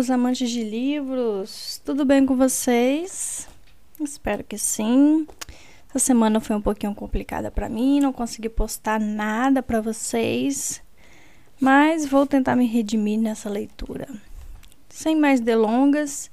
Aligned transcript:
meus 0.00 0.08
amantes 0.08 0.48
de 0.48 0.64
livros! 0.64 1.78
Tudo 1.84 2.06
bem 2.06 2.24
com 2.24 2.34
vocês? 2.34 3.46
Espero 4.00 4.42
que 4.42 4.56
sim. 4.56 5.26
Essa 5.90 5.98
semana 5.98 6.40
foi 6.40 6.56
um 6.56 6.62
pouquinho 6.62 6.94
complicada 6.94 7.50
para 7.50 7.68
mim, 7.68 8.00
não 8.00 8.10
consegui 8.10 8.48
postar 8.48 8.98
nada 8.98 9.62
para 9.62 9.78
vocês, 9.78 10.80
mas 11.60 12.06
vou 12.06 12.26
tentar 12.26 12.56
me 12.56 12.66
redimir 12.66 13.20
nessa 13.20 13.50
leitura. 13.50 14.08
Sem 14.88 15.16
mais 15.16 15.38
delongas, 15.38 16.30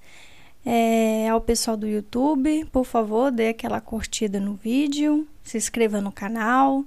é, 0.65 1.27
ao 1.27 1.41
pessoal 1.41 1.75
do 1.75 1.85
YouTube, 1.85 2.63
por 2.71 2.85
favor, 2.85 3.31
dê 3.31 3.49
aquela 3.49 3.81
curtida 3.81 4.39
no 4.39 4.53
vídeo, 4.53 5.27
se 5.43 5.57
inscreva 5.57 5.99
no 5.99 6.13
canal, 6.13 6.85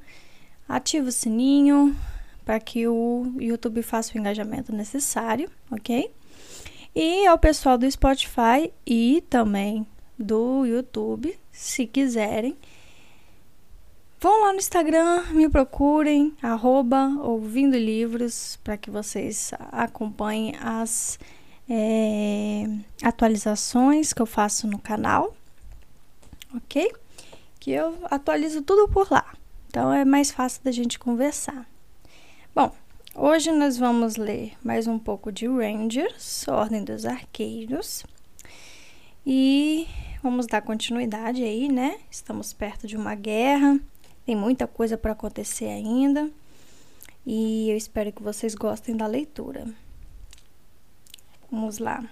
ative 0.67 1.11
o 1.11 1.13
sininho, 1.13 1.95
para 2.43 2.59
que 2.59 2.89
o 2.89 3.35
YouTube 3.39 3.83
faça 3.83 4.15
o 4.15 4.19
engajamento 4.19 4.75
necessário, 4.75 5.51
ok? 5.71 6.11
E 6.95 7.25
ao 7.27 7.39
pessoal 7.39 7.79
do 7.79 7.89
Spotify 7.91 8.73
e 8.85 9.23
também 9.31 9.87
do 10.19 10.67
YouTube, 10.67 11.39
se 11.53 11.87
quiserem, 11.87 12.57
vão 14.21 14.43
lá 14.43 14.53
no 14.53 14.59
Instagram, 14.59 15.23
me 15.31 15.49
procurem, 15.49 16.35
arroba 16.43 17.17
ouvindo 17.23 17.77
livros, 17.77 18.59
para 18.65 18.77
que 18.77 18.91
vocês 18.91 19.53
acompanhem 19.71 20.57
as 20.61 21.19
é, 21.69 22.65
atualizações 23.03 24.13
que 24.13 24.21
eu 24.21 24.27
faço 24.27 24.67
no 24.67 24.79
canal, 24.79 25.35
ok? 26.55 26.93
Que 27.61 27.71
eu 27.71 27.97
atualizo 28.11 28.63
tudo 28.63 28.89
por 28.89 29.11
lá, 29.13 29.33
então 29.69 29.93
é 29.93 30.05
mais 30.05 30.33
fácil 30.33 30.61
da 30.65 30.73
gente 30.73 30.99
conversar. 30.99 31.67
Bom, 32.53 32.75
hoje 33.15 33.51
nós 33.53 33.77
vamos 33.77 34.17
ler 34.17 34.53
mais 34.63 34.87
um 34.87 34.99
pouco 34.99 35.33
de 35.33 35.47
Rangers, 35.47 36.47
Ordem 36.49 36.85
dos 36.85 37.05
Arqueiros. 37.05 38.05
E 39.27 39.87
vamos 40.23 40.47
dar 40.47 40.63
continuidade 40.63 41.43
aí, 41.43 41.69
né? 41.69 41.99
Estamos 42.11 42.53
perto 42.53 42.87
de 42.87 42.97
uma 42.97 43.15
guerra, 43.15 43.79
tem 44.25 44.37
muita 44.37 44.67
coisa 44.67 44.97
para 44.97 45.13
acontecer 45.13 45.67
ainda. 45.67 46.31
E 47.27 47.71
eu 47.71 47.77
espero 47.77 48.13
que 48.13 48.23
vocês 48.23 48.55
gostem 48.55 48.97
da 48.97 49.07
leitura. 49.07 49.67
Vamos 51.51 51.79
lá. 51.79 52.05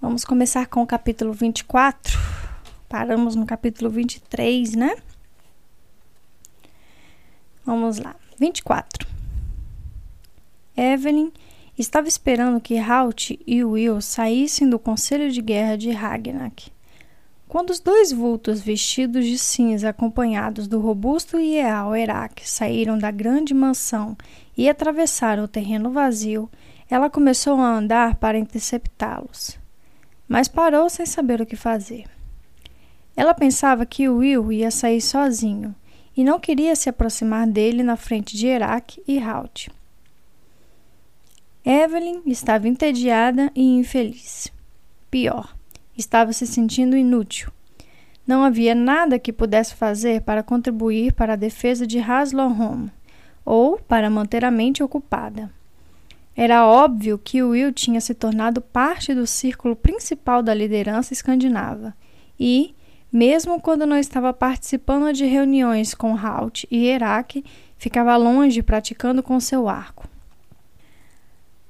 Vamos 0.00 0.24
começar 0.24 0.66
com 0.66 0.82
o 0.82 0.86
capítulo 0.86 1.32
24. 1.32 2.18
Paramos 2.88 3.36
no 3.36 3.46
capítulo 3.46 3.88
23, 3.88 4.74
né? 4.74 4.96
Vamos 7.64 7.98
lá. 7.98 8.16
24. 8.38 9.06
Evelyn 10.76 11.30
estava 11.78 12.08
esperando 12.08 12.60
que 12.60 12.78
Halt 12.78 13.38
e 13.46 13.62
Will 13.64 14.00
saíssem 14.00 14.68
do 14.68 14.78
conselho 14.78 15.30
de 15.30 15.40
guerra 15.40 15.76
de 15.76 15.90
Ragnak. 15.90 16.72
Quando 17.46 17.70
os 17.70 17.80
dois 17.80 18.10
vultos 18.10 18.62
vestidos 18.62 19.26
de 19.26 19.38
cinza, 19.38 19.90
acompanhados 19.90 20.66
do 20.66 20.80
robusto 20.80 21.38
e 21.38 21.56
leal 21.56 21.94
Herak, 21.94 22.48
saíram 22.48 22.98
da 22.98 23.10
grande 23.10 23.52
mansão 23.52 24.16
e 24.56 24.68
atravessaram 24.70 25.44
o 25.44 25.48
terreno 25.48 25.90
vazio, 25.90 26.50
ela 26.88 27.10
começou 27.10 27.60
a 27.60 27.76
andar 27.76 28.16
para 28.16 28.38
interceptá-los. 28.38 29.58
Mas 30.26 30.48
parou 30.48 30.88
sem 30.88 31.04
saber 31.04 31.42
o 31.42 31.46
que 31.46 31.54
fazer. 31.54 32.06
Ela 33.14 33.34
pensava 33.34 33.84
que 33.84 34.08
Will 34.08 34.50
ia 34.50 34.70
sair 34.70 35.02
sozinho 35.02 35.74
e 36.16 36.24
não 36.24 36.38
queria 36.38 36.76
se 36.76 36.88
aproximar 36.88 37.46
dele 37.46 37.82
na 37.82 37.96
frente 37.96 38.36
de 38.36 38.46
Herak 38.46 39.02
e 39.06 39.18
Halt. 39.18 39.68
Evelyn 41.64 42.22
estava 42.26 42.66
entediada 42.66 43.50
e 43.54 43.62
infeliz. 43.62 44.52
Pior, 45.10 45.54
estava 45.96 46.32
se 46.32 46.46
sentindo 46.46 46.96
inútil. 46.96 47.50
Não 48.26 48.44
havia 48.44 48.74
nada 48.74 49.18
que 49.18 49.32
pudesse 49.32 49.74
fazer 49.74 50.22
para 50.22 50.42
contribuir 50.42 51.12
para 51.12 51.32
a 51.32 51.36
defesa 51.36 51.86
de 51.86 51.98
Haslohom 51.98 52.88
ou 53.44 53.78
para 53.78 54.10
manter 54.10 54.44
a 54.44 54.50
mente 54.50 54.82
ocupada. 54.82 55.50
Era 56.34 56.66
óbvio 56.66 57.18
que 57.18 57.42
Will 57.42 57.72
tinha 57.72 58.00
se 58.00 58.14
tornado 58.14 58.60
parte 58.60 59.14
do 59.14 59.26
círculo 59.26 59.76
principal 59.76 60.42
da 60.42 60.54
liderança 60.54 61.12
escandinava 61.12 61.94
e, 62.40 62.74
mesmo 63.12 63.60
quando 63.60 63.84
não 63.84 63.98
estava 63.98 64.32
participando 64.32 65.12
de 65.12 65.26
reuniões 65.26 65.94
com 65.94 66.16
Halt 66.16 66.66
e 66.70 66.86
Herak, 66.86 67.44
ficava 67.76 68.16
longe 68.16 68.62
praticando 68.62 69.22
com 69.22 69.38
seu 69.38 69.68
arco. 69.68 70.08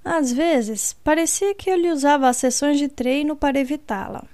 Às 0.04 0.32
vezes, 0.32 0.92
parecia 1.04 1.54
que 1.54 1.68
ele 1.68 1.90
usava 1.90 2.28
as 2.28 2.36
sessões 2.36 2.78
de 2.78 2.88
treino 2.88 3.34
para 3.34 3.58
evitá-la. 3.58 4.24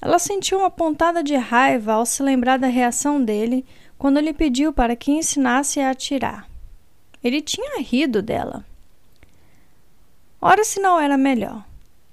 Ela 0.00 0.18
sentiu 0.18 0.58
uma 0.58 0.70
pontada 0.70 1.22
de 1.22 1.34
raiva 1.34 1.94
ao 1.94 2.06
se 2.06 2.22
lembrar 2.22 2.58
da 2.58 2.68
reação 2.68 3.22
dele 3.22 3.64
quando 3.96 4.20
lhe 4.20 4.32
pediu 4.32 4.72
para 4.72 4.94
que 4.94 5.10
ensinasse 5.10 5.80
a 5.80 5.90
atirar. 5.90 6.48
Ele 7.22 7.40
tinha 7.40 7.80
rido 7.80 8.22
dela. 8.22 8.64
Ora, 10.40 10.62
se 10.64 10.78
não 10.78 11.00
era 11.00 11.18
melhor. 11.18 11.67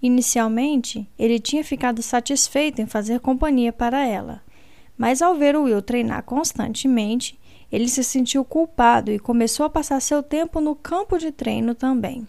Inicialmente, 0.05 1.09
ele 1.17 1.39
tinha 1.39 1.63
ficado 1.63 2.03
satisfeito 2.03 2.79
em 2.79 2.85
fazer 2.85 3.19
companhia 3.19 3.73
para 3.73 4.05
ela, 4.05 4.39
mas 4.95 5.19
ao 5.19 5.33
ver 5.33 5.57
Will 5.57 5.81
treinar 5.81 6.21
constantemente, 6.21 7.39
ele 7.71 7.89
se 7.89 8.03
sentiu 8.03 8.45
culpado 8.45 9.11
e 9.11 9.17
começou 9.17 9.65
a 9.65 9.69
passar 9.69 9.99
seu 9.99 10.21
tempo 10.21 10.61
no 10.61 10.75
campo 10.75 11.17
de 11.17 11.31
treino 11.31 11.73
também, 11.73 12.27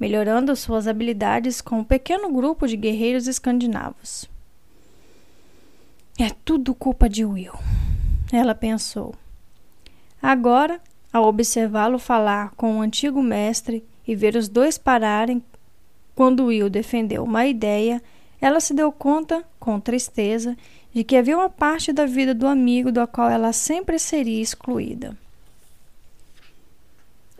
melhorando 0.00 0.56
suas 0.56 0.88
habilidades 0.88 1.60
com 1.60 1.80
um 1.80 1.84
pequeno 1.84 2.32
grupo 2.32 2.66
de 2.66 2.78
guerreiros 2.78 3.26
escandinavos. 3.26 4.24
É 6.18 6.30
tudo 6.46 6.74
culpa 6.74 7.10
de 7.10 7.26
Will, 7.26 7.52
ela 8.32 8.54
pensou. 8.54 9.14
Agora, 10.22 10.80
ao 11.12 11.24
observá-lo 11.24 11.98
falar 11.98 12.52
com 12.52 12.78
o 12.78 12.80
antigo 12.80 13.22
mestre 13.22 13.84
e 14.06 14.16
ver 14.16 14.34
os 14.34 14.48
dois 14.48 14.78
pararem 14.78 15.44
quando 16.18 16.46
Will 16.46 16.68
defendeu 16.68 17.22
uma 17.22 17.46
ideia, 17.46 18.02
ela 18.40 18.58
se 18.58 18.74
deu 18.74 18.90
conta, 18.90 19.44
com 19.60 19.78
tristeza, 19.78 20.56
de 20.92 21.04
que 21.04 21.14
havia 21.14 21.36
uma 21.36 21.48
parte 21.48 21.92
da 21.92 22.06
vida 22.06 22.34
do 22.34 22.44
amigo 22.44 22.90
da 22.90 23.06
qual 23.06 23.30
ela 23.30 23.52
sempre 23.52 24.00
seria 24.00 24.42
excluída. 24.42 25.16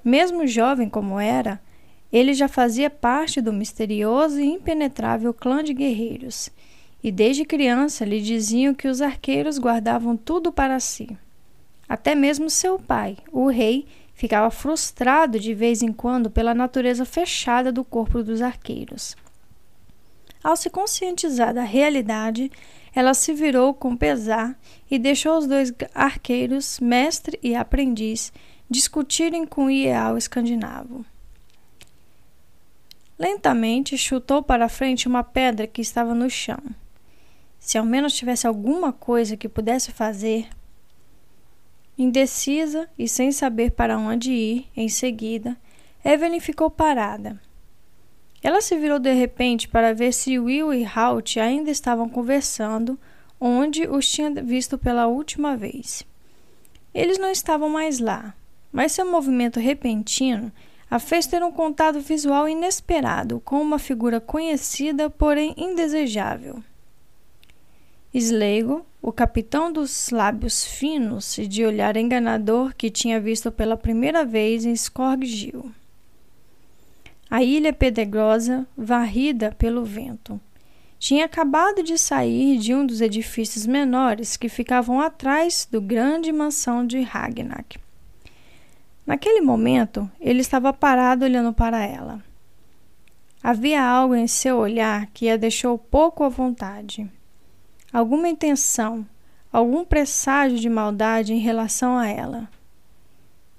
Mesmo 0.05 0.47
jovem 0.47 0.89
como 0.89 1.19
era, 1.19 1.61
ele 2.13 2.33
já 2.33 2.47
fazia 2.47 2.89
parte 2.89 3.41
do 3.41 3.53
misterioso 3.53 4.39
e 4.39 4.47
impenetrável 4.47 5.35
clã 5.35 5.65
de 5.65 5.75
guerreiros, 5.75 6.49
e 7.03 7.11
desde 7.11 7.45
criança 7.45 8.05
lhe 8.05 8.21
diziam 8.21 8.73
que 8.73 8.87
os 8.87 9.03
arqueiros 9.03 9.59
guardavam 9.59 10.17
tudo 10.17 10.53
para 10.53 10.79
si. 10.79 11.19
Até 11.89 12.15
mesmo 12.15 12.49
seu 12.49 12.79
pai, 12.79 13.17
o 13.33 13.49
rei, 13.49 13.89
Ficava 14.19 14.51
frustrado 14.51 15.39
de 15.39 15.55
vez 15.55 15.81
em 15.81 15.93
quando 15.93 16.29
pela 16.29 16.53
natureza 16.53 17.05
fechada 17.05 17.71
do 17.71 17.85
corpo 17.85 18.21
dos 18.21 18.43
arqueiros. 18.43 19.17
Ao 20.43 20.57
se 20.57 20.69
conscientizar 20.69 21.55
da 21.55 21.63
realidade, 21.63 22.51
ela 22.93 23.15
se 23.15 23.33
virou 23.33 23.73
com 23.73 23.97
pesar 23.97 24.59
e 24.91 24.99
deixou 24.99 25.39
os 25.39 25.47
dois 25.47 25.73
arqueiros, 25.95 26.81
mestre 26.81 27.39
e 27.41 27.55
aprendiz, 27.55 28.33
discutirem 28.69 29.47
com 29.47 29.67
o 29.67 29.71
ideal 29.71 30.19
escandinavo. 30.19 31.07
Lentamente 33.17 33.97
chutou 33.97 34.43
para 34.43 34.69
frente 34.69 35.07
uma 35.07 35.23
pedra 35.23 35.65
que 35.65 35.81
estava 35.81 36.13
no 36.13 36.29
chão. 36.29 36.59
Se 37.61 37.79
ao 37.79 37.85
menos 37.85 38.15
tivesse 38.15 38.49
alguma 38.49 38.93
coisa 38.93 39.37
que 39.37 39.49
pudesse 39.49 39.93
fazer, 39.93 40.49
Indecisa 41.99 42.89
e 42.97 43.09
sem 43.09 43.33
saber 43.33 43.73
para 43.73 43.99
onde 43.99 44.31
ir 44.31 44.69
em 44.77 44.89
seguida, 44.89 45.57
Evelyn 46.05 46.39
ficou 46.39 46.71
parada. 46.71 47.41
Ela 48.41 48.61
se 48.61 48.77
virou 48.77 49.01
de 49.01 49.13
repente 49.13 49.69
para 49.69 49.93
ver 49.93 50.13
se 50.13 50.39
Will 50.39 50.73
e 50.73 50.85
Halt 50.85 51.39
ainda 51.39 51.73
estavam 51.73 52.09
conversando 52.09 52.97
onde 53.41 53.89
os 53.89 54.09
tinha 54.09 54.31
visto 54.31 54.79
pela 54.79 55.09
última 55.09 55.57
vez. 55.57 56.05
Eles 56.95 57.19
não 57.19 57.31
estavam 57.31 57.69
mais 57.69 57.99
lá, 57.99 58.33
mas 58.73 58.93
seu 58.93 59.11
movimento 59.11 59.59
repentino 59.59 60.53
a 60.91 60.99
fez 60.99 61.27
ter 61.27 61.43
um 61.43 61.53
contato 61.53 62.01
visual 62.01 62.49
inesperado 62.49 63.41
com 63.41 63.61
uma 63.61 63.79
figura 63.79 64.21
conhecida, 64.21 65.11
porém 65.11 65.53
indesejável. 65.57 66.63
Sleigo, 68.15 68.87
o 69.01 69.13
capitão 69.13 69.73
dos 69.73 70.11
lábios 70.11 70.65
finos 70.65 71.39
e 71.39 71.47
de 71.47 71.65
olhar 71.65 71.97
enganador 71.97 72.75
que 72.75 72.91
tinha 72.91 73.21
visto 73.21 73.51
pela 73.51 73.77
primeira 73.77 74.25
vez 74.25 74.65
em 74.65 74.73
Skorgil. 74.73 75.71
A 77.31 77.43
ilha 77.43 77.73
pedregosa, 77.73 78.67
varrida 78.77 79.55
pelo 79.59 79.85
vento, 79.85 80.41
tinha 80.99 81.27
acabado 81.27 81.83
de 81.83 81.97
sair 81.97 82.59
de 82.59 82.75
um 82.75 82.85
dos 82.85 83.01
edifícios 83.01 83.67
menores 83.67 84.37
que 84.37 84.49
ficavam 84.49 85.01
atrás 85.01 85.69
do 85.71 85.81
grande 85.81 86.33
mansão 86.33 86.87
de 86.87 87.01
Ragnak. 87.01 87.79
Naquele 89.07 89.41
momento, 89.41 90.11
ele 90.21 90.41
estava 90.41 90.73
parado 90.73 91.25
olhando 91.25 91.53
para 91.53 91.85
ela. 91.85 92.23
Havia 93.43 93.83
algo 93.83 94.15
em 94.15 94.27
seu 94.27 94.59
olhar 94.59 95.07
que 95.15 95.31
a 95.31 95.37
deixou 95.37 95.79
pouco 95.79 96.25
à 96.25 96.29
vontade. 96.29 97.09
Alguma 97.93 98.29
intenção, 98.29 99.07
algum 99.53 99.85
presságio 99.85 100.59
de 100.59 100.69
maldade 100.69 101.33
em 101.33 101.39
relação 101.39 101.97
a 101.97 102.07
ela. 102.07 102.49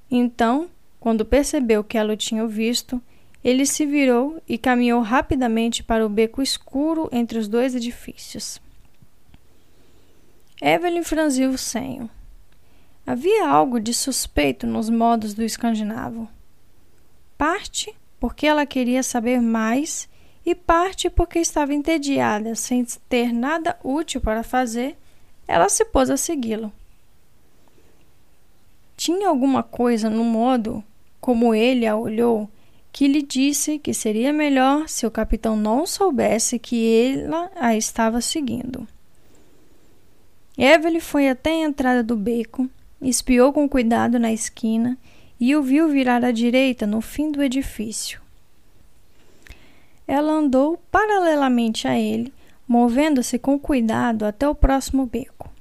Então, 0.09 0.69
quando 0.99 1.25
percebeu 1.25 1.83
que 1.83 1.97
ela 1.97 2.13
o 2.13 2.17
tinha 2.17 2.45
visto, 2.45 3.01
ele 3.43 3.65
se 3.65 3.85
virou 3.85 4.41
e 4.47 4.57
caminhou 4.57 5.01
rapidamente 5.01 5.83
para 5.83 6.05
o 6.05 6.09
beco 6.09 6.41
escuro 6.41 7.09
entre 7.11 7.39
os 7.39 7.47
dois 7.47 7.73
edifícios. 7.73 8.61
Evelyn 10.61 11.03
franziu 11.03 11.51
o 11.51 11.57
senho. 11.57 12.09
Havia 13.07 13.47
algo 13.47 13.79
de 13.79 13.93
suspeito 13.93 14.67
nos 14.67 14.89
modos 14.89 15.33
do 15.33 15.41
escandinavo. 15.41 16.29
Parte 17.37 17.95
porque 18.19 18.45
ela 18.45 18.65
queria 18.65 19.01
saber 19.01 19.41
mais 19.41 20.09
e 20.45 20.55
parte 20.55 21.09
porque 21.09 21.39
estava 21.39 21.73
entediada, 21.73 22.55
sem 22.55 22.85
ter 23.07 23.33
nada 23.33 23.77
útil 23.83 24.21
para 24.21 24.43
fazer, 24.43 24.97
ela 25.47 25.69
se 25.69 25.85
pôs 25.85 26.09
a 26.09 26.17
segui-lo. 26.17 26.71
Tinha 28.95 29.29
alguma 29.29 29.63
coisa 29.63 30.09
no 30.09 30.23
modo 30.23 30.83
como 31.19 31.53
ele 31.53 31.85
a 31.85 31.95
olhou 31.95 32.49
que 32.91 33.07
lhe 33.07 33.21
disse 33.21 33.79
que 33.79 33.93
seria 33.93 34.33
melhor 34.33 34.89
se 34.89 35.05
o 35.05 35.11
capitão 35.11 35.55
não 35.55 35.85
soubesse 35.85 36.59
que 36.59 37.15
ela 37.23 37.51
a 37.55 37.75
estava 37.75 38.19
seguindo. 38.19 38.87
Evelyn 40.57 40.99
foi 40.99 41.29
até 41.29 41.51
a 41.51 41.65
entrada 41.65 42.03
do 42.03 42.17
beco, 42.17 42.69
espiou 43.01 43.53
com 43.53 43.69
cuidado 43.69 44.19
na 44.19 44.33
esquina 44.33 44.97
e 45.39 45.55
o 45.55 45.63
viu 45.63 45.87
virar 45.87 46.25
à 46.25 46.31
direita 46.31 46.85
no 46.85 46.99
fim 46.99 47.31
do 47.31 47.41
edifício. 47.41 48.19
Ela 50.09 50.31
andou 50.31 50.75
paralelamente 50.91 51.87
a 51.87 51.95
ele, 51.95 52.33
movendo-se 52.67 53.37
com 53.37 53.59
cuidado 53.59 54.25
até 54.25 54.49
o 54.49 54.55
próximo 54.55 55.05
beco. 55.05 55.51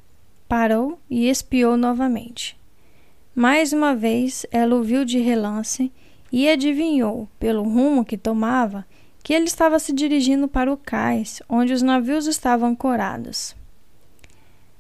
Parou 0.49 0.99
e 1.11 1.29
espiou 1.29 1.77
novamente. 1.77 2.59
Mais 3.35 3.75
uma 3.75 3.95
vez 3.95 4.47
ela 4.51 4.75
o 4.75 4.83
viu 4.83 5.05
de 5.05 5.19
relance 5.19 5.93
e 6.33 6.49
adivinhou, 6.49 7.29
pelo 7.39 7.63
rumo 7.63 8.07
que 8.07 8.17
tomava, 8.17 8.87
que 9.23 9.35
ele 9.35 9.45
estava 9.45 9.79
se 9.79 9.93
dirigindo 9.93 10.49
para 10.49 10.73
o 10.73 10.79
cais, 10.79 11.43
onde 11.47 11.75
os 11.75 11.83
navios 11.83 12.27
estavam 12.27 12.71
ancorados. 12.71 13.55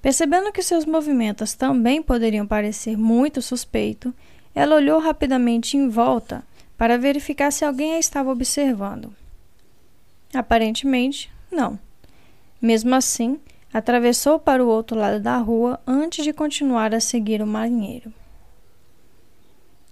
Percebendo 0.00 0.50
que 0.50 0.62
seus 0.62 0.86
movimentos 0.86 1.52
também 1.52 2.02
poderiam 2.02 2.46
parecer 2.46 2.96
muito 2.96 3.42
suspeito, 3.42 4.14
ela 4.54 4.76
olhou 4.76 4.98
rapidamente 4.98 5.76
em 5.76 5.90
volta 5.90 6.42
para 6.78 6.96
verificar 6.96 7.52
se 7.52 7.66
alguém 7.66 7.96
a 7.96 7.98
estava 7.98 8.30
observando. 8.30 9.17
Aparentemente, 10.32 11.30
não. 11.50 11.78
Mesmo 12.60 12.94
assim, 12.94 13.40
atravessou 13.72 14.38
para 14.38 14.64
o 14.64 14.68
outro 14.68 14.98
lado 14.98 15.20
da 15.20 15.36
rua 15.38 15.80
antes 15.86 16.24
de 16.24 16.32
continuar 16.32 16.94
a 16.94 17.00
seguir 17.00 17.42
o 17.42 17.46
marinheiro. 17.46 18.12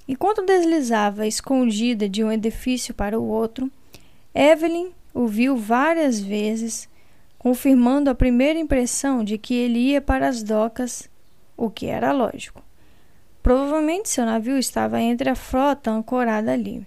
Enquanto 0.09 0.45
deslizava 0.45 1.27
escondida 1.27 2.09
de 2.09 2.23
um 2.23 2.31
edifício 2.31 2.95
para 2.95 3.19
o 3.19 3.27
outro, 3.27 3.71
Evelyn 4.35 4.91
o 5.13 5.27
viu 5.27 5.57
várias 5.57 6.21
vezes 6.21 6.89
confirmando 7.39 8.11
a 8.11 8.15
primeira 8.15 8.59
impressão 8.59 9.25
de 9.25 9.39
que 9.39 9.55
ele 9.55 9.79
ia 9.79 10.01
para 10.01 10.29
as 10.29 10.43
docas, 10.43 11.09
o 11.57 11.71
que 11.71 11.87
era 11.87 12.13
lógico. 12.13 12.63
Provavelmente 13.43 14.09
seu 14.09 14.27
navio 14.27 14.59
estava 14.59 15.01
entre 15.01 15.31
a 15.31 15.35
frota 15.35 15.91
ancorada 15.91 16.53
ali. 16.53 16.87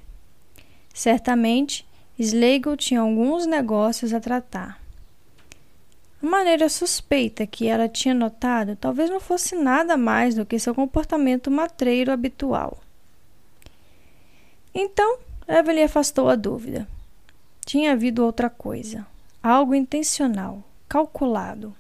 Certamente, 0.94 1.88
Slegel 2.20 2.76
tinha 2.76 3.02
alguns 3.02 3.46
negócios 3.46 4.14
a 4.14 4.20
tratar. 4.20 4.80
A 6.22 6.26
maneira 6.26 6.68
suspeita 6.68 7.48
que 7.48 7.66
ela 7.66 7.88
tinha 7.88 8.14
notado 8.14 8.76
talvez 8.76 9.10
não 9.10 9.20
fosse 9.20 9.56
nada 9.56 9.96
mais 9.96 10.36
do 10.36 10.46
que 10.46 10.60
seu 10.60 10.76
comportamento 10.76 11.50
matreiro 11.50 12.12
habitual. 12.12 12.78
Então, 14.74 15.20
Evelyn 15.48 15.84
afastou 15.84 16.28
a 16.28 16.36
dúvida. 16.36 16.88
Tinha 17.66 17.94
havido 17.94 18.26
outra 18.26 18.50
coisa 18.50 19.08
algo 19.42 19.74
intencional, 19.74 20.64
calculado. 20.88 21.74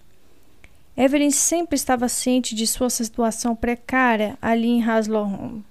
Evelyn 0.95 1.31
sempre 1.31 1.75
estava 1.75 2.07
ciente 2.09 2.55
de 2.55 2.65
sua 2.65 2.89
situação 2.89 3.55
precária 3.55 4.37
ali 4.41 4.67
em 4.67 4.83
Haslohom. 4.83 5.61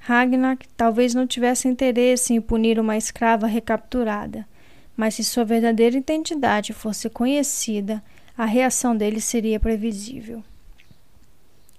Ragnar 0.00 0.58
talvez 0.76 1.14
não 1.14 1.26
tivesse 1.26 1.68
interesse 1.68 2.32
em 2.32 2.40
punir 2.40 2.80
uma 2.80 2.96
escrava 2.96 3.46
recapturada, 3.46 4.46
mas 4.96 5.14
se 5.14 5.22
sua 5.22 5.44
verdadeira 5.44 5.96
identidade 5.96 6.72
fosse 6.72 7.08
conhecida, 7.08 8.02
a 8.36 8.46
reação 8.46 8.96
dele 8.96 9.20
seria 9.20 9.60
previsível. 9.60 10.42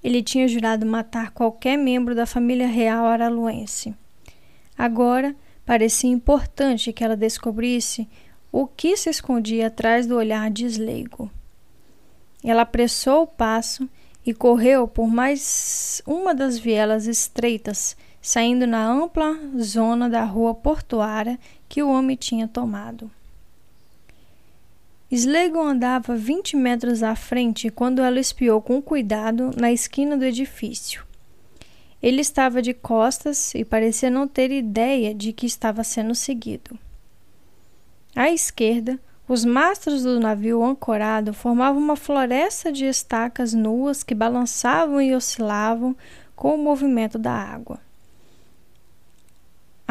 Ele 0.04 0.22
tinha 0.22 0.48
jurado 0.48 0.86
matar 0.86 1.32
qualquer 1.32 1.78
membro 1.78 2.16
da 2.16 2.26
família 2.26 2.68
real 2.68 3.06
araluense. 3.06 3.94
Agora, 4.78 5.36
parecia 5.66 6.10
importante 6.10 6.94
que 6.94 7.04
ela 7.04 7.16
descobrisse 7.16 8.08
o 8.52 8.68
que 8.68 8.96
se 8.98 9.10
escondia 9.10 9.68
atrás 9.68 10.06
do 10.06 10.16
olhar 10.16 10.50
desleigo. 10.50 11.30
Ela 12.44 12.64
apressou 12.64 13.24
o 13.24 13.28
passo 13.28 13.88
e 14.26 14.34
correu 14.34 14.88
por 14.88 15.08
mais 15.08 16.02
uma 16.06 16.34
das 16.34 16.58
vielas 16.58 17.08
estreitas, 17.08 17.96
saindo 18.22 18.68
na 18.68 18.86
ampla 18.86 19.38
zona 19.60 20.10
da 20.10 20.24
rua 20.24 20.54
portuária 20.54 21.40
que 21.68 21.82
o 21.82 21.90
homem 21.90 22.16
tinha 22.16 22.48
tomado. 22.48 23.10
Sleigo 25.10 25.60
andava 25.60 26.16
vinte 26.16 26.56
metros 26.56 27.04
à 27.04 27.16
frente 27.16 27.70
quando 27.70 28.02
ela 28.02 28.20
espiou 28.20 28.62
com 28.62 28.82
cuidado 28.82 29.52
na 29.60 29.72
esquina 29.72 30.16
do 30.16 30.24
edifício. 30.24 31.06
Ele 32.02 32.22
estava 32.22 32.62
de 32.62 32.74
costas 32.74 33.54
e 33.54 33.66
parecia 33.66 34.10
não 34.10 34.28
ter 34.28 34.52
ideia 34.52 35.14
de 35.14 35.34
que 35.34 35.46
estava 35.46 35.84
sendo 35.84 36.16
seguido. 36.16 36.80
À 38.16 38.32
esquerda, 38.32 39.00
os 39.28 39.46
mastros 39.46 40.04
do 40.04 40.20
navio 40.20 40.64
ancorado 40.64 41.34
formavam 41.34 41.82
uma 41.82 41.96
floresta 41.96 42.72
de 42.72 42.86
estacas 42.86 43.54
nuas 43.54 44.04
que 44.04 44.16
balançavam 44.16 45.02
e 45.02 45.14
oscilavam 45.14 45.96
com 46.36 46.56
o 46.56 46.58
movimento 46.58 47.20
da 47.20 47.34
água. 47.34 47.80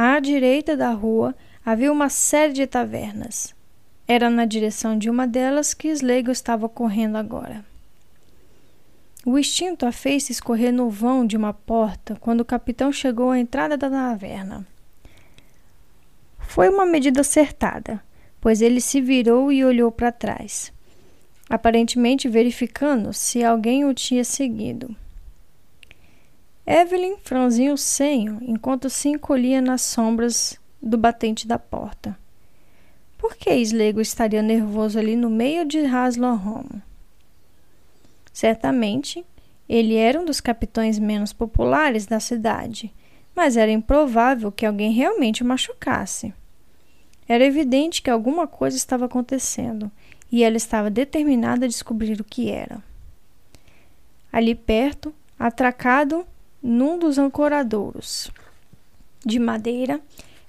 À 0.03 0.19
direita 0.19 0.79
da 0.79 0.93
rua 0.93 1.35
havia 1.63 1.93
uma 1.93 2.09
série 2.09 2.55
de 2.55 2.67
tavernas. 2.67 3.55
Era 4.09 4.31
na 4.31 4.47
direção 4.47 4.97
de 4.97 5.11
uma 5.11 5.27
delas 5.27 5.75
que 5.75 5.89
Slego 5.89 6.31
estava 6.31 6.71
correndo 6.71 7.17
agora. 7.17 7.63
O 9.27 9.39
instinto 9.39 9.85
a 9.85 9.93
fez 9.93 10.31
escorrer 10.31 10.73
no 10.73 10.89
vão 10.89 11.27
de 11.27 11.37
uma 11.37 11.53
porta 11.53 12.17
quando 12.19 12.41
o 12.41 12.47
capitão 12.47 12.91
chegou 12.91 13.31
à 13.31 13.39
entrada 13.39 13.77
da 13.77 13.91
taverna. 13.91 14.67
Foi 16.39 16.71
uma 16.71 16.87
medida 16.87 17.21
acertada 17.21 18.03
pois 18.41 18.63
ele 18.63 18.81
se 18.81 19.03
virou 19.03 19.53
e 19.53 19.63
olhou 19.63 19.93
para 19.93 20.11
trás, 20.11 20.73
aparentemente 21.47 22.27
verificando 22.27 23.13
se 23.13 23.45
alguém 23.45 23.85
o 23.85 23.93
tinha 23.93 24.25
seguido. 24.25 24.97
Evelyn 26.67 27.17
franziu 27.23 27.75
o 27.75 27.79
senho 27.79 28.39
enquanto 28.43 28.89
se 28.89 29.09
encolhia 29.09 29.61
nas 29.61 29.83
sombras 29.83 30.59
do 30.81 30.97
batente 30.97 31.47
da 31.47 31.59
porta. 31.59 32.19
Por 33.19 33.37
que 33.37 33.55
Slego 33.55 34.01
estaria 34.01 34.43
nervoso 34.43 34.99
ali 34.99 35.17
no 35.17 35.29
meio 35.29 35.65
de 35.65 35.81
Haslohom? 35.81 36.65
Certamente, 38.33 39.25
ele 39.69 39.95
era 39.95 40.21
um 40.21 40.25
dos 40.25 40.41
capitães 40.41 40.99
menos 40.99 41.33
populares 41.33 42.07
da 42.07 42.19
cidade, 42.19 42.93
mas 43.35 43.57
era 43.57 43.71
improvável 43.71 44.51
que 44.51 44.65
alguém 44.65 44.93
realmente 44.93 45.43
o 45.43 45.47
machucasse. 45.47 46.33
Era 47.29 47.45
evidente 47.45 48.03
que 48.03 48.11
alguma 48.11 48.47
coisa 48.47 48.77
estava 48.77 49.05
acontecendo 49.05 49.91
e 50.33 50.43
ela 50.43 50.57
estava 50.57 50.91
determinada 50.91 51.67
a 51.67 51.69
descobrir 51.69 52.21
o 52.21 52.25
que 52.25 52.51
era. 52.51 52.83
Ali 54.33 54.55
perto, 54.55 55.15
atracado 55.39 56.27
num 56.63 56.99
dos 56.99 57.19
ancoradouros 57.19 58.31
de 59.25 59.39
madeira, 59.39 60.01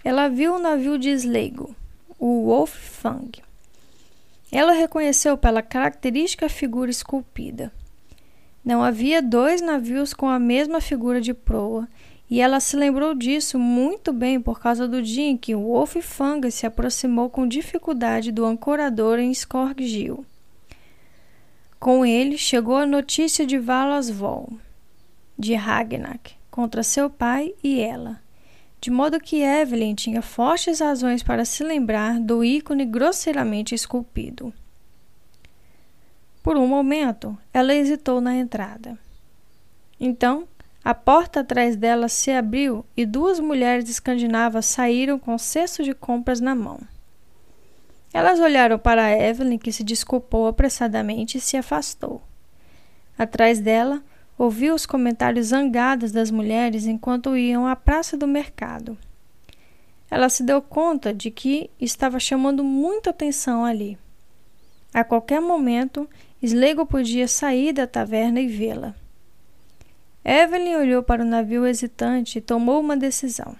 ela 0.03 0.27
viu 0.27 0.55
o 0.55 0.59
navio 0.59 0.97
de 0.97 1.09
Sleigo, 1.09 1.75
o 2.19 2.45
Wolfgang. 2.45 3.31
Ela 4.51 4.73
reconheceu 4.73 5.37
pela 5.37 5.61
característica 5.61 6.49
figura 6.49 6.91
esculpida. 6.91 7.71
Não 8.63 8.83
havia 8.83 9.21
dois 9.21 9.61
navios 9.61 10.13
com 10.13 10.27
a 10.27 10.37
mesma 10.37 10.81
figura 10.81 11.21
de 11.21 11.33
proa 11.33 11.87
e 12.29 12.39
ela 12.39 12.59
se 12.59 12.75
lembrou 12.77 13.13
disso 13.13 13.57
muito 13.57 14.13
bem 14.13 14.39
por 14.39 14.59
causa 14.59 14.87
do 14.87 15.01
dia 15.01 15.25
em 15.25 15.35
que 15.37 15.55
o 15.55 15.63
Wolf 15.63 15.97
Fanga 16.01 16.49
se 16.49 16.65
aproximou 16.65 17.29
com 17.29 17.47
dificuldade 17.47 18.31
do 18.31 18.45
ancorador 18.45 19.19
em 19.19 19.31
Skorgil. 19.31 20.25
Com 21.79 22.05
ele 22.05 22.37
chegou 22.37 22.77
a 22.77 22.85
notícia 22.85 23.45
de 23.45 23.57
Valasvol, 23.57 24.53
de 25.37 25.55
Ragnak, 25.55 26.35
contra 26.49 26.83
seu 26.83 27.09
pai 27.09 27.53
e 27.63 27.79
ela, 27.79 28.21
de 28.79 28.89
modo 28.89 29.19
que 29.19 29.41
Evelyn 29.41 29.95
tinha 29.95 30.21
fortes 30.21 30.79
razões 30.79 31.23
para 31.23 31.45
se 31.45 31.63
lembrar 31.63 32.19
do 32.19 32.43
ícone 32.43 32.85
grosseiramente 32.85 33.75
esculpido. 33.75 34.53
Por 36.41 36.57
um 36.57 36.67
momento, 36.67 37.37
ela 37.53 37.73
hesitou 37.73 38.19
na 38.19 38.35
entrada. 38.35 38.97
Então, 39.99 40.47
a 40.83 40.95
porta 40.95 41.41
atrás 41.41 41.75
dela 41.75 42.09
se 42.09 42.31
abriu 42.31 42.83
e 42.97 43.05
duas 43.05 43.39
mulheres 43.39 43.87
escandinavas 43.87 44.65
saíram 44.65 45.19
com 45.19 45.37
cestos 45.37 45.85
de 45.85 45.93
compras 45.93 46.41
na 46.41 46.55
mão. 46.55 46.79
Elas 48.11 48.39
olharam 48.39 48.79
para 48.79 49.11
Evelyn, 49.11 49.59
que 49.59 49.71
se 49.71 49.83
desculpou 49.83 50.47
apressadamente 50.47 51.37
e 51.37 51.41
se 51.41 51.55
afastou. 51.55 52.21
Atrás 53.15 53.59
dela, 53.59 54.03
ouviu 54.43 54.73
os 54.73 54.87
comentários 54.87 55.47
zangados 55.49 56.11
das 56.11 56.31
mulheres 56.31 56.87
enquanto 56.87 57.37
iam 57.37 57.67
à 57.67 57.75
praça 57.75 58.17
do 58.17 58.27
mercado. 58.27 58.97
Ela 60.09 60.29
se 60.29 60.41
deu 60.41 60.59
conta 60.63 61.13
de 61.13 61.29
que 61.29 61.69
estava 61.79 62.19
chamando 62.19 62.63
muita 62.63 63.11
atenção 63.11 63.63
ali. 63.63 63.99
A 64.91 65.03
qualquer 65.03 65.39
momento, 65.39 66.09
Slego 66.41 66.87
podia 66.87 67.27
sair 67.27 67.71
da 67.71 67.85
taverna 67.85 68.41
e 68.41 68.47
vê-la. 68.47 68.95
Evelyn 70.25 70.77
olhou 70.77 71.03
para 71.03 71.21
o 71.21 71.27
navio 71.27 71.63
hesitante 71.63 72.39
e 72.39 72.41
tomou 72.41 72.79
uma 72.79 72.97
decisão. 72.97 73.55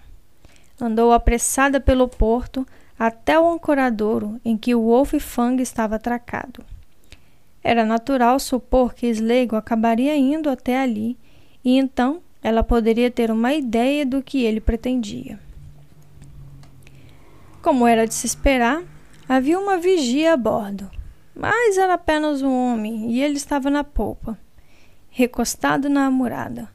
Andou 0.79 1.13
apressada 1.13 1.79
pelo 1.79 2.07
porto 2.07 2.65
até 2.97 3.39
o 3.39 3.47
ancoradouro 3.47 4.41
em 4.43 4.57
que 4.57 4.73
o 4.73 4.81
Wolf 4.81 5.13
Fang 5.19 5.61
estava 5.61 5.97
atracado. 5.97 6.65
Era 7.63 7.85
natural 7.85 8.39
supor 8.39 8.93
que 8.93 9.07
Slego 9.07 9.55
acabaria 9.55 10.15
indo 10.15 10.49
até 10.49 10.79
ali 10.79 11.17
e 11.63 11.77
então 11.77 12.21
ela 12.41 12.63
poderia 12.63 13.11
ter 13.11 13.29
uma 13.29 13.53
ideia 13.53 14.05
do 14.05 14.23
que 14.23 14.43
ele 14.43 14.59
pretendia. 14.59 15.39
Como 17.61 17.85
era 17.85 18.07
de 18.07 18.13
se 18.13 18.25
esperar, 18.25 18.83
havia 19.29 19.59
uma 19.59 19.77
vigia 19.77 20.33
a 20.33 20.37
bordo, 20.37 20.89
mas 21.35 21.77
era 21.77 21.93
apenas 21.93 22.41
um 22.41 22.51
homem 22.51 23.11
e 23.11 23.21
ele 23.21 23.35
estava 23.35 23.69
na 23.69 23.83
polpa 23.83 24.37
recostado 25.11 25.89
na 25.89 26.05
amurada, 26.05 26.69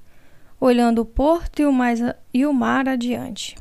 olhando 0.61 1.01
o 1.01 1.07
porto 1.07 1.63
e 1.63 1.67
o, 1.67 1.73
mais, 1.73 2.01
e 2.33 2.45
o 2.45 2.53
mar 2.53 2.87
adiante. 2.87 3.57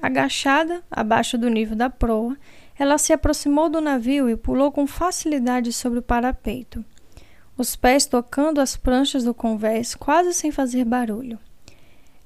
Agachada, 0.00 0.82
abaixo 0.90 1.38
do 1.38 1.48
nível 1.48 1.74
da 1.74 1.88
proa, 1.88 2.36
ela 2.78 2.98
se 2.98 3.12
aproximou 3.12 3.68
do 3.68 3.80
navio 3.80 4.30
e 4.30 4.36
pulou 4.36 4.70
com 4.70 4.86
facilidade 4.86 5.72
sobre 5.72 5.98
o 5.98 6.02
parapeito, 6.02 6.84
os 7.56 7.74
pés 7.74 8.06
tocando 8.06 8.60
as 8.60 8.76
pranchas 8.76 9.24
do 9.24 9.34
convés 9.34 9.94
quase 9.94 10.32
sem 10.32 10.50
fazer 10.50 10.84
barulho. 10.84 11.38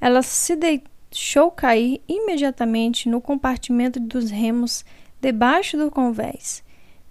Ela 0.01 0.23
se 0.23 0.55
deixou 0.55 1.51
cair 1.51 2.03
imediatamente 2.07 3.09
no 3.09 3.21
compartimento 3.21 3.99
dos 3.99 4.31
remos 4.31 4.85
debaixo 5.21 5.77
do 5.77 5.91
convés 5.91 6.63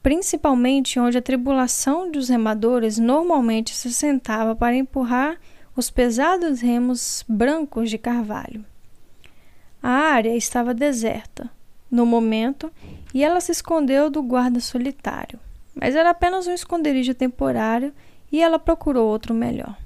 principalmente 0.01 0.99
onde 0.99 1.17
a 1.17 1.21
tribulação 1.21 2.09
dos 2.09 2.29
remadores 2.29 2.97
normalmente 2.97 3.75
se 3.75 3.93
sentava 3.93 4.55
para 4.55 4.75
empurrar 4.75 5.37
os 5.75 5.89
pesados 5.89 6.59
remos 6.59 7.23
brancos 7.27 7.89
de 7.89 7.97
carvalho. 7.97 8.65
A 9.81 9.89
área 9.89 10.35
estava 10.35 10.73
deserta, 10.73 11.49
no 11.91 12.05
momento, 12.05 12.71
e 13.13 13.23
ela 13.23 13.41
se 13.41 13.51
escondeu 13.51 14.09
do 14.09 14.23
guarda 14.23 14.59
solitário, 14.59 15.37
mas 15.75 15.95
era 15.95 16.09
apenas 16.09 16.47
um 16.47 16.53
esconderijo 16.53 17.13
temporário 17.13 17.93
e 18.31 18.41
ela 18.41 18.57
procurou 18.57 19.07
outro 19.09 19.33
melhor. 19.33 19.77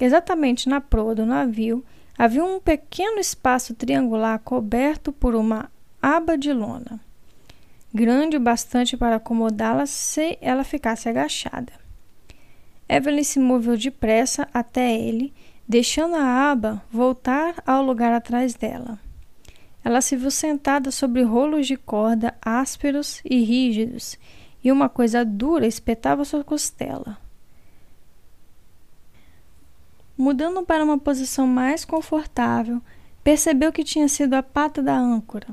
Exatamente 0.00 0.68
na 0.68 0.80
proa 0.80 1.14
do 1.14 1.26
navio 1.26 1.84
havia 2.18 2.42
um 2.42 2.58
pequeno 2.58 3.20
espaço 3.20 3.74
triangular 3.74 4.38
coberto 4.38 5.12
por 5.12 5.34
uma 5.34 5.70
aba 6.00 6.36
de 6.36 6.52
lona 6.52 6.98
grande 7.92 8.36
o 8.36 8.40
bastante 8.40 8.96
para 8.96 9.16
acomodá-la 9.16 9.86
se 9.86 10.38
ela 10.40 10.64
ficasse 10.64 11.08
agachada. 11.08 11.72
Evelyn 12.88 13.22
se 13.22 13.38
moveu 13.38 13.76
depressa 13.76 14.48
até 14.52 14.94
ele, 14.94 15.32
deixando 15.68 16.14
a 16.16 16.50
aba 16.50 16.82
voltar 16.90 17.62
ao 17.66 17.82
lugar 17.82 18.12
atrás 18.12 18.54
dela. 18.54 18.98
Ela 19.84 20.00
se 20.00 20.16
viu 20.16 20.30
sentada 20.30 20.90
sobre 20.90 21.22
rolos 21.22 21.66
de 21.66 21.76
corda 21.76 22.34
ásperos 22.40 23.20
e 23.24 23.42
rígidos, 23.42 24.18
e 24.62 24.70
uma 24.70 24.88
coisa 24.88 25.24
dura 25.24 25.66
espetava 25.66 26.24
sua 26.24 26.44
costela. 26.44 27.18
Mudando 30.16 30.62
para 30.62 30.84
uma 30.84 30.98
posição 30.98 31.46
mais 31.46 31.84
confortável, 31.84 32.80
percebeu 33.24 33.72
que 33.72 33.82
tinha 33.82 34.06
sido 34.08 34.34
a 34.34 34.42
pata 34.42 34.82
da 34.82 34.96
âncora 34.96 35.48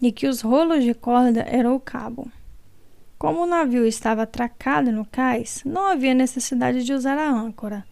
e 0.00 0.12
que 0.12 0.26
os 0.26 0.40
rolos 0.40 0.84
de 0.84 0.94
corda 0.94 1.40
eram 1.48 1.74
o 1.74 1.80
cabo. 1.80 2.30
Como 3.18 3.42
o 3.42 3.46
navio 3.46 3.86
estava 3.86 4.22
atracado 4.22 4.92
no 4.92 5.04
cais, 5.04 5.62
não 5.64 5.86
havia 5.86 6.14
necessidade 6.14 6.84
de 6.84 6.92
usar 6.92 7.16
a 7.16 7.30
âncora, 7.30 7.84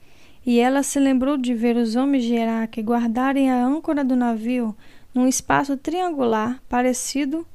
e 0.44 0.58
ela 0.58 0.82
se 0.82 0.98
lembrou 0.98 1.38
de 1.38 1.54
ver 1.54 1.76
os 1.76 1.96
homens 1.96 2.24
de 2.24 2.34
Iraque 2.34 2.82
guardarem 2.82 3.50
a 3.50 3.64
âncora 3.64 4.04
do 4.04 4.14
navio 4.14 4.76
num 5.14 5.26
espaço 5.26 5.76
triangular 5.76 6.62
parecido 6.68 7.46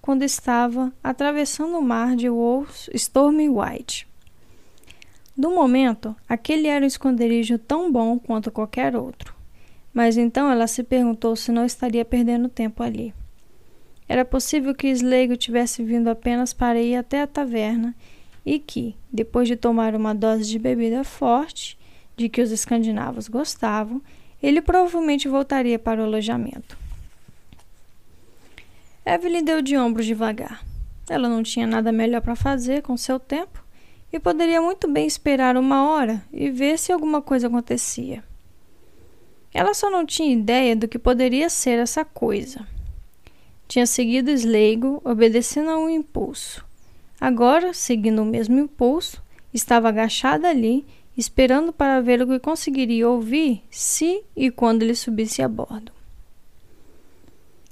quando 0.00 0.22
estava 0.22 0.92
atravessando 1.02 1.78
o 1.78 1.82
mar 1.82 2.14
de 2.16 2.28
Wolf 2.28 2.88
Stormy 2.94 3.48
White. 3.48 4.06
No 5.36 5.54
momento, 5.54 6.16
aquele 6.28 6.68
era 6.68 6.84
um 6.84 6.88
esconderijo 6.88 7.58
tão 7.58 7.92
bom 7.92 8.18
quanto 8.18 8.50
qualquer 8.50 8.96
outro. 8.96 9.34
Mas 9.92 10.16
então 10.16 10.50
ela 10.50 10.66
se 10.66 10.82
perguntou 10.82 11.36
se 11.36 11.52
não 11.52 11.64
estaria 11.64 12.04
perdendo 12.04 12.48
tempo 12.48 12.82
ali. 12.82 13.12
Era 14.08 14.24
possível 14.24 14.74
que 14.74 14.88
Sleigo 14.88 15.36
tivesse 15.36 15.82
vindo 15.82 16.08
apenas 16.08 16.52
para 16.52 16.80
ir 16.80 16.96
até 16.96 17.22
a 17.22 17.26
taverna 17.26 17.94
e 18.44 18.58
que, 18.58 18.94
depois 19.12 19.48
de 19.48 19.56
tomar 19.56 19.94
uma 19.94 20.14
dose 20.14 20.48
de 20.48 20.58
bebida 20.58 21.02
forte, 21.02 21.76
de 22.16 22.28
que 22.28 22.40
os 22.40 22.52
escandinavos 22.52 23.26
gostavam, 23.28 24.00
ele 24.42 24.62
provavelmente 24.62 25.28
voltaria 25.28 25.78
para 25.78 26.00
o 26.00 26.04
alojamento. 26.04 26.85
Evelyn 29.06 29.44
deu 29.44 29.62
de 29.62 29.76
ombros 29.76 30.04
devagar. 30.04 30.66
Ela 31.08 31.28
não 31.28 31.40
tinha 31.40 31.64
nada 31.64 31.92
melhor 31.92 32.20
para 32.20 32.34
fazer 32.34 32.82
com 32.82 32.96
seu 32.96 33.20
tempo 33.20 33.64
e 34.12 34.18
poderia 34.18 34.60
muito 34.60 34.90
bem 34.90 35.06
esperar 35.06 35.56
uma 35.56 35.88
hora 35.88 36.20
e 36.32 36.50
ver 36.50 36.76
se 36.76 36.90
alguma 36.90 37.22
coisa 37.22 37.46
acontecia. 37.46 38.24
Ela 39.54 39.74
só 39.74 39.88
não 39.88 40.04
tinha 40.04 40.32
ideia 40.32 40.74
do 40.74 40.88
que 40.88 40.98
poderia 40.98 41.48
ser 41.48 41.78
essa 41.78 42.04
coisa. 42.04 42.66
Tinha 43.68 43.86
seguido 43.86 44.30
Sleigo, 44.32 45.00
obedecendo 45.04 45.70
a 45.70 45.78
um 45.78 45.88
impulso. 45.88 46.64
Agora, 47.20 47.72
seguindo 47.72 48.22
o 48.22 48.26
mesmo 48.26 48.58
impulso, 48.58 49.22
estava 49.54 49.88
agachada 49.88 50.48
ali, 50.48 50.84
esperando 51.16 51.72
para 51.72 52.00
ver 52.00 52.20
o 52.22 52.26
que 52.26 52.40
conseguiria 52.40 53.08
ouvir 53.08 53.62
se 53.70 54.24
e 54.36 54.50
quando 54.50 54.82
ele 54.82 54.96
subisse 54.96 55.42
a 55.42 55.48
bordo. 55.48 55.95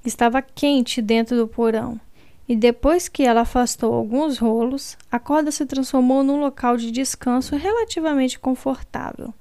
Estava 0.05 0.43
quente 0.43 1.01
dentro 1.01 1.37
do 1.37 1.49
porão, 1.49 2.01
e 2.49 2.55
depois 2.55 3.09
que 3.09 3.23
ela 3.23 3.41
afastou 3.41 3.95
alguns 3.95 4.39
rolos, 4.39 4.99
a 5.11 5.19
corda 5.19 5.51
se 5.51 5.65
transformou 5.65 6.23
num 6.23 6.39
local 6.39 6.77
de 6.77 6.91
descanso 6.91 7.57
relativamente 7.57 8.39
confortável. 8.39 9.33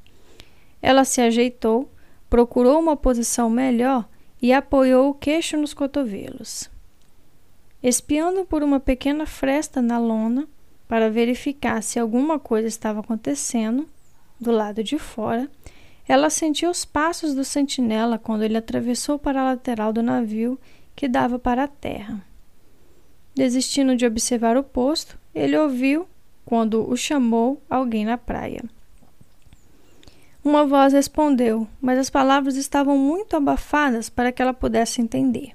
Ela 0.82 1.04
se 1.04 1.20
ajeitou, 1.20 1.92
procurou 2.30 2.80
uma 2.80 2.96
posição 2.96 3.50
melhor 3.50 4.08
e 4.42 4.54
apoiou 4.54 5.10
o 5.10 5.14
queixo 5.14 5.58
nos 5.58 5.74
cotovelos. 5.74 6.70
Espiando 7.82 8.46
por 8.46 8.64
uma 8.64 8.80
pequena 8.80 9.26
fresta 9.26 9.82
na 9.82 9.98
lona 9.98 10.48
para 10.88 11.10
verificar 11.10 11.84
se 11.84 12.00
alguma 12.00 12.40
coisa 12.40 12.68
estava 12.68 13.02
acontecendo 13.02 13.88
do 14.40 14.52
lado 14.52 14.84
de 14.84 14.98
fora, 14.98 15.50
ela 16.08 16.30
sentiu 16.30 16.70
os 16.70 16.84
passos 16.84 17.34
do 17.34 17.44
sentinela 17.44 18.18
quando 18.18 18.44
ele 18.44 18.58
atravessou 18.58 19.18
para 19.18 19.42
a 19.42 19.46
lateral 19.46 19.94
do 19.94 20.04
navio 20.04 20.60
que 20.96 21.08
dava 21.08 21.40
para 21.40 21.64
a 21.64 21.68
terra. 21.68 22.22
Desistindo 23.36 23.96
de 23.96 24.06
observar 24.06 24.58
o 24.58 24.64
posto, 24.64 25.18
ele 25.34 25.58
ouviu, 25.58 26.08
quando 26.46 26.88
o 26.88 26.96
chamou, 26.96 27.62
alguém 27.70 28.06
na 28.06 28.18
praia. 28.18 28.64
Uma 30.44 30.66
voz 30.66 30.92
respondeu, 30.92 31.68
mas 31.82 31.98
as 31.98 32.10
palavras 32.10 32.58
estavam 32.58 32.98
muito 32.98 33.36
abafadas 33.36 34.10
para 34.10 34.32
que 34.32 34.42
ela 34.42 34.54
pudesse 34.54 35.02
entender. 35.02 35.54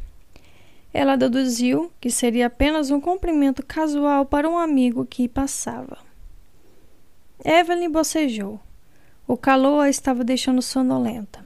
Ela 0.93 1.15
deduziu 1.15 1.93
que 2.01 2.11
seria 2.11 2.47
apenas 2.47 2.91
um 2.91 2.99
cumprimento 2.99 3.65
casual 3.65 4.25
para 4.25 4.49
um 4.49 4.57
amigo 4.57 5.05
que 5.05 5.29
passava. 5.29 5.99
Evelyn 7.45 7.91
bocejou. 7.91 8.59
O 9.29 9.37
calor 9.37 9.83
a 9.83 9.91
estava 9.91 10.25
deixando 10.25 10.63
sonolenta. 10.63 11.45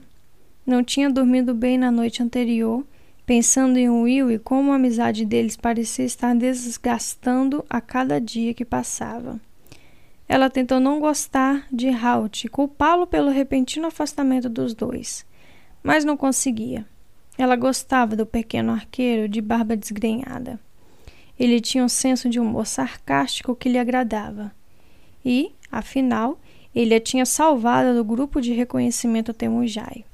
Não 0.64 0.84
tinha 0.84 1.10
dormido 1.10 1.52
bem 1.52 1.76
na 1.76 1.90
noite 1.90 2.22
anterior, 2.22 2.86
pensando 3.26 3.76
em 3.76 3.90
Will 3.90 4.30
e 4.30 4.38
como 4.38 4.70
a 4.70 4.76
amizade 4.76 5.24
deles 5.24 5.56
parecia 5.56 6.04
estar 6.04 6.32
desgastando 6.32 7.64
a 7.68 7.80
cada 7.80 8.20
dia 8.20 8.54
que 8.54 8.64
passava. 8.64 9.40
ela 10.28 10.48
tentou 10.48 10.78
não 10.78 11.00
gostar 11.00 11.66
de 11.72 11.88
Halt 11.88 12.44
e 12.44 12.48
culpá-lo 12.48 13.04
pelo 13.04 13.32
repentino 13.32 13.88
afastamento 13.88 14.48
dos 14.48 14.74
dois, 14.74 15.26
mas 15.82 16.04
não 16.04 16.16
conseguia. 16.16 16.86
Ela 17.36 17.56
gostava 17.56 18.14
do 18.14 18.24
pequeno 18.24 18.70
arqueiro 18.70 19.28
de 19.28 19.40
barba 19.40 19.76
desgrenhada. 19.76 20.60
Ele 21.36 21.60
tinha 21.60 21.82
um 21.82 21.88
senso 21.88 22.28
de 22.28 22.38
humor 22.38 22.64
sarcástico 22.64 23.56
que 23.56 23.68
lhe 23.68 23.78
agradava. 23.78 24.52
E, 25.24 25.52
afinal, 25.70 26.38
ele 26.74 26.94
a 26.94 27.00
tinha 27.00 27.26
salvado 27.26 27.94
do 27.94 28.04
grupo 28.04 28.40
de 28.40 28.52
reconhecimento 28.52 29.34
Temujai. 29.34 30.04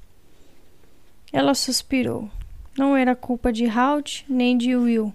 Ela 1.32 1.54
suspirou. 1.54 2.28
Não 2.76 2.96
era 2.96 3.14
culpa 3.14 3.52
de 3.52 3.66
Halt 3.66 4.24
nem 4.28 4.56
de 4.56 4.74
Will. 4.74 5.12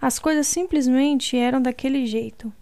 As 0.00 0.18
coisas 0.18 0.46
simplesmente 0.46 1.36
eram 1.36 1.60
daquele 1.62 2.06
jeito. 2.06 2.52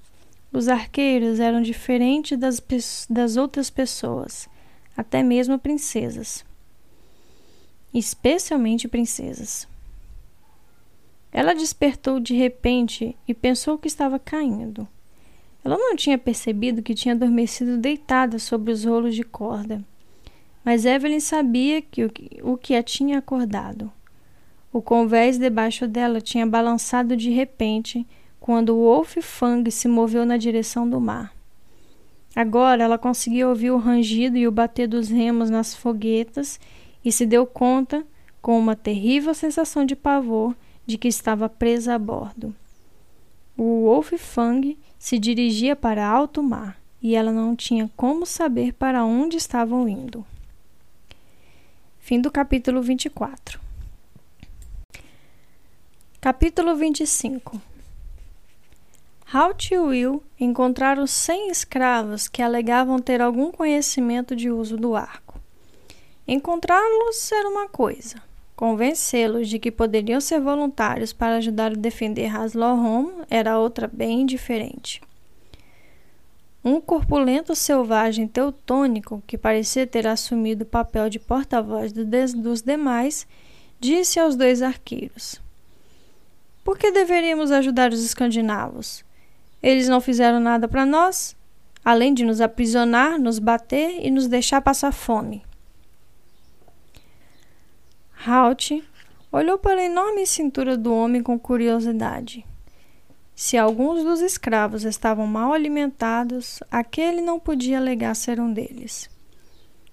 Os 0.53 0.69
arqueiros 0.69 1.41
eram 1.41 1.63
diferentes 1.63 2.39
das, 2.39 2.63
das 3.09 3.37
outras 3.37 3.71
pessoas, 3.71 4.49
até 4.97 5.23
mesmo 5.23 5.59
princesas. 5.59 6.45
Especialmente 7.95 8.89
princesas. 8.89 9.67
Ela 11.33 11.55
despertou 11.55 12.19
de 12.19 12.35
repente 12.35 13.17
e 13.27 13.33
pensou 13.33 13.79
que 13.79 13.89
estava 13.89 14.19
caindo. 14.19 14.87
Ela 15.65 15.77
não 15.77 15.95
tinha 15.95 16.17
percebido 16.17 16.83
que 16.83 16.95
tinha 16.95 17.15
adormecido 17.15 17.77
deitada 17.77 18.39
sobre 18.39 18.73
os 18.73 18.85
rolos 18.85 19.15
de 19.15 19.23
corda. 19.23 19.85
Mas 20.65 20.85
Evelyn 20.85 21.21
sabia 21.21 21.81
que 21.83 22.05
o, 22.43 22.57
que 22.57 22.75
a 22.75 22.83
tinha 22.83 23.19
acordado. 23.19 23.91
O 24.73 24.81
convés 24.81 25.39
debaixo 25.39 25.89
dela 25.89 26.21
tinha 26.21 26.47
balançado 26.47 27.17
de 27.17 27.31
repente 27.31 28.07
quando 28.39 28.75
o 28.75 28.85
Wolf 28.85 29.17
Fang 29.21 29.69
se 29.71 29.89
moveu 29.89 30.25
na 30.25 30.37
direção 30.37 30.89
do 30.89 31.01
mar. 31.01 31.35
Agora 32.35 32.85
ela 32.85 32.97
conseguia 32.97 33.49
ouvir 33.49 33.71
o 33.71 33.79
rangido 33.79 34.37
e 34.37 34.47
o 34.47 34.53
bater 34.53 34.87
dos 34.87 35.09
remos 35.09 35.51
nas 35.51 35.75
foguetas 35.75 36.61
e 37.05 37.11
se 37.11 37.27
deu 37.27 37.45
conta, 37.45 38.07
com 38.41 38.59
uma 38.59 38.77
terrível 38.77 39.35
sensação 39.35 39.85
de 39.85 39.97
pavor, 39.97 40.55
de 40.87 40.97
que 40.97 41.09
estava 41.09 41.49
presa 41.49 41.95
a 41.95 41.99
bordo. 41.99 42.55
O 43.57 43.85
Wolf 43.85 44.13
Fang 44.17 44.79
se 45.01 45.19
dirigia 45.19 45.75
para 45.75 46.07
alto 46.07 46.43
mar 46.43 46.79
e 47.03 47.17
ela 47.17 47.33
não 47.33 47.57
tinha 47.57 47.91
como 47.97 48.27
saber 48.27 48.75
para 48.75 49.03
onde 49.03 49.39
estavam 49.39 49.89
indo. 49.89 50.27
Fim 51.99 52.21
do 52.21 52.31
capítulo 52.31 52.83
24. 52.83 53.59
Capítulo 56.21 56.77
25 56.77 57.63
Halt 59.33 59.71
e 59.71 59.79
Will 59.79 60.23
encontraram 60.39 61.07
cem 61.07 61.49
escravos 61.49 62.29
que 62.29 62.43
alegavam 62.43 62.99
ter 62.99 63.23
algum 63.23 63.51
conhecimento 63.51 64.37
de 64.37 64.51
uso 64.51 64.77
do 64.77 64.95
arco. 64.95 65.41
Encontrá-los 66.29 67.33
era 67.33 67.49
uma 67.49 67.71
coisa, 67.71 68.23
convencê-los 68.61 69.49
de 69.49 69.59
que 69.59 69.71
poderiam 69.71 70.21
ser 70.21 70.39
voluntários 70.39 71.15
para 71.15 71.37
ajudar 71.37 71.73
a 71.73 71.75
defender 71.75 72.27
Haslohom 72.27 73.23
era 73.31 73.59
outra 73.59 73.89
bem 73.91 74.27
diferente. 74.27 75.01
Um 76.63 76.79
corpulento 76.79 77.55
selvagem 77.55 78.29
teutônico, 78.29 79.23
que 79.27 79.39
parecia 79.39 79.87
ter 79.87 80.07
assumido 80.07 80.65
o 80.65 80.67
papel 80.67 81.09
de 81.09 81.19
porta-voz 81.19 81.91
dos 81.91 82.61
demais, 82.61 83.27
disse 83.81 84.21
aos 84.21 84.37
dois 84.37 84.61
arqueiros: 84.61 85.41
por 86.63 86.77
que 86.77 86.91
deveríamos 86.91 87.51
ajudar 87.53 87.95
os 87.95 88.05
escandinavos? 88.05 89.03
Eles 89.63 89.89
não 89.89 90.03
fizeram 90.03 90.39
nada 90.39 90.69
para 90.69 90.85
nós, 90.85 91.35
além 91.83 92.13
de 92.13 92.27
nos 92.27 92.43
aprisionar, 92.43 93.19
nos 93.19 93.39
bater 93.39 94.05
e 94.05 94.11
nos 94.11 94.27
deixar 94.27 94.61
passar 94.61 94.93
fome. 94.93 95.43
Halt 98.27 98.85
olhou 99.33 99.57
para 99.57 99.81
a 99.81 99.85
enorme 99.85 100.27
cintura 100.27 100.77
do 100.77 100.93
homem 100.93 101.23
com 101.23 101.39
curiosidade. 101.39 102.45
Se 103.35 103.57
alguns 103.57 104.05
dos 104.05 104.21
escravos 104.21 104.85
estavam 104.85 105.27
mal 105.27 105.55
alimentados, 105.55 106.61
aquele 106.71 107.23
não 107.23 107.41
podia 107.41 107.79
alegar 107.79 108.15
ser 108.15 108.39
um 108.39 108.53
deles. 108.53 109.09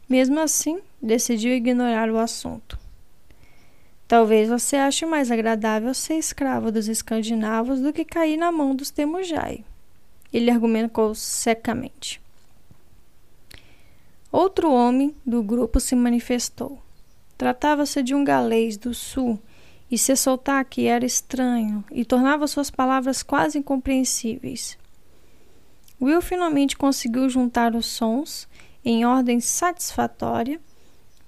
Mesmo 0.10 0.42
assim, 0.42 0.82
decidiu 1.02 1.54
ignorar 1.54 2.12
o 2.12 2.18
assunto. 2.18 2.78
Talvez 4.06 4.50
você 4.50 4.76
ache 4.76 5.06
mais 5.06 5.32
agradável 5.32 5.94
ser 5.94 6.16
escravo 6.16 6.70
dos 6.70 6.90
escandinavos 6.90 7.80
do 7.80 7.94
que 7.94 8.04
cair 8.04 8.36
na 8.36 8.52
mão 8.52 8.76
dos 8.76 8.92
Temujai. 8.92 9.64
Ele 10.34 10.52
argumentou 10.52 11.16
secamente. 11.16 12.22
Outro 14.30 14.70
homem 14.70 15.16
do 15.26 15.42
grupo 15.42 15.80
se 15.80 15.96
manifestou. 15.96 16.86
Tratava-se 17.38 18.02
de 18.02 18.16
um 18.16 18.24
galês 18.24 18.78
do 18.78 18.94
sul, 18.94 19.40
e 19.90 19.98
seu 19.98 20.18
sotaque 20.18 20.86
era 20.86 21.06
estranho 21.06 21.84
e 21.92 22.04
tornava 22.04 22.48
suas 22.48 22.70
palavras 22.70 23.24
quase 23.24 23.58
incompreensíveis. 23.58 24.78
Will 26.02 26.22
finalmente 26.22 26.76
conseguiu 26.76 27.30
juntar 27.30 27.76
os 27.76 27.86
sons 27.86 28.48
em 28.84 29.06
ordem 29.06 29.40
satisfatória 29.40 30.60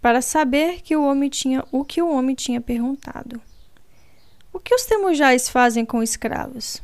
para 0.02 0.22
saber 0.22 0.82
que 0.82 0.96
o 0.96 1.04
homem 1.04 1.30
tinha 1.30 1.66
o 1.72 1.84
que 1.84 2.02
o 2.02 2.10
homem 2.10 2.36
tinha 2.36 2.60
perguntado. 2.60 3.42
O 4.52 4.60
que 4.60 4.74
os 4.74 4.86
temujais 4.86 5.48
fazem 5.48 5.86
com 5.86 6.02
escravos? 6.02 6.82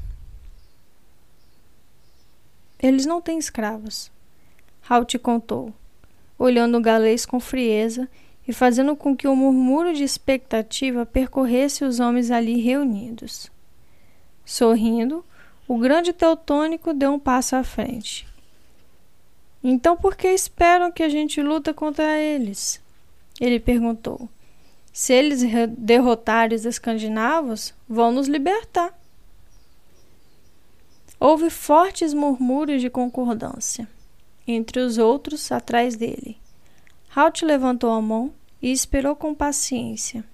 Eles 2.79 3.05
não 3.05 3.21
têm 3.21 3.37
escravos. 3.37 4.11
Halt 4.87 5.17
contou, 5.17 5.73
olhando 6.37 6.77
o 6.77 6.81
galês 6.81 7.25
com 7.25 7.39
frieza 7.39 8.09
e 8.47 8.53
fazendo 8.53 8.95
com 8.95 9.15
que 9.15 9.27
o 9.27 9.35
murmúrio 9.35 9.93
de 9.93 10.03
expectativa 10.03 11.05
percorresse 11.05 11.83
os 11.83 11.99
homens 11.99 12.29
ali 12.29 12.61
reunidos. 12.61 13.49
Sorrindo, 14.45 15.25
o 15.67 15.77
grande 15.77 16.13
teutônico 16.13 16.93
deu 16.93 17.13
um 17.13 17.19
passo 17.19 17.55
à 17.55 17.63
frente. 17.63 18.27
Então 19.63 19.97
por 19.97 20.15
que 20.15 20.27
esperam 20.27 20.91
que 20.91 21.01
a 21.01 21.09
gente 21.09 21.41
luta 21.41 21.73
contra 21.73 22.19
eles? 22.19 22.79
Ele 23.41 23.59
perguntou: 23.59 24.29
Se 24.93 25.11
eles 25.11 25.41
derrotarem 25.75 26.55
os 26.55 26.65
escandinavos, 26.65 27.73
vão 27.89 28.11
nos 28.11 28.27
libertar. 28.27 28.93
Houve 31.19 31.49
fortes 31.49 32.13
murmúrios 32.13 32.81
de 32.81 32.89
concordância. 32.89 33.87
Entre 34.47 34.79
os 34.79 34.99
outros, 34.99 35.51
atrás 35.51 35.95
dele. 35.95 36.37
Halt 37.15 37.45
levantou 37.45 37.91
a 37.91 38.01
mão 38.01 38.33
e 38.61 38.71
esperou 38.71 39.15
com 39.15 39.33
paciência. 39.33 40.25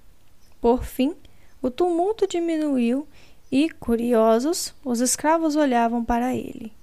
Por 0.60 0.84
fim, 0.84 1.16
o 1.62 1.70
tumulto 1.70 2.26
diminuiu 2.28 3.08
e, 3.52 3.70
curiosos, 3.70 4.74
os 4.84 5.00
escravos 5.00 5.56
olhavam 5.56 6.04
para 6.04 6.36
ele, 6.36 6.74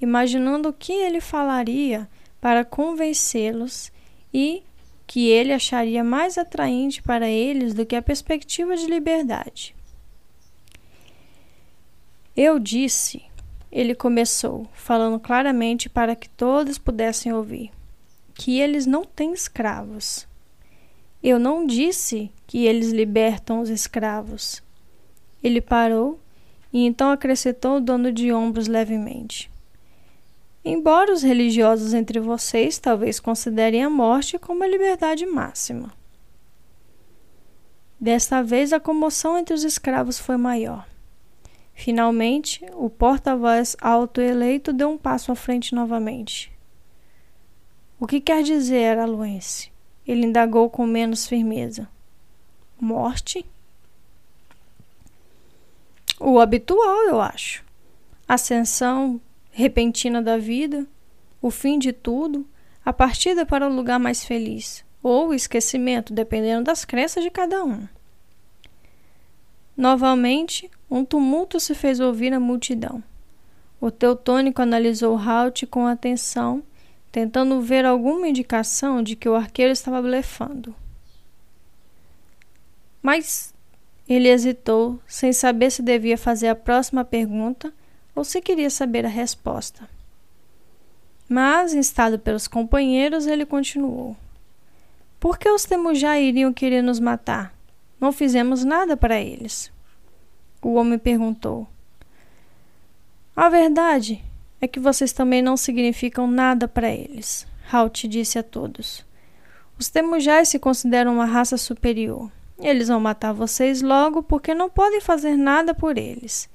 imaginando 0.00 0.70
o 0.70 0.72
que 0.72 0.92
ele 0.92 1.20
falaria 1.20 2.08
para 2.40 2.64
convencê-los 2.64 3.92
e 4.32 4.64
que 5.06 5.28
ele 5.28 5.52
acharia 5.52 6.02
mais 6.02 6.36
atraente 6.36 7.00
para 7.00 7.28
eles 7.28 7.74
do 7.74 7.86
que 7.86 7.94
a 7.94 8.02
perspectiva 8.02 8.76
de 8.76 8.86
liberdade. 8.86 9.76
Eu 12.36 12.58
disse, 12.58 13.22
ele 13.70 13.94
começou, 13.94 14.66
falando 14.72 15.20
claramente 15.20 15.88
para 15.88 16.16
que 16.16 16.28
todos 16.28 16.76
pudessem 16.76 17.32
ouvir, 17.32 17.70
que 18.34 18.58
eles 18.60 18.86
não 18.86 19.04
têm 19.04 19.32
escravos. 19.32 20.26
Eu 21.22 21.38
não 21.38 21.66
disse 21.66 22.30
que 22.46 22.66
eles 22.66 22.90
libertam 22.90 23.60
os 23.60 23.70
escravos. 23.70 24.62
Ele 25.42 25.60
parou 25.60 26.18
e 26.72 26.84
então 26.84 27.10
acrescentou, 27.10 27.80
dando 27.80 28.12
de 28.12 28.32
ombros 28.32 28.66
levemente. 28.66 29.50
Embora 30.64 31.12
os 31.12 31.22
religiosos 31.22 31.94
entre 31.94 32.18
vocês 32.18 32.78
talvez 32.78 33.20
considerem 33.20 33.84
a 33.84 33.90
morte 33.90 34.38
como 34.38 34.64
a 34.64 34.66
liberdade 34.66 35.26
máxima. 35.26 35.92
Desta 38.00 38.42
vez 38.42 38.72
a 38.72 38.80
comoção 38.80 39.38
entre 39.38 39.54
os 39.54 39.62
escravos 39.62 40.18
foi 40.18 40.36
maior. 40.36 40.86
Finalmente, 41.74 42.64
o 42.74 42.88
porta-voz 42.88 43.76
autoeleito 43.80 44.72
deu 44.72 44.90
um 44.90 44.98
passo 44.98 45.32
à 45.32 45.34
frente 45.34 45.74
novamente. 45.74 46.53
O 48.04 48.06
que 48.06 48.20
quer 48.20 48.42
dizer, 48.42 48.98
Aluense? 48.98 49.72
Ele 50.06 50.26
indagou 50.26 50.68
com 50.68 50.86
menos 50.86 51.26
firmeza. 51.26 51.88
Morte? 52.78 53.46
O 56.20 56.38
habitual, 56.38 57.04
eu 57.08 57.18
acho. 57.18 57.64
Ascensão, 58.28 59.18
repentina 59.50 60.20
da 60.20 60.36
vida, 60.36 60.86
o 61.40 61.50
fim 61.50 61.78
de 61.78 61.94
tudo, 61.94 62.46
a 62.84 62.92
partida 62.92 63.46
para 63.46 63.66
o 63.66 63.74
lugar 63.74 63.98
mais 63.98 64.22
feliz, 64.22 64.84
ou 65.02 65.28
o 65.28 65.34
esquecimento, 65.34 66.12
dependendo 66.12 66.64
das 66.64 66.84
crenças 66.84 67.24
de 67.24 67.30
cada 67.30 67.64
um. 67.64 67.88
Novamente, 69.74 70.70
um 70.90 71.06
tumulto 71.06 71.58
se 71.58 71.74
fez 71.74 72.00
ouvir 72.00 72.28
na 72.28 72.38
multidão. 72.38 73.02
O 73.80 73.90
teutônico 73.90 74.60
analisou 74.60 75.16
Halt 75.16 75.64
com 75.68 75.86
atenção, 75.86 76.62
tentando 77.14 77.60
ver 77.60 77.84
alguma 77.84 78.26
indicação 78.26 79.00
de 79.00 79.14
que 79.14 79.28
o 79.28 79.36
arqueiro 79.36 79.70
estava 79.70 80.02
blefando. 80.02 80.74
Mas 83.00 83.54
ele 84.08 84.28
hesitou, 84.28 84.98
sem 85.06 85.32
saber 85.32 85.70
se 85.70 85.80
devia 85.80 86.18
fazer 86.18 86.48
a 86.48 86.56
próxima 86.56 87.04
pergunta 87.04 87.72
ou 88.16 88.24
se 88.24 88.40
queria 88.40 88.68
saber 88.68 89.06
a 89.06 89.08
resposta. 89.08 89.88
Mas, 91.28 91.72
instado 91.72 92.18
pelos 92.18 92.48
companheiros, 92.48 93.28
ele 93.28 93.46
continuou. 93.46 94.16
Por 95.20 95.38
que 95.38 95.48
os 95.48 95.64
Temujá 95.64 96.18
iriam 96.18 96.52
querer 96.52 96.82
nos 96.82 96.98
matar? 96.98 97.54
Não 98.00 98.10
fizemos 98.10 98.64
nada 98.64 98.96
para 98.96 99.20
eles. 99.20 99.70
O 100.60 100.74
homem 100.74 100.98
perguntou. 100.98 101.68
A 103.36 103.48
verdade 103.48 104.20
é 104.64 104.68
que 104.68 104.80
vocês 104.80 105.12
também 105.12 105.42
não 105.42 105.56
significam 105.56 106.26
nada 106.26 106.66
para 106.66 106.90
eles, 106.90 107.46
Halt 107.70 108.08
disse 108.08 108.38
a 108.38 108.42
todos. 108.42 109.04
Os 109.78 109.88
Temujais 109.88 110.48
se 110.48 110.58
consideram 110.58 111.14
uma 111.14 111.24
raça 111.24 111.56
superior. 111.56 112.30
Eles 112.58 112.88
vão 112.88 113.00
matar 113.00 113.32
vocês 113.32 113.82
logo 113.82 114.22
porque 114.22 114.54
não 114.54 114.70
podem 114.70 115.00
fazer 115.00 115.36
nada 115.36 115.74
por 115.74 115.98
eles. 115.98 116.48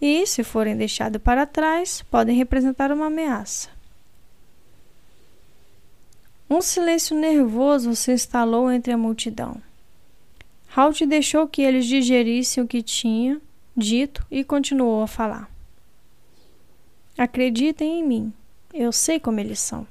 E, 0.00 0.26
se 0.26 0.42
forem 0.42 0.76
deixados 0.76 1.22
para 1.22 1.46
trás, 1.46 2.02
podem 2.10 2.36
representar 2.36 2.90
uma 2.90 3.06
ameaça. 3.06 3.68
Um 6.48 6.60
silêncio 6.60 7.16
nervoso 7.16 7.94
se 7.94 8.12
instalou 8.12 8.70
entre 8.70 8.92
a 8.92 8.98
multidão. 8.98 9.62
Halt 10.74 11.00
deixou 11.06 11.46
que 11.46 11.62
eles 11.62 11.86
digerissem 11.86 12.64
o 12.64 12.66
que 12.66 12.82
tinha 12.82 13.40
dito 13.76 14.26
e 14.30 14.42
continuou 14.42 15.02
a 15.02 15.06
falar. 15.06 15.51
Acreditem 17.16 18.00
em 18.00 18.06
mim, 18.06 18.32
eu 18.72 18.90
sei 18.90 19.20
como 19.20 19.38
eles 19.38 19.58
são. 19.58 19.86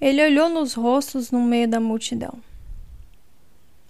Ele 0.00 0.24
olhou 0.24 0.48
nos 0.48 0.74
rostos 0.74 1.30
no 1.30 1.40
meio 1.40 1.68
da 1.68 1.78
multidão. 1.78 2.34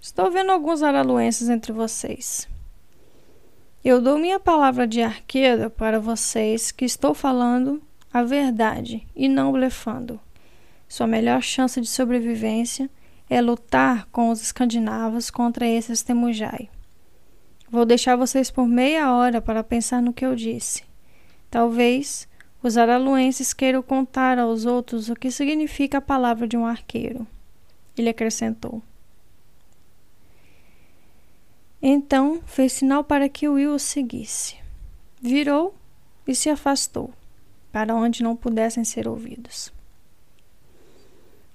Estou 0.01 0.29
vendo 0.29 0.51
alguns 0.51 0.83
araluenses 0.83 1.47
entre 1.47 1.71
vocês. 1.71 2.47
Eu 3.83 4.01
dou 4.01 4.17
minha 4.17 4.39
palavra 4.39 4.85
de 4.85 5.01
arqueiro 5.01 5.69
para 5.69 5.99
vocês 5.99 6.71
que 6.71 6.85
estou 6.85 7.13
falando 7.13 7.81
a 8.13 8.21
verdade 8.21 9.07
e 9.15 9.27
não 9.27 9.51
blefando. 9.51 10.19
Sua 10.87 11.07
melhor 11.07 11.41
chance 11.41 11.81
de 11.81 11.87
sobrevivência 11.87 12.89
é 13.29 13.41
lutar 13.41 14.05
com 14.11 14.29
os 14.29 14.41
escandinavos 14.41 15.31
contra 15.31 15.65
esses 15.65 16.03
temujai. 16.03 16.69
Vou 17.73 17.87
deixar 17.87 18.15
vocês 18.15 18.51
por 18.51 18.67
meia 18.67 19.11
hora 19.11 19.41
para 19.41 19.63
pensar 19.63 19.99
no 19.99 20.13
que 20.13 20.23
eu 20.23 20.35
disse. 20.35 20.83
Talvez 21.49 22.27
os 22.61 22.77
araluenses 22.77 23.51
queiram 23.51 23.81
contar 23.81 24.37
aos 24.37 24.63
outros 24.63 25.09
o 25.09 25.15
que 25.15 25.31
significa 25.31 25.97
a 25.97 26.01
palavra 26.01 26.47
de 26.47 26.55
um 26.55 26.67
arqueiro. 26.67 27.25
Ele 27.97 28.09
acrescentou. 28.09 28.79
Então 31.81 32.43
fez 32.45 32.73
sinal 32.73 33.03
para 33.03 33.27
que 33.27 33.49
Will 33.49 33.73
o 33.73 33.79
seguisse. 33.79 34.55
Virou 35.19 35.73
e 36.27 36.35
se 36.35 36.51
afastou 36.51 37.11
para 37.71 37.95
onde 37.95 38.21
não 38.21 38.35
pudessem 38.35 38.83
ser 38.83 39.07
ouvidos. 39.07 39.73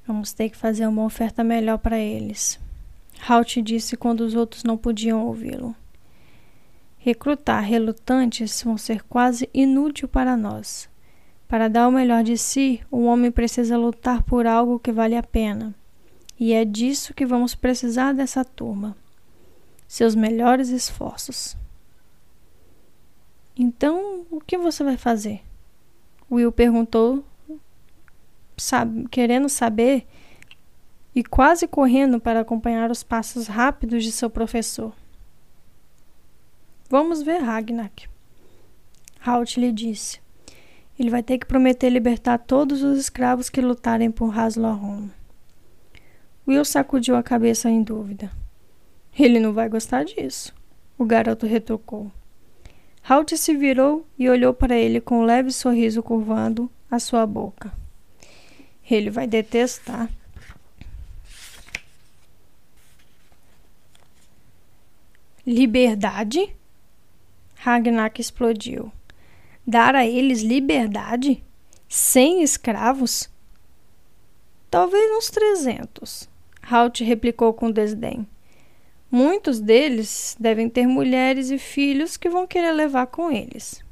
Vamos 0.05 0.33
ter 0.33 0.51
que 0.51 0.57
fazer 0.57 0.85
uma 0.89 1.05
oferta 1.05 1.45
melhor 1.45 1.79
para 1.79 1.97
eles. 1.97 2.59
Halt 3.29 3.63
disse 3.63 3.97
quando 3.97 4.23
os 4.23 4.35
outros 4.35 4.65
não 4.65 4.77
podiam 4.77 5.25
ouvi-lo. 5.25 5.77
Recrutar 7.09 7.63
relutantes 7.63 8.63
vão 8.63 8.77
ser 8.77 9.03
quase 9.05 9.49
inútil 9.55 10.07
para 10.07 10.37
nós. 10.37 10.91
Para 11.49 11.67
dar 11.67 11.89
o 11.89 11.91
melhor 11.91 12.23
de 12.23 12.37
si, 12.37 12.83
o 12.91 13.05
homem 13.05 13.33
precisa 13.33 13.79
lutar 13.79 14.23
por 14.23 14.47
algo 14.47 14.79
que 14.79 14.93
vale 14.93 15.17
a 15.17 15.23
pena. 15.23 15.75
E 16.39 16.53
é 16.53 16.67
disso 16.67 17.15
que 17.15 17.25
vamos 17.25 17.55
precisar 17.55 18.13
dessa 18.13 18.45
turma. 18.45 18.95
Seus 19.87 20.15
melhores 20.15 20.69
esforços. 20.69 21.57
Então, 23.57 24.27
o 24.31 24.39
que 24.39 24.59
você 24.59 24.85
vai 24.85 24.99
fazer? 24.99 25.41
Will 26.31 26.53
perguntou, 26.53 27.25
querendo 29.11 29.49
saber 29.49 30.07
e 31.15 31.25
quase 31.25 31.67
correndo 31.67 32.21
para 32.21 32.41
acompanhar 32.41 32.91
os 32.91 33.03
passos 33.03 33.47
rápidos 33.47 34.05
de 34.05 34.13
seu 34.13 34.29
professor. 34.29 34.93
Vamos 36.91 37.23
ver 37.23 37.43
Ragnak. 37.43 38.09
Halt 39.21 39.59
lhe 39.59 39.71
disse. 39.71 40.21
Ele 40.99 41.11
vai 41.11 41.23
ter 41.23 41.39
que 41.39 41.47
prometer 41.47 41.91
libertar 41.91 42.39
todos 42.39 42.83
os 42.83 42.99
escravos 42.99 43.51
que 43.51 43.61
lutarem 43.61 44.11
por 44.11 44.37
Haslohon. 44.37 45.11
Will 46.47 46.65
sacudiu 46.65 47.15
a 47.15 47.23
cabeça 47.23 47.69
em 47.69 47.83
dúvida. 47.83 48.33
Ele 49.19 49.39
não 49.39 49.53
vai 49.53 49.69
gostar 49.69 50.05
disso, 50.05 50.55
o 50.97 51.05
garoto 51.05 51.47
retrucou. 51.47 52.11
Halt 53.07 53.37
se 53.37 53.55
virou 53.55 54.07
e 54.19 54.31
olhou 54.31 54.55
para 54.55 54.77
ele 54.77 55.01
com 55.01 55.21
um 55.21 55.25
leve 55.25 55.53
sorriso 55.53 56.03
curvando 56.03 56.71
a 56.91 56.99
sua 56.99 57.27
boca. 57.27 57.73
Ele 58.91 59.11
vai 59.11 59.27
detestar. 59.27 60.09
Liberdade? 65.47 66.58
Ragnar 67.61 68.13
explodiu. 68.19 68.93
Dar 69.67 69.97
a 69.97 70.07
eles 70.07 70.43
liberdade? 70.43 71.45
Sem 71.89 72.43
escravos? 72.43 73.29
Talvez 74.71 75.11
uns 75.17 75.29
trezentos. 75.29 76.29
Halt 76.63 77.03
replicou 77.03 77.53
com 77.53 77.71
desdém. 77.71 78.27
Muitos 79.11 79.59
deles 79.59 80.37
devem 80.39 80.69
ter 80.69 80.87
mulheres 80.87 81.51
e 81.51 81.59
filhos 81.59 82.17
que 82.17 82.29
vão 82.29 82.47
querer 82.47 82.73
levar 82.73 83.07
com 83.09 83.31
eles. 83.31 83.83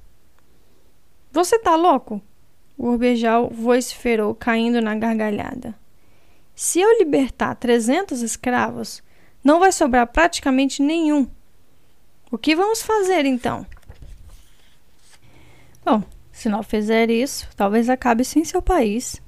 Você 1.32 1.58
tá 1.58 1.74
louco? 1.74 2.22
O 2.78 2.88
urbejal 2.90 3.50
vociferou, 3.50 4.34
caindo 4.34 4.80
na 4.80 4.94
gargalhada. 4.94 5.74
Se 6.54 6.80
eu 6.80 6.98
libertar 6.98 7.56
300 7.56 8.22
escravos, 8.22 9.02
não 9.42 9.58
vai 9.58 9.72
sobrar 9.72 10.06
praticamente 10.06 10.82
nenhum. 10.82 11.26
O 12.30 12.36
que 12.36 12.56
vamos 12.56 12.82
fazer 12.82 13.24
então? 13.24 13.64
Bom, 15.84 16.02
se 16.32 16.48
não 16.48 16.62
fizer 16.62 17.08
isso, 17.08 17.48
talvez 17.56 17.88
acabe 17.88 18.24
sem 18.24 18.44
seu 18.44 18.60
país. 18.60 19.22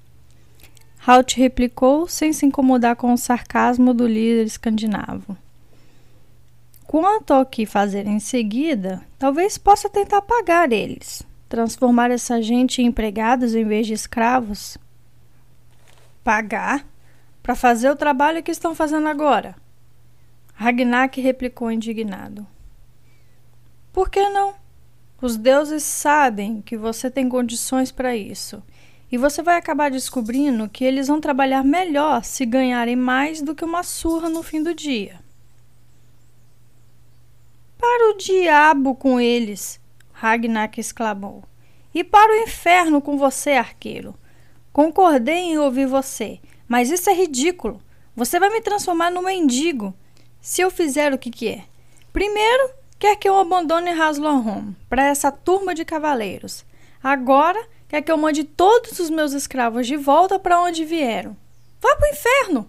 Halt 1.06 1.36
replicou 1.36 2.08
sem 2.08 2.32
se 2.32 2.44
incomodar 2.44 2.96
com 2.96 3.12
o 3.12 3.16
sarcasmo 3.16 3.94
do 3.94 4.06
líder 4.06 4.44
escandinavo. 4.44 5.36
Quanto 6.88 7.32
ao 7.32 7.46
que 7.46 7.64
fazer 7.64 8.06
em 8.06 8.18
seguida, 8.18 9.02
talvez 9.18 9.56
possa 9.56 9.88
tentar 9.88 10.22
pagar 10.22 10.72
eles, 10.72 11.22
transformar 11.48 12.10
essa 12.10 12.42
gente 12.42 12.82
em 12.82 12.86
empregados 12.86 13.54
em 13.54 13.64
vez 13.64 13.86
de 13.86 13.92
escravos. 13.92 14.76
Pagar? 16.24 16.84
Para 17.42 17.54
fazer 17.54 17.90
o 17.90 17.96
trabalho 17.96 18.42
que 18.42 18.50
estão 18.50 18.74
fazendo 18.74 19.06
agora? 19.06 19.54
Ragnak 20.54 21.20
replicou 21.20 21.70
indignado. 21.70 22.46
Por 23.98 24.08
que 24.08 24.28
não? 24.28 24.54
Os 25.20 25.36
deuses 25.36 25.82
sabem 25.82 26.62
que 26.62 26.76
você 26.76 27.10
tem 27.10 27.28
condições 27.28 27.90
para 27.90 28.14
isso. 28.14 28.62
E 29.10 29.18
você 29.18 29.42
vai 29.42 29.56
acabar 29.56 29.90
descobrindo 29.90 30.68
que 30.68 30.84
eles 30.84 31.08
vão 31.08 31.20
trabalhar 31.20 31.64
melhor 31.64 32.22
se 32.22 32.46
ganharem 32.46 32.94
mais 32.94 33.42
do 33.42 33.56
que 33.56 33.64
uma 33.64 33.82
surra 33.82 34.28
no 34.28 34.40
fim 34.44 34.62
do 34.62 34.72
dia. 34.72 35.18
Para 37.76 38.12
o 38.12 38.16
diabo 38.16 38.94
com 38.94 39.18
eles! 39.18 39.80
Ragnar 40.12 40.70
exclamou. 40.76 41.42
E 41.92 42.04
para 42.04 42.32
o 42.32 42.42
inferno 42.44 43.02
com 43.02 43.18
você, 43.18 43.54
arqueiro. 43.54 44.14
Concordei 44.72 45.38
em 45.38 45.58
ouvir 45.58 45.88
você, 45.88 46.38
mas 46.68 46.88
isso 46.88 47.10
é 47.10 47.14
ridículo. 47.14 47.82
Você 48.14 48.38
vai 48.38 48.50
me 48.50 48.60
transformar 48.60 49.10
num 49.10 49.22
mendigo 49.22 49.92
se 50.40 50.60
eu 50.60 50.70
fizer 50.70 51.12
o 51.12 51.18
que 51.18 51.32
quer. 51.32 51.64
Primeiro, 52.12 52.77
quer 52.98 53.16
que 53.16 53.28
eu 53.28 53.38
abandone 53.38 53.90
Haslohom 53.90 54.72
para 54.88 55.04
essa 55.04 55.30
turma 55.30 55.74
de 55.74 55.84
cavaleiros. 55.84 56.64
Agora, 57.02 57.64
quer 57.88 58.02
que 58.02 58.10
eu 58.10 58.16
mande 58.18 58.44
todos 58.44 58.98
os 58.98 59.08
meus 59.08 59.32
escravos 59.32 59.86
de 59.86 59.96
volta 59.96 60.38
para 60.38 60.60
onde 60.60 60.84
vieram. 60.84 61.36
Vá 61.80 61.94
para 61.94 62.08
o 62.08 62.12
inferno! 62.12 62.68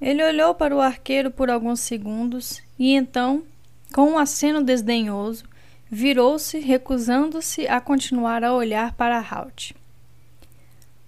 Ele 0.00 0.22
olhou 0.22 0.54
para 0.54 0.76
o 0.76 0.80
arqueiro 0.80 1.30
por 1.30 1.48
alguns 1.48 1.80
segundos 1.80 2.62
e 2.78 2.92
então, 2.92 3.42
com 3.92 4.10
um 4.10 4.18
aceno 4.18 4.62
desdenhoso, 4.62 5.44
virou-se, 5.90 6.58
recusando-se 6.58 7.66
a 7.66 7.80
continuar 7.80 8.44
a 8.44 8.52
olhar 8.52 8.92
para 8.92 9.18
Halt. 9.18 9.74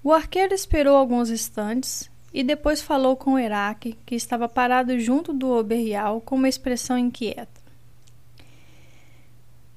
O 0.02 0.12
arqueiro 0.12 0.54
esperou 0.54 0.96
alguns 0.96 1.28
instantes 1.28 2.08
e 2.36 2.44
depois 2.44 2.82
falou 2.82 3.16
com 3.16 3.38
Eraque, 3.38 3.96
que 4.04 4.14
estava 4.14 4.46
parado 4.46 5.00
junto 5.00 5.32
do 5.32 5.48
Oberial 5.52 6.20
com 6.20 6.34
uma 6.34 6.50
expressão 6.50 6.98
inquieta. 6.98 7.62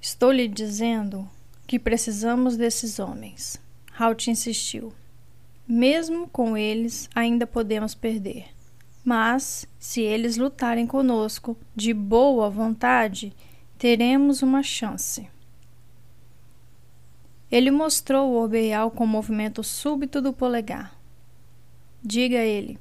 Estou 0.02 0.30
lhe 0.30 0.46
dizendo 0.46 1.26
que 1.66 1.80
precisamos 1.80 2.58
desses 2.58 3.00
homens. 3.00 3.62
Halt 3.98 4.28
insistiu. 4.28 4.92
Mesmo 5.66 6.28
com 6.28 6.58
eles, 6.58 7.10
ainda 7.16 7.48
podemos 7.48 7.96
perder. 7.96 8.48
Mas, 9.06 9.66
se 9.80 10.02
eles 10.02 10.36
lutarem 10.36 10.86
conosco 10.86 11.56
de 11.74 11.94
boa 11.94 12.50
vontade, 12.50 13.32
teremos 13.78 14.42
uma 14.42 14.62
chance. 14.62 15.30
Ele 17.50 17.72
mostrou 17.72 18.32
o 18.32 18.36
orbeal 18.36 18.92
com 18.92 19.06
o 19.06 19.08
movimento 19.08 19.64
súbito 19.64 20.22
do 20.22 20.34
polegar. 20.34 20.99
Diga 22.04 22.38
ele. 22.38 22.80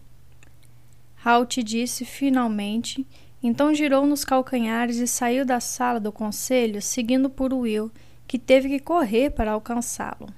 Halt 1.24 1.62
disse 1.62 2.04
finalmente, 2.04 3.07
então 3.42 3.74
girou 3.74 4.07
nos 4.07 4.24
calcanhares 4.24 4.96
e 4.96 5.07
saiu 5.07 5.44
da 5.44 5.61
sala 5.61 5.98
do 5.98 6.12
conselho, 6.12 6.81
seguindo 6.81 7.28
por 7.28 7.52
Will, 7.52 7.90
que 8.26 8.38
teve 8.38 8.68
que 8.68 8.81
correr 8.81 9.31
para 9.31 9.52
alcançá-lo. 9.52 10.28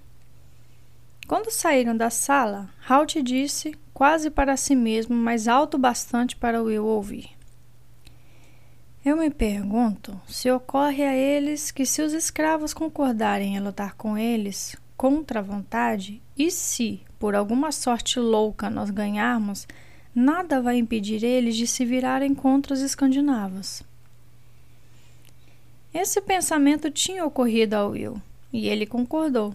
Quando 1.26 1.50
saíram 1.50 1.96
da 1.96 2.10
sala, 2.10 2.68
Halt 2.88 3.22
disse, 3.22 3.74
quase 3.92 4.30
para 4.30 4.56
si 4.56 4.74
mesmo, 4.74 5.14
mas 5.14 5.46
alto 5.46 5.78
bastante 5.78 6.34
para 6.34 6.62
Will 6.62 6.84
ouvir. 6.84 7.30
Eu 9.04 9.16
me 9.16 9.30
pergunto 9.30 10.20
se 10.26 10.50
ocorre 10.50 11.04
a 11.04 11.14
eles 11.14 11.70
que, 11.70 11.86
se 11.86 12.02
os 12.02 12.12
escravos 12.12 12.74
concordarem 12.74 13.56
em 13.56 13.60
lutar 13.60 13.94
com 13.94 14.18
eles 14.18 14.76
contra 14.96 15.40
a 15.40 15.42
vontade, 15.42 16.20
e 16.36 16.50
se, 16.50 17.00
por 17.20 17.34
alguma 17.34 17.70
sorte 17.70 18.18
louca, 18.18 18.70
nós 18.70 18.88
ganharmos, 18.88 19.68
nada 20.14 20.62
vai 20.62 20.78
impedir 20.78 21.22
eles 21.22 21.54
de 21.54 21.66
se 21.66 21.84
virarem 21.84 22.34
contra 22.34 22.72
os 22.72 22.80
escandinavos. 22.80 23.82
Esse 25.92 26.18
pensamento 26.22 26.90
tinha 26.90 27.26
ocorrido 27.26 27.76
a 27.76 27.84
Will, 27.84 28.22
e 28.50 28.68
ele 28.68 28.86
concordou. 28.86 29.54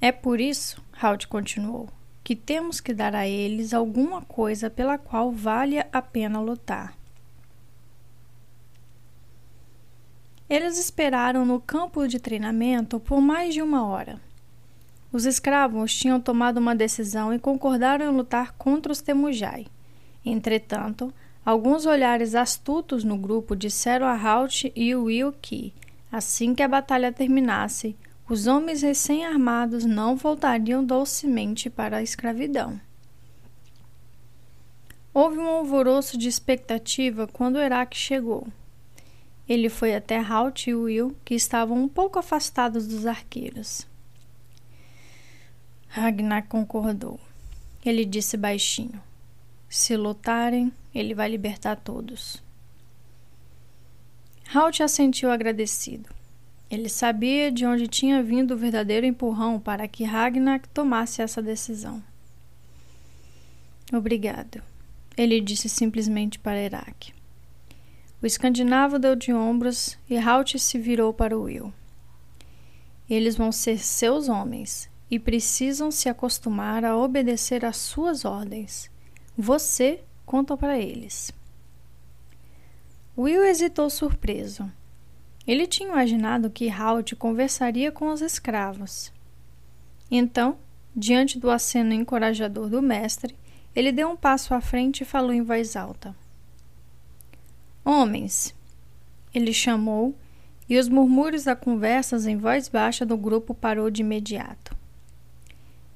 É 0.00 0.10
por 0.10 0.40
isso, 0.40 0.82
Halt 0.98 1.26
continuou, 1.26 1.90
que 2.24 2.34
temos 2.34 2.80
que 2.80 2.94
dar 2.94 3.14
a 3.14 3.28
eles 3.28 3.74
alguma 3.74 4.22
coisa 4.22 4.70
pela 4.70 4.96
qual 4.96 5.30
valha 5.30 5.86
a 5.92 6.00
pena 6.00 6.40
lutar. 6.40 6.96
Eles 10.48 10.78
esperaram 10.78 11.44
no 11.44 11.60
campo 11.60 12.08
de 12.08 12.18
treinamento 12.18 12.98
por 12.98 13.20
mais 13.20 13.52
de 13.52 13.60
uma 13.60 13.86
hora. 13.86 14.18
Os 15.12 15.26
escravos 15.26 15.94
tinham 15.94 16.18
tomado 16.18 16.56
uma 16.56 16.74
decisão 16.74 17.34
e 17.34 17.38
concordaram 17.38 18.10
em 18.10 18.16
lutar 18.16 18.52
contra 18.52 18.90
os 18.90 19.02
Temujai. 19.02 19.66
Entretanto, 20.24 21.12
alguns 21.44 21.84
olhares 21.84 22.34
astutos 22.34 23.04
no 23.04 23.18
grupo 23.18 23.54
disseram 23.54 24.06
a 24.06 24.14
Halt 24.14 24.72
e 24.74 24.94
Will 24.94 25.32
que, 25.32 25.74
assim 26.10 26.54
que 26.54 26.62
a 26.62 26.68
batalha 26.68 27.12
terminasse, 27.12 27.94
os 28.26 28.46
homens 28.46 28.80
recém-armados 28.80 29.84
não 29.84 30.16
voltariam 30.16 30.82
docemente 30.82 31.68
para 31.68 31.98
a 31.98 32.02
escravidão. 32.02 32.80
Houve 35.12 35.36
um 35.36 35.46
alvoroço 35.46 36.16
de 36.16 36.26
expectativa 36.26 37.26
quando 37.26 37.58
Herak 37.58 37.94
chegou. 37.94 38.46
Ele 39.46 39.68
foi 39.68 39.94
até 39.94 40.16
Halt 40.16 40.68
e 40.68 40.74
Will, 40.74 41.14
que 41.22 41.34
estavam 41.34 41.76
um 41.76 41.88
pouco 41.88 42.18
afastados 42.18 42.86
dos 42.86 43.04
arqueiros. 43.04 43.86
Ragnar 45.94 46.46
concordou. 46.48 47.20
Ele 47.84 48.06
disse 48.06 48.38
baixinho: 48.38 48.98
Se 49.68 49.94
lutarem, 49.94 50.72
ele 50.94 51.14
vai 51.14 51.28
libertar 51.28 51.76
todos. 51.76 52.42
Halt 54.54 54.82
assentiu 54.82 55.30
agradecido. 55.30 56.08
Ele 56.70 56.88
sabia 56.88 57.52
de 57.52 57.66
onde 57.66 57.86
tinha 57.86 58.22
vindo 58.22 58.54
o 58.54 58.56
verdadeiro 58.56 59.04
empurrão 59.04 59.60
para 59.60 59.86
que 59.86 60.02
Ragnar 60.02 60.62
tomasse 60.72 61.20
essa 61.20 61.42
decisão. 61.42 62.02
Obrigado, 63.92 64.62
ele 65.14 65.42
disse 65.42 65.68
simplesmente 65.68 66.38
para 66.38 66.58
Herak. 66.58 67.12
O 68.22 68.24
escandinavo 68.24 68.98
deu 68.98 69.14
de 69.14 69.30
ombros 69.30 69.98
e 70.08 70.16
Halt 70.16 70.58
se 70.58 70.78
virou 70.78 71.12
para 71.12 71.36
Will. 71.36 71.70
Eles 73.10 73.36
vão 73.36 73.52
ser 73.52 73.76
seus 73.76 74.30
homens 74.30 74.90
e 75.12 75.18
precisam 75.18 75.90
se 75.90 76.08
acostumar 76.08 76.86
a 76.86 76.96
obedecer 76.96 77.66
às 77.66 77.76
suas 77.76 78.24
ordens. 78.24 78.90
Você 79.36 80.00
conta 80.24 80.56
para 80.56 80.78
eles. 80.78 81.30
Will 83.16 83.44
hesitou 83.44 83.90
surpreso. 83.90 84.72
Ele 85.46 85.66
tinha 85.66 85.90
imaginado 85.90 86.48
que 86.48 86.70
Halt 86.70 87.14
conversaria 87.16 87.92
com 87.92 88.08
os 88.08 88.22
escravos. 88.22 89.12
Então, 90.10 90.56
diante 90.96 91.38
do 91.38 91.50
aceno 91.50 91.92
encorajador 91.92 92.70
do 92.70 92.80
mestre, 92.80 93.36
ele 93.76 93.92
deu 93.92 94.08
um 94.08 94.16
passo 94.16 94.54
à 94.54 94.62
frente 94.62 95.02
e 95.02 95.04
falou 95.04 95.34
em 95.34 95.42
voz 95.42 95.76
alta. 95.76 96.16
Homens, 97.84 98.54
ele 99.34 99.52
chamou, 99.52 100.16
e 100.66 100.78
os 100.78 100.88
murmúrios 100.88 101.44
da 101.44 101.54
conversa 101.54 102.16
em 102.30 102.38
voz 102.38 102.66
baixa 102.66 103.04
do 103.04 103.18
grupo 103.18 103.52
parou 103.52 103.90
de 103.90 104.00
imediato. 104.00 104.80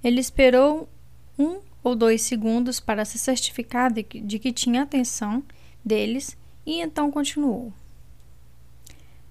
Ele 0.06 0.20
esperou 0.20 0.88
um 1.36 1.58
ou 1.82 1.96
dois 1.96 2.22
segundos 2.22 2.78
para 2.78 3.04
se 3.04 3.18
certificar 3.18 3.92
de 3.92 4.04
que, 4.04 4.20
de 4.20 4.38
que 4.38 4.52
tinha 4.52 4.84
atenção 4.84 5.42
deles 5.84 6.36
e 6.64 6.80
então 6.80 7.10
continuou. 7.10 7.72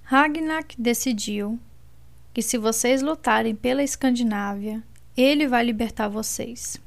Ragnar 0.03 0.65
decidiu 0.77 1.57
que 2.33 2.41
se 2.41 2.57
vocês 2.57 3.01
lutarem 3.01 3.55
pela 3.55 3.83
Escandinávia, 3.83 4.83
ele 5.15 5.47
vai 5.47 5.63
libertar 5.63 6.09
vocês. 6.09 6.77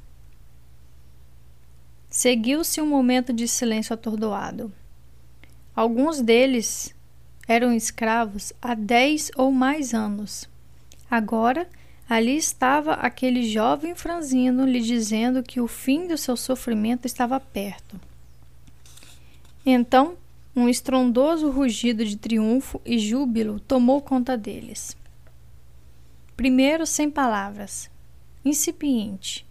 Seguiu-se 2.11 2.83
um 2.83 2.87
momento 2.87 3.33
de 3.33 3.49
silêncio 3.49 3.95
atordoado. 3.95 4.71
Alguns 5.75 6.21
deles 6.21 6.95
eram 7.49 7.73
escravos 7.73 8.53
há 8.61 8.75
dez 8.75 9.31
ou 9.35 9.51
mais 9.51 9.95
anos. 9.95 10.47
Agora, 11.11 11.67
ali 12.09 12.37
estava 12.37 12.95
aquele 12.95 13.43
jovem 13.43 13.95
franzino 13.95 14.65
lhe 14.65 14.81
dizendo 14.81 15.43
que 15.43 15.61
o 15.61 15.69
fim 15.69 16.07
do 16.07 16.17
seu 16.17 16.37
sofrimento 16.37 17.05
estava 17.07 17.39
perto. 17.39 18.01
Então, 19.65 20.17
um 20.57 20.69
estrondoso 20.69 21.51
rugido 21.51 22.05
de 22.05 22.17
triunfo 22.17 22.81
e 22.85 22.99
júbilo 22.99 23.61
tomou 23.61 24.01
conta 24.01 24.37
deles. 24.37 24.97
Primeiro, 26.35 26.87
sem 26.87 27.11
palavras, 27.11 27.91
incipiente, 28.45 29.47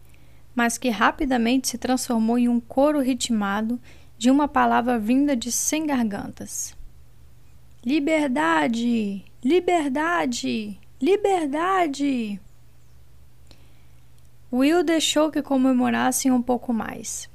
mas 0.55 0.77
que 0.77 0.89
rapidamente 0.89 1.67
se 1.67 1.77
transformou 1.77 2.39
em 2.39 2.49
um 2.49 2.59
coro 2.59 2.99
ritmado 2.99 3.79
de 4.17 4.31
uma 4.31 4.47
palavra 4.47 4.97
vinda 4.97 5.35
de 5.35 5.51
cem 5.51 5.85
gargantas. 5.85 6.75
Liberdade! 7.85 9.23
Liberdade! 9.43 10.79
Liberdade! 10.99 12.41
Will 14.51 14.83
deixou 14.83 15.29
que 15.29 15.41
comemorassem 15.41 16.31
um 16.31 16.41
pouco 16.41 16.71
mais. 16.71 17.29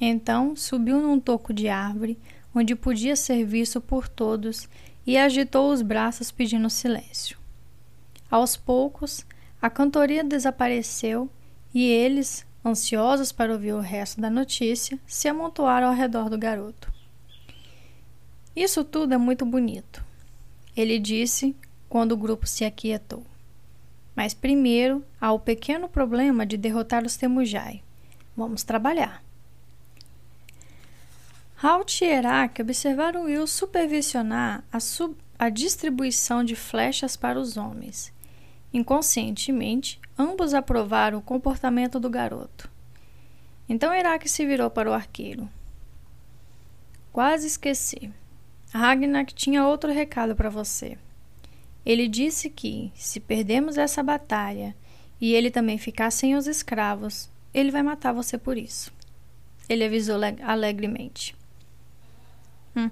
Então 0.00 0.56
subiu 0.56 1.00
num 1.00 1.20
toco 1.20 1.52
de 1.52 1.68
árvore, 1.68 2.18
onde 2.52 2.74
podia 2.74 3.14
ser 3.14 3.44
visto 3.44 3.80
por 3.80 4.08
todos, 4.08 4.68
e 5.06 5.16
agitou 5.16 5.72
os 5.72 5.82
braços 5.82 6.32
pedindo 6.32 6.68
silêncio. 6.68 7.38
Aos 8.30 8.56
poucos, 8.56 9.24
a 9.60 9.70
cantoria 9.70 10.24
desapareceu 10.24 11.30
e 11.72 11.86
eles, 11.86 12.44
ansiosos 12.64 13.30
para 13.30 13.52
ouvir 13.52 13.72
o 13.74 13.80
resto 13.80 14.20
da 14.20 14.28
notícia, 14.28 14.98
se 15.06 15.28
amontoaram 15.28 15.88
ao 15.88 15.94
redor 15.94 16.28
do 16.28 16.38
garoto. 16.38 16.92
Isso 18.54 18.82
tudo 18.84 19.14
é 19.14 19.18
muito 19.18 19.46
bonito, 19.46 20.04
ele 20.76 20.98
disse 20.98 21.56
quando 21.88 22.12
o 22.12 22.16
grupo 22.16 22.46
se 22.46 22.64
aquietou. 22.64 23.31
Mas 24.14 24.34
primeiro 24.34 25.04
há 25.20 25.32
o 25.32 25.38
pequeno 25.38 25.88
problema 25.88 26.44
de 26.44 26.56
derrotar 26.56 27.04
os 27.04 27.16
Temujai. 27.16 27.82
Vamos 28.36 28.62
trabalhar. 28.62 29.22
Halt 31.62 32.02
e 32.02 32.04
Herak 32.04 32.60
observaram 32.60 33.24
Will 33.24 33.46
supervisionar 33.46 34.64
a, 34.72 34.80
sub 34.80 35.16
a 35.38 35.48
distribuição 35.48 36.44
de 36.44 36.56
flechas 36.56 37.16
para 37.16 37.38
os 37.38 37.56
homens. 37.56 38.12
Inconscientemente, 38.72 40.00
Ambos 40.18 40.52
aprovaram 40.52 41.18
o 41.18 41.22
comportamento 41.22 41.98
do 41.98 42.10
garoto. 42.10 42.70
Então 43.68 43.94
Iraque 43.94 44.28
se 44.28 44.44
virou 44.44 44.70
para 44.70 44.90
o 44.90 44.92
arqueiro. 44.92 45.48
Quase 47.12 47.46
esqueci. 47.46 48.12
Ragnar 48.72 49.26
tinha 49.26 49.66
outro 49.66 49.90
recado 49.92 50.36
para 50.36 50.50
você. 50.50 50.98
Ele 51.84 52.06
disse 52.06 52.48
que, 52.48 52.92
se 52.94 53.18
perdemos 53.18 53.76
essa 53.76 54.02
batalha 54.02 54.74
e 55.20 55.34
ele 55.34 55.50
também 55.50 55.78
ficar 55.78 56.10
sem 56.10 56.36
os 56.36 56.46
escravos, 56.46 57.28
ele 57.52 57.70
vai 57.70 57.82
matar 57.82 58.12
você 58.12 58.38
por 58.38 58.56
isso. 58.56 58.92
Ele 59.68 59.84
avisou 59.84 60.18
alegremente. 60.42 61.34
Hum, 62.76 62.90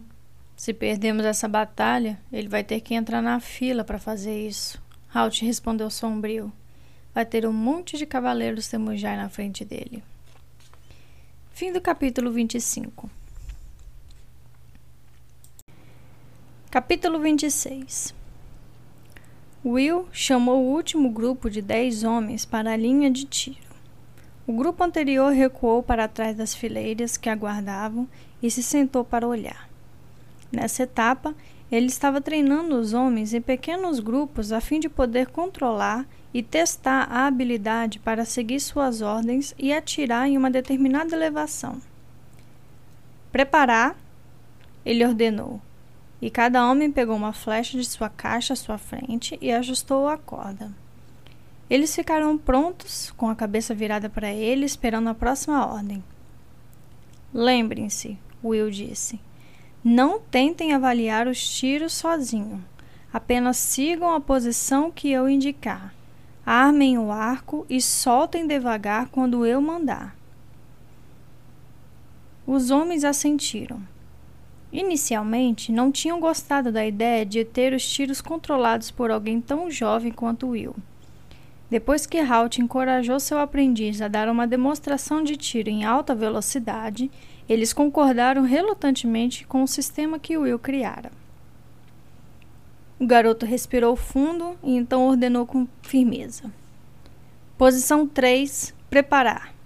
Se 0.57 0.75
perdermos 0.75 1.25
essa 1.25 1.49
batalha, 1.49 2.21
ele 2.33 2.49
vai 2.49 2.63
ter 2.63 2.81
que 2.81 2.95
entrar 2.95 3.23
na 3.23 3.41
fila 3.41 3.83
para 3.83 3.99
fazer 3.99 4.47
isso. 4.47 4.81
Halt 5.13 5.43
respondeu 5.43 5.89
sombrio. 5.89 6.53
Vai 7.15 7.25
ter 7.25 7.47
um 7.47 7.53
monte 7.53 7.97
de 7.97 8.07
cavaleiros 8.07 8.69
Temujai 8.69 9.17
na 9.17 9.29
frente 9.29 9.65
dele. 9.65 10.03
Fim 11.53 11.73
do 11.73 11.81
capítulo 11.81 12.31
25. 12.31 13.11
Capítulo 16.71 17.19
26 17.19 18.20
Will 19.63 20.09
chamou 20.11 20.65
o 20.65 20.73
último 20.75 21.11
grupo 21.11 21.51
de 21.51 21.61
dez 21.61 22.03
homens 22.03 22.47
para 22.47 22.73
a 22.73 22.77
linha 22.77 23.11
de 23.11 23.27
tiro. 23.27 23.59
O 24.47 24.55
grupo 24.55 24.83
anterior 24.83 25.35
recuou 25.35 25.83
para 25.83 26.09
trás 26.09 26.35
das 26.35 26.55
fileiras 26.55 27.19
que 27.19 27.29
aguardavam 27.29 28.09
e 28.43 28.51
se 28.51 28.63
sentou 28.63 29.05
para 29.05 29.29
olhar. 29.29 29.69
Nessa 30.51 30.85
etapa, 30.85 31.35
ele 31.71 31.87
estava 31.87 32.23
treinando 32.23 32.75
os 32.75 32.95
homens 32.95 33.35
em 33.35 33.41
pequenos 33.43 34.01
grupos 34.01 34.51
a 34.51 34.63
fim 34.63 34.81
de 34.81 34.89
poder 34.89 35.27
controlar 35.27 36.07
e 36.33 36.43
testar 36.43 37.07
a 37.11 37.27
habilidade 37.27 37.99
para 37.99 38.25
seguir 38.25 38.61
suas 38.61 39.03
ordens 39.03 39.55
e 39.59 39.75
atirar 39.75 40.27
em 40.27 40.39
uma 40.39 40.51
determinada 40.51 41.15
elevação. 41.15 41.83
Preparar, 43.31 43.95
ele 44.87 45.05
ordenou 45.05 45.61
e 46.21 46.31
cada 46.31 46.69
homem 46.71 46.91
pegou 46.91 47.17
uma 47.17 47.33
flecha 47.33 47.79
de 47.79 47.85
sua 47.85 48.09
caixa 48.09 48.53
à 48.53 48.57
sua 48.57 48.77
frente 48.77 49.39
e 49.41 49.51
ajustou 49.51 50.09
a 50.09 50.19
corda. 50.19 50.71
Eles 51.69 51.95
ficaram 51.95 52.37
prontos, 52.37 53.13
com 53.17 53.29
a 53.29 53.35
cabeça 53.35 53.75
virada 53.75 54.09
para 54.09 54.31
ele, 54.33 54.67
esperando 54.67 55.09
a 55.09 55.15
próxima 55.15 55.65
ordem. 55.65 56.03
Lembrem-se, 57.33 58.19
Will 58.43 58.71
disse. 58.71 59.21
Não 59.83 60.21
tentem 60.21 60.73
avaliar 60.73 61.29
os 61.29 61.49
tiros 61.49 61.93
sozinho. 61.93 62.63
Apenas 63.13 63.57
sigam 63.57 64.13
a 64.13 64.21
posição 64.21 64.91
que 64.91 65.11
eu 65.11 65.29
indicar. 65.29 65.95
Armem 66.45 66.99
o 66.99 67.13
arco 67.13 67.65
e 67.69 67.81
soltem 67.81 68.47
devagar 68.47 69.09
quando 69.09 69.47
eu 69.47 69.61
mandar. 69.61 70.17
Os 72.47 72.71
homens 72.71 73.05
assentiram. 73.05 73.81
Inicialmente, 74.73 75.73
não 75.73 75.91
tinham 75.91 76.21
gostado 76.21 76.71
da 76.71 76.87
ideia 76.87 77.27
de 77.27 77.45
ter 77.45 77.73
os 77.73 77.89
tiros 77.89 78.21
controlados 78.21 78.91
por 78.91 79.11
alguém 79.11 79.41
tão 79.41 79.71
jovem 79.71 80.13
quanto 80.13 80.49
Will. 80.49 80.77
Depois 81.69 82.07
que 82.07 82.19
Halt 82.19 82.59
encorajou 82.59 83.19
seu 83.21 83.39
aprendiz 83.39 84.01
a 84.01 84.09
dar 84.09 84.29
uma 84.29 84.47
demonstração 84.47 85.23
de 85.23 85.37
tiro 85.37 85.69
em 85.69 85.85
alta 85.85 86.15
velocidade, 86.15 87.11
eles 87.49 87.73
concordaram 87.73 88.43
relutantemente 88.43 89.47
com 89.47 89.63
o 89.63 89.69
sistema 89.69 90.19
que 90.19 90.37
Will 90.37 90.59
criara. 90.59 91.11
O 92.99 93.07
garoto 93.07 93.47
respirou 93.47 93.97
fundo 93.97 94.57
e 94.63 94.77
então 94.77 95.07
ordenou 95.07 95.47
com 95.47 95.67
firmeza: 95.83 96.53
Posição 97.57 98.07
3: 98.07 98.75
Preparar. 98.89 99.60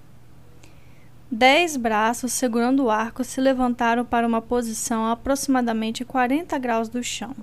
Dez 1.37 1.77
braços 1.77 2.33
segurando 2.33 2.85
o 2.85 2.91
arco 2.91 3.25
se 3.25 3.41
levantaram 3.41 4.05
para 4.05 4.25
uma 4.25 4.41
posição 4.41 5.05
a 5.05 5.11
aproximadamente 5.11 6.05
40 6.05 6.57
graus 6.61 6.89
do 6.89 7.03
chão. 7.03 7.35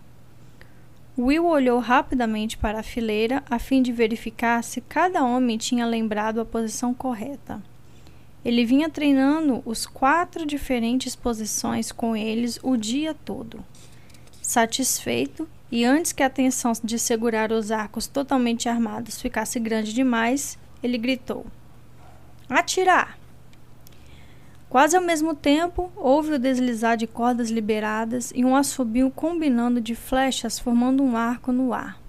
Will 1.18 1.46
olhou 1.46 1.78
rapidamente 1.78 2.58
para 2.58 2.80
a 2.80 2.84
fileira 2.84 3.44
a 3.50 3.60
fim 3.60 3.82
de 3.82 3.92
verificar 3.92 4.64
se 4.64 4.80
cada 4.80 5.26
homem 5.26 5.58
tinha 5.58 5.86
lembrado 5.86 6.40
a 6.40 6.46
posição 6.46 6.94
correta. 6.94 7.62
Ele 8.46 8.64
vinha 8.64 8.90
treinando 8.90 9.62
os 9.66 9.86
quatro 9.86 10.46
diferentes 10.46 11.14
posições 11.14 11.92
com 11.92 12.16
eles 12.16 12.62
o 12.64 12.78
dia 12.78 13.14
todo. 13.14 13.62
Satisfeito, 14.42 15.50
e 15.70 15.84
antes 15.84 16.14
que 16.14 16.24
a 16.24 16.30
tensão 16.30 16.72
de 16.82 16.98
segurar 16.98 17.52
os 17.52 17.72
arcos 17.72 18.08
totalmente 18.08 18.70
armados 18.70 19.20
ficasse 19.20 19.60
grande 19.60 19.94
demais, 19.94 20.58
ele 20.82 20.98
gritou: 20.98 21.46
Atirar! 22.50 23.21
Quase 24.72 24.96
ao 24.96 25.04
mesmo 25.04 25.36
tempo, 25.36 25.92
houve 25.98 26.36
o 26.36 26.40
deslizar 26.40 26.96
de 26.96 27.06
cordas 27.06 27.50
liberadas 27.50 28.32
e 28.34 28.46
um 28.46 28.56
assobio 28.56 29.12
combinando 29.12 29.82
de 29.82 29.94
flechas 29.94 30.58
formando 30.58 31.04
um 31.04 31.18
arco 31.18 31.52
no 31.52 31.74
ar. 31.74 32.00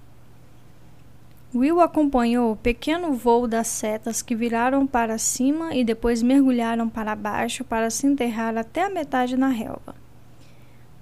Will 1.53 1.81
acompanhou 1.81 2.53
o 2.53 2.57
pequeno 2.57 3.15
voo 3.15 3.49
das 3.49 3.67
setas 3.67 4.23
que 4.23 4.37
viraram 4.37 4.87
para 4.87 5.19
cima 5.19 5.75
e 5.75 5.83
depois 5.83 6.23
mergulharam 6.23 6.89
para 6.89 7.17
baixo 7.17 7.65
para 7.65 7.91
se 7.91 8.07
enterrar 8.07 8.57
até 8.57 8.85
a 8.85 8.89
metade 8.89 9.37
na 9.37 9.49
relva. 9.49 9.97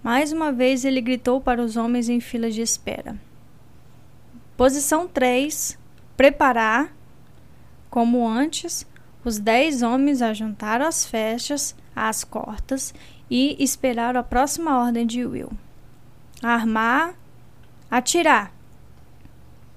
Mais 0.02 0.32
uma 0.32 0.50
vez 0.50 0.86
ele 0.86 1.02
gritou 1.02 1.42
para 1.42 1.60
os 1.60 1.76
homens 1.76 2.08
em 2.08 2.20
fila 2.20 2.50
de 2.50 2.62
espera. 2.62 3.20
Posição 4.56 5.06
3. 5.06 5.78
Preparar. 6.16 6.96
Como 7.90 8.26
antes, 8.26 8.86
os 9.24 9.38
dez 9.38 9.82
homens 9.82 10.22
ajuntaram 10.22 10.86
as 10.86 11.04
flechas 11.04 11.74
às 11.94 12.24
cortas 12.24 12.94
e 13.30 13.56
esperaram 13.62 14.20
a 14.20 14.24
próxima 14.24 14.78
ordem 14.78 15.06
de 15.06 15.24
Will. 15.24 15.50
Armar, 16.42 17.14
atirar. 17.90 18.52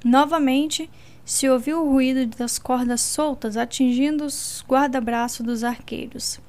Novamente, 0.03 0.89
se 1.25 1.49
ouviu 1.49 1.81
o 1.81 1.89
ruído 1.89 2.25
das 2.37 2.59
cordas 2.59 3.01
soltas 3.01 3.55
atingindo 3.55 4.25
os 4.25 4.63
guarda-braços 4.67 5.45
dos 5.45 5.63
arqueiros, 5.63 6.39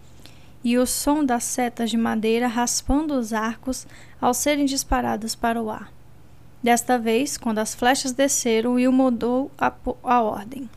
e 0.63 0.79
o 0.79 0.87
som 0.87 1.25
das 1.25 1.45
setas 1.45 1.91
de 1.91 1.97
madeira 1.97 2.49
raspando 2.49 3.15
os 3.15 3.33
arcos 3.33 3.87
ao 4.21 4.33
serem 4.33 4.65
disparadas 4.65 5.35
para 5.35 5.63
o 5.63 5.71
ar. 5.71 5.93
Desta 6.63 6.99
vez, 6.99 7.37
quando 7.37 7.59
as 7.59 7.75
flechas 7.75 8.13
desceram, 8.13 8.73
Will 8.75 8.91
mudou 8.91 9.51
a, 9.59 9.71
a 10.03 10.23
ordem. 10.23 10.69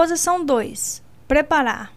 Posição 0.00 0.44
2. 0.44 1.02
Preparar. 1.26 1.92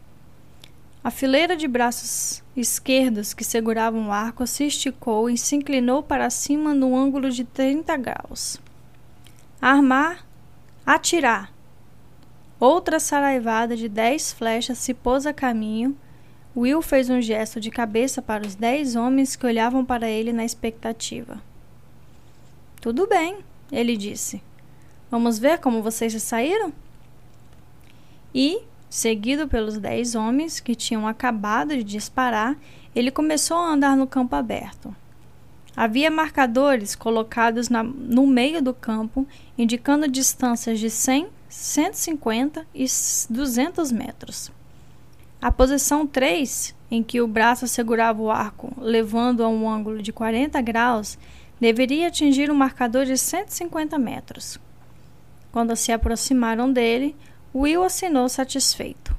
A 1.04 1.12
fileira 1.12 1.56
de 1.56 1.68
braços 1.68 2.42
esquerdos 2.58 3.32
que 3.32 3.44
seguravam 3.44 4.08
o 4.08 4.12
arco 4.12 4.48
se 4.48 4.66
esticou 4.66 5.30
e 5.30 5.38
se 5.38 5.56
inclinou 5.56 6.02
para 6.02 6.32
cima 6.32 6.74
no 6.74 6.98
ângulo 6.98 7.30
de 7.30 7.44
30 7.46 7.96
graus. 7.98 8.60
Armar, 9.62 10.26
atirar. 10.84 11.54
Outra 12.60 13.00
saraivada 13.00 13.78
de 13.78 13.88
dez 13.88 14.34
flechas 14.34 14.80
se 14.80 14.96
pôs 14.96 15.28
a 15.28 15.32
caminho. 15.32 15.96
Will 16.58 16.82
fez 16.82 17.08
um 17.08 17.22
gesto 17.22 17.60
de 17.62 17.70
cabeça 17.70 18.20
para 18.20 18.48
os 18.48 18.56
dez 18.56 18.96
homens 18.96 19.36
que 19.36 19.46
olhavam 19.46 19.86
para 19.86 20.10
ele 20.10 20.34
na 20.34 20.44
expectativa. 20.44 21.40
Tudo 22.82 23.06
bem, 23.06 23.46
ele 23.72 23.96
disse. 23.96 24.42
Vamos 25.12 25.38
ver 25.38 25.60
como 25.60 25.84
vocês 25.84 26.14
se 26.14 26.20
saíram? 26.20 26.74
E, 28.34 28.62
seguido 28.90 29.48
pelos 29.48 29.78
dez 29.78 30.16
homens 30.16 30.60
que 30.60 30.76
tinham 30.76 31.08
acabado 31.08 31.76
de 31.76 31.84
disparar, 31.84 32.58
ele 32.96 33.12
começou 33.12 33.58
a 33.58 33.72
andar 33.72 33.96
no 33.96 34.08
campo 34.08 34.36
aberto. 34.36 34.96
Havia 35.76 36.12
marcadores 36.12 36.96
colocados 36.96 37.70
na, 37.70 37.82
no 37.82 38.28
meio 38.28 38.62
do 38.62 38.74
campo, 38.74 39.26
indicando 39.58 40.08
distâncias 40.08 40.80
de 40.80 40.90
100, 40.90 41.28
150 41.48 42.66
e 42.76 42.86
200 43.30 43.92
metros. 43.92 44.52
A 45.42 45.52
posição 45.52 46.06
3, 46.06 46.76
em 46.92 47.02
que 47.02 47.22
o 47.22 47.28
braço 47.28 47.68
segurava 47.68 48.22
o 48.22 48.30
arco, 48.30 48.74
levando 48.78 49.44
a 49.44 49.48
um 49.48 49.68
ângulo 49.68 50.02
de 50.02 50.12
40 50.12 50.62
graus, 50.62 51.18
deveria 51.60 52.08
atingir 52.08 52.52
um 52.52 52.56
marcador 52.56 53.06
de 53.06 53.18
150 53.18 53.98
metros. 53.98 54.60
Quando 55.52 55.76
se 55.76 55.92
aproximaram 55.92 56.72
dele, 56.72 57.16
Will 57.54 57.84
assinou 57.84 58.30
satisfeito. 58.30 59.14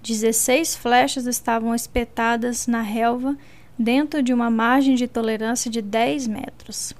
Dezesseis 0.00 0.76
flechas 0.76 1.26
estavam 1.26 1.74
espetadas 1.74 2.68
na 2.68 2.82
relva 2.82 3.36
dentro 3.76 4.22
de 4.22 4.32
uma 4.32 4.48
margem 4.48 4.94
de 4.94 5.08
tolerância 5.08 5.68
de 5.68 5.82
10 5.82 6.28
metros. 6.28 6.94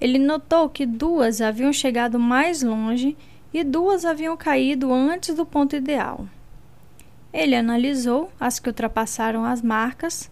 Ele 0.00 0.16
notou 0.16 0.68
que 0.68 0.86
duas 0.86 1.40
haviam 1.40 1.72
chegado 1.72 2.20
mais 2.20 2.62
longe 2.62 3.16
e 3.52 3.64
duas 3.64 4.04
haviam 4.04 4.36
caído 4.36 4.92
antes 4.92 5.34
do 5.34 5.44
ponto 5.44 5.74
ideal. 5.74 6.24
Ele 7.32 7.56
analisou 7.56 8.30
as 8.38 8.60
que 8.60 8.68
ultrapassaram 8.68 9.44
as 9.44 9.60
marcas. 9.60 10.30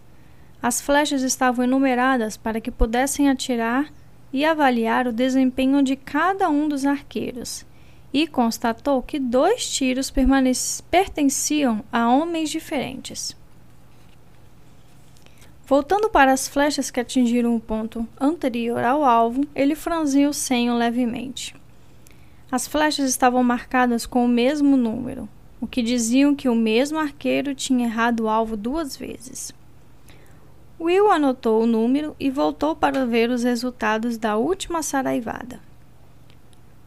As 0.61 0.79
flechas 0.79 1.21
estavam 1.21 1.65
enumeradas 1.65 2.37
para 2.37 2.61
que 2.61 2.71
pudessem 2.71 3.29
atirar 3.29 3.91
e 4.31 4.45
avaliar 4.45 5.05
o 5.05 5.11
desempenho 5.11 5.83
de 5.83 5.97
cada 5.97 6.49
um 6.49 6.69
dos 6.69 6.85
arqueiros 6.85 7.65
e 8.13 8.27
constatou 8.27 9.01
que 9.01 9.17
dois 9.19 9.67
tiros 9.67 10.13
pertenciam 10.91 11.83
a 11.91 12.07
homens 12.07 12.51
diferentes. 12.51 13.35
Voltando 15.65 16.09
para 16.09 16.31
as 16.31 16.47
flechas 16.47 16.91
que 16.91 16.99
atingiram 16.99 17.55
o 17.55 17.59
ponto 17.59 18.07
anterior 18.21 18.83
ao 18.83 19.03
alvo, 19.03 19.43
ele 19.55 19.73
franziu 19.75 20.29
o 20.29 20.33
senho 20.33 20.75
levemente. 20.75 21.55
As 22.51 22.67
flechas 22.67 23.09
estavam 23.09 23.43
marcadas 23.43 24.05
com 24.05 24.23
o 24.23 24.27
mesmo 24.27 24.77
número, 24.77 25.27
o 25.59 25.65
que 25.65 25.81
diziam 25.81 26.35
que 26.35 26.47
o 26.47 26.53
mesmo 26.53 26.99
arqueiro 26.99 27.55
tinha 27.55 27.87
errado 27.87 28.25
o 28.25 28.29
alvo 28.29 28.55
duas 28.55 28.95
vezes. 28.95 29.51
Will 30.79 31.09
anotou 31.09 31.63
o 31.63 31.65
número 31.65 32.15
e 32.19 32.29
voltou 32.29 32.75
para 32.75 33.05
ver 33.05 33.29
os 33.29 33.43
resultados 33.43 34.17
da 34.17 34.35
última 34.35 34.83
saraivada. 34.83 35.59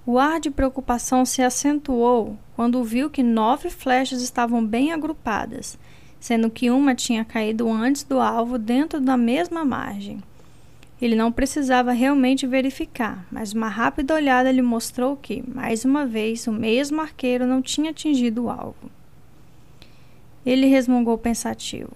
O 0.08 0.20
ar 0.20 0.38
de 0.38 0.52
preocupação 0.52 1.26
se 1.26 1.42
acentuou 1.42 2.38
quando 2.54 2.84
viu 2.84 3.10
que 3.10 3.24
nove 3.24 3.68
flechas 3.68 4.22
estavam 4.22 4.64
bem 4.64 4.92
agrupadas, 4.92 5.76
sendo 6.20 6.48
que 6.48 6.70
uma 6.70 6.94
tinha 6.94 7.24
caído 7.24 7.68
antes 7.68 8.04
do 8.04 8.20
alvo 8.20 8.56
dentro 8.56 9.00
da 9.00 9.16
mesma 9.16 9.64
margem. 9.64 10.22
Ele 11.02 11.16
não 11.16 11.32
precisava 11.32 11.90
realmente 11.90 12.46
verificar, 12.46 13.26
mas 13.32 13.52
uma 13.52 13.68
rápida 13.68 14.14
olhada 14.14 14.52
lhe 14.52 14.62
mostrou 14.62 15.16
que, 15.16 15.42
mais 15.52 15.84
uma 15.84 16.06
vez, 16.06 16.46
o 16.46 16.52
mesmo 16.52 17.00
arqueiro 17.00 17.44
não 17.44 17.60
tinha 17.60 17.90
atingido 17.90 18.44
o 18.44 18.50
alvo. 18.50 18.88
Ele 20.44 20.66
resmungou 20.66 21.18
pensativo. 21.18 21.90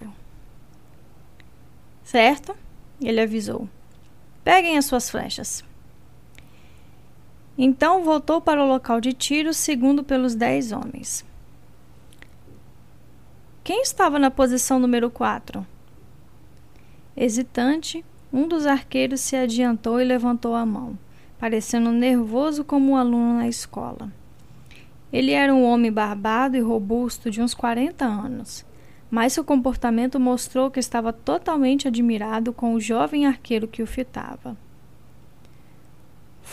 Certo? 2.03 2.53
Ele 3.01 3.21
avisou. 3.21 3.69
Peguem 4.43 4.77
as 4.77 4.83
suas 4.83 5.09
flechas. 5.09 5.63
Então 7.57 8.03
voltou 8.03 8.39
para 8.39 8.63
o 8.63 8.67
local 8.67 9.01
de 9.01 9.13
tiro, 9.13 9.53
segundo 9.53 10.03
pelos 10.03 10.35
dez 10.35 10.71
homens. 10.71 11.25
Quem 13.63 13.81
estava 13.81 14.17
na 14.17 14.31
posição 14.31 14.79
número 14.79 15.09
4? 15.09 15.65
Hesitante, 17.15 18.03
um 18.31 18.47
dos 18.47 18.65
arqueiros 18.65 19.19
se 19.19 19.35
adiantou 19.35 19.99
e 19.99 20.05
levantou 20.05 20.55
a 20.55 20.65
mão, 20.65 20.97
parecendo 21.37 21.91
nervoso 21.91 22.63
como 22.63 22.93
um 22.93 22.95
aluno 22.95 23.35
na 23.35 23.47
escola. 23.47 24.11
Ele 25.11 25.31
era 25.31 25.53
um 25.53 25.63
homem 25.63 25.91
barbado 25.91 26.55
e 26.55 26.61
robusto 26.61 27.29
de 27.29 27.41
uns 27.41 27.53
40 27.53 28.05
anos, 28.05 28.65
mas 29.09 29.33
seu 29.33 29.43
comportamento 29.43 30.17
mostrou 30.19 30.71
que 30.71 30.79
estava 30.79 31.11
totalmente 31.11 31.87
admirado 31.87 32.53
com 32.53 32.73
o 32.73 32.79
jovem 32.79 33.27
arqueiro 33.27 33.67
que 33.67 33.83
o 33.83 33.87
fitava. 33.87 34.55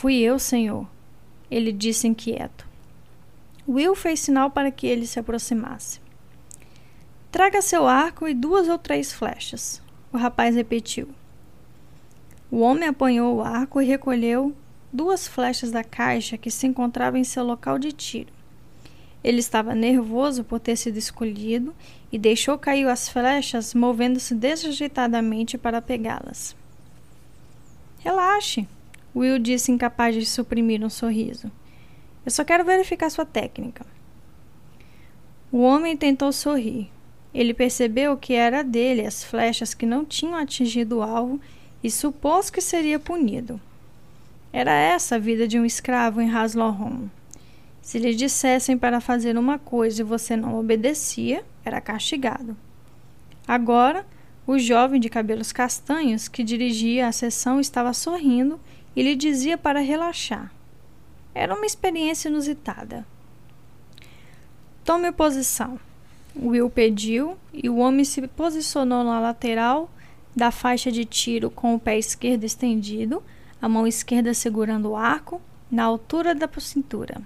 Fui 0.01 0.14
eu, 0.18 0.38
senhor, 0.38 0.86
ele 1.51 1.72
disse 1.72 2.07
inquieto. 2.07 2.64
Will 3.66 3.96
fez 3.96 4.20
sinal 4.20 4.49
para 4.49 4.70
que 4.70 4.86
ele 4.86 5.05
se 5.05 5.18
aproximasse. 5.18 6.01
Traga 7.32 7.61
seu 7.61 7.84
arco 7.84 8.28
e 8.28 8.32
duas 8.32 8.68
ou 8.68 8.78
três 8.78 9.12
flechas, 9.12 9.82
o 10.12 10.16
rapaz 10.16 10.55
repetiu. 10.55 11.09
O 12.49 12.61
homem 12.61 12.88
apanhou 12.88 13.34
o 13.38 13.42
arco 13.42 13.82
e 13.82 13.86
recolheu 13.86 14.55
duas 14.92 15.26
flechas 15.26 15.72
da 15.72 15.82
caixa 15.82 16.38
que 16.38 16.49
se 16.49 16.68
encontrava 16.68 17.18
em 17.18 17.24
seu 17.24 17.42
local 17.42 17.76
de 17.76 17.90
tiro. 17.90 18.32
Ele 19.24 19.40
estava 19.40 19.74
nervoso 19.74 20.44
por 20.44 20.61
ter 20.61 20.76
sido 20.76 20.96
escolhido 20.96 21.74
e 22.12 22.20
deixou 22.20 22.57
cair 22.57 22.86
as 22.86 23.09
flechas, 23.09 23.74
movendo-se 23.74 24.32
desajeitadamente 24.32 25.59
para 25.59 25.82
pegá-las. 25.82 26.55
Relaxe, 27.99 28.68
Will 29.18 29.38
disse 29.38 29.72
incapaz 29.72 30.14
de 30.14 30.24
suprimir 30.24 30.84
um 30.84 30.90
sorriso. 30.90 31.50
Eu 32.24 32.30
só 32.30 32.44
quero 32.44 32.64
verificar 32.64 33.10
sua 33.10 33.24
técnica. 33.24 33.84
O 35.50 35.58
homem 35.58 35.96
tentou 35.96 36.30
sorrir. 36.32 36.90
Ele 37.32 37.54
percebeu 37.54 38.16
que 38.16 38.34
era 38.34 38.62
dele 38.62 39.06
as 39.06 39.24
flechas 39.24 39.74
que 39.74 39.86
não 39.86 40.04
tinham 40.04 40.34
atingido 40.34 40.98
o 40.98 41.02
alvo 41.02 41.40
e 41.82 41.90
supôs 41.90 42.50
que 42.50 42.60
seria 42.60 42.98
punido. 42.98 43.60
Era 44.52 44.72
essa 44.72 45.16
a 45.16 45.18
vida 45.18 45.46
de 45.46 45.58
um 45.58 45.64
escravo 45.64 46.20
em 46.20 46.30
Haslohom. 46.30 47.08
Se 47.80 47.98
lhe 47.98 48.14
dissessem 48.14 48.76
para 48.76 49.00
fazer 49.00 49.38
uma 49.38 49.58
coisa 49.58 50.02
e 50.02 50.04
você 50.04 50.36
não 50.36 50.58
obedecia, 50.58 51.44
era 51.64 51.80
castigado. 51.80 52.56
Agora, 53.46 54.04
o 54.46 54.58
jovem 54.58 55.00
de 55.00 55.08
cabelos 55.08 55.52
castanhos 55.52 56.28
que 56.28 56.42
dirigia 56.42 57.06
a 57.06 57.12
sessão 57.12 57.60
estava 57.60 57.92
sorrindo 57.92 58.60
e 58.99 59.03
lhe 59.05 59.14
dizia 59.14 59.57
para 59.57 59.78
relaxar. 59.78 60.53
Era 61.32 61.55
uma 61.55 61.64
experiência 61.64 62.28
inusitada. 62.28 63.07
Tome 64.84 65.12
posição. 65.12 65.78
Will 66.34 66.68
pediu 66.68 67.38
e 67.55 67.68
o 67.68 67.76
homem 67.76 68.05
se 68.05 68.26
posicionou 68.26 69.05
na 69.05 69.20
lateral 69.20 69.88
da 70.34 70.51
faixa 70.51 70.90
de 70.90 71.05
tiro 71.05 71.49
com 71.49 71.76
o 71.76 71.78
pé 71.78 71.96
esquerdo 71.96 72.42
estendido, 72.42 73.22
a 73.62 73.68
mão 73.68 73.86
esquerda 73.86 74.34
segurando 74.34 74.90
o 74.90 74.96
arco, 74.96 75.40
na 75.70 75.84
altura 75.84 76.34
da 76.34 76.51
cintura. 76.59 77.22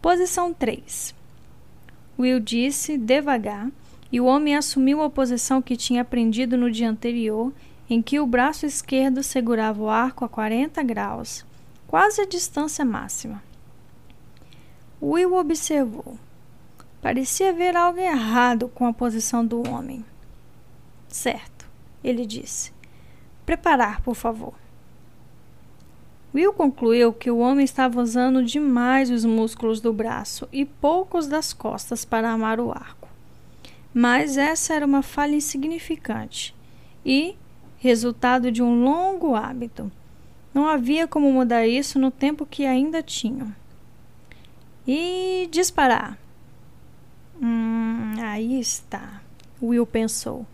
Posição 0.00 0.54
3. 0.54 1.16
Will 2.16 2.38
disse 2.38 2.96
devagar, 2.96 3.68
e 4.12 4.20
o 4.20 4.26
homem 4.26 4.54
assumiu 4.54 5.02
a 5.02 5.10
posição 5.10 5.60
que 5.60 5.76
tinha 5.76 6.02
aprendido 6.02 6.56
no 6.56 6.70
dia 6.70 6.88
anterior 6.88 7.52
em 7.92 8.00
que 8.00 8.18
o 8.18 8.26
braço 8.26 8.64
esquerdo 8.64 9.22
segurava 9.22 9.82
o 9.82 9.90
arco 9.90 10.24
a 10.24 10.28
40 10.28 10.82
graus, 10.82 11.44
quase 11.86 12.22
a 12.22 12.26
distância 12.26 12.86
máxima. 12.86 13.42
Will 15.00 15.34
observou. 15.34 16.18
Parecia 17.02 17.50
haver 17.50 17.76
algo 17.76 18.00
errado 18.00 18.66
com 18.70 18.86
a 18.86 18.94
posição 18.94 19.44
do 19.44 19.68
homem. 19.68 20.02
Certo, 21.06 21.68
ele 22.02 22.24
disse. 22.24 22.72
Preparar, 23.44 24.00
por 24.00 24.14
favor. 24.14 24.54
Will 26.34 26.54
concluiu 26.54 27.12
que 27.12 27.30
o 27.30 27.40
homem 27.40 27.62
estava 27.62 28.00
usando 28.00 28.42
demais 28.42 29.10
os 29.10 29.26
músculos 29.26 29.82
do 29.82 29.92
braço 29.92 30.48
e 30.50 30.64
poucos 30.64 31.26
das 31.26 31.52
costas 31.52 32.06
para 32.06 32.30
amar 32.30 32.58
o 32.58 32.70
arco. 32.70 33.06
Mas 33.92 34.38
essa 34.38 34.72
era 34.72 34.86
uma 34.86 35.02
falha 35.02 35.34
insignificante 35.36 36.54
e, 37.04 37.36
resultado 37.82 38.52
de 38.52 38.62
um 38.62 38.84
longo 38.84 39.34
hábito. 39.34 39.90
Não 40.54 40.68
havia 40.68 41.08
como 41.08 41.32
mudar 41.32 41.66
isso 41.66 41.98
no 41.98 42.12
tempo 42.12 42.46
que 42.46 42.64
ainda 42.64 43.02
tinham. 43.02 43.52
E 44.86 45.48
disparar. 45.50 46.16
Hum, 47.42 48.14
aí 48.20 48.60
está, 48.60 49.20
Will 49.60 49.84
pensou. 49.84 50.46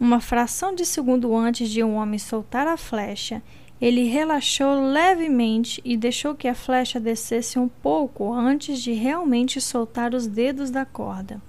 Uma 0.00 0.18
fração 0.18 0.74
de 0.74 0.84
segundo 0.84 1.36
antes 1.36 1.70
de 1.70 1.84
um 1.84 1.94
homem 1.94 2.18
soltar 2.18 2.66
a 2.66 2.76
flecha, 2.76 3.40
ele 3.80 4.08
relaxou 4.08 4.82
levemente 4.90 5.80
e 5.84 5.96
deixou 5.96 6.34
que 6.34 6.48
a 6.48 6.56
flecha 6.56 6.98
descesse 6.98 7.56
um 7.56 7.68
pouco 7.68 8.32
antes 8.32 8.82
de 8.82 8.92
realmente 8.94 9.60
soltar 9.60 10.12
os 10.12 10.26
dedos 10.26 10.70
da 10.70 10.84
corda. 10.84 11.40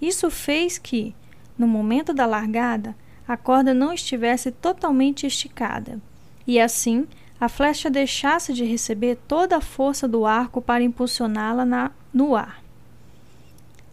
Isso 0.00 0.30
fez 0.30 0.78
que, 0.78 1.16
no 1.58 1.66
momento 1.66 2.14
da 2.14 2.26
largada, 2.26 2.94
a 3.26 3.36
corda 3.36 3.72
não 3.72 3.92
estivesse 3.92 4.50
totalmente 4.50 5.26
esticada, 5.26 6.00
e 6.46 6.60
assim 6.60 7.06
a 7.40 7.48
flecha 7.48 7.90
deixasse 7.90 8.52
de 8.52 8.64
receber 8.64 9.16
toda 9.28 9.56
a 9.56 9.60
força 9.60 10.06
do 10.06 10.24
arco 10.24 10.62
para 10.62 10.84
impulsioná-la 10.84 11.90
no 12.12 12.36
ar. 12.36 12.62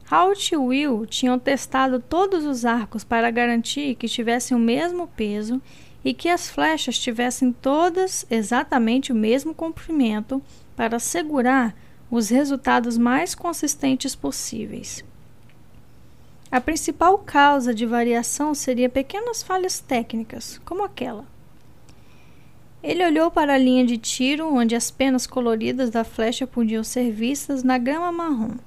Halt 0.10 0.52
e 0.52 0.58
Will 0.58 1.06
tinham 1.06 1.40
testado 1.40 2.00
todos 2.00 2.46
os 2.46 2.66
arcos 2.66 3.04
para 3.04 3.32
garantir 3.32 3.96
que 3.96 4.10
tivessem 4.10 4.56
o 4.56 4.60
mesmo 4.60 5.08
peso 5.08 5.62
e 6.04 6.14
que 6.14 6.28
as 6.28 6.50
flechas 6.50 7.00
tivessem 7.00 7.52
todas 7.52 8.26
exatamente 8.30 9.12
o 9.12 9.16
mesmo 9.16 9.54
comprimento 9.54 10.42
para 10.76 10.98
assegurar 10.98 11.74
os 12.10 12.30
resultados 12.30 12.98
mais 12.98 13.34
consistentes 13.34 14.14
possíveis. 14.14 15.04
A 16.52 16.60
principal 16.60 17.18
causa 17.18 17.74
de 17.74 17.86
variação 17.86 18.54
seria 18.54 18.90
pequenas 18.90 19.42
falhas 19.42 19.80
técnicas, 19.80 20.60
como 20.66 20.84
aquela. 20.84 21.26
Ele 22.84 23.06
olhou 23.06 23.32
para 23.32 23.54
a 23.54 23.58
linha 23.58 23.86
de 23.86 23.98
tiro 23.98 24.54
onde 24.54 24.76
as 24.76 24.92
penas 24.92 25.26
coloridas 25.26 25.90
da 25.90 26.04
flecha 26.04 26.46
podiam 26.46 26.84
ser 26.84 27.10
vistas 27.10 27.64
na 27.64 27.78
grama 27.78 28.12
marrom 28.12 28.58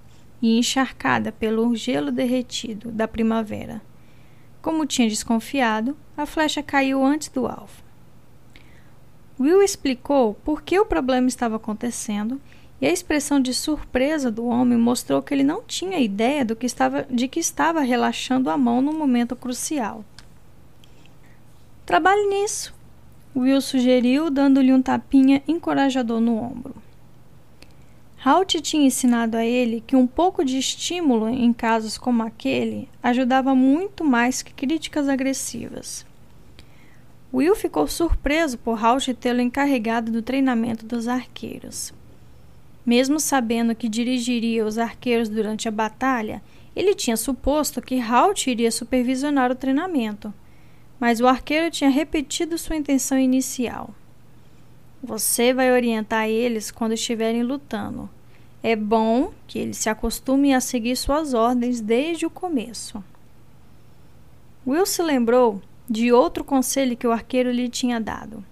e 0.41 0.57
encharcada 0.59 1.30
pelo 1.30 1.76
gelo 1.76 2.11
derretido 2.11 2.91
da 2.91 3.07
primavera. 3.07 3.82
Como 4.62 4.87
tinha 4.87 5.09
desconfiado, 5.09 5.95
a 6.16 6.24
flecha 6.24 6.62
caiu 6.62 7.05
antes 7.05 7.28
do 7.28 7.47
alvo. 7.47 7.85
Will 9.39 9.62
explicou 9.62 10.32
por 10.43 10.62
que 10.62 10.78
o 10.78 10.87
problema 10.87 11.28
estava 11.28 11.57
acontecendo 11.57 12.41
e 12.85 12.87
a 12.87 12.93
expressão 12.93 13.41
de 13.41 13.55
surpresa 13.55 14.30
do 14.30 14.45
homem 14.45 14.76
mostrou 14.76 15.22
que 15.22 15.32
ele 15.32 15.43
não 15.43 15.62
tinha 15.62 15.99
ideia 15.99 16.45
do 16.45 16.55
que 16.55 16.66
estava, 16.66 17.07
de 17.09 17.26
que 17.26 17.41
estava 17.41 17.80
relaxando 17.80 18.51
a 18.51 18.59
mão 18.59 18.82
no 18.82 18.93
momento 18.93 19.35
crucial. 19.35 20.05
Trabalhe 21.87 22.26
nisso, 22.26 22.74
Will 23.35 23.62
sugeriu, 23.62 24.28
dando-lhe 24.28 24.70
um 24.70 24.82
tapinha 24.82 25.43
encorajador 25.49 26.20
no 26.20 26.37
ombro. 26.37 26.74
Halt 28.22 28.61
tinha 28.61 28.87
ensinado 28.87 29.39
a 29.39 29.47
ele 29.47 29.82
que 29.87 29.97
um 29.97 30.07
pouco 30.07 30.45
de 30.45 30.59
estímulo 30.59 31.26
em 31.30 31.55
casos 31.55 31.97
como 31.97 32.22
aquele 32.22 32.87
ajudava 33.03 33.55
muito 33.55 34.05
mais 34.05 34.43
que 34.43 34.53
críticas 34.53 35.09
agressivas. 35.09 36.05
Will 37.32 37.57
ficou 37.57 37.87
surpreso 37.87 38.59
por 38.59 38.85
Halt 38.85 39.09
tê-lo 39.14 39.41
encarregado 39.41 40.12
do 40.12 40.20
treinamento 40.20 40.85
dos 40.85 41.09
arqueiros. 41.09 41.95
Mesmo 42.85 43.18
sabendo 43.18 43.74
que 43.74 43.89
dirigiria 43.89 44.64
os 44.64 44.76
arqueiros 44.76 45.28
durante 45.28 45.68
a 45.68 45.70
batalha, 45.70 46.43
Ele 46.76 46.95
tinha 46.95 47.16
suposto 47.16 47.80
que 47.80 48.01
Halt 48.01 48.47
iria 48.47 48.70
supervisionar 48.70 49.51
o 49.51 49.55
treinamento, 49.55 50.35
mas 50.99 51.20
o 51.20 51.26
arqueiro 51.26 51.70
tinha 51.70 51.89
repetido 51.89 52.59
sua 52.59 52.76
intenção 52.76 53.18
inicial. 53.18 53.95
Você 55.03 55.53
vai 55.53 55.70
orientar 55.70 56.28
eles 56.28 56.70
quando 56.70 56.93
estiverem 56.93 57.43
lutando. 57.43 58.09
É 58.62 58.74
bom 58.74 59.32
que 59.47 59.59
eles 59.59 59.76
se 59.76 59.91
acostumem 59.91 60.55
a 60.55 60.61
seguir 60.61 60.97
suas 60.97 61.35
ordens 61.35 61.80
desde 61.80 62.24
o 62.24 62.30
começo. 62.30 63.05
Will 64.66 64.87
se 64.87 65.03
lembrou 65.03 65.61
de 65.89 66.11
outro 66.11 66.43
conselho 66.43 66.97
que 66.97 67.07
o 67.07 67.12
arqueiro 67.12 67.51
lhe 67.51 67.68
tinha 67.68 68.01
dado. 68.01 68.43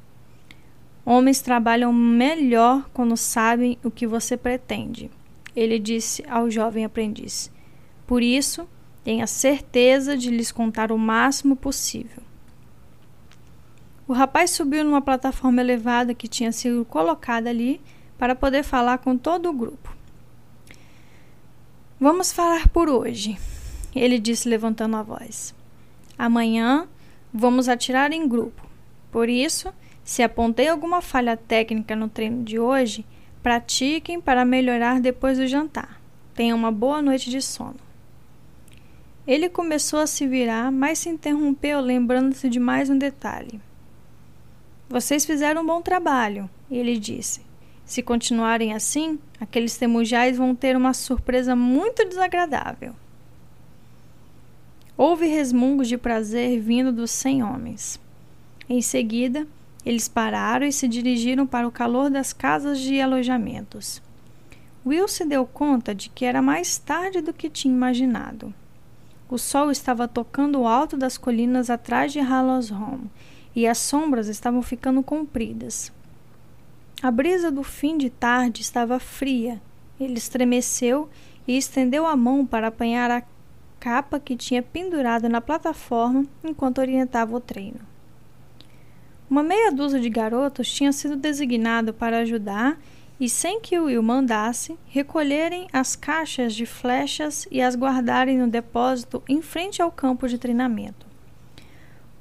Homens 1.05 1.41
trabalham 1.41 1.93
melhor 1.93 2.89
quando 2.93 3.17
sabem 3.17 3.77
o 3.83 3.91
que 3.91 4.07
você 4.07 4.37
pretende, 4.37 5.11
ele 5.55 5.79
disse 5.79 6.25
ao 6.29 6.51
jovem 6.51 6.85
aprendiz. 6.85 7.51
Por 8.07 8.23
isso, 8.23 8.69
tenha 9.03 9.27
certeza 9.27 10.17
de 10.17 10.31
lhes 10.31 10.53
contar 10.53 10.93
o 10.93 10.99
máximo 10.99 11.57
possível. 11.57 12.23
O 14.07 14.13
rapaz 14.13 14.51
subiu 14.51 14.85
numa 14.85 15.01
plataforma 15.01 15.61
elevada 15.61 16.15
que 16.15 16.29
tinha 16.29 16.53
sido 16.53 16.85
colocada 16.85 17.51
ali 17.51 17.81
para 18.19 18.35
poder 18.35 18.63
falar 18.63 18.99
com 18.99 19.17
todo 19.17 19.49
o 19.49 19.53
grupo. 19.53 19.95
Vamos 21.99 22.33
falar 22.33 22.69
por 22.69 22.89
hoje, 22.89 23.39
ele 23.95 24.19
disse 24.19 24.49
levantando 24.49 24.97
a 24.97 25.03
voz. 25.03 25.55
Amanhã 26.19 26.87
vamos 27.33 27.69
atirar 27.69 28.13
em 28.13 28.29
grupo. 28.29 28.67
Por 29.11 29.29
isso, 29.29 29.73
se 30.05 30.23
apontei 30.23 30.69
alguma 30.69 31.01
falha 31.01 31.37
técnica 31.37 31.95
no 31.95 32.09
treino 32.09 32.43
de 32.43 32.59
hoje, 32.59 33.05
pratiquem 33.43 34.21
para 34.21 34.45
melhorar 34.45 35.01
depois 35.01 35.39
do 35.39 35.47
jantar. 35.47 36.01
Tenham 36.35 36.57
uma 36.57 36.73
boa 36.73 37.01
noite 37.01 37.31
de 37.31 37.41
sono. 37.41 37.77
Ele 39.27 39.49
começou 39.49 40.01
a 40.01 40.07
se 40.07 40.27
virar, 40.27 40.73
mas 40.73 40.99
se 40.99 41.09
interrompeu, 41.09 41.81
lembrando-se 41.81 42.49
de 42.49 42.59
mais 42.59 42.91
um 42.91 42.99
detalhe. 42.99 43.61
Vocês 44.89 45.25
fizeram 45.25 45.63
um 45.63 45.67
bom 45.67 45.81
trabalho, 45.81 46.51
ele 46.71 46.99
disse. 46.99 47.41
Se 47.85 48.03
continuarem 48.03 48.73
assim, 48.73 49.19
aqueles 49.41 49.77
temujais 49.77 50.37
vão 50.37 50.55
ter 50.55 50.77
uma 50.77 50.93
surpresa 50.93 51.55
muito 51.55 52.05
desagradável. 52.05 52.95
Houve 54.97 55.27
resmungos 55.27 55.89
de 55.89 55.97
prazer 55.97 56.61
vindo 56.61 56.93
dos 56.93 57.11
cem 57.11 57.43
homens. 57.43 58.01
Em 58.69 58.83
seguida, 58.83 59.47
eles 59.85 60.09
pararam 60.09 60.67
e 60.67 60.73
se 60.73 60.87
dirigiram 60.87 61.47
para 61.47 61.67
o 61.67 61.73
calor 61.73 62.09
das 62.09 62.33
casas 62.33 62.79
de 62.79 63.01
alojamentos. 63.01 64.01
Will 64.85 65.09
se 65.09 65.25
deu 65.25 65.47
conta 65.47 65.95
de 65.95 66.09
que 66.09 66.25
era 66.25 66.41
mais 66.43 66.79
tarde 66.79 67.21
do 67.21 67.33
que 67.33 67.51
tinha 67.51 67.75
imaginado. 67.75 68.55
O 69.29 69.39
sol 69.39 69.71
estava 69.71 70.07
tocando 70.07 70.61
o 70.61 70.67
alto 70.67 70.97
das 70.97 71.17
colinas 71.17 71.71
atrás 71.71 72.13
de 72.13 72.21
Hallowsholm 72.21 73.07
e 73.55 73.67
as 73.67 73.79
sombras 73.79 74.29
estavam 74.29 74.63
ficando 74.63 75.03
compridas. 75.03 75.93
A 77.03 77.11
brisa 77.11 77.51
do 77.51 77.63
fim 77.63 77.99
de 77.99 78.11
tarde 78.11 78.63
estava 78.63 78.99
fria. 78.99 79.61
Ele 79.99 80.19
estremeceu 80.19 81.09
e 81.47 81.57
estendeu 81.57 82.07
a 82.07 82.17
mão 82.17 82.47
para 82.47 82.69
apanhar 82.69 83.11
a 83.11 83.23
capa 83.81 84.21
que 84.21 84.37
tinha 84.37 84.63
pendurado 84.63 85.29
na 85.29 85.41
plataforma 85.41 86.25
enquanto 86.45 86.79
orientava 86.79 87.35
o 87.35 87.41
treino. 87.41 87.92
Uma 89.33 89.43
meia 89.43 89.73
dúzia 89.73 89.99
de 89.99 90.11
garotos 90.11 90.71
tinha 90.71 90.93
sido 90.93 91.17
designado 91.17 91.95
para 91.95 92.19
ajudar 92.19 92.79
e, 93.19 93.31
sem 93.31 93.63
que 93.63 93.79
Will 93.79 94.03
mandasse, 94.03 94.77
recolherem 94.89 95.69
as 95.73 95.97
caixas 95.97 96.55
de 96.55 96.67
flechas 96.67 97.49
e 97.51 97.63
as 97.63 97.75
guardarem 97.75 98.37
no 98.37 98.47
depósito 98.47 99.23
em 99.27 99.41
frente 99.41 99.81
ao 99.81 99.91
campo 99.91 100.29
de 100.29 100.37
treinamento. 100.37 101.07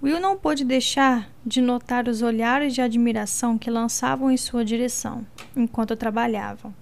Will 0.01 0.22
não 0.22 0.38
pôde 0.38 0.64
deixar 0.64 1.30
de 1.45 1.59
notar 1.59 2.07
os 2.07 2.22
olhares 2.22 2.74
de 2.74 2.80
admiração 2.80 3.57
que 3.57 3.70
lançavam 3.70 4.32
em 4.32 4.38
sua 4.38 4.64
direção 4.64 5.28
enquanto 5.53 5.97
trabalhavam. 5.97 6.74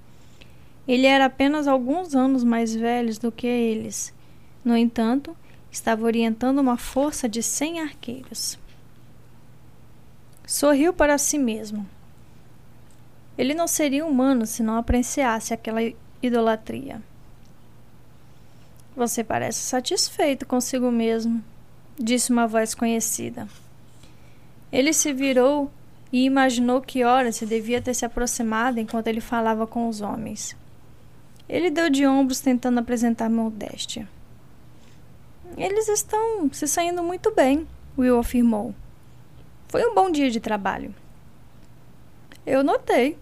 Ele 0.87 1.07
era 1.07 1.25
apenas 1.25 1.67
alguns 1.67 2.13
anos 2.13 2.43
mais 2.43 2.75
velho 2.75 3.19
do 3.19 3.31
que 3.31 3.47
eles. 3.47 4.13
No 4.63 4.77
entanto, 4.77 5.35
estava 5.71 6.05
orientando 6.05 6.59
uma 6.59 6.77
força 6.77 7.27
de 7.27 7.41
cem 7.41 7.79
arqueiros. 7.79 8.59
Sorriu 10.49 10.91
para 10.91 11.15
si 11.19 11.37
mesmo. 11.37 11.87
Ele 13.37 13.53
não 13.53 13.67
seria 13.67 14.03
humano 14.03 14.47
se 14.47 14.63
não 14.63 14.77
apreciasse 14.77 15.53
aquela 15.53 15.79
idolatria. 16.23 16.99
Você 18.95 19.23
parece 19.23 19.59
satisfeito 19.59 20.47
consigo 20.47 20.89
mesmo, 20.89 21.43
disse 21.99 22.31
uma 22.31 22.47
voz 22.47 22.73
conhecida. 22.73 23.47
Ele 24.71 24.91
se 24.91 25.13
virou 25.13 25.69
e 26.11 26.25
imaginou 26.25 26.81
que 26.81 27.03
hora 27.03 27.31
se 27.31 27.45
devia 27.45 27.79
ter 27.79 27.93
se 27.93 28.03
aproximado 28.03 28.79
enquanto 28.79 29.05
ele 29.05 29.21
falava 29.21 29.67
com 29.67 29.87
os 29.87 30.01
homens. 30.01 30.57
Ele 31.47 31.69
deu 31.69 31.91
de 31.91 32.07
ombros 32.07 32.39
tentando 32.39 32.79
apresentar 32.79 33.29
modéstia. 33.29 34.09
Eles 35.55 35.87
estão 35.87 36.51
se 36.51 36.67
saindo 36.67 37.03
muito 37.03 37.31
bem, 37.35 37.67
Will 37.95 38.17
afirmou. 38.17 38.73
Foi 39.69 39.85
um 39.85 39.93
bom 39.93 40.09
dia 40.09 40.31
de 40.31 40.39
trabalho. 40.39 40.95
Eu 42.43 42.63
notei, 42.63 43.15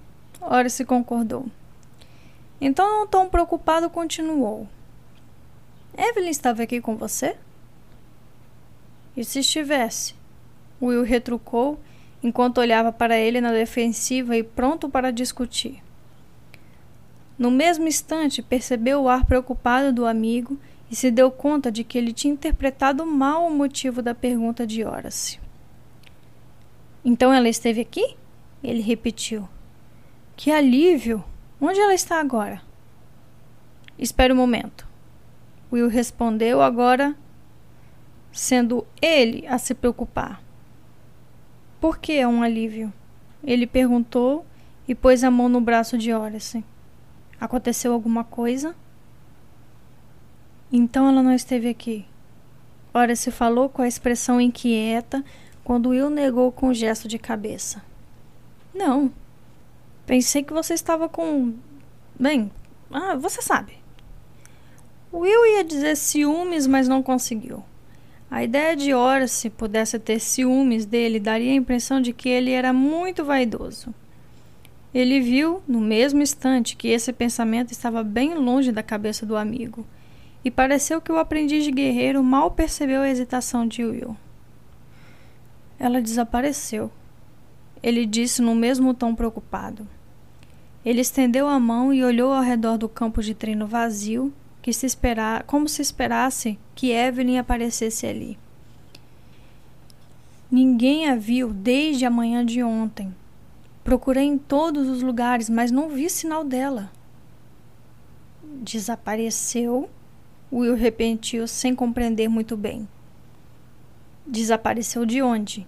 se 0.69 0.85
concordou. 0.85 1.45
Então, 2.61 3.03
um 3.03 3.07
tom 3.07 3.27
preocupado 3.27 3.89
continuou. 3.89 4.65
Evelyn 5.97 6.29
estava 6.29 6.63
aqui 6.63 6.79
com 6.79 6.95
você? 6.95 7.35
E 9.15 9.25
se 9.25 9.39
estivesse? 9.39 10.15
Will 10.81 11.03
retrucou 11.03 11.77
enquanto 12.23 12.59
olhava 12.59 12.93
para 12.93 13.17
ele 13.17 13.41
na 13.41 13.51
defensiva 13.51 14.37
e 14.37 14.41
pronto 14.41 14.87
para 14.87 15.11
discutir. 15.11 15.83
No 17.37 17.51
mesmo 17.51 17.89
instante, 17.89 18.41
percebeu 18.41 19.01
o 19.01 19.09
ar 19.09 19.25
preocupado 19.25 19.91
do 19.91 20.05
amigo 20.05 20.57
e 20.89 20.95
se 20.95 21.11
deu 21.11 21.29
conta 21.29 21.69
de 21.69 21.83
que 21.83 21.97
ele 21.97 22.13
tinha 22.13 22.33
interpretado 22.33 23.05
mal 23.05 23.45
o 23.45 23.51
motivo 23.53 24.01
da 24.01 24.15
pergunta 24.15 24.65
de 24.65 24.85
Horace. 24.85 25.45
Então 27.07 27.31
ela 27.31 27.47
esteve 27.47 27.79
aqui? 27.79 28.17
Ele 28.61 28.81
repetiu. 28.81 29.47
Que 30.35 30.51
alívio! 30.51 31.23
Onde 31.59 31.79
ela 31.79 31.93
está 31.93 32.19
agora? 32.19 32.61
Espere 33.97 34.33
um 34.33 34.35
momento. 34.35 34.85
Will 35.71 35.87
respondeu 35.87 36.61
agora 36.61 37.15
sendo 38.29 38.85
ele 39.01 39.47
a 39.47 39.57
se 39.57 39.73
preocupar. 39.73 40.43
Por 41.79 41.97
que 41.97 42.11
é 42.11 42.27
um 42.27 42.43
alívio? 42.43 42.91
Ele 43.41 43.65
perguntou 43.65 44.45
e 44.85 44.93
pôs 44.93 45.23
a 45.23 45.31
mão 45.31 45.47
no 45.47 45.61
braço 45.61 45.97
de 45.97 46.13
Horace. 46.13 46.61
Aconteceu 47.39 47.93
alguma 47.93 48.25
coisa? 48.25 48.75
Então 50.69 51.07
ela 51.07 51.23
não 51.23 51.31
esteve 51.31 51.69
aqui. 51.69 52.05
Horace 52.93 53.31
falou 53.31 53.69
com 53.69 53.81
a 53.81 53.87
expressão 53.87 54.41
inquieta 54.41 55.23
quando 55.67 55.89
Will 55.89 56.09
negou 56.09 56.49
com 56.49 56.69
um 56.69 56.73
gesto 56.73 57.09
de 57.09 57.19
cabeça. 57.19 57.83
Não. 58.73 59.11
Pensei 60.05 60.41
que 60.41 60.53
você 60.53 60.73
estava 60.73 61.09
com. 61.09 61.55
Bem, 62.17 62.49
ah, 62.89 63.15
você 63.15 63.41
sabe. 63.41 63.73
Will 65.11 65.45
ia 65.45 65.65
dizer 65.65 65.97
ciúmes, 65.97 66.65
mas 66.65 66.87
não 66.87 67.03
conseguiu. 67.03 67.65
A 68.31 68.45
ideia 68.45 68.77
de 68.77 68.93
Horace 68.93 69.49
pudesse 69.49 69.99
ter 69.99 70.21
ciúmes 70.21 70.85
dele 70.85 71.19
daria 71.19 71.51
a 71.51 71.55
impressão 71.55 71.99
de 71.99 72.13
que 72.13 72.29
ele 72.29 72.51
era 72.51 72.71
muito 72.71 73.25
vaidoso. 73.25 73.93
Ele 74.93 75.19
viu, 75.19 75.61
no 75.67 75.81
mesmo 75.81 76.21
instante, 76.21 76.77
que 76.77 76.87
esse 76.87 77.11
pensamento 77.11 77.73
estava 77.73 78.05
bem 78.05 78.35
longe 78.35 78.71
da 78.71 78.81
cabeça 78.81 79.25
do 79.25 79.35
amigo, 79.35 79.85
e 80.45 80.49
pareceu 80.49 81.01
que 81.01 81.11
o 81.11 81.17
aprendiz 81.17 81.65
de 81.65 81.71
guerreiro 81.71 82.23
mal 82.23 82.51
percebeu 82.51 83.01
a 83.01 83.09
hesitação 83.09 83.67
de 83.67 83.83
Will. 83.83 84.15
Ela 85.79 86.01
desapareceu, 86.01 86.91
ele 87.81 88.05
disse 88.05 88.41
no 88.41 88.55
mesmo 88.55 88.93
tom 88.93 89.13
preocupado. 89.13 89.87
Ele 90.83 91.01
estendeu 91.01 91.47
a 91.47 91.59
mão 91.59 91.93
e 91.93 92.03
olhou 92.03 92.33
ao 92.33 92.41
redor 92.41 92.77
do 92.77 92.89
campo 92.89 93.21
de 93.21 93.33
treino 93.33 93.67
vazio 93.67 94.33
que 94.61 94.73
se 94.73 94.85
esperar, 94.85 95.43
como 95.43 95.67
se 95.69 95.81
esperasse 95.81 96.57
que 96.75 96.91
Evelyn 96.91 97.37
aparecesse 97.37 98.05
ali. 98.05 98.37
Ninguém 100.49 101.09
a 101.09 101.15
viu 101.15 101.53
desde 101.53 102.05
a 102.05 102.09
manhã 102.09 102.45
de 102.45 102.63
ontem. 102.63 103.13
Procurei 103.83 104.23
em 104.23 104.37
todos 104.37 104.87
os 104.87 105.01
lugares, 105.01 105.49
mas 105.49 105.71
não 105.71 105.89
vi 105.89 106.09
sinal 106.09 106.43
dela. 106.43 106.91
Desapareceu? 108.61 109.89
Will 110.51 110.75
repentiu 110.75 111.47
sem 111.47 111.75
compreender 111.75 112.29
muito 112.29 112.55
bem. 112.55 112.87
Desapareceu 114.27 115.05
de 115.05 115.21
onde? 115.21 115.65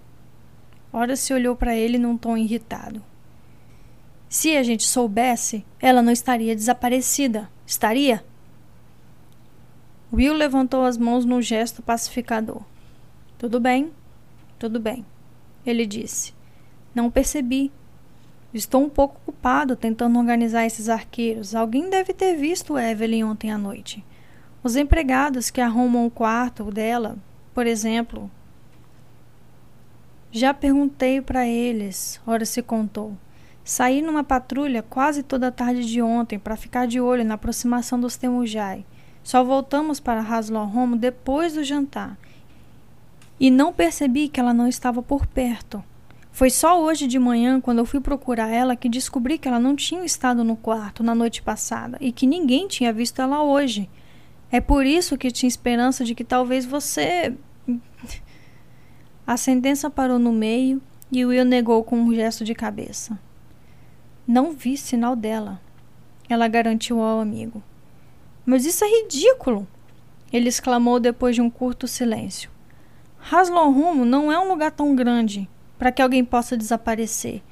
Ora 0.91 1.16
se 1.16 1.34
olhou 1.34 1.55
para 1.55 1.76
ele 1.78 1.97
num 1.97 2.18
tom 2.18 2.36
irritado. 2.36 3.01
Se 4.28 4.57
a 4.57 4.64
gente 4.64 4.84
soubesse, 4.84 5.66
ela 5.80 6.01
não 6.01 6.12
estaria 6.12 6.53
desaparecida, 6.53 7.49
estaria? 7.66 8.24
Will 10.12 10.34
levantou 10.34 10.84
as 10.84 10.97
mãos 10.97 11.24
num 11.24 11.41
gesto 11.41 11.82
pacificador. 11.82 12.62
Tudo 13.38 13.62
bem, 13.62 13.93
tudo 14.60 14.78
bem, 14.78 15.05
ele 15.66 15.86
disse. 15.86 16.34
Não 16.93 17.10
percebi. 17.10 17.72
Estou 18.53 18.84
um 18.84 18.89
pouco 18.89 19.22
ocupado 19.22 19.76
tentando 19.76 20.20
organizar 20.20 20.66
esses 20.66 20.89
arqueiros. 20.89 21.55
Alguém 21.55 21.89
deve 21.89 22.14
ter 22.14 22.36
visto 22.36 22.78
Evelyn 22.78 23.24
ontem 23.24 23.51
à 23.51 23.57
noite. 23.57 24.03
Os 24.62 24.76
empregados 24.76 25.49
que 25.49 25.62
arrumam 25.62 26.05
o 26.05 26.12
quarto 26.12 26.66
dela, 26.66 27.18
por 27.53 27.66
exemplo. 27.66 28.30
Já 30.32 30.53
perguntei 30.53 31.21
para 31.21 31.47
eles, 31.47 32.21
ora 32.25 32.45
se 32.45 32.61
contou. 32.61 33.17
Saí 33.63 34.01
numa 34.01 34.23
patrulha 34.23 34.84
quase 34.84 35.23
toda 35.23 35.47
a 35.47 35.51
tarde 35.51 35.86
de 35.86 36.01
ontem 36.01 36.38
para 36.38 36.55
ficar 36.55 36.86
de 36.88 37.01
olho 37.01 37.25
na 37.25 37.34
aproximação 37.34 37.99
dos 37.99 38.15
Temujai. 38.15 38.86
Só 39.23 39.43
voltamos 39.43 39.99
para 39.99 40.21
Haslohom 40.21 40.95
depois 40.95 41.53
do 41.53 41.63
jantar. 41.63 42.17
E 43.39 43.49
não 43.49 43.73
percebi 43.73 44.27
que 44.27 44.39
ela 44.39 44.53
não 44.53 44.67
estava 44.67 45.01
por 45.01 45.25
perto. 45.25 45.84
Foi 46.32 46.49
só 46.49 46.82
hoje 46.82 47.07
de 47.07 47.17
manhã, 47.19 47.59
quando 47.59 47.80
eu 47.80 47.86
fui 47.86 47.99
procurar 47.99 48.49
ela, 48.49 48.75
que 48.75 48.88
descobri 48.88 49.38
que 49.38 49.47
ela 49.47 49.59
não 49.59 49.75
tinha 49.75 50.05
estado 50.05 50.43
no 50.43 50.55
quarto 50.55 51.03
na 51.03 51.13
noite 51.15 51.41
passada 51.41 51.97
e 51.99 52.11
que 52.11 52.27
ninguém 52.27 52.67
tinha 52.67 52.93
visto 52.93 53.21
ela 53.21 53.43
hoje. 53.43 53.89
É 54.51 54.61
por 54.61 54.86
isso 54.86 55.17
que 55.17 55.32
tinha 55.32 55.47
esperança 55.47 56.05
de 56.05 56.15
que 56.15 56.23
talvez 56.23 56.65
você. 56.65 57.36
A 59.30 59.38
sentença 59.38 59.91
parou 59.91 60.17
no 60.17 60.34
meio 60.34 60.82
e 61.11 61.23
Will 61.23 61.45
negou 61.45 61.84
com 61.84 61.99
um 61.99 62.15
gesto 62.15 62.43
de 62.43 62.55
cabeça. 62.55 63.19
Não 64.25 64.53
vi 64.53 64.75
sinal 64.75 65.15
dela, 65.15 65.61
ela 66.27 66.47
garantiu 66.47 66.99
ao 66.99 67.19
amigo. 67.19 67.61
Mas 68.43 68.65
isso 68.65 68.84
é 68.84 68.88
ridículo! 68.88 69.67
Ele 70.34 70.49
exclamou 70.49 70.99
depois 70.99 71.36
de 71.36 71.43
um 71.43 71.49
curto 71.51 71.88
silêncio. 71.88 72.49
Haslon 73.32 73.69
Rumo 73.69 74.03
não 74.03 74.32
é 74.32 74.39
um 74.39 74.47
lugar 74.47 74.71
tão 74.71 74.95
grande 74.95 75.47
para 75.77 75.91
que 75.91 76.01
alguém 76.01 76.25
possa 76.25 76.57
desaparecer. 76.57 77.43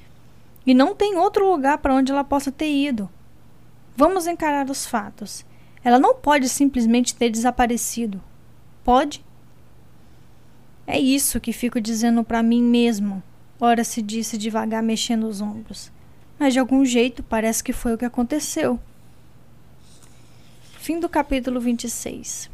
E 0.66 0.74
não 0.74 0.96
tem 0.96 1.16
outro 1.16 1.48
lugar 1.48 1.78
para 1.78 1.94
onde 1.94 2.12
ela 2.12 2.24
possa 2.24 2.52
ter 2.52 2.74
ido. 2.74 3.08
Vamos 3.96 4.26
encarar 4.26 4.68
os 4.72 4.88
fatos. 4.88 5.46
Ela 5.84 6.00
não 6.00 6.16
pode 6.16 6.50
simplesmente 6.50 7.14
ter 7.14 7.30
desaparecido. 7.30 8.20
Pode? 8.84 9.24
É 10.88 10.98
isso 10.98 11.40
que 11.40 11.54
fico 11.54 11.80
dizendo 11.80 12.24
para 12.24 12.42
mim 12.42 12.64
mesmo, 12.64 13.22
ora 13.60 13.84
se 13.84 14.02
disse 14.02 14.38
devagar 14.38 14.82
mexendo 14.82 15.28
os 15.28 15.42
ombros 15.42 15.92
mas 16.40 16.54
de 16.54 16.60
algum 16.60 16.86
jeito 16.86 17.24
parece 17.24 17.64
que 17.64 17.74
foi 17.74 17.94
o 17.94 17.98
que 17.98 18.06
aconteceu. 18.06 18.80
Fim 20.80 21.00
do 21.00 21.10
capítulo 21.10 21.60
26. 21.60 22.50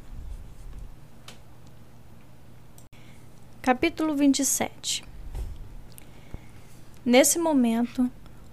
Capítulo 3.62 4.16
27 4.16 5.04
Nesse 7.06 7.38
momento, 7.38 8.10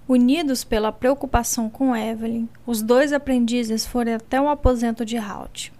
unidos 0.07 0.64
pela 0.64 0.93
preocupação 0.93 1.70
com 1.70 1.97
Evelyn, 1.97 2.49
os 2.66 2.83
dois 2.83 3.12
aprendizes 3.12 3.87
foram 3.87 4.16
até 4.16 4.41
o 4.41 4.49
aposento 4.49 5.05
de 5.05 5.16
Halt. 5.16 5.72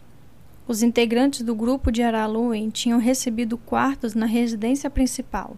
Os 0.71 0.85
integrantes 0.85 1.43
do 1.43 1.53
grupo 1.53 1.91
de 1.91 2.01
Araluen 2.01 2.71
tinham 2.71 3.01
recebido 3.01 3.59
quartos 3.59 4.15
na 4.15 4.25
residência 4.25 4.89
principal. 4.89 5.57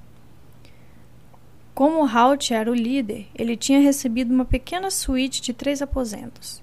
Como 1.74 2.06
Halt 2.06 2.50
era 2.50 2.70
o 2.70 2.74
líder, 2.74 3.26
ele 3.34 3.54
tinha 3.54 3.78
recebido 3.78 4.32
uma 4.32 4.46
pequena 4.46 4.90
suíte 4.90 5.42
de 5.42 5.52
três 5.52 5.82
aposentos. 5.82 6.62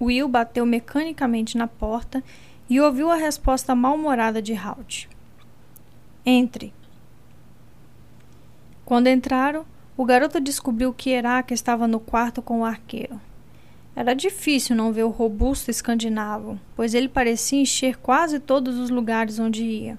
Will 0.00 0.26
bateu 0.26 0.66
mecanicamente 0.66 1.56
na 1.56 1.68
porta 1.68 2.20
e 2.68 2.80
ouviu 2.80 3.12
a 3.12 3.14
resposta 3.14 3.76
mal-humorada 3.76 4.42
de 4.42 4.52
Halt. 4.52 5.08
Entre. 6.26 6.74
Quando 8.84 9.06
entraram, 9.06 9.64
o 9.96 10.04
garoto 10.04 10.40
descobriu 10.40 10.92
que 10.92 11.10
Herak 11.10 11.54
estava 11.54 11.86
no 11.86 12.00
quarto 12.00 12.42
com 12.42 12.62
o 12.62 12.64
arqueiro. 12.64 13.20
Era 13.96 14.14
difícil 14.14 14.76
não 14.76 14.92
ver 14.92 15.04
o 15.04 15.08
robusto 15.08 15.70
escandinavo, 15.70 16.60
pois 16.76 16.92
ele 16.92 17.08
parecia 17.08 17.62
encher 17.62 17.96
quase 17.96 18.38
todos 18.38 18.78
os 18.78 18.90
lugares 18.90 19.38
onde 19.38 19.64
ia. 19.64 19.98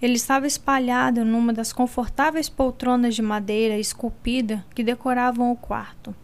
Ele 0.00 0.14
estava 0.14 0.46
espalhado 0.46 1.24
numa 1.24 1.52
das 1.52 1.72
confortáveis 1.72 2.48
poltronas 2.48 3.16
de 3.16 3.20
madeira 3.20 3.76
esculpida 3.76 4.64
que 4.76 4.84
decoravam 4.84 5.50
o 5.50 5.56
quarto, 5.56 6.14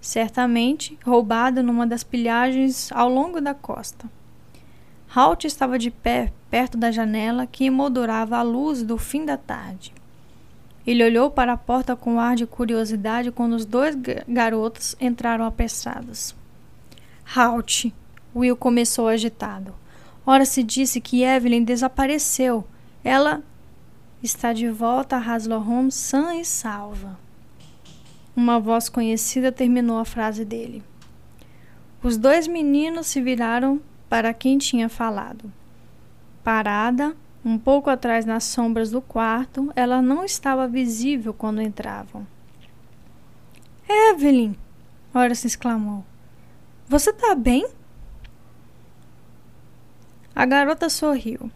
certamente 0.00 0.96
roubado 1.04 1.60
numa 1.60 1.88
das 1.88 2.04
pilhagens 2.04 2.92
ao 2.92 3.08
longo 3.08 3.40
da 3.40 3.52
costa. 3.52 4.08
Halt 5.14 5.44
estava 5.44 5.76
de 5.76 5.90
pé 5.90 6.32
perto 6.48 6.78
da 6.78 6.92
janela 6.92 7.48
que 7.48 7.64
emoldurava 7.64 8.36
a 8.36 8.42
luz 8.42 8.84
do 8.84 8.96
fim 8.96 9.24
da 9.24 9.36
tarde. 9.36 9.92
Ele 10.86 11.04
olhou 11.04 11.30
para 11.30 11.52
a 11.52 11.56
porta 11.56 11.94
com 11.94 12.18
ar 12.18 12.34
de 12.34 12.46
curiosidade 12.46 13.30
quando 13.30 13.54
os 13.54 13.64
dois 13.64 13.96
garotos 14.26 14.96
entraram 15.00 15.44
apressados. 15.44 16.34
Halt! 17.36 17.92
Will 18.34 18.56
começou 18.56 19.08
agitado. 19.08 19.74
Ora 20.26 20.44
se 20.44 20.62
disse 20.62 21.00
que 21.00 21.22
Evelyn 21.22 21.64
desapareceu 21.64 22.64
ela 23.04 23.42
está 24.22 24.52
de 24.52 24.70
volta 24.70 25.16
a 25.16 25.18
Haslohom 25.18 25.90
sã 25.90 26.36
e 26.36 26.44
salva. 26.44 27.18
Uma 28.34 28.60
voz 28.60 28.88
conhecida 28.88 29.50
terminou 29.50 29.98
a 29.98 30.04
frase 30.04 30.44
dele. 30.44 30.82
Os 32.02 32.16
dois 32.16 32.46
meninos 32.46 33.08
se 33.08 33.20
viraram 33.20 33.80
para 34.08 34.32
quem 34.32 34.56
tinha 34.56 34.88
falado. 34.88 35.52
Parada, 36.44 37.16
um 37.44 37.58
pouco 37.58 37.90
atrás 37.90 38.24
nas 38.24 38.44
sombras 38.44 38.90
do 38.90 39.00
quarto, 39.00 39.72
ela 39.74 40.00
não 40.00 40.24
estava 40.24 40.68
visível 40.68 41.34
quando 41.34 41.60
entravam. 41.60 42.26
Evelyn! 43.88 44.54
Ora 45.14 45.34
se 45.34 45.46
exclamou. 45.46 46.04
Você 46.88 47.10
está 47.10 47.34
bem? 47.34 47.66
A 50.34 50.46
garota 50.46 50.88
sorriu. 50.88 51.50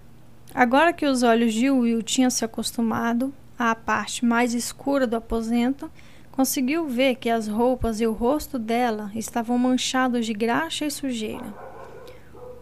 Agora 0.54 0.92
que 0.92 1.06
os 1.06 1.22
olhos 1.22 1.54
de 1.54 1.70
Will 1.70 2.02
tinham 2.02 2.30
se 2.30 2.44
acostumado 2.44 3.32
à 3.58 3.74
parte 3.74 4.24
mais 4.24 4.54
escura 4.54 5.06
do 5.06 5.16
aposento, 5.16 5.90
conseguiu 6.30 6.86
ver 6.86 7.16
que 7.16 7.30
as 7.30 7.48
roupas 7.48 8.00
e 8.00 8.06
o 8.06 8.12
rosto 8.12 8.58
dela 8.58 9.10
estavam 9.14 9.56
manchados 9.56 10.26
de 10.26 10.34
graxa 10.34 10.84
e 10.84 10.90
sujeira. 10.90 11.65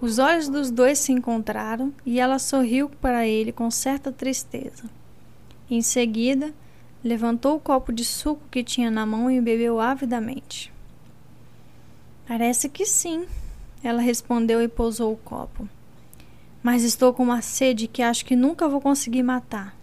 Os 0.05 0.19
olhos 0.19 0.51
dos 0.51 0.71
dois 0.71 0.99
se 0.99 1.13
encontraram 1.13 1.91
e 2.05 2.21
ela 2.21 2.39
sorriu 2.39 2.91
para 2.91 3.27
ele 3.27 3.53
com 3.53 3.71
certa 3.71 4.13
tristeza. 4.13 4.85
Em 5.71 5.81
seguida, 5.81 6.53
levantou 7.03 7.57
o 7.57 7.61
copo 7.61 7.91
de 7.91 8.05
suco 8.05 8.43
que 8.51 8.63
tinha 8.63 8.91
na 8.91 9.07
mão 9.07 9.31
e 9.31 9.41
bebeu 9.41 9.81
avidamente. 9.81 10.71
Parece 12.29 12.69
que 12.69 12.85
sim, 12.85 13.25
ela 13.83 14.03
respondeu 14.03 14.61
e 14.61 14.69
pousou 14.69 15.11
o 15.11 15.17
copo 15.17 15.67
mas 16.63 16.83
estou 16.83 17.13
com 17.13 17.23
uma 17.23 17.43
sede 17.43 17.87
que 17.87 18.01
acho 18.01 18.25
que 18.25 18.35
nunca 18.35 18.67
vou 18.67 18.81
conseguir 18.81 19.23
matar. 19.23 19.77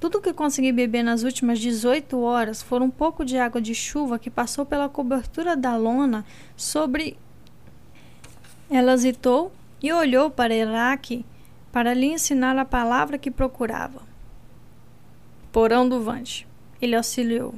Tudo 0.00 0.22
que 0.22 0.32
consegui 0.32 0.72
beber 0.72 1.02
nas 1.02 1.22
últimas 1.22 1.58
18 1.60 2.18
horas 2.18 2.62
foram 2.62 2.86
um 2.86 2.90
pouco 2.90 3.26
de 3.26 3.36
água 3.36 3.60
de 3.60 3.74
chuva 3.74 4.18
que 4.18 4.30
passou 4.30 4.64
pela 4.64 4.88
cobertura 4.88 5.54
da 5.54 5.76
lona 5.76 6.24
sobre. 6.56 7.18
Ela 8.76 8.94
hesitou 8.94 9.52
e 9.80 9.92
olhou 9.92 10.28
para 10.28 10.52
Iraque 10.52 11.24
para 11.70 11.94
lhe 11.94 12.06
ensinar 12.06 12.58
a 12.58 12.64
palavra 12.64 13.16
que 13.16 13.30
procurava. 13.30 14.02
Porão 15.52 15.88
do 15.88 16.02
Vante. 16.02 16.44
Ele 16.82 16.96
auxiliou. 16.96 17.54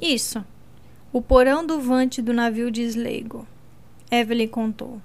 Isso. 0.00 0.42
O 1.12 1.20
porão 1.20 1.62
do 1.66 1.78
Vante 1.78 2.22
do 2.22 2.32
navio 2.32 2.70
de 2.70 2.80
Sleigo. 2.84 3.46
Evelyn 4.10 4.48
contou. 4.48 4.98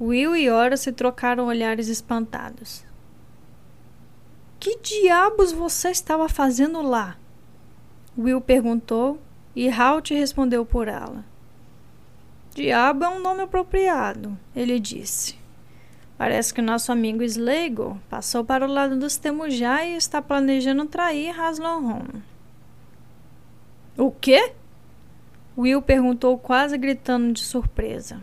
Will 0.00 0.34
e 0.34 0.50
Ora 0.50 0.76
se 0.76 0.90
trocaram 0.90 1.46
olhares 1.46 1.86
espantados. 1.86 2.84
Que 4.58 4.80
diabos 4.80 5.52
você 5.52 5.90
estava 5.90 6.28
fazendo 6.28 6.82
lá? 6.82 7.16
Will 8.18 8.40
perguntou 8.40 9.20
e 9.54 9.68
Halt 9.68 10.10
respondeu 10.12 10.66
por 10.66 10.88
ela. 10.88 11.29
Diabo 12.54 13.04
é 13.04 13.08
um 13.08 13.20
nome 13.20 13.42
apropriado, 13.42 14.36
ele 14.54 14.80
disse. 14.80 15.38
Parece 16.18 16.52
que 16.52 16.60
nosso 16.60 16.92
amigo 16.92 17.22
Sleigo 17.22 17.98
passou 18.10 18.44
para 18.44 18.66
o 18.66 18.70
lado 18.70 18.96
dos 18.96 19.16
Temujai 19.16 19.92
e 19.92 19.96
está 19.96 20.20
planejando 20.20 20.84
trair 20.84 21.38
Haslohon. 21.40 22.04
O 23.96 24.10
quê? 24.10 24.52
Will 25.56 25.80
perguntou 25.80 26.36
quase 26.36 26.76
gritando 26.76 27.32
de 27.32 27.40
surpresa. 27.40 28.20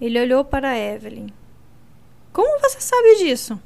Ele 0.00 0.20
olhou 0.20 0.44
para 0.44 0.78
Evelyn. 0.78 1.28
Como 2.32 2.60
você 2.60 2.80
sabe 2.80 3.16
disso? 3.16 3.60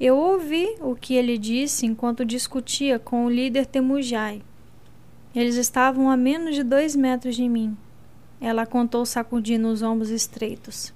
Eu 0.00 0.16
ouvi 0.16 0.76
o 0.80 0.94
que 0.94 1.14
ele 1.14 1.38
disse 1.38 1.86
enquanto 1.86 2.24
discutia 2.24 2.98
com 2.98 3.24
o 3.26 3.30
líder 3.30 3.66
Temujai. 3.66 4.42
Eles 5.36 5.56
estavam 5.56 6.10
a 6.10 6.16
menos 6.16 6.54
de 6.54 6.62
dois 6.62 6.96
metros 6.96 7.36
de 7.36 7.46
mim. 7.46 7.76
ela 8.40 8.64
contou 8.66 9.04
sacudindo 9.04 9.68
os 9.68 9.82
ombros 9.82 10.08
estreitos. 10.10 10.94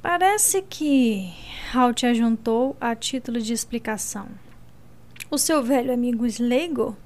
Parece 0.00 0.62
que 0.62 1.32
Halt 1.74 2.04
ajuntou 2.04 2.76
a 2.80 2.94
título 2.94 3.40
de 3.40 3.52
explicação. 3.52 4.26
O 5.30 5.38
seu 5.38 5.62
velho 5.62 5.92
amigo 5.92 6.26
Sleigo 6.26 6.96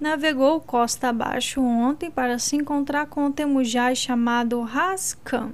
navegou 0.00 0.60
costa 0.60 1.08
abaixo 1.08 1.60
ontem 1.60 2.10
para 2.10 2.38
se 2.38 2.56
encontrar 2.56 3.06
com 3.06 3.26
um 3.26 3.32
temujai 3.32 3.94
chamado 3.96 4.60
Raskan. 4.62 5.52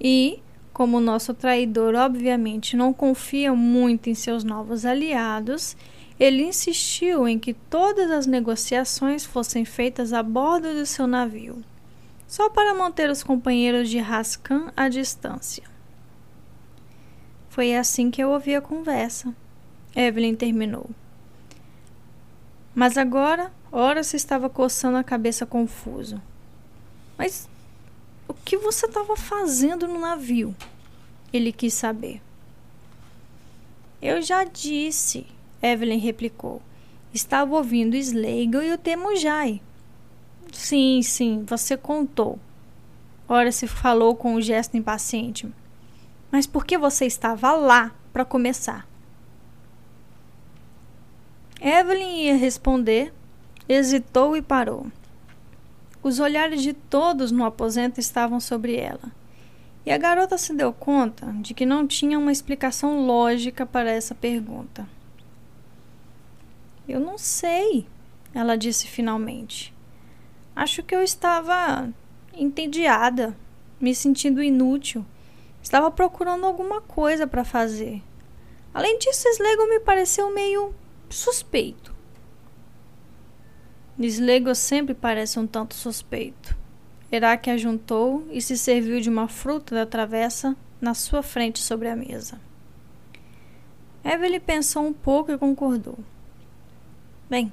E, 0.00 0.38
como 0.72 1.00
nosso 1.00 1.32
traidor 1.34 1.94
obviamente 1.94 2.76
não 2.76 2.92
confia 2.92 3.54
muito 3.54 4.08
em 4.08 4.14
seus 4.14 4.44
novos 4.44 4.84
aliados, 4.84 5.76
ele 6.22 6.44
insistiu 6.44 7.26
em 7.26 7.36
que 7.36 7.52
todas 7.52 8.08
as 8.08 8.28
negociações 8.28 9.24
fossem 9.24 9.64
feitas 9.64 10.12
a 10.12 10.22
bordo 10.22 10.72
do 10.72 10.86
seu 10.86 11.04
navio, 11.04 11.64
só 12.28 12.48
para 12.48 12.72
manter 12.72 13.10
os 13.10 13.24
companheiros 13.24 13.90
de 13.90 13.98
Raskan 13.98 14.72
à 14.76 14.88
distância. 14.88 15.64
Foi 17.48 17.74
assim 17.74 18.08
que 18.08 18.22
eu 18.22 18.30
ouvi 18.30 18.54
a 18.54 18.60
conversa. 18.60 19.34
Evelyn 19.96 20.36
terminou. 20.36 20.88
Mas 22.72 22.96
agora, 22.96 23.52
ora 23.72 24.04
se 24.04 24.14
estava 24.14 24.48
coçando 24.48 24.98
a 24.98 25.02
cabeça 25.02 25.44
confuso. 25.44 26.22
Mas 27.18 27.48
o 28.28 28.32
que 28.32 28.56
você 28.56 28.86
estava 28.86 29.16
fazendo 29.16 29.88
no 29.88 29.98
navio? 29.98 30.54
Ele 31.32 31.50
quis 31.50 31.74
saber. 31.74 32.22
Eu 34.00 34.22
já 34.22 34.44
disse, 34.44 35.26
Evelyn 35.62 35.98
replicou. 35.98 36.60
Estava 37.14 37.54
ouvindo 37.54 37.94
Slegel 37.94 38.62
e 38.62 38.72
o 38.72 38.78
Temujai. 38.78 39.60
Sim, 40.52 41.00
sim, 41.02 41.44
você 41.46 41.76
contou. 41.76 42.38
Ora 43.28 43.52
se 43.52 43.66
falou 43.66 44.16
com 44.16 44.34
um 44.34 44.40
gesto 44.40 44.76
impaciente. 44.76 45.48
Mas 46.30 46.46
por 46.46 46.66
que 46.66 46.76
você 46.76 47.06
estava 47.06 47.52
lá 47.52 47.94
para 48.12 48.24
começar? 48.24 48.86
Evelyn 51.60 52.24
ia 52.24 52.36
responder, 52.36 53.12
hesitou 53.68 54.36
e 54.36 54.42
parou. 54.42 54.86
Os 56.02 56.18
olhares 56.18 56.60
de 56.60 56.72
todos 56.72 57.30
no 57.30 57.44
aposento 57.44 58.00
estavam 58.00 58.40
sobre 58.40 58.74
ela. 58.74 59.12
E 59.86 59.90
a 59.92 59.98
garota 59.98 60.36
se 60.36 60.52
deu 60.52 60.72
conta 60.72 61.26
de 61.40 61.54
que 61.54 61.64
não 61.64 61.86
tinha 61.86 62.18
uma 62.18 62.32
explicação 62.32 63.06
lógica 63.06 63.64
para 63.64 63.90
essa 63.90 64.14
pergunta. 64.14 64.88
Eu 66.92 67.00
não 67.00 67.16
sei, 67.16 67.86
ela 68.34 68.54
disse 68.54 68.86
finalmente. 68.86 69.74
Acho 70.54 70.82
que 70.82 70.94
eu 70.94 71.02
estava 71.02 71.90
entediada, 72.34 73.34
me 73.80 73.94
sentindo 73.94 74.42
inútil. 74.42 75.02
Estava 75.62 75.90
procurando 75.90 76.44
alguma 76.44 76.82
coisa 76.82 77.26
para 77.26 77.46
fazer. 77.46 78.02
Além 78.74 78.98
disso, 78.98 79.26
Slego 79.26 79.70
me 79.70 79.80
pareceu 79.80 80.34
meio 80.34 80.74
suspeito. 81.08 81.94
Slego 83.98 84.54
sempre 84.54 84.92
parece 84.92 85.38
um 85.38 85.46
tanto 85.46 85.74
suspeito. 85.74 86.54
Herak 87.10 87.48
ajuntou 87.48 88.28
e 88.30 88.42
se 88.42 88.58
serviu 88.58 89.00
de 89.00 89.08
uma 89.08 89.28
fruta 89.28 89.74
da 89.74 89.86
travessa 89.86 90.54
na 90.78 90.92
sua 90.92 91.22
frente 91.22 91.58
sobre 91.58 91.88
a 91.88 91.96
mesa. 91.96 92.38
Evelyn 94.04 94.40
pensou 94.40 94.86
um 94.86 94.92
pouco 94.92 95.32
e 95.32 95.38
concordou. 95.38 95.98
Bem, 97.32 97.50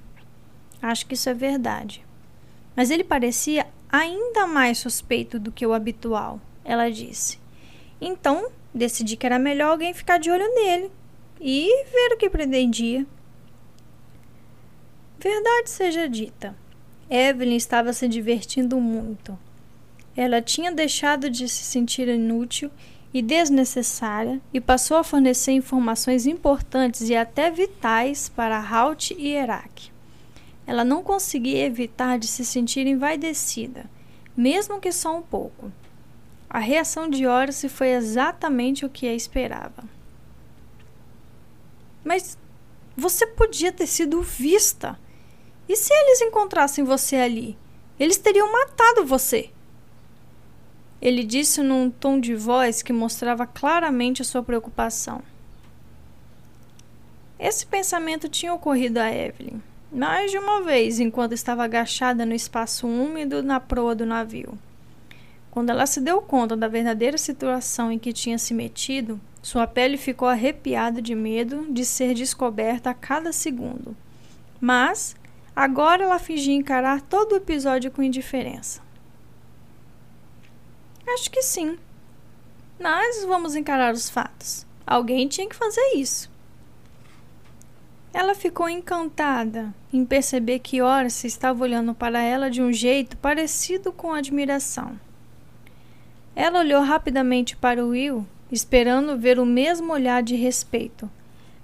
acho 0.81 1.05
que 1.05 1.13
isso 1.13 1.29
é 1.29 1.33
verdade. 1.33 2.05
Mas 2.75 2.91
ele 2.91 3.01
parecia 3.01 3.65
ainda 3.89 4.45
mais 4.45 4.77
suspeito 4.77 5.39
do 5.39 5.53
que 5.53 5.65
o 5.65 5.71
habitual, 5.71 6.41
ela 6.65 6.91
disse. 6.91 7.39
Então, 8.01 8.51
decidi 8.75 9.15
que 9.15 9.25
era 9.25 9.39
melhor 9.39 9.71
alguém 9.71 9.93
ficar 9.93 10.17
de 10.17 10.29
olho 10.29 10.53
nele 10.53 10.91
e 11.39 11.85
ver 11.85 12.13
o 12.13 12.17
que 12.17 12.29
pretendia. 12.29 13.07
Verdade 15.17 15.69
seja 15.69 16.09
dita, 16.09 16.53
Evelyn 17.09 17.55
estava 17.55 17.93
se 17.93 18.05
divertindo 18.09 18.81
muito. 18.81 19.39
Ela 20.13 20.41
tinha 20.41 20.73
deixado 20.73 21.29
de 21.29 21.47
se 21.47 21.63
sentir 21.63 22.09
inútil 22.09 22.69
e 23.13 23.21
desnecessária 23.21 24.39
e 24.53 24.61
passou 24.61 24.97
a 24.97 25.03
fornecer 25.03 25.51
informações 25.51 26.27
importantes 26.27 27.09
e 27.09 27.15
até 27.15 27.49
vitais 27.49 28.29
para 28.29 28.59
Halt 28.59 29.11
e 29.17 29.29
Herak. 29.29 29.91
Ela 30.67 30.83
não 30.83 31.03
conseguia 31.03 31.65
evitar 31.65 32.19
de 32.19 32.27
se 32.27 32.45
sentir 32.45 32.85
envaidecida, 32.85 33.89
mesmo 34.37 34.79
que 34.79 34.91
só 34.91 35.17
um 35.17 35.21
pouco. 35.21 35.71
A 36.49 36.59
reação 36.59 37.09
de 37.09 37.25
Horace 37.25 37.67
foi 37.69 37.89
exatamente 37.89 38.85
o 38.85 38.89
que 38.89 39.07
a 39.07 39.13
esperava. 39.13 39.83
Mas 42.03 42.37
você 42.95 43.25
podia 43.25 43.71
ter 43.71 43.87
sido 43.87 44.21
vista. 44.21 44.99
E 45.67 45.75
se 45.75 45.93
eles 45.93 46.21
encontrassem 46.21 46.83
você 46.83 47.15
ali? 47.17 47.57
Eles 47.99 48.17
teriam 48.17 48.51
matado 48.51 49.05
você. 49.05 49.51
Ele 51.01 51.23
disse 51.23 51.61
num 51.61 51.89
tom 51.89 52.19
de 52.19 52.35
voz 52.35 52.81
que 52.81 52.91
mostrava 52.91 53.45
claramente 53.45 54.21
a 54.21 54.25
sua 54.25 54.43
preocupação. 54.43 55.21
Esse 57.39 57.65
pensamento 57.65 58.27
tinha 58.27 58.53
ocorrido 58.53 58.99
a 58.99 59.09
Evelyn 59.09 59.61
mais 59.91 60.29
de 60.29 60.37
uma 60.37 60.61
vez 60.61 60.99
enquanto 60.99 61.33
estava 61.33 61.63
agachada 61.63 62.25
no 62.25 62.33
espaço 62.33 62.87
úmido 62.87 63.41
na 63.41 63.59
proa 63.59 63.95
do 63.95 64.05
navio. 64.05 64.57
Quando 65.49 65.71
ela 65.71 65.87
se 65.87 65.99
deu 65.99 66.21
conta 66.21 66.55
da 66.55 66.67
verdadeira 66.67 67.17
situação 67.17 67.91
em 67.91 67.97
que 67.97 68.13
tinha 68.13 68.37
se 68.37 68.53
metido, 68.53 69.19
sua 69.41 69.65
pele 69.65 69.97
ficou 69.97 70.27
arrepiada 70.27 71.01
de 71.01 71.15
medo 71.15 71.65
de 71.71 71.83
ser 71.83 72.13
descoberta 72.13 72.91
a 72.91 72.93
cada 72.93 73.33
segundo. 73.33 73.97
Mas 74.61 75.15
agora 75.55 76.03
ela 76.03 76.19
fingia 76.19 76.53
encarar 76.53 77.01
todo 77.01 77.31
o 77.31 77.37
episódio 77.37 77.89
com 77.89 78.03
indiferença. 78.03 78.81
Acho 81.13 81.31
que 81.31 81.41
sim. 81.41 81.77
Mas 82.79 83.23
vamos 83.25 83.55
encarar 83.55 83.93
os 83.93 84.09
fatos. 84.09 84.65
Alguém 84.85 85.27
tinha 85.27 85.49
que 85.49 85.55
fazer 85.55 85.93
isso. 85.95 86.29
Ela 88.13 88.33
ficou 88.33 88.67
encantada 88.67 89.73
em 89.93 90.03
perceber 90.03 90.59
que 90.59 90.81
Horace 90.81 91.27
estava 91.27 91.63
olhando 91.63 91.93
para 91.93 92.21
ela 92.21 92.49
de 92.49 92.61
um 92.61 92.73
jeito 92.73 93.15
parecido 93.17 93.91
com 93.91 94.13
admiração. 94.13 94.99
Ela 96.35 96.59
olhou 96.59 96.81
rapidamente 96.81 97.55
para 97.55 97.85
Will, 97.85 98.25
esperando 98.51 99.17
ver 99.17 99.39
o 99.39 99.45
mesmo 99.45 99.93
olhar 99.93 100.23
de 100.23 100.35
respeito, 100.35 101.09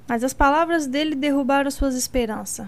mas 0.08 0.24
as 0.24 0.34
palavras 0.34 0.86
dele 0.86 1.16
derrubaram 1.16 1.72
suas 1.72 1.96
esperanças. 1.96 2.68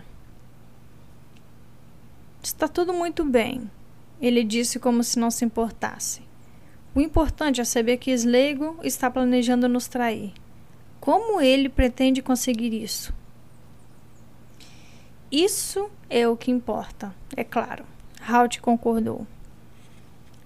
Está 2.41 2.67
tudo 2.67 2.93
muito 2.93 3.23
bem, 3.25 3.69
ele 4.19 4.43
disse 4.43 4.79
como 4.79 5.03
se 5.03 5.19
não 5.19 5.29
se 5.29 5.45
importasse. 5.45 6.26
O 6.97 6.99
importante 6.99 7.61
é 7.61 7.63
saber 7.63 7.97
que 7.97 8.09
Sleigo 8.09 8.79
está 8.81 9.07
planejando 9.11 9.69
nos 9.69 9.87
trair. 9.87 10.33
Como 10.99 11.39
ele 11.39 11.69
pretende 11.69 12.23
conseguir 12.23 12.73
isso? 12.73 13.13
Isso 15.31 15.91
é 16.09 16.27
o 16.27 16.35
que 16.35 16.49
importa, 16.49 17.13
é 17.35 17.43
claro. 17.43 17.85
Halt 18.27 18.59
concordou. 18.61 19.27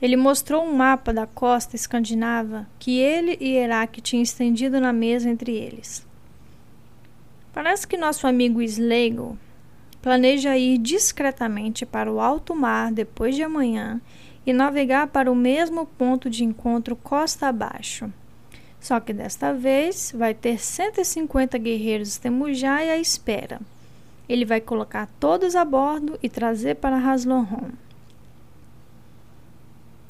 Ele 0.02 0.18
mostrou 0.18 0.66
um 0.66 0.76
mapa 0.76 1.14
da 1.14 1.26
costa 1.26 1.78
escandinava 1.78 2.68
que 2.78 3.00
ele 3.00 3.38
e 3.40 3.56
Herak 3.56 4.02
tinham 4.02 4.22
estendido 4.22 4.82
na 4.82 4.92
mesa 4.92 5.30
entre 5.30 5.56
eles. 5.56 6.06
Parece 7.54 7.88
que 7.88 7.96
nosso 7.96 8.28
amigo 8.28 8.62
Slegel 8.62 9.38
planeja 10.02 10.58
ir 10.58 10.80
discretamente 10.80 11.86
para 11.86 12.12
o 12.12 12.20
alto 12.20 12.54
mar 12.54 12.92
depois 12.92 13.38
de 13.38 13.42
amanhã 13.42 14.02
e 14.46 14.54
navegar 14.54 15.08
para 15.08 15.32
o 15.32 15.36
mesmo 15.36 15.86
ponto 15.86 16.30
de 16.30 16.44
encontro 16.44 16.96
costa 16.96 17.48
abaixo. 17.48 18.12
Só 18.80 19.00
que 19.00 19.14
desta 19.14 19.54
vez 19.54 20.12
vai 20.16 20.34
ter 20.34 20.60
150 20.60 21.58
guerreiros 21.58 22.18
Temujai 22.18 22.90
à 22.90 22.98
espera. 22.98 23.62
Ele 24.28 24.46
vai 24.46 24.60
colocar 24.60 25.08
todos 25.20 25.56
a 25.56 25.64
bordo 25.64 26.18
e 26.24 26.28
trazer 26.28 26.76
para 26.78 26.98
Haslohon. 26.98 27.70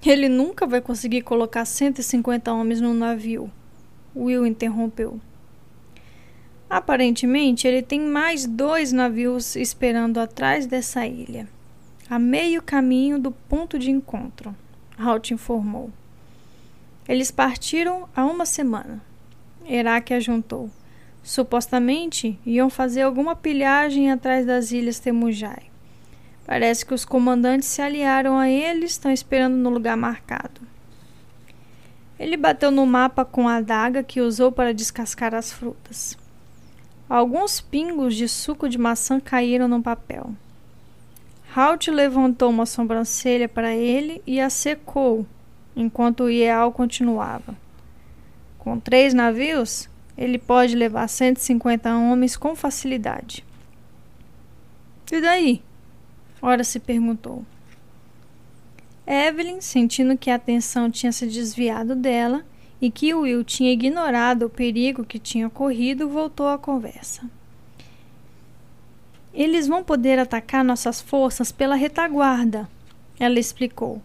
Ele 0.05 0.29
nunca 0.29 0.65
vai 0.65 0.81
conseguir 0.81 1.21
colocar 1.21 1.65
150 1.65 2.51
homens 2.53 2.79
no 2.79 2.93
navio. 2.93 3.51
Will 4.15 4.45
interrompeu. 4.45 5.19
Aparentemente, 6.69 7.67
ele 7.67 7.81
tem 7.81 7.99
mais 7.99 8.45
dois 8.45 8.93
navios 8.93 9.57
esperando 9.57 10.19
atrás 10.19 10.65
dessa 10.65 11.05
ilha, 11.05 11.47
a 12.11 12.19
meio 12.19 12.61
caminho 12.61 13.17
do 13.17 13.31
ponto 13.31 13.79
de 13.79 13.89
encontro, 13.89 14.53
Halt 14.99 15.33
informou. 15.33 15.89
Eles 17.07 17.31
partiram 17.31 18.09
há 18.13 18.25
uma 18.25 18.45
semana. 18.45 19.01
Herak 19.65 20.13
ajuntou. 20.13 20.69
Supostamente 21.23 22.37
iam 22.45 22.69
fazer 22.69 23.03
alguma 23.03 23.33
pilhagem 23.33 24.11
atrás 24.11 24.45
das 24.45 24.73
ilhas 24.73 24.99
Temujai. 24.99 25.71
Parece 26.45 26.85
que 26.85 26.93
os 26.93 27.05
comandantes 27.05 27.69
se 27.69 27.81
aliaram 27.81 28.37
a 28.37 28.49
ele 28.49 28.81
e 28.81 28.87
estão 28.87 29.09
esperando 29.09 29.55
no 29.55 29.69
lugar 29.69 29.95
marcado. 29.95 30.59
Ele 32.19 32.35
bateu 32.35 32.71
no 32.71 32.85
mapa 32.85 33.23
com 33.23 33.47
a 33.47 33.55
adaga 33.55 34.03
que 34.03 34.19
usou 34.19 34.51
para 34.51 34.73
descascar 34.73 35.33
as 35.33 35.53
frutas. 35.53 36.17
Alguns 37.07 37.61
pingos 37.61 38.15
de 38.15 38.27
suco 38.27 38.67
de 38.67 38.77
maçã 38.77 39.17
caíram 39.17 39.69
no 39.69 39.81
papel. 39.81 40.35
Halt 41.53 41.91
levantou 41.91 42.49
uma 42.49 42.65
sobrancelha 42.65 43.49
para 43.49 43.75
ele 43.75 44.21
e 44.25 44.39
a 44.39 44.49
secou, 44.49 45.25
enquanto 45.75 46.29
Ial 46.29 46.71
continuava. 46.71 47.55
Com 48.57 48.79
três 48.79 49.13
navios, 49.13 49.89
ele 50.17 50.37
pode 50.37 50.75
levar 50.75 51.09
150 51.09 51.93
homens 51.93 52.37
com 52.37 52.55
facilidade. 52.55 53.43
E 55.11 55.19
daí? 55.19 55.61
Ora 56.41 56.63
se 56.63 56.79
perguntou. 56.79 57.43
Evelyn, 59.05 59.59
sentindo 59.59 60.17
que 60.17 60.29
a 60.29 60.35
atenção 60.35 60.89
tinha 60.89 61.11
se 61.11 61.27
desviado 61.27 61.95
dela 61.95 62.45
e 62.79 62.89
que 62.89 63.13
Will 63.13 63.43
tinha 63.43 63.73
ignorado 63.73 64.45
o 64.45 64.49
perigo 64.49 65.03
que 65.03 65.19
tinha 65.19 65.49
corrido, 65.49 66.07
voltou 66.07 66.47
à 66.47 66.57
conversa. 66.57 67.29
Eles 69.33 69.67
vão 69.67 69.83
poder 69.83 70.19
atacar 70.19 70.63
nossas 70.63 70.99
forças 70.99 71.51
pela 71.51 71.75
retaguarda, 71.75 72.69
ela 73.19 73.39
explicou. 73.39 74.01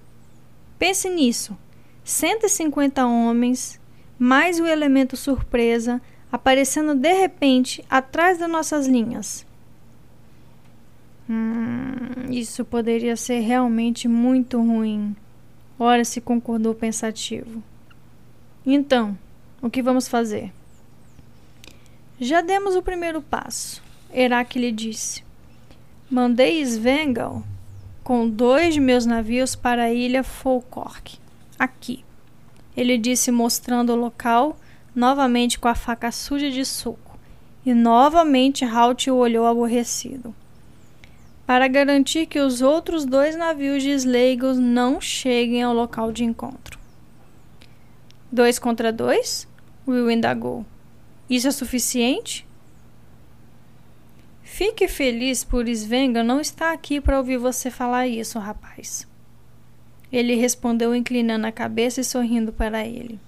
Pense 0.78 1.08
nisso: 1.08 1.56
150 2.04 3.06
homens, 3.06 3.80
mais 4.18 4.60
o 4.60 4.66
elemento 4.66 5.16
surpresa, 5.16 6.00
aparecendo 6.30 6.94
de 6.94 7.12
repente 7.12 7.84
atrás 7.90 8.38
das 8.38 8.50
nossas 8.50 8.86
linhas. 8.86 9.44
Hum, 11.28 12.30
isso 12.30 12.64
poderia 12.64 13.16
ser 13.16 13.40
realmente 13.40 14.06
muito 14.06 14.58
ruim. 14.58 15.16
Ora 15.78 16.04
se 16.04 16.20
concordou 16.20 16.74
pensativo. 16.74 17.62
Então, 18.64 19.18
o 19.60 19.68
que 19.68 19.82
vamos 19.82 20.08
fazer? 20.08 20.52
Já 22.20 22.40
demos 22.40 22.76
o 22.76 22.82
primeiro 22.82 23.20
passo. 23.20 23.86
Herak 24.18 24.58
lhe 24.58 24.72
disse. 24.72 25.22
Mandei 26.10 26.64
Svengal 26.64 27.42
com 28.02 28.26
dois 28.26 28.72
de 28.72 28.80
meus 28.80 29.04
navios 29.04 29.54
para 29.54 29.82
a 29.84 29.92
ilha 29.92 30.22
Folkork, 30.22 31.18
aqui. 31.58 32.02
Ele 32.74 32.96
disse 32.96 33.30
mostrando 33.30 33.92
o 33.92 33.96
local, 33.96 34.58
novamente 34.94 35.58
com 35.58 35.68
a 35.68 35.74
faca 35.74 36.10
suja 36.10 36.50
de 36.50 36.64
suco, 36.64 37.18
e 37.64 37.74
novamente 37.74 38.64
Halt 38.64 39.08
o 39.08 39.16
olhou 39.16 39.44
aborrecido 39.44 40.34
para 41.44 41.68
garantir 41.68 42.26
que 42.26 42.40
os 42.40 42.62
outros 42.62 43.04
dois 43.04 43.36
navios 43.36 43.82
de 43.82 43.90
Slegos 43.90 44.58
não 44.58 44.98
cheguem 44.98 45.62
ao 45.62 45.74
local 45.74 46.10
de 46.10 46.24
encontro. 46.24 46.78
Dois 48.32 48.58
contra 48.58 48.90
dois? 48.90 49.46
Will 49.86 50.10
indagou. 50.10 50.64
Isso 51.28 51.46
é 51.46 51.50
suficiente? 51.52 52.45
Fique 54.57 54.88
feliz 54.88 55.44
por 55.44 55.68
Svenga 55.68 56.24
não 56.24 56.40
estar 56.40 56.72
aqui 56.72 56.98
para 56.98 57.18
ouvir 57.18 57.36
você 57.36 57.70
falar 57.70 58.09
isso, 58.09 58.38
rapaz. 58.38 59.07
Ele 60.11 60.34
respondeu 60.34 60.94
inclinando 60.94 61.46
a 61.46 61.52
cabeça 61.52 62.00
e 62.00 62.04
sorrindo 62.04 62.50
para 62.50 62.82
ele. 62.82 63.20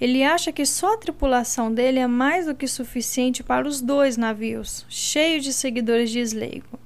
Ele 0.00 0.22
acha 0.22 0.50
que 0.50 0.64
só 0.64 0.94
a 0.94 0.96
tripulação 0.96 1.70
dele 1.70 1.98
é 1.98 2.06
mais 2.06 2.46
do 2.46 2.54
que 2.54 2.66
suficiente 2.66 3.42
para 3.42 3.68
os 3.68 3.82
dois 3.82 4.16
navios, 4.16 4.86
cheios 4.88 5.44
de 5.44 5.52
seguidores 5.52 6.10
de 6.10 6.20
Sleigo. 6.20 6.80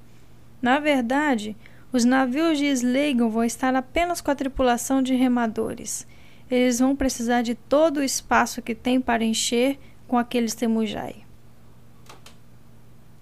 Na 0.61 0.81
verdade, 0.81 1.57
os 1.93 2.05
navios 2.05 2.59
de 2.59 2.65
Sleigon 2.67 3.31
vão 3.31 3.45
estar 3.45 3.73
apenas 3.77 4.21
com 4.21 4.33
a 4.33 4.35
tripulação 4.35 5.01
de 5.01 5.15
remadores. 5.15 6.05
Eles 6.51 6.81
vão 6.81 6.97
precisar 6.97 7.43
de 7.43 7.55
todo 7.55 7.99
o 7.99 8.03
espaço 8.03 8.61
que 8.61 8.75
tem 8.75 9.01
para 9.01 9.23
encher 9.23 9.79
com 10.09 10.19
aqueles 10.19 10.53
temujai. 10.53 11.22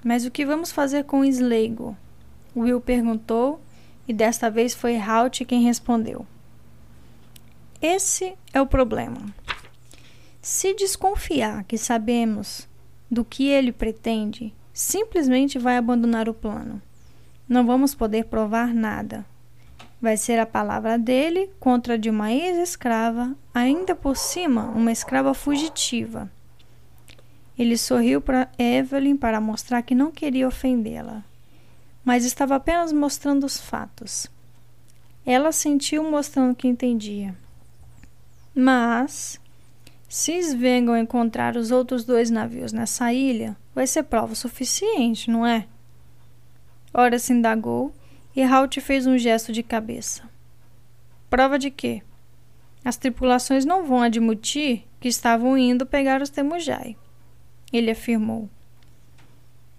Mas 0.02 0.24
o 0.24 0.30
que 0.30 0.46
vamos 0.46 0.70
fazer 0.70 1.04
com 1.04 1.24
Sleigo? 1.24 1.96
Will 2.56 2.80
perguntou, 2.80 3.60
e 4.08 4.12
desta 4.12 4.50
vez 4.50 4.74
foi 4.74 4.96
Halt 4.96 5.44
quem 5.44 5.62
respondeu. 5.62 6.26
Esse 7.80 8.34
é 8.52 8.60
o 8.60 8.66
problema. 8.66 9.26
Se 10.42 10.74
desconfiar 10.74 11.64
que 11.64 11.78
sabemos 11.78 12.68
do 13.10 13.24
que 13.24 13.46
ele 13.46 13.72
pretende, 13.72 14.54
simplesmente 14.72 15.58
vai 15.58 15.76
abandonar 15.76 16.28
o 16.28 16.34
plano 16.34 16.80
não 17.50 17.66
vamos 17.66 17.96
poder 17.96 18.26
provar 18.26 18.72
nada. 18.72 19.26
Vai 20.00 20.16
ser 20.16 20.38
a 20.38 20.46
palavra 20.46 20.96
dele 20.96 21.50
contra 21.58 21.94
a 21.94 21.96
de 21.96 22.08
uma 22.08 22.32
ex-escrava, 22.32 23.34
ainda 23.52 23.92
por 23.92 24.16
cima, 24.16 24.66
uma 24.66 24.92
escrava 24.92 25.34
fugitiva. 25.34 26.30
Ele 27.60 27.76
sorriu 27.76 28.22
para 28.22 28.48
Evelyn 28.58 29.18
para 29.18 29.38
mostrar 29.38 29.82
que 29.82 29.94
não 29.94 30.10
queria 30.10 30.48
ofendê-la, 30.48 31.22
mas 32.02 32.24
estava 32.24 32.56
apenas 32.56 32.90
mostrando 32.90 33.44
os 33.44 33.60
fatos. 33.60 34.28
Ela 35.26 35.52
sentiu 35.52 36.10
mostrando 36.10 36.54
que 36.54 36.66
entendia. 36.66 37.36
Mas, 38.54 39.38
se 40.08 40.56
venham 40.56 40.96
encontrar 40.96 41.54
os 41.54 41.70
outros 41.70 42.02
dois 42.02 42.30
navios 42.30 42.72
nessa 42.72 43.12
ilha, 43.12 43.54
vai 43.74 43.86
ser 43.86 44.04
prova 44.04 44.34
suficiente, 44.34 45.30
não 45.30 45.46
é? 45.46 45.66
Ora 46.94 47.18
se 47.18 47.34
indagou 47.34 47.92
e 48.34 48.42
Halt 48.42 48.80
fez 48.80 49.06
um 49.06 49.18
gesto 49.18 49.52
de 49.52 49.62
cabeça. 49.62 50.22
Prova 51.28 51.58
de 51.58 51.70
quê? 51.70 52.02
As 52.82 52.96
tripulações 52.96 53.66
não 53.66 53.84
vão 53.84 54.00
admitir 54.00 54.86
que 54.98 55.08
estavam 55.08 55.58
indo 55.58 55.84
pegar 55.84 56.22
os 56.22 56.30
Temujai. 56.30 56.96
Ele 57.72 57.90
afirmou. 57.90 58.48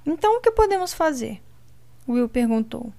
Então 0.06 0.38
o 0.38 0.42
que 0.42 0.52
podemos 0.52 0.94
fazer? 0.94 1.42
Will 2.08 2.30
perguntou. 2.30 2.92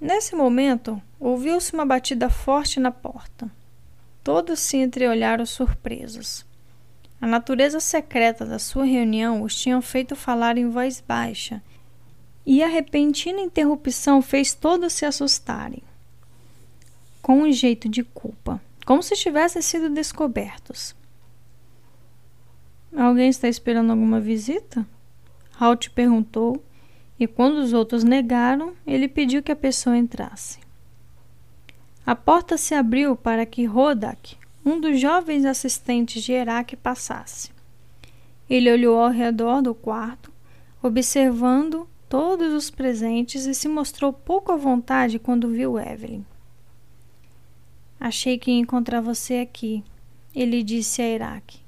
Nesse 0.00 0.34
momento, 0.34 1.02
ouviu-se 1.18 1.72
uma 1.72 1.84
batida 1.84 2.30
forte 2.30 2.78
na 2.78 2.90
porta. 2.90 3.50
Todos 4.22 4.60
se 4.60 4.76
entreolharam 4.76 5.44
surpresos. 5.44 6.46
A 7.20 7.26
natureza 7.26 7.80
secreta 7.80 8.46
da 8.46 8.58
sua 8.58 8.84
reunião 8.84 9.42
os 9.42 9.56
tinha 9.56 9.80
feito 9.82 10.14
falar 10.14 10.56
em 10.56 10.68
voz 10.68 11.02
baixa, 11.06 11.60
e 12.46 12.62
a 12.62 12.68
repentina 12.68 13.40
interrupção 13.40 14.22
fez 14.22 14.54
todos 14.54 14.92
se 14.92 15.04
assustarem, 15.04 15.82
com 17.20 17.42
um 17.42 17.52
jeito 17.52 17.88
de 17.88 18.02
culpa, 18.02 18.60
como 18.86 19.02
se 19.02 19.16
tivessem 19.16 19.60
sido 19.60 19.90
descobertos. 19.90 20.94
Alguém 22.98 23.28
está 23.28 23.46
esperando 23.46 23.92
alguma 23.92 24.18
visita? 24.18 24.84
Halt 25.60 25.88
perguntou, 25.90 26.60
e 27.16 27.28
quando 27.28 27.58
os 27.58 27.72
outros 27.72 28.02
negaram, 28.02 28.72
ele 28.84 29.06
pediu 29.06 29.40
que 29.40 29.52
a 29.52 29.56
pessoa 29.56 29.96
entrasse. 29.96 30.58
A 32.04 32.16
porta 32.16 32.58
se 32.58 32.74
abriu 32.74 33.14
para 33.14 33.46
que 33.46 33.64
Rodak, 33.64 34.36
um 34.64 34.80
dos 34.80 34.98
jovens 35.00 35.44
assistentes 35.44 36.24
de 36.24 36.32
Herak 36.32 36.74
passasse. 36.74 37.52
Ele 38.50 38.68
olhou 38.68 38.98
ao 38.98 39.10
redor 39.10 39.62
do 39.62 39.76
quarto, 39.76 40.32
observando 40.82 41.88
todos 42.08 42.52
os 42.52 42.68
presentes 42.68 43.46
e 43.46 43.54
se 43.54 43.68
mostrou 43.68 44.12
pouco 44.12 44.50
à 44.50 44.56
vontade 44.56 45.20
quando 45.20 45.48
viu 45.48 45.78
Evelyn. 45.78 46.24
Achei 48.00 48.36
que 48.38 48.50
ia 48.50 48.58
encontrar 48.58 49.00
você 49.00 49.34
aqui, 49.34 49.84
ele 50.34 50.64
disse 50.64 51.00
a 51.00 51.06
Herak. 51.06 51.67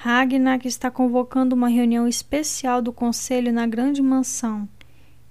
Ragnar 0.00 0.60
está 0.64 0.92
convocando 0.92 1.56
uma 1.56 1.68
reunião 1.68 2.06
especial 2.06 2.80
do 2.80 2.92
conselho 2.92 3.52
na 3.52 3.66
grande 3.66 4.00
mansão. 4.00 4.68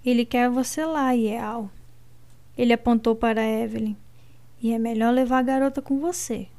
Ele 0.05 0.25
quer 0.25 0.49
você 0.49 0.83
lá, 0.83 1.11
Iel. 1.11 1.71
Ele 2.57 2.73
apontou 2.73 3.15
para 3.15 3.41
Evelyn. 3.41 3.95
E 4.61 4.73
é 4.73 4.77
melhor 4.77 5.13
levar 5.13 5.37
a 5.37 5.43
garota 5.43 5.81
com 5.81 6.01
você. 6.01 6.49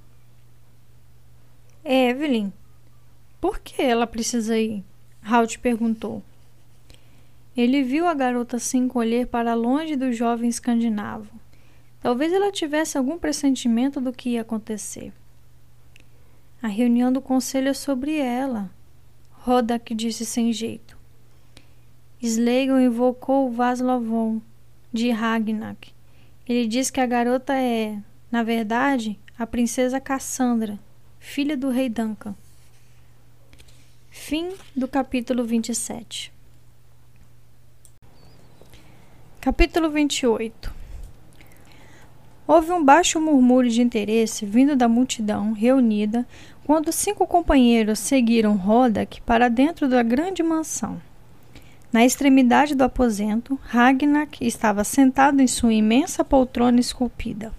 Evelyn, 1.84 2.50
por 3.42 3.58
que 3.58 3.82
ela 3.82 4.06
precisa 4.06 4.58
ir? 4.58 4.82
Halt 5.22 5.58
perguntou. 5.58 6.22
Ele 7.54 7.82
viu 7.82 8.06
a 8.06 8.14
garota 8.14 8.58
se 8.58 8.78
encolher 8.78 9.26
para 9.26 9.52
longe 9.52 9.96
do 9.96 10.14
jovem 10.14 10.48
escandinavo. 10.48 11.28
Talvez 12.00 12.32
ela 12.32 12.50
tivesse 12.50 12.96
algum 12.96 13.18
pressentimento 13.18 14.00
do 14.00 14.14
que 14.14 14.30
ia 14.30 14.40
acontecer. 14.40 15.12
A 16.60 16.66
reunião 16.66 17.12
do 17.12 17.20
conselho 17.20 17.68
é 17.68 17.74
sobre 17.74 18.16
ela, 18.16 18.70
Rodak 19.30 19.94
disse 19.94 20.26
sem 20.26 20.52
jeito. 20.52 20.98
Slegel 22.20 22.80
invocou 22.80 23.50
Vaslovon, 23.52 24.40
de 24.92 25.10
Ragnak. 25.10 25.92
Ele 26.48 26.66
diz 26.66 26.90
que 26.90 27.00
a 27.00 27.06
garota 27.06 27.54
é, 27.54 28.02
na 28.30 28.42
verdade, 28.42 29.18
a 29.38 29.46
princesa 29.46 30.00
Cassandra, 30.00 30.80
filha 31.20 31.56
do 31.56 31.70
rei 31.70 31.88
Duncan. 31.88 32.34
Fim 34.10 34.52
do 34.74 34.88
capítulo 34.88 35.44
27. 35.44 36.32
Capítulo 39.40 39.90
28 39.90 40.77
Houve 42.48 42.72
um 42.72 42.82
baixo 42.82 43.20
murmúrio 43.20 43.70
de 43.70 43.82
interesse 43.82 44.46
vindo 44.46 44.74
da 44.74 44.88
multidão 44.88 45.52
reunida 45.52 46.26
quando 46.64 46.90
cinco 46.90 47.26
companheiros 47.26 47.98
seguiram 47.98 48.56
Rodak 48.56 49.20
para 49.20 49.50
dentro 49.50 49.86
da 49.86 50.02
grande 50.02 50.42
mansão. 50.42 50.98
Na 51.92 52.06
extremidade 52.06 52.74
do 52.74 52.82
aposento, 52.84 53.60
Ragnar 53.64 54.28
estava 54.40 54.82
sentado 54.82 55.42
em 55.42 55.46
sua 55.46 55.74
imensa 55.74 56.24
poltrona 56.24 56.80
esculpida. 56.80 57.52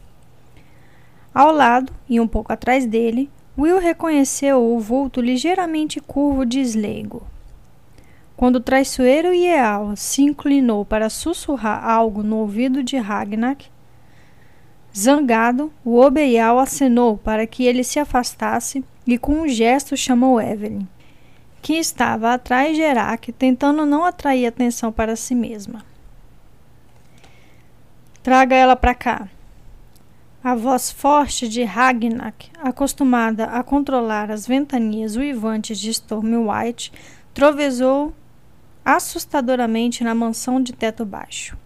Ao 1.32 1.52
lado, 1.52 1.94
e 2.10 2.20
um 2.20 2.28
pouco 2.28 2.52
atrás 2.52 2.88
dele, 2.88 3.30
Will 3.56 3.78
reconheceu 3.78 4.60
o 4.60 4.80
vulto 4.80 5.22
ligeiramente 5.22 6.00
curvo 6.00 6.44
de 6.44 6.62
Sleigo. 6.62 7.22
Quando 8.36 8.56
o 8.56 8.60
traiçoeiro 8.60 9.36
Yeal 9.36 9.96
se 9.96 10.24
inclinou 10.24 10.84
para 10.84 11.12
sussurrar 11.12 11.88
algo 11.88 12.24
no 12.24 12.38
ouvido 12.38 12.82
de 12.82 12.98
Ragnar, 12.98 13.58
zangado, 14.96 15.72
o 15.84 16.00
Obeial 16.00 16.60
acenou 16.60 17.18
para 17.18 17.46
que 17.46 17.66
ele 17.66 17.84
se 17.84 18.00
afastasse 18.00 18.84
e 19.06 19.18
com 19.18 19.42
um 19.42 19.48
gesto 19.48 19.98
chamou 19.98 20.40
Evelyn, 20.40 20.88
que 21.62 21.74
estava 21.74 22.34
atrás 22.34 22.76
de 22.76 22.82
Herak, 22.82 23.32
tentando 23.32 23.86
não 23.86 24.06
atrair 24.06 24.46
atenção 24.46 24.92
para 24.92 25.16
si 25.16 25.34
mesma. 25.36 25.84
Traga 28.22 28.56
ela 28.56 28.76
para 28.76 28.94
cá. 28.94 29.28
A 30.44 30.56
voz 30.56 30.92
forte 30.92 31.50
de 31.50 31.64
Ragnak, 31.64 32.50
acostumada 32.62 33.46
a 33.46 33.62
controlar 33.62 34.32
as 34.32 34.48
ventanias 34.48 35.16
uivantes 35.16 35.80
de 35.80 35.90
Stormwind, 35.90 36.92
trovejou 37.34 38.14
assustadoramente 38.86 40.04
na 40.04 40.16
mansão 40.16 40.62
de 40.62 40.74
teto 40.74 41.06
baixo. 41.06 41.58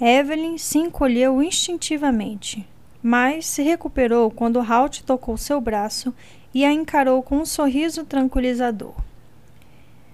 Evelyn 0.00 0.58
se 0.58 0.78
encolheu 0.78 1.42
instintivamente, 1.42 2.68
mas 3.02 3.46
se 3.46 3.62
recuperou 3.62 4.30
quando 4.30 4.60
Halt 4.60 5.02
tocou 5.02 5.38
seu 5.38 5.58
braço 5.58 6.14
e 6.52 6.66
a 6.66 6.72
encarou 6.72 7.22
com 7.22 7.38
um 7.38 7.46
sorriso 7.46 8.04
tranquilizador. 8.04 8.94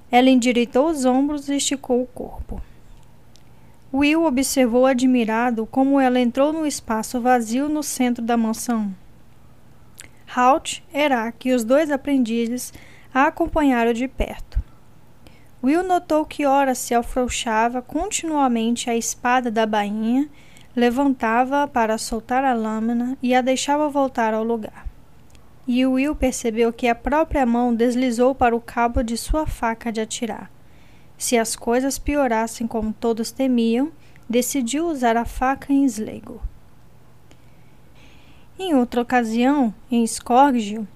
Ela 0.09 0.31
endireitou 0.31 0.89
os 0.89 1.05
ombros 1.05 1.49
e 1.49 1.57
esticou 1.57 2.01
o 2.01 2.07
corpo. 2.07 2.63
Will 3.93 4.25
observou 4.25 4.87
admirado 4.87 5.67
como 5.67 5.99
ela 5.99 6.21
entrou 6.21 6.53
no 6.53 6.65
espaço 6.65 7.21
vazio 7.21 7.69
no 7.69 7.83
centro 7.83 8.23
da 8.23 8.37
mansão. 8.37 8.95
Halt, 10.35 10.81
Erak 10.95 11.49
e 11.49 11.53
os 11.53 11.65
dois 11.65 11.91
aprendizes 11.91 12.73
a 13.13 13.27
acompanharam 13.27 13.93
de 13.93 14.07
perto. 14.07 14.63
Will 15.63 15.85
notou 15.85 16.25
que 16.25 16.45
ora 16.45 16.75
se 16.75 16.93
afrouxava 16.93 17.81
continuamente 17.81 18.91
a 18.91 18.97
espada 18.97 19.49
da 19.49 19.65
bainha, 19.65 20.29
levantava 20.75 21.69
para 21.69 21.99
soltar 21.99 22.45
a 22.45 22.53
lâmina 22.53 23.17
e 23.23 23.33
a 23.33 23.41
deixava 23.41 23.89
voltar 23.89 24.35
ao 24.35 24.43
lugar. 24.43 24.87
E 25.67 25.87
Will 25.87 26.17
percebeu 26.17 26.73
que 26.73 26.89
a 26.89 26.95
própria 26.95 27.47
mão 27.47 27.73
deslizou 27.73 28.35
para 28.35 28.57
o 28.57 28.61
cabo 28.61 29.05
de 29.05 29.17
sua 29.17 29.47
faca 29.47 29.93
de 29.93 30.01
atirar. 30.01 30.51
Se 31.17 31.39
as 31.39 31.55
coisas 31.55 31.97
piorassem 31.97 32.67
como 32.67 32.93
todos 32.93 33.31
temiam, 33.31 33.93
decidiu 34.29 34.89
usar 34.89 35.17
a 35.17 35.25
faca 35.25 35.73
em 35.73 35.85
Sleggo. 35.85 36.43
Em 38.59 38.75
outra 38.75 39.01
ocasião, 39.01 39.73
em 39.89 40.05
Scorgio, 40.05 40.89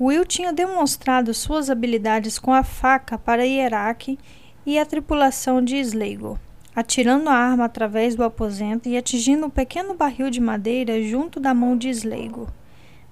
Will 0.00 0.24
tinha 0.24 0.52
demonstrado 0.52 1.32
suas 1.32 1.70
habilidades 1.70 2.36
com 2.38 2.52
a 2.52 2.64
faca 2.64 3.16
para 3.16 3.46
Hierarch 3.46 4.18
e 4.66 4.76
a 4.76 4.84
tripulação 4.84 5.62
de 5.62 5.76
Sleigo, 5.76 6.38
atirando 6.74 7.30
a 7.30 7.34
arma 7.34 7.66
através 7.66 8.16
do 8.16 8.24
aposento 8.24 8.88
e 8.88 8.96
atingindo 8.96 9.46
um 9.46 9.50
pequeno 9.50 9.94
barril 9.94 10.30
de 10.30 10.40
madeira 10.40 11.00
junto 11.00 11.38
da 11.38 11.54
mão 11.54 11.76
de 11.76 11.88
Sleigo. 11.90 12.48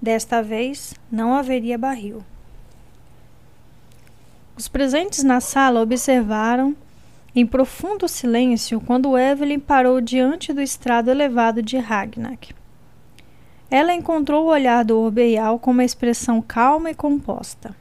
Desta 0.00 0.42
vez, 0.42 0.94
não 1.10 1.34
haveria 1.34 1.78
barril. 1.78 2.24
Os 4.56 4.66
presentes 4.66 5.22
na 5.22 5.40
sala 5.40 5.80
observaram 5.80 6.74
em 7.34 7.46
profundo 7.46 8.08
silêncio 8.08 8.80
quando 8.80 9.16
Evelyn 9.16 9.60
parou 9.60 10.00
diante 10.00 10.52
do 10.52 10.60
estrado 10.60 11.10
elevado 11.10 11.62
de 11.62 11.78
Ragnak. 11.78 12.52
Ela 13.72 13.94
encontrou 13.94 14.44
o 14.44 14.50
olhar 14.50 14.84
do 14.84 14.98
Orbeial 15.00 15.58
com 15.58 15.70
uma 15.70 15.82
expressão 15.82 16.42
calma 16.42 16.90
e 16.90 16.94
composta. 16.94 17.74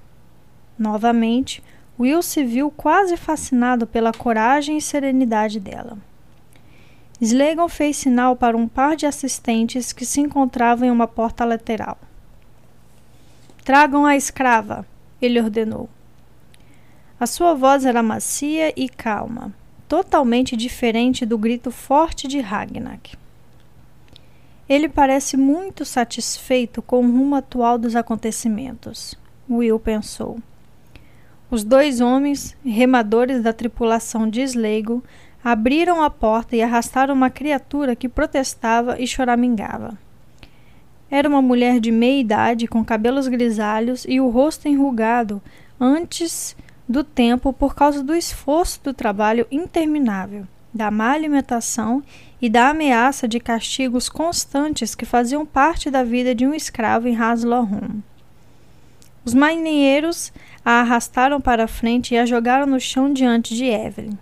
Novamente, 0.80 1.62
Will 2.00 2.22
se 2.22 2.46
viu 2.46 2.72
quase 2.72 3.18
fascinado 3.18 3.86
pela 3.86 4.14
coragem 4.14 4.78
e 4.78 4.82
serenidade 4.82 5.60
dela. 5.60 5.98
Slegon 7.20 7.68
fez 7.68 7.98
sinal 7.98 8.38
para 8.38 8.56
um 8.56 8.70
par 8.70 8.96
de 8.96 9.06
assistentes 9.06 9.92
que 9.92 10.06
se 10.06 10.22
encontravam 10.22 10.88
em 10.88 10.92
uma 10.92 11.10
porta 11.10 11.44
lateral. 11.44 11.98
Tragam 13.66 14.06
a 14.06 14.16
escrava, 14.16 14.88
ele 15.22 15.42
ordenou. 15.42 15.90
A 17.20 17.28
sua 17.28 17.54
voz 17.54 17.86
era 17.86 18.02
macia 18.02 18.72
e 18.78 18.88
calma, 18.88 19.54
totalmente 19.90 20.56
diferente 20.56 21.26
do 21.26 21.38
grito 21.38 21.70
forte 21.70 22.30
de 22.30 22.40
Ragnak. 22.40 23.20
Ele 24.68 24.88
parece 24.88 25.36
muito 25.36 25.84
satisfeito 25.84 26.82
com 26.82 27.00
o 27.00 27.12
rumo 27.12 27.36
atual 27.36 27.78
dos 27.78 27.96
acontecimentos, 27.96 29.16
Will 29.50 29.80
pensou. 29.80 30.40
Os 31.50 31.64
dois 31.64 32.00
homens, 32.00 32.56
remadores 32.64 33.44
da 33.44 33.52
tripulação 33.52 34.30
de 34.30 34.42
Sleigo, 34.42 35.04
abriram 35.44 36.02
a 36.02 36.10
porta 36.10 36.56
e 36.56 36.62
arrastaram 36.62 37.14
uma 37.14 37.30
criatura 37.30 37.96
que 37.96 38.08
protestava 38.08 39.00
e 39.00 39.06
choramingava. 39.06 39.98
Era 41.10 41.28
uma 41.28 41.42
mulher 41.42 41.82
de 41.82 41.92
meia 41.92 42.22
idade, 42.22 42.68
com 42.68 42.86
cabelos 42.86 43.28
grisalhos 43.28 44.06
e 44.08 44.22
o 44.22 44.30
rosto 44.30 44.70
enrugado 44.70 45.42
antes 45.78 46.56
do 46.88 47.04
tempo 47.04 47.52
por 47.52 47.76
causa 47.76 48.02
do 48.02 48.16
esforço 48.16 48.80
do 48.82 48.94
trabalho 48.94 49.46
interminável, 49.52 50.46
da 50.74 50.90
má 50.90 51.12
alimentação 51.12 52.04
e 52.42 52.50
da 52.50 52.70
ameaça 52.70 53.28
de 53.28 53.40
castigos 53.40 54.10
constantes 54.10 54.96
que 54.96 55.06
faziam 55.06 55.46
parte 55.46 55.90
da 55.90 56.04
vida 56.04 56.34
de 56.34 56.48
um 56.48 56.54
escravo 56.54 57.08
em 57.08 57.16
Haslohom. 57.16 58.02
Os 59.24 59.34
marinheiros 59.34 60.34
a 60.66 60.80
arrastaram 60.80 61.40
para 61.40 61.66
a 61.66 61.68
frente 61.68 62.14
e 62.14 62.18
a 62.18 62.26
jogaram 62.26 62.66
no 62.66 62.80
chão 62.80 63.14
diante 63.14 63.56
de 63.56 63.66
Evelyn. 63.66 64.18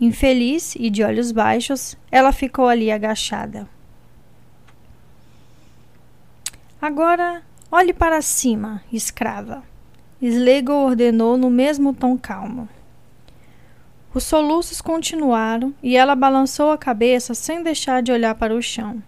Infeliz 0.00 0.74
e 0.76 0.88
de 0.88 1.04
olhos 1.04 1.30
baixos, 1.30 1.96
ela 2.10 2.32
ficou 2.32 2.66
ali 2.66 2.90
agachada. 2.90 3.68
Agora, 6.80 7.42
olhe 7.70 7.92
para 7.92 8.22
cima, 8.22 8.82
escrava. 8.90 9.62
Slegel 10.22 10.74
ordenou 10.74 11.36
no 11.36 11.50
mesmo 11.50 11.92
tom 11.92 12.16
calmo. 12.16 12.68
Os 14.12 14.24
soluços 14.24 14.80
continuaram 14.80 15.72
e 15.82 15.96
ela 15.96 16.16
balançou 16.16 16.72
a 16.72 16.78
cabeça 16.78 17.32
sem 17.32 17.62
deixar 17.62 18.02
de 18.02 18.10
olhar 18.10 18.34
para 18.34 18.54
o 18.54 18.60
chão. 18.60 19.00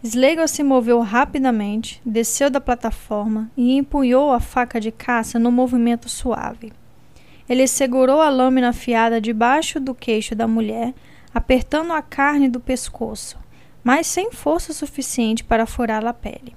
Slagle 0.00 0.46
se 0.46 0.62
moveu 0.62 1.00
rapidamente, 1.00 2.00
desceu 2.06 2.48
da 2.48 2.60
plataforma 2.60 3.50
e 3.56 3.76
empunhou 3.76 4.32
a 4.32 4.38
faca 4.38 4.80
de 4.80 4.92
caça 4.92 5.40
no 5.40 5.50
movimento 5.50 6.08
suave. 6.08 6.72
Ele 7.48 7.66
segurou 7.66 8.20
a 8.20 8.28
lâmina 8.28 8.68
afiada 8.68 9.20
debaixo 9.20 9.80
do 9.80 9.92
queixo 9.92 10.36
da 10.36 10.46
mulher, 10.46 10.94
apertando 11.34 11.92
a 11.92 12.00
carne 12.00 12.48
do 12.48 12.60
pescoço, 12.60 13.36
mas 13.82 14.06
sem 14.06 14.30
força 14.30 14.72
suficiente 14.72 15.42
para 15.42 15.66
furar 15.66 16.06
a 16.06 16.12
pele. 16.12 16.54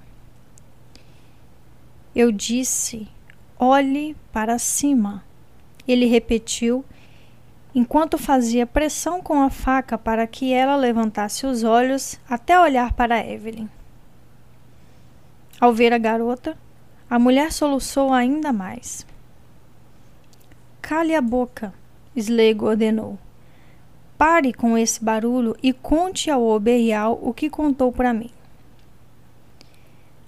Eu 2.16 2.32
disse: 2.32 3.08
olhe 3.58 4.16
para 4.32 4.60
cima. 4.60 5.24
Ele 5.92 6.06
repetiu 6.06 6.86
enquanto 7.76 8.18
fazia 8.18 8.66
pressão 8.66 9.22
com 9.22 9.42
a 9.42 9.50
faca 9.50 9.98
para 9.98 10.26
que 10.26 10.54
ela 10.54 10.76
levantasse 10.76 11.46
os 11.46 11.64
olhos 11.64 12.20
até 12.30 12.60
olhar 12.60 12.94
para 12.94 13.26
Evelyn. 13.26 13.68
Ao 15.60 15.74
ver 15.74 15.92
a 15.94 15.98
garota, 15.98 16.58
a 17.10 17.20
mulher 17.20 17.52
soluçou 17.52 18.14
ainda 18.14 18.54
mais. 18.54 19.06
Cale 20.82 21.14
a 21.14 21.22
boca, 21.22 21.74
Slego 22.16 22.68
ordenou. 22.68 23.20
Pare 24.18 24.54
com 24.54 24.78
esse 24.78 25.04
barulho 25.04 25.56
e 25.62 25.74
conte 25.74 26.32
ao 26.32 26.44
Oberial 26.44 27.20
o 27.22 27.34
que 27.34 27.50
contou 27.50 27.92
para 27.92 28.14
mim. 28.14 28.30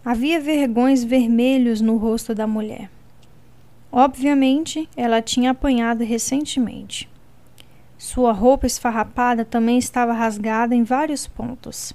Havia 0.03 0.39
vergões 0.39 1.03
vermelhos 1.03 1.80
no 1.80 1.95
rosto 1.95 2.36
da 2.36 2.45
mulher. 2.45 2.89
Obviamente, 3.96 4.89
ela 4.98 5.22
tinha 5.22 5.52
apanhado 5.52 6.04
recentemente. 6.04 7.08
Sua 7.96 8.32
roupa 8.32 8.66
esfarrapada 8.66 9.46
também 9.46 9.78
estava 9.78 10.14
rasgada 10.14 10.74
em 10.74 10.84
vários 10.84 11.28
pontos, 11.28 11.94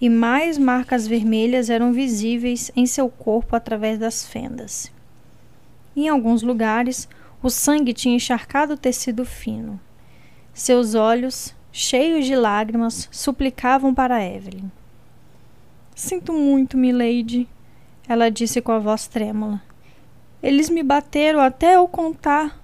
e 0.00 0.08
mais 0.10 0.58
marcas 0.58 1.06
vermelhas 1.06 1.70
eram 1.70 1.92
visíveis 1.92 2.72
em 2.74 2.84
seu 2.84 3.08
corpo 3.08 3.54
através 3.54 3.96
das 3.96 4.26
fendas. 4.26 4.90
Em 5.96 6.08
alguns 6.08 6.42
lugares, 6.42 7.08
o 7.40 7.48
sangue 7.48 7.94
tinha 7.94 8.16
encharcado 8.16 8.74
o 8.74 8.76
tecido 8.76 9.24
fino. 9.24 9.78
Seus 10.52 10.96
olhos, 10.96 11.54
cheios 11.70 12.26
de 12.26 12.34
lágrimas, 12.34 13.08
suplicavam 13.12 13.94
para 13.94 14.20
Evelyn. 14.20 14.68
Sinto 15.94 16.32
muito, 16.32 16.76
milady, 16.76 17.48
ela 18.08 18.32
disse 18.32 18.60
com 18.60 18.72
a 18.72 18.80
voz 18.80 19.06
trêmula. 19.06 19.62
Eles 20.46 20.70
me 20.70 20.80
bateram 20.80 21.40
até 21.40 21.74
eu 21.74 21.88
contar. 21.88 22.56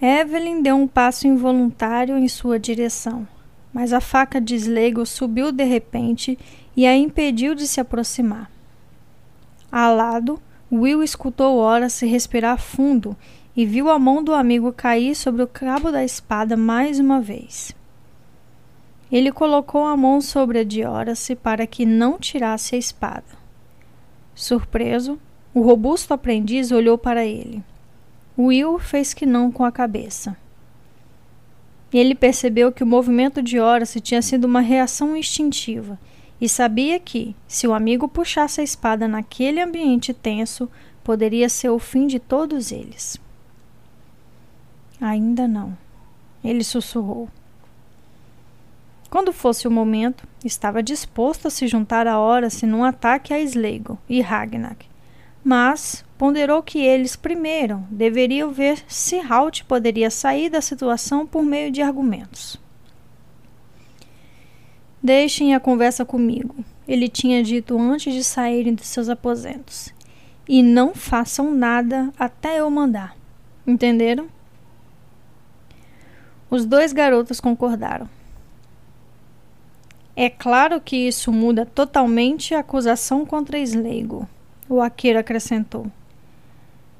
Evelyn 0.00 0.62
deu 0.62 0.76
um 0.76 0.86
passo 0.86 1.26
involuntário 1.26 2.16
em 2.16 2.28
sua 2.28 2.56
direção, 2.56 3.26
mas 3.72 3.92
a 3.92 4.00
faca 4.00 4.40
de 4.40 4.54
Slegel 4.54 5.04
subiu 5.04 5.50
de 5.50 5.64
repente 5.64 6.38
e 6.76 6.86
a 6.86 6.96
impediu 6.96 7.52
de 7.56 7.66
se 7.66 7.80
aproximar. 7.80 8.48
Ao 9.72 9.92
lado, 9.92 10.40
Will 10.70 11.02
escutou 11.02 11.56
Horace 11.56 12.06
respirar 12.06 12.56
fundo 12.56 13.16
e 13.56 13.66
viu 13.66 13.90
a 13.90 13.98
mão 13.98 14.22
do 14.22 14.32
amigo 14.32 14.72
cair 14.72 15.16
sobre 15.16 15.42
o 15.42 15.48
cabo 15.48 15.90
da 15.90 16.04
espada 16.04 16.56
mais 16.56 17.00
uma 17.00 17.20
vez. 17.20 17.74
Ele 19.10 19.32
colocou 19.32 19.84
a 19.84 19.96
mão 19.96 20.20
sobre 20.20 20.60
a 20.60 20.64
de 20.64 20.86
Horace 20.86 21.34
para 21.34 21.66
que 21.66 21.84
não 21.84 22.20
tirasse 22.20 22.76
a 22.76 22.78
espada. 22.78 23.37
Surpreso, 24.38 25.18
o 25.52 25.60
robusto 25.62 26.14
aprendiz 26.14 26.70
olhou 26.70 26.96
para 26.96 27.26
ele. 27.26 27.60
Will 28.38 28.78
fez 28.78 29.12
que 29.12 29.26
não 29.26 29.50
com 29.50 29.64
a 29.64 29.72
cabeça. 29.72 30.36
Ele 31.92 32.14
percebeu 32.14 32.70
que 32.70 32.84
o 32.84 32.86
movimento 32.86 33.42
de 33.42 33.58
Horace 33.58 34.00
tinha 34.00 34.22
sido 34.22 34.44
uma 34.44 34.60
reação 34.60 35.16
instintiva 35.16 35.98
e 36.40 36.48
sabia 36.48 37.00
que, 37.00 37.34
se 37.48 37.66
o 37.66 37.74
amigo 37.74 38.06
puxasse 38.06 38.60
a 38.60 38.64
espada 38.64 39.08
naquele 39.08 39.60
ambiente 39.60 40.14
tenso, 40.14 40.70
poderia 41.02 41.48
ser 41.48 41.70
o 41.70 41.78
fim 41.80 42.06
de 42.06 42.20
todos 42.20 42.70
eles. 42.70 43.20
Ainda 45.00 45.48
não, 45.48 45.76
ele 46.44 46.62
sussurrou. 46.62 47.28
Quando 49.10 49.32
fosse 49.32 49.66
o 49.66 49.70
momento, 49.70 50.28
estava 50.44 50.82
disposto 50.82 51.48
a 51.48 51.50
se 51.50 51.66
juntar 51.66 52.06
a 52.06 52.20
Horace 52.20 52.66
num 52.66 52.84
ataque 52.84 53.32
a 53.32 53.40
Sleigo 53.40 53.98
e 54.08 54.20
Ragnar, 54.20 54.76
mas 55.42 56.04
ponderou 56.18 56.62
que 56.62 56.78
eles 56.78 57.16
primeiro 57.16 57.82
deveriam 57.90 58.52
ver 58.52 58.84
se 58.86 59.18
Halt 59.18 59.64
poderia 59.64 60.10
sair 60.10 60.50
da 60.50 60.60
situação 60.60 61.26
por 61.26 61.42
meio 61.42 61.70
de 61.70 61.80
argumentos. 61.80 62.60
Deixem 65.02 65.54
a 65.54 65.60
conversa 65.60 66.04
comigo, 66.04 66.54
ele 66.86 67.08
tinha 67.08 67.42
dito 67.42 67.78
antes 67.78 68.12
de 68.12 68.22
saírem 68.22 68.74
de 68.74 68.84
seus 68.84 69.08
aposentos. 69.08 69.94
E 70.46 70.62
não 70.62 70.94
façam 70.94 71.54
nada 71.54 72.12
até 72.18 72.60
eu 72.60 72.70
mandar. 72.70 73.14
Entenderam? 73.66 74.28
Os 76.50 76.64
dois 76.64 76.94
garotos 76.94 77.38
concordaram. 77.38 78.08
É 80.20 80.28
claro 80.28 80.80
que 80.80 80.96
isso 80.96 81.30
muda 81.30 81.64
totalmente 81.64 82.52
a 82.52 82.58
acusação 82.58 83.24
contra 83.24 83.56
Sleigo, 83.60 84.28
o 84.68 84.80
Akira 84.80 85.20
acrescentou. 85.20 85.86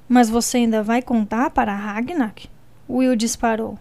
Mas 0.09 0.31
você 0.31 0.59
ainda 0.59 0.85
vai 0.85 1.03
contar 1.03 1.51
para 1.51 1.75
Ragnar? 1.75 2.37
Will 2.89 3.16
disparou. 3.16 3.77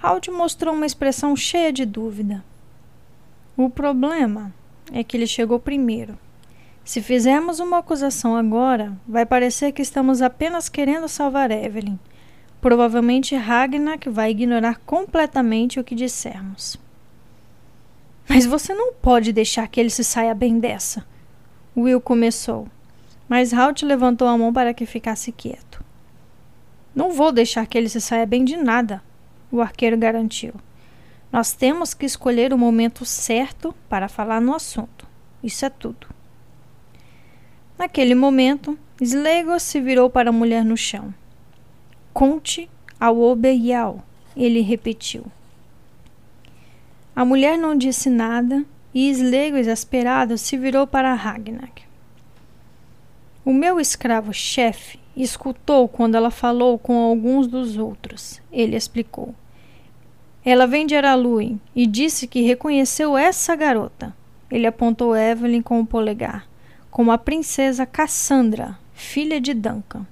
Halt 0.00 0.30
mostrou 0.30 0.72
uma 0.72 0.86
expressão 0.86 1.34
cheia 1.34 1.72
de 1.72 1.84
dúvida. 1.84 2.44
O 3.56 3.68
problema 3.68 4.54
é 4.92 5.02
que 5.02 5.16
ele 5.16 5.26
chegou 5.26 5.58
primeiro. 5.58 6.16
Se 6.84 7.02
fizermos 7.02 7.58
uma 7.58 7.78
acusação 7.78 8.36
agora, 8.36 8.96
vai 9.04 9.26
parecer 9.26 9.72
que 9.72 9.82
estamos 9.82 10.22
apenas 10.22 10.68
querendo 10.68 11.08
salvar 11.08 11.50
Evelyn. 11.50 11.98
Provavelmente 12.60 13.34
Ragnar 13.34 13.98
vai 14.06 14.30
ignorar 14.30 14.78
completamente 14.86 15.80
o 15.80 15.82
que 15.82 15.96
dissermos. 15.96 16.83
Mas 18.28 18.46
você 18.46 18.74
não 18.74 18.92
pode 18.94 19.32
deixar 19.32 19.68
que 19.68 19.78
ele 19.78 19.90
se 19.90 20.02
saia 20.02 20.34
bem 20.34 20.58
dessa. 20.58 21.06
Will 21.76 22.00
começou, 22.00 22.68
mas 23.28 23.52
Halt 23.52 23.82
levantou 23.82 24.28
a 24.28 24.38
mão 24.38 24.52
para 24.52 24.72
que 24.72 24.86
ficasse 24.86 25.32
quieto. 25.32 25.84
Não 26.94 27.12
vou 27.12 27.32
deixar 27.32 27.66
que 27.66 27.76
ele 27.76 27.88
se 27.88 28.00
saia 28.00 28.24
bem 28.24 28.44
de 28.44 28.56
nada, 28.56 29.02
o 29.50 29.60
arqueiro 29.60 29.96
garantiu. 29.96 30.54
Nós 31.32 31.52
temos 31.52 31.92
que 31.92 32.06
escolher 32.06 32.52
o 32.52 32.58
momento 32.58 33.04
certo 33.04 33.74
para 33.88 34.08
falar 34.08 34.40
no 34.40 34.54
assunto. 34.54 35.06
Isso 35.42 35.64
é 35.64 35.70
tudo. 35.70 36.06
Naquele 37.76 38.14
momento, 38.14 38.78
Slegos 39.00 39.64
se 39.64 39.80
virou 39.80 40.08
para 40.08 40.30
a 40.30 40.32
mulher 40.32 40.64
no 40.64 40.76
chão. 40.76 41.12
Conte 42.12 42.70
ao 43.00 43.20
Obeyal, 43.20 44.04
ele 44.36 44.60
repetiu. 44.60 45.24
A 47.16 47.24
mulher 47.24 47.56
não 47.56 47.76
disse 47.76 48.10
nada 48.10 48.64
e 48.92 49.08
Slego, 49.10 49.56
exasperado, 49.56 50.36
se 50.36 50.56
virou 50.56 50.86
para 50.86 51.14
Ragnar. 51.14 51.70
O 53.44 53.52
meu 53.52 53.78
escravo-chefe 53.78 54.98
escutou 55.16 55.86
quando 55.86 56.16
ela 56.16 56.30
falou 56.30 56.78
com 56.78 56.98
alguns 56.98 57.46
dos 57.46 57.76
outros, 57.76 58.40
ele 58.50 58.76
explicou. 58.76 59.34
Ela 60.44 60.66
vem 60.66 60.86
de 60.86 60.96
Araluin 60.96 61.60
e 61.74 61.86
disse 61.86 62.26
que 62.26 62.42
reconheceu 62.42 63.16
essa 63.16 63.54
garota. 63.54 64.14
Ele 64.50 64.66
apontou 64.66 65.16
Evelyn 65.16 65.62
com 65.62 65.80
o 65.80 65.86
polegar, 65.86 66.46
como 66.90 67.12
a 67.12 67.18
princesa 67.18 67.86
Cassandra, 67.86 68.78
filha 68.92 69.40
de 69.40 69.54
Duncan. 69.54 70.06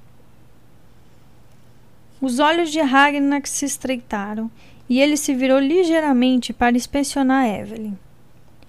Os 2.21 2.39
olhos 2.39 2.71
de 2.71 2.81
Ragnar 2.81 3.43
se 3.45 3.65
estreitaram 3.65 4.51
e 4.93 5.01
ele 5.01 5.17
se 5.17 5.35
virou 5.35 5.59
ligeiramente 5.59 6.53
para 6.53 6.77
inspecionar 6.77 7.49
Evelyn. 7.49 7.97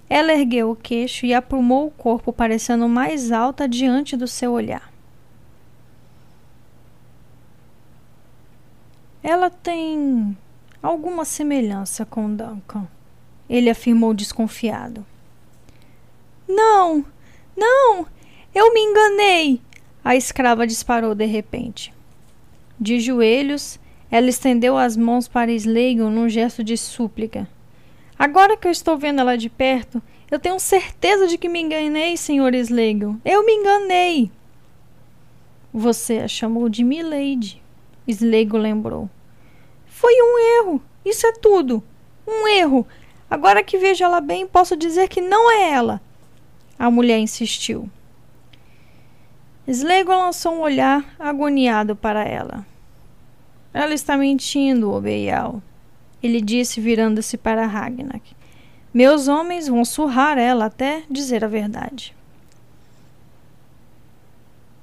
Ela 0.10 0.32
ergueu 0.32 0.72
o 0.72 0.76
queixo 0.76 1.26
e 1.26 1.34
aprumou 1.34 1.88
o 1.88 1.92
corpo, 1.92 2.32
parecendo 2.32 2.88
mais 2.88 3.30
alta 3.30 3.68
diante 3.68 4.16
do 4.16 4.26
seu 4.26 4.54
olhar. 4.54 4.90
Ela 9.22 9.50
tem 9.50 10.38
alguma 10.82 11.26
semelhança 11.26 12.06
com 12.06 12.34
Duncan, 12.34 12.88
ele 13.50 13.70
afirmou 13.70 14.14
desconfiado. 14.14 15.06
Não, 16.48 17.06
não, 17.54 18.08
eu 18.56 18.74
me 18.74 18.80
enganei! 18.80 19.62
A 20.02 20.16
escrava 20.16 20.66
disparou 20.66 21.14
de 21.14 21.26
repente. 21.26 21.94
De 22.80 22.98
joelhos, 23.02 23.78
ela 24.14 24.30
estendeu 24.30 24.78
as 24.78 24.96
mãos 24.96 25.28
para 25.28 25.52
Sleigon 25.52 26.12
num 26.12 26.30
gesto 26.30 26.64
de 26.64 26.78
súplica. 26.78 27.50
Agora 28.18 28.56
que 28.56 28.68
eu 28.68 28.72
estou 28.72 28.96
vendo 28.96 29.20
ela 29.22 29.36
de 29.36 29.50
perto, 29.50 30.00
eu 30.30 30.38
tenho 30.38 30.60
certeza 30.60 31.26
de 31.26 31.36
que 31.36 31.50
me 31.50 31.60
enganei, 31.60 32.16
senhor 32.16 32.54
Sleigon. 32.54 33.18
Eu 33.26 33.44
me 33.44 33.52
enganei! 33.52 34.32
Você 35.74 36.20
a 36.20 36.28
chamou 36.28 36.70
de 36.70 36.84
Milady, 36.84 37.60
Sleigo 38.08 38.56
lembrou. 38.56 39.10
Foi 39.88 40.14
um 40.14 40.62
erro. 40.62 40.82
Isso 41.04 41.26
é 41.26 41.32
tudo. 41.32 41.84
Um 42.28 42.48
erro. 42.48 42.86
Agora 43.28 43.64
que 43.64 43.80
vejo 43.80 44.04
ela 44.04 44.22
bem, 44.22 44.46
posso 44.46 44.78
dizer 44.78 45.10
que 45.10 45.22
não 45.22 45.52
é 45.52 45.72
ela. 45.72 46.00
A 46.78 46.92
mulher 46.92 47.18
insistiu. 47.18 47.90
Slego 49.68 50.12
lançou 50.12 50.54
um 50.54 50.62
olhar 50.62 51.04
agoniado 51.18 51.96
para 51.96 52.24
ela. 52.24 52.64
Ela 53.74 53.94
está 53.94 54.16
mentindo, 54.16 54.92
Obeial. 54.92 55.62
Ele 56.22 56.40
disse, 56.40 56.80
virando-se 56.80 57.38
para 57.38 57.66
Ragnar. 57.66 58.22
Meus 58.94 59.28
homens 59.28 59.68
vão 59.68 59.84
surrar 59.84 60.38
ela 60.38 60.66
até 60.66 61.04
dizer 61.10 61.44
a 61.44 61.48
verdade. 61.48 62.16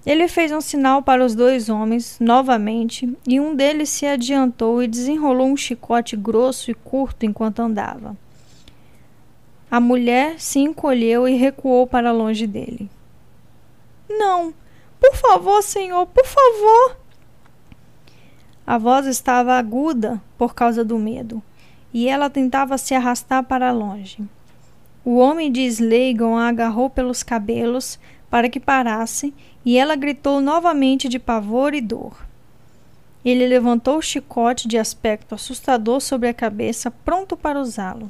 Ele 0.04 0.26
fez 0.28 0.50
um 0.50 0.60
sinal 0.60 1.02
para 1.02 1.24
os 1.24 1.34
dois 1.34 1.68
homens 1.68 2.18
novamente, 2.18 3.16
e 3.26 3.38
um 3.38 3.54
deles 3.54 3.90
se 3.90 4.06
adiantou 4.06 4.82
e 4.82 4.88
desenrolou 4.88 5.46
um 5.46 5.56
chicote 5.56 6.16
grosso 6.16 6.70
e 6.70 6.74
curto 6.74 7.24
enquanto 7.24 7.60
andava. 7.60 8.16
A 9.70 9.78
mulher 9.78 10.40
se 10.40 10.58
encolheu 10.58 11.28
e 11.28 11.36
recuou 11.36 11.86
para 11.86 12.10
longe 12.10 12.46
dele. 12.46 12.90
Não, 14.08 14.52
por 14.98 15.14
favor, 15.14 15.62
senhor, 15.62 16.06
por 16.06 16.26
favor! 16.26 16.96
A 18.70 18.78
voz 18.78 19.04
estava 19.04 19.54
aguda 19.54 20.22
por 20.38 20.54
causa 20.54 20.84
do 20.84 20.96
medo, 20.96 21.42
e 21.92 22.06
ela 22.08 22.30
tentava 22.30 22.78
se 22.78 22.94
arrastar 22.94 23.42
para 23.42 23.72
longe. 23.72 24.22
O 25.04 25.16
homem 25.16 25.50
de 25.50 25.62
Sleigon 25.62 26.36
a 26.36 26.46
agarrou 26.46 26.88
pelos 26.88 27.24
cabelos 27.24 27.98
para 28.30 28.48
que 28.48 28.60
parasse 28.60 29.34
e 29.64 29.76
ela 29.76 29.96
gritou 29.96 30.40
novamente 30.40 31.08
de 31.08 31.18
pavor 31.18 31.74
e 31.74 31.80
dor. 31.80 32.16
Ele 33.24 33.44
levantou 33.44 33.98
o 33.98 34.02
chicote 34.02 34.68
de 34.68 34.78
aspecto 34.78 35.34
assustador 35.34 36.00
sobre 36.00 36.28
a 36.28 36.32
cabeça, 36.32 36.92
pronto 36.92 37.36
para 37.36 37.60
usá-lo. 37.60 38.08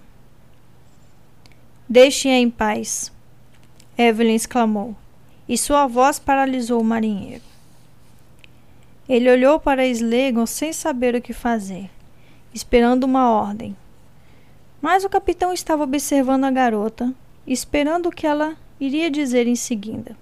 Deixe-a 1.88 2.36
em 2.36 2.50
paz, 2.50 3.10
Evelyn 3.96 4.34
exclamou, 4.34 4.94
e 5.48 5.56
sua 5.56 5.86
voz 5.86 6.18
paralisou 6.18 6.82
o 6.82 6.84
marinheiro. 6.84 7.49
Ele 9.10 9.28
olhou 9.28 9.58
para 9.58 9.84
Slegon 9.88 10.46
sem 10.46 10.72
saber 10.72 11.16
o 11.16 11.20
que 11.20 11.32
fazer, 11.32 11.90
esperando 12.54 13.02
uma 13.02 13.28
ordem. 13.28 13.76
Mas 14.80 15.02
o 15.02 15.08
capitão 15.08 15.52
estava 15.52 15.82
observando 15.82 16.44
a 16.44 16.50
garota, 16.52 17.12
esperando 17.44 18.06
o 18.06 18.12
que 18.12 18.24
ela 18.24 18.56
iria 18.78 19.10
dizer 19.10 19.48
em 19.48 19.56
seguida. 19.56 20.16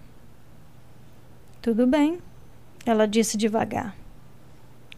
Tudo 1.61 1.87
bem, 1.87 2.19
ela 2.87 3.07
disse 3.07 3.37
devagar. 3.37 3.95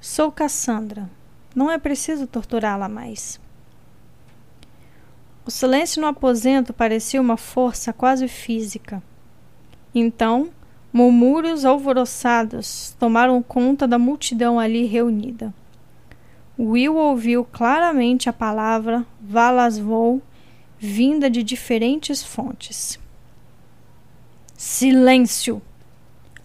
Sou 0.01 0.31
Cassandra. 0.31 1.11
Não 1.53 1.69
é 1.69 1.77
preciso 1.77 2.29
torturá-la 2.29 2.89
mais. 2.89 3.41
O 5.45 5.51
silêncio 5.51 6.01
no 6.01 6.07
aposento 6.07 6.73
parecia 6.73 7.21
uma 7.21 7.37
força 7.37 7.93
quase 7.93 8.29
física. 8.29 9.03
Então, 9.93 10.51
murmúrios 10.93 11.65
alvoroçados 11.65 12.95
tomaram 12.99 13.43
conta 13.43 13.87
da 13.87 13.99
multidão 13.99 14.59
ali 14.59 14.87
reunida. 14.87 15.55
Will 16.59 16.97
ouviu 16.97 17.45
claramente 17.45 18.29
a 18.29 18.33
palavra 18.33 19.07
Valasvou 19.21 20.21
vinda 20.79 21.31
de 21.31 21.43
diferentes 21.43 22.23
fontes. 22.23 22.99
Silêncio! 24.57 25.63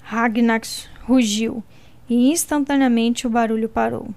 Ragnax 0.03 0.87
rugiu 1.05 1.63
e 2.07 2.31
instantaneamente 2.31 3.25
o 3.25 3.29
barulho 3.29 3.67
parou. 3.67 4.09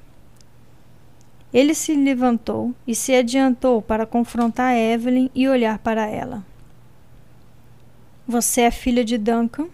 Ele 1.52 1.74
se 1.74 1.94
levantou 1.94 2.74
e 2.86 2.94
se 2.94 3.14
adiantou 3.14 3.80
para 3.80 4.04
confrontar 4.04 4.76
Evelyn 4.76 5.30
e 5.34 5.48
olhar 5.48 5.78
para 5.78 6.06
ela. 6.06 6.44
Você 8.26 8.60
é 8.60 8.70
filha 8.70 9.02
de 9.02 9.16
Duncan? 9.16 9.68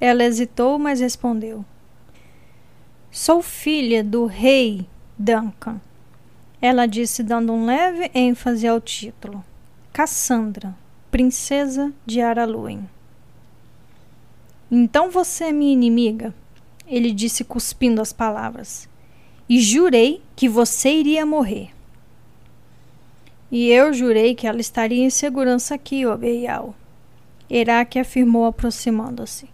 Ela 0.00 0.24
hesitou, 0.24 0.78
mas 0.78 1.00
respondeu: 1.00 1.64
Sou 3.10 3.42
filha 3.42 4.04
do 4.04 4.26
rei 4.26 4.86
Duncan. 5.18 5.80
Ela 6.60 6.86
disse, 6.86 7.22
dando 7.22 7.52
um 7.52 7.66
leve 7.66 8.10
ênfase 8.14 8.66
ao 8.66 8.80
título: 8.80 9.44
Cassandra, 9.92 10.76
princesa 11.10 11.92
de 12.04 12.20
Araluen. 12.20 12.88
Então 14.70 15.10
você 15.10 15.44
é 15.44 15.52
minha 15.52 15.72
inimiga? 15.72 16.34
Ele 16.86 17.12
disse, 17.12 17.44
cuspindo 17.44 18.00
as 18.00 18.12
palavras. 18.12 18.88
E 19.48 19.60
jurei 19.60 20.22
que 20.36 20.48
você 20.48 20.90
iria 20.90 21.24
morrer. 21.24 21.70
E 23.50 23.68
eu 23.70 23.94
jurei 23.94 24.34
que 24.34 24.46
ela 24.46 24.60
estaria 24.60 25.02
em 25.02 25.10
segurança 25.10 25.74
aqui, 25.74 26.04
Obeial. 26.04 26.74
Herak 27.50 27.98
afirmou, 27.98 28.44
aproximando-se. 28.44 29.48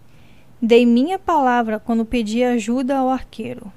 Dei 0.67 0.87
minha 0.87 1.19
palavra 1.19 1.79
quando 1.79 2.07
pedi 2.07 2.43
ajuda 2.43 2.97
ao 2.97 3.11
arqueiro. 3.11 3.71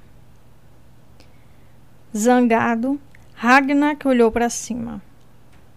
Zangado, 2.16 2.98
Ragnar 3.34 3.98
olhou 4.06 4.32
para 4.32 4.48
cima. 4.48 5.02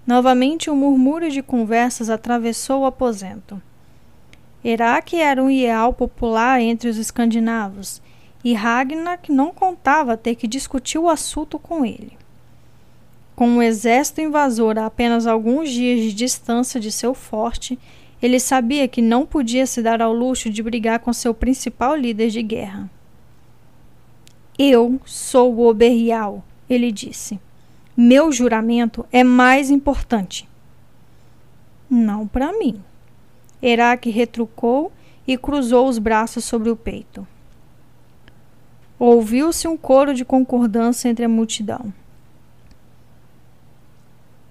Novamente 0.08 0.70
um 0.72 0.76
murmúrio 0.78 1.30
de 1.30 1.42
conversas 1.42 2.10
atravessou 2.10 2.84
o 2.84 2.86
aposento. 2.86 3.62
Herak 4.64 5.18
era 5.18 5.44
um 5.44 5.52
ideal 5.52 5.92
popular 5.92 6.62
entre 6.62 6.88
os 6.88 6.96
escandinavos, 6.96 8.02
e 8.42 8.54
Ragnar 8.54 9.20
não 9.28 9.52
contava 9.52 10.16
ter 10.16 10.36
que 10.36 10.48
discutir 10.48 10.98
o 10.98 11.10
assunto 11.10 11.60
com 11.60 11.86
ele. 11.86 12.18
Com 13.36 13.50
um 13.50 13.62
exército 13.62 14.22
invasor 14.22 14.78
a 14.78 14.86
apenas 14.86 15.28
alguns 15.28 15.70
dias 15.72 16.00
de 16.00 16.14
distância 16.14 16.80
de 16.80 16.90
seu 16.90 17.14
forte, 17.14 17.78
ele 18.22 18.40
sabia 18.40 18.88
que 18.88 19.02
não 19.02 19.26
podia 19.26 19.66
se 19.66 19.82
dar 19.82 20.02
ao 20.02 20.14
luxo 20.14 20.50
de 20.50 20.62
brigar 20.62 21.00
com 21.00 21.12
seu 21.12 21.34
principal 21.34 21.96
líder 21.96 22.30
de 22.30 22.44
guerra. 22.44 22.90
Eu 24.60 25.02
sou 25.06 25.56
o 25.56 25.68
Oberial, 25.68 26.44
ele 26.70 26.92
disse. 26.92 27.40
Meu 27.98 28.32
juramento 28.32 29.06
é 29.12 29.24
mais 29.24 29.72
importante. 29.72 30.48
Não 31.90 32.28
para 32.28 32.54
mim. 32.54 32.82
Herak 33.62 34.10
retrucou 34.10 34.92
e 35.28 35.38
cruzou 35.38 35.88
os 35.88 35.98
braços 35.98 36.46
sobre 36.46 36.70
o 36.70 36.76
peito. 36.76 37.28
Ouviu-se 39.00 39.68
um 39.68 39.76
coro 39.76 40.14
de 40.14 40.24
concordância 40.24 41.10
entre 41.10 41.26
a 41.26 41.30
multidão. 41.30 41.92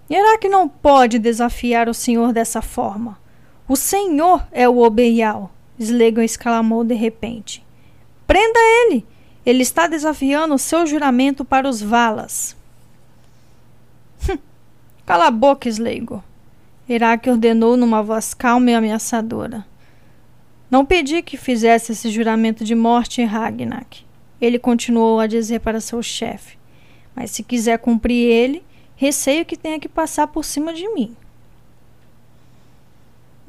Herak 0.08 0.48
não 0.48 0.68
pode 0.68 1.20
desafiar 1.20 1.88
o 1.88 1.94
senhor 1.94 2.32
dessa 2.32 2.60
forma. 2.60 3.19
O 3.70 3.76
senhor 3.76 4.44
é 4.50 4.68
o 4.68 4.78
Oberial, 4.78 5.48
Slegon 5.78 6.22
exclamou 6.22 6.82
de 6.82 6.92
repente. 6.92 7.64
Prenda 8.26 8.58
ele! 8.58 9.06
Ele 9.46 9.62
está 9.62 9.86
desafiando 9.86 10.54
o 10.54 10.58
seu 10.58 10.84
juramento 10.84 11.44
para 11.44 11.68
os 11.68 11.80
Valas. 11.80 12.56
Hum, 14.28 14.36
cala 15.06 15.28
a 15.28 15.30
boca, 15.30 15.68
Sleigo. 15.68 16.20
Iraque 16.88 17.30
ordenou 17.30 17.76
numa 17.76 18.02
voz 18.02 18.34
calma 18.34 18.72
e 18.72 18.74
ameaçadora. 18.74 19.64
Não 20.68 20.84
pedi 20.84 21.22
que 21.22 21.36
fizesse 21.36 21.92
esse 21.92 22.10
juramento 22.10 22.64
de 22.64 22.74
morte 22.74 23.22
em 23.22 23.24
Ragnak. 23.24 24.04
Ele 24.40 24.58
continuou 24.58 25.20
a 25.20 25.28
dizer 25.28 25.60
para 25.60 25.80
seu 25.80 26.02
chefe. 26.02 26.58
Mas 27.14 27.30
se 27.30 27.44
quiser 27.44 27.78
cumprir 27.78 28.32
ele, 28.32 28.64
receio 28.96 29.46
que 29.46 29.56
tenha 29.56 29.78
que 29.78 29.88
passar 29.88 30.26
por 30.26 30.44
cima 30.44 30.74
de 30.74 30.92
mim. 30.92 31.16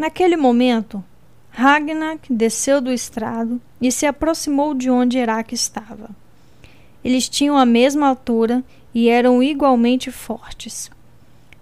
Naquele 0.02 0.36
momento, 0.36 1.04
Ragnak 1.52 2.34
desceu 2.34 2.82
do 2.82 2.92
estrado 2.92 3.62
e 3.80 3.92
se 3.92 4.08
aproximou 4.08 4.74
de 4.74 4.90
onde 4.90 5.20
Herak 5.20 5.54
estava. 5.54 6.10
Eles 7.04 7.30
tinham 7.30 7.56
a 7.56 7.68
mesma 7.68 8.08
altura 8.08 8.64
e 8.96 9.08
eram 9.08 9.44
igualmente 9.44 10.10
fortes. 10.10 10.90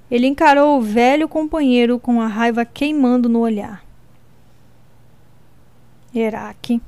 Ele 0.10 0.26
encarou 0.26 0.78
o 0.78 0.82
velho 0.82 1.28
companheiro 1.28 2.00
com 2.00 2.22
a 2.22 2.28
raiva 2.28 2.64
queimando 2.64 3.28
no 3.28 3.40
olhar. 3.40 3.84
Herak, 6.16 6.82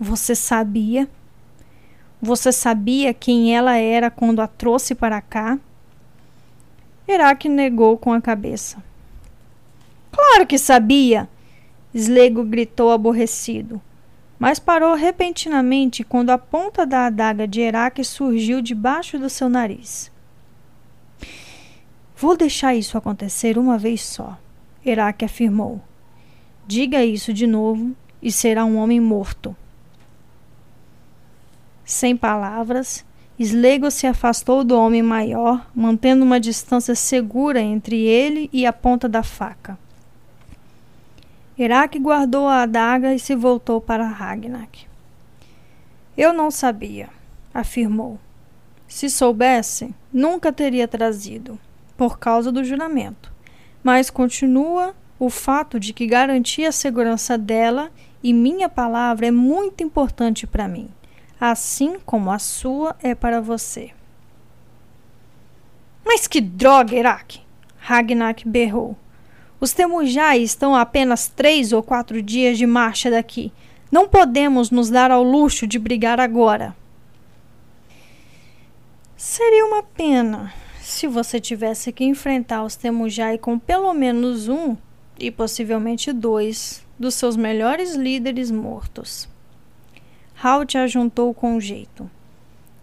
você 0.00 0.34
sabia? 0.34 1.06
Você 2.22 2.50
sabia 2.50 3.12
quem 3.12 3.54
ela 3.54 3.76
era 3.76 4.10
quando 4.10 4.40
a 4.40 4.46
trouxe 4.46 4.94
para 4.94 5.20
cá? 5.20 5.58
Herak 7.06 7.50
negou 7.50 7.98
com 7.98 8.14
a 8.14 8.20
cabeça. 8.22 8.82
Claro 10.16 10.46
que 10.46 10.56
sabia! 10.56 11.28
Slego 11.94 12.42
gritou 12.42 12.90
aborrecido, 12.90 13.82
mas 14.38 14.58
parou 14.58 14.94
repentinamente 14.94 16.02
quando 16.02 16.30
a 16.30 16.38
ponta 16.38 16.86
da 16.86 17.04
adaga 17.04 17.46
de 17.46 17.60
Herak 17.60 18.02
surgiu 18.02 18.62
debaixo 18.62 19.18
do 19.18 19.28
seu 19.28 19.50
nariz. 19.50 20.10
Vou 22.16 22.34
deixar 22.34 22.74
isso 22.74 22.96
acontecer 22.96 23.58
uma 23.58 23.76
vez 23.76 24.00
só, 24.00 24.38
Herak 24.84 25.22
afirmou. 25.22 25.82
Diga 26.66 27.04
isso 27.04 27.30
de 27.30 27.46
novo 27.46 27.94
e 28.22 28.32
será 28.32 28.64
um 28.64 28.78
homem 28.78 29.00
morto. 29.00 29.54
Sem 31.84 32.16
palavras, 32.16 33.04
Slego 33.38 33.90
se 33.90 34.06
afastou 34.06 34.64
do 34.64 34.78
homem 34.78 35.02
maior, 35.02 35.70
mantendo 35.74 36.24
uma 36.24 36.40
distância 36.40 36.94
segura 36.94 37.60
entre 37.60 38.00
ele 38.00 38.48
e 38.50 38.64
a 38.64 38.72
ponta 38.72 39.06
da 39.06 39.22
faca. 39.22 39.78
Iraque 41.58 41.98
guardou 41.98 42.46
a 42.46 42.62
adaga 42.62 43.14
e 43.14 43.18
se 43.18 43.34
voltou 43.34 43.80
para 43.80 44.06
Ragnak. 44.06 44.86
Eu 46.14 46.32
não 46.32 46.50
sabia, 46.50 47.08
afirmou. 47.52 48.18
Se 48.86 49.08
soubesse, 49.08 49.94
nunca 50.12 50.52
teria 50.52 50.86
trazido, 50.86 51.58
por 51.96 52.18
causa 52.18 52.52
do 52.52 52.62
juramento. 52.62 53.32
Mas 53.82 54.10
continua 54.10 54.94
o 55.18 55.30
fato 55.30 55.80
de 55.80 55.94
que 55.94 56.06
garantir 56.06 56.66
a 56.66 56.72
segurança 56.72 57.38
dela 57.38 57.90
e 58.22 58.34
minha 58.34 58.68
palavra 58.68 59.26
é 59.26 59.30
muito 59.30 59.82
importante 59.82 60.46
para 60.46 60.68
mim, 60.68 60.90
assim 61.40 61.98
como 62.04 62.30
a 62.30 62.38
sua 62.38 62.94
é 63.02 63.14
para 63.14 63.40
você. 63.40 63.92
Mas 66.04 66.26
que 66.26 66.40
droga, 66.40 66.94
Iraque! 66.94 67.40
Ragnak 67.78 68.46
berrou. 68.46 68.96
Os 69.58 69.72
Temujai 69.72 70.40
estão 70.40 70.74
a 70.74 70.82
apenas 70.82 71.28
três 71.28 71.72
ou 71.72 71.82
quatro 71.82 72.20
dias 72.20 72.58
de 72.58 72.66
marcha 72.66 73.10
daqui. 73.10 73.52
Não 73.90 74.06
podemos 74.06 74.70
nos 74.70 74.90
dar 74.90 75.10
ao 75.10 75.22
luxo 75.22 75.66
de 75.66 75.78
brigar 75.78 76.20
agora. 76.20 76.76
Seria 79.16 79.64
uma 79.64 79.82
pena 79.82 80.52
se 80.80 81.06
você 81.06 81.40
tivesse 81.40 81.90
que 81.90 82.04
enfrentar 82.04 82.64
os 82.64 82.76
Temujai 82.76 83.38
com 83.38 83.58
pelo 83.58 83.94
menos 83.94 84.48
um 84.48 84.76
e 85.18 85.30
possivelmente 85.30 86.12
dois 86.12 86.84
dos 86.98 87.14
seus 87.14 87.34
melhores 87.36 87.94
líderes 87.94 88.50
mortos. 88.50 89.28
Halt 90.42 90.76
ajuntou 90.76 91.32
com 91.32 91.58
jeito. 91.58 92.10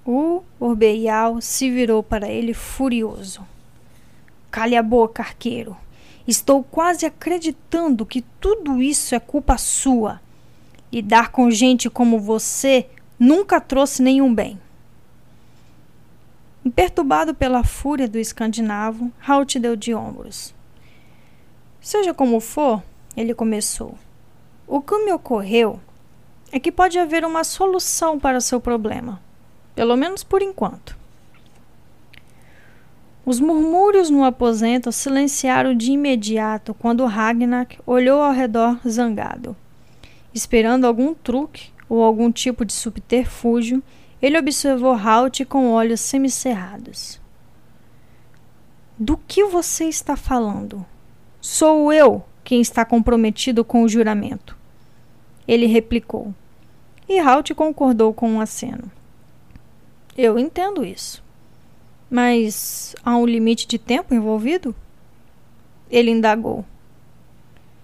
O 0.06 0.42
Orbeial 0.60 1.40
se 1.40 1.70
virou 1.70 2.02
para 2.02 2.28
ele 2.28 2.54
furioso. 2.54 3.46
Cale 4.50 4.76
a 4.76 4.84
boca, 4.84 5.22
arqueiro. 5.22 5.78
Estou 6.28 6.64
quase 6.64 7.06
acreditando 7.06 8.06
que 8.06 8.22
tudo 8.40 8.82
isso 8.82 9.14
é 9.14 9.20
culpa 9.20 9.58
sua. 9.58 10.22
Lidar 10.92 11.32
com 11.32 11.52
gente 11.52 11.90
como 11.90 12.20
você 12.20 12.88
nunca 13.20 13.60
trouxe 13.60 14.02
nenhum 14.02 14.34
bem. 14.34 14.60
Imperturbado 16.64 17.34
pela 17.34 17.64
fúria 17.64 18.08
do 18.08 18.18
escandinavo, 18.18 19.12
Halt 19.28 19.60
deu 19.60 19.76
de 19.76 19.94
ombros. 19.94 20.56
Seja 21.82 22.14
como 22.14 22.40
for, 22.40 22.82
ele 23.18 23.34
começou. 23.34 23.98
O 24.66 24.80
que 24.80 24.98
me 25.04 25.12
ocorreu 25.12 25.82
é 26.54 26.60
que 26.60 26.72
pode 26.72 26.98
haver 26.98 27.26
uma 27.26 27.44
solução 27.44 28.18
para 28.18 28.38
o 28.38 28.42
seu 28.42 28.62
problema, 28.62 29.22
pelo 29.76 29.98
menos 29.98 30.24
por 30.24 30.42
enquanto. 30.42 31.03
Os 33.26 33.40
murmúrios 33.40 34.10
no 34.10 34.26
aposento 34.26 34.92
silenciaram 34.92 35.74
de 35.74 35.94
imediato 35.94 36.74
quando 36.74 37.06
Ragnar 37.06 37.68
olhou 37.86 38.22
ao 38.22 38.34
redor 38.34 38.78
zangado. 38.86 39.56
Esperando 40.34 40.86
algum 40.86 41.14
truque 41.14 41.72
ou 41.88 42.04
algum 42.04 42.30
tipo 42.30 42.66
de 42.66 42.74
subterfúgio, 42.74 43.82
ele 44.22 44.38
observou 44.38 44.94
Halt 44.94 45.46
com 45.46 45.70
olhos 45.70 46.02
semicerrados. 46.02 47.22
Do 49.00 49.16
que 49.16 49.46
você 49.46 49.86
está 49.86 50.18
falando? 50.18 50.86
Sou 51.40 51.94
eu 51.94 52.26
quem 52.44 52.60
está 52.60 52.84
comprometido 52.84 53.64
com 53.64 53.84
o 53.84 53.90
juramento. 53.90 54.58
Ele 55.48 55.66
replicou. 55.66 56.34
E 57.08 57.20
Halt 57.20 57.54
concordou 57.54 58.14
com 58.14 58.30
um 58.30 58.42
aceno. 58.42 58.92
Eu 60.18 60.38
entendo 60.38 60.86
isso. 60.86 61.23
Mas 62.14 62.96
há 63.04 63.18
um 63.18 63.26
limite 63.26 63.66
de 63.66 63.80
tempo 63.80 64.14
envolvido? 64.14 64.76
Ele 65.90 66.12
indagou. 66.12 66.64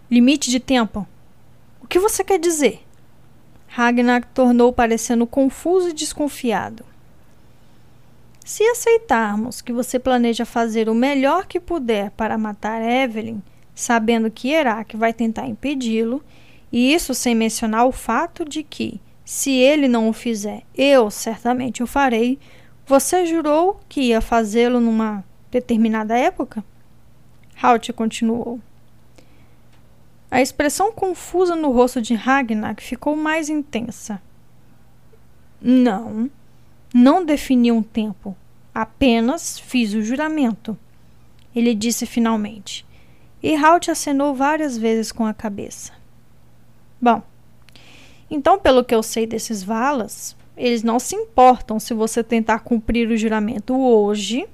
Limite 0.07 0.51
de 0.51 0.59
tempo? 0.59 1.07
O 1.81 1.87
que 1.87 1.97
você 1.97 2.23
quer 2.23 2.37
dizer? 2.37 2.85
Ragnar 3.67 4.23
tornou 4.31 4.71
parecendo 4.71 5.25
confuso 5.25 5.89
e 5.89 5.93
desconfiado. 5.93 6.85
Se 8.45 8.61
aceitarmos 8.61 9.61
que 9.61 9.73
você 9.73 9.97
planeja 9.97 10.45
fazer 10.45 10.89
o 10.89 10.93
melhor 10.93 11.47
que 11.47 11.59
puder 11.59 12.11
para 12.11 12.37
matar 12.37 12.83
Evelyn, 12.83 13.41
sabendo 13.73 14.29
que 14.29 14.51
Herak 14.51 14.95
vai 14.95 15.11
tentar 15.11 15.47
impedi-lo, 15.47 16.23
e 16.71 16.93
isso 16.93 17.15
sem 17.15 17.33
mencionar 17.33 17.87
o 17.87 17.91
fato 17.91 18.45
de 18.45 18.61
que, 18.61 19.01
se 19.25 19.53
ele 19.53 19.87
não 19.87 20.07
o 20.07 20.13
fizer, 20.13 20.61
eu 20.77 21.09
certamente 21.09 21.81
o 21.81 21.87
farei, 21.87 22.37
você 22.89 23.23
jurou 23.23 23.79
que 23.87 24.01
ia 24.01 24.19
fazê-lo 24.19 24.79
numa 24.79 25.23
determinada 25.51 26.17
época? 26.17 26.65
Halt 27.61 27.93
continuou. 27.93 28.59
A 30.31 30.41
expressão 30.41 30.91
confusa 30.91 31.55
no 31.55 31.71
rosto 31.71 32.01
de 32.01 32.15
Ragnar 32.15 32.75
ficou 32.79 33.15
mais 33.15 33.47
intensa. 33.47 34.19
Não, 35.61 36.31
não 36.91 37.23
defini 37.23 37.71
um 37.71 37.83
tempo. 37.83 38.35
Apenas 38.73 39.59
fiz 39.59 39.93
o 39.93 40.01
juramento. 40.01 40.75
Ele 41.55 41.75
disse 41.75 42.07
finalmente. 42.07 42.87
E 43.43 43.55
Halt 43.55 43.91
acenou 43.91 44.33
várias 44.33 44.75
vezes 44.75 45.11
com 45.11 45.27
a 45.27 45.33
cabeça. 45.33 45.93
Bom, 46.99 47.21
então, 48.31 48.57
pelo 48.57 48.83
que 48.83 48.95
eu 48.95 49.03
sei 49.03 49.27
desses 49.27 49.61
Valas, 49.61 50.35
eles 50.59 50.83
não 50.83 50.99
se 50.99 51.15
importam 51.15 51.79
se 51.79 51.93
você 51.93 52.21
tentar 52.21 52.59
cumprir 52.59 53.09
o 53.09 53.15
juramento 53.15 53.79
hoje 53.79 54.45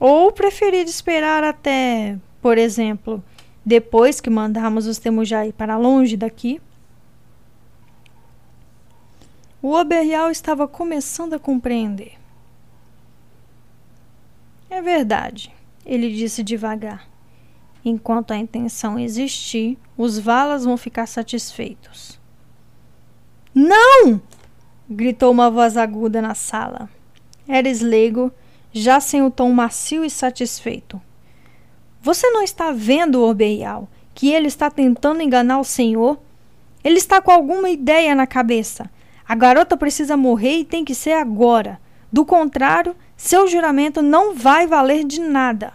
ou 0.00 0.32
preferir 0.32 0.86
esperar 0.86 1.44
até, 1.44 2.18
por 2.40 2.56
exemplo, 2.56 3.22
depois 3.64 4.22
que 4.22 4.30
mandarmos 4.30 4.86
os 4.86 4.98
Temujai 4.98 5.52
para 5.52 5.76
longe 5.76 6.16
daqui. 6.16 6.62
O 9.60 9.74
Oberreal 9.74 10.30
estava 10.30 10.66
começando 10.66 11.34
a 11.34 11.38
compreender. 11.38 12.14
É 14.70 14.80
verdade, 14.80 15.54
ele 15.84 16.10
disse 16.10 16.42
devagar. 16.42 17.06
Enquanto 17.84 18.30
a 18.30 18.38
intenção 18.38 18.98
existir, 18.98 19.76
os 19.94 20.18
Valas 20.18 20.64
vão 20.64 20.78
ficar 20.78 21.04
satisfeitos. 21.04 22.18
Não! 23.54 24.22
Gritou 24.88 25.30
uma 25.30 25.50
voz 25.50 25.76
aguda 25.76 26.20
na 26.20 26.34
sala. 26.34 26.88
Era 27.48 27.68
Slego, 27.68 28.32
já 28.72 29.00
sem 29.00 29.22
o 29.22 29.30
tom 29.30 29.50
macio 29.52 30.04
e 30.04 30.10
satisfeito. 30.10 31.00
Você 32.02 32.28
não 32.30 32.42
está 32.42 32.70
vendo, 32.70 33.22
Orbeial, 33.22 33.88
que 34.14 34.30
ele 34.30 34.48
está 34.48 34.70
tentando 34.70 35.22
enganar 35.22 35.58
o 35.58 35.64
senhor? 35.64 36.18
Ele 36.82 36.98
está 36.98 37.20
com 37.20 37.30
alguma 37.30 37.70
ideia 37.70 38.14
na 38.14 38.26
cabeça. 38.26 38.90
A 39.26 39.34
garota 39.34 39.76
precisa 39.76 40.16
morrer 40.16 40.58
e 40.58 40.64
tem 40.64 40.84
que 40.84 40.94
ser 40.94 41.12
agora. 41.12 41.80
Do 42.12 42.24
contrário, 42.24 42.94
seu 43.16 43.46
juramento 43.48 44.02
não 44.02 44.34
vai 44.34 44.66
valer 44.66 45.04
de 45.04 45.20
nada. 45.20 45.72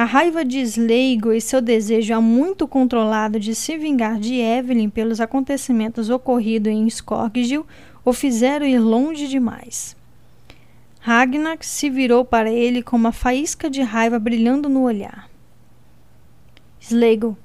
A 0.00 0.04
raiva 0.04 0.46
de 0.46 0.58
Sleigo 0.60 1.30
e 1.30 1.42
seu 1.42 1.60
desejo 1.60 2.14
há 2.14 2.22
muito 2.22 2.66
controlado 2.66 3.38
de 3.38 3.54
se 3.54 3.76
vingar 3.76 4.18
de 4.18 4.36
Evelyn 4.36 4.88
pelos 4.88 5.20
acontecimentos 5.20 6.08
ocorridos 6.08 6.72
em 6.72 6.86
Skorgil 6.86 7.66
o 8.02 8.10
fizeram 8.10 8.64
ir 8.64 8.78
longe 8.78 9.28
demais. 9.28 9.94
Ragnar 11.00 11.58
se 11.60 11.90
virou 11.90 12.24
para 12.24 12.50
ele 12.50 12.82
com 12.82 12.96
uma 12.96 13.12
faísca 13.12 13.68
de 13.68 13.82
raiva 13.82 14.18
brilhando 14.18 14.70
no 14.70 14.84
olhar. 14.84 15.28
Sleigo, 16.80 17.36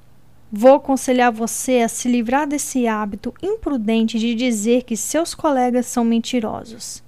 vou 0.50 0.76
aconselhar 0.76 1.34
você 1.34 1.82
a 1.82 1.90
se 1.90 2.08
livrar 2.08 2.48
desse 2.48 2.88
hábito 2.88 3.34
imprudente 3.44 4.18
de 4.18 4.34
dizer 4.34 4.84
que 4.84 4.96
seus 4.96 5.36
colegas 5.36 5.88
são 5.88 6.06
mentirosos. 6.06 7.04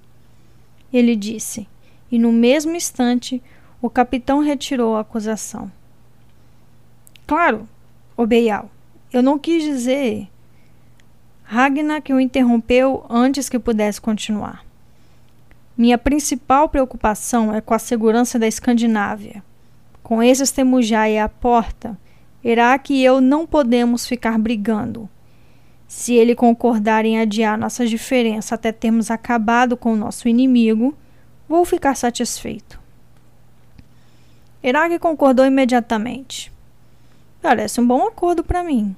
Ele 0.92 1.16
disse, 1.16 1.66
e 2.12 2.18
no 2.18 2.32
mesmo 2.32 2.76
instante 2.76 3.42
o 3.80 3.88
capitão 3.88 4.40
retirou 4.40 4.96
a 4.96 5.00
acusação. 5.00 5.70
Claro, 7.26 7.68
Obeial, 8.16 8.70
eu 9.12 9.22
não 9.22 9.38
quis 9.38 9.62
dizer. 9.62 10.28
Ragnar 11.44 12.02
que 12.02 12.12
o 12.12 12.20
interrompeu 12.20 13.04
antes 13.08 13.48
que 13.48 13.58
pudesse 13.58 14.00
continuar. 14.00 14.64
Minha 15.76 15.96
principal 15.96 16.68
preocupação 16.68 17.54
é 17.54 17.60
com 17.60 17.72
a 17.72 17.78
segurança 17.78 18.38
da 18.38 18.48
Escandinávia. 18.48 19.42
Com 20.02 20.22
esses 20.22 20.50
Temujai 20.50 21.18
à 21.18 21.28
porta, 21.28 21.96
Iraque 22.42 22.94
e 22.94 23.04
eu 23.04 23.20
não 23.20 23.46
podemos 23.46 24.06
ficar 24.06 24.38
brigando. 24.38 25.08
Se 25.86 26.14
ele 26.14 26.34
concordar 26.34 27.04
em 27.04 27.18
adiar 27.20 27.56
nossa 27.56 27.86
diferença 27.86 28.54
até 28.54 28.72
termos 28.72 29.10
acabado 29.10 29.76
com 29.76 29.92
o 29.92 29.96
nosso 29.96 30.28
inimigo, 30.28 30.94
vou 31.48 31.64
ficar 31.64 31.94
satisfeito. 31.94 32.87
Irag 34.68 34.98
concordou 34.98 35.46
imediatamente. 35.46 36.52
Parece 37.40 37.80
um 37.80 37.86
bom 37.86 38.06
acordo 38.06 38.44
para 38.44 38.62
mim. 38.62 38.94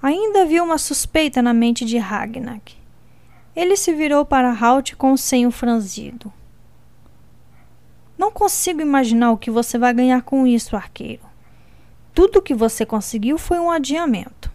Ainda 0.00 0.42
havia 0.42 0.62
uma 0.62 0.78
suspeita 0.78 1.42
na 1.42 1.52
mente 1.52 1.84
de 1.84 1.98
Ragnar. 1.98 2.60
Ele 3.54 3.76
se 3.76 3.92
virou 3.92 4.24
para 4.24 4.56
Halt 4.58 4.94
com 4.94 5.12
o 5.12 5.18
senho 5.18 5.50
franzido. 5.50 6.32
Não 8.16 8.30
consigo 8.30 8.80
imaginar 8.80 9.32
o 9.32 9.36
que 9.36 9.50
você 9.50 9.76
vai 9.76 9.92
ganhar 9.92 10.22
com 10.22 10.46
isso, 10.46 10.76
arqueiro. 10.76 11.22
Tudo 12.14 12.38
o 12.38 12.42
que 12.42 12.54
você 12.54 12.86
conseguiu 12.86 13.36
foi 13.36 13.58
um 13.58 13.70
adiamento. 13.70 14.50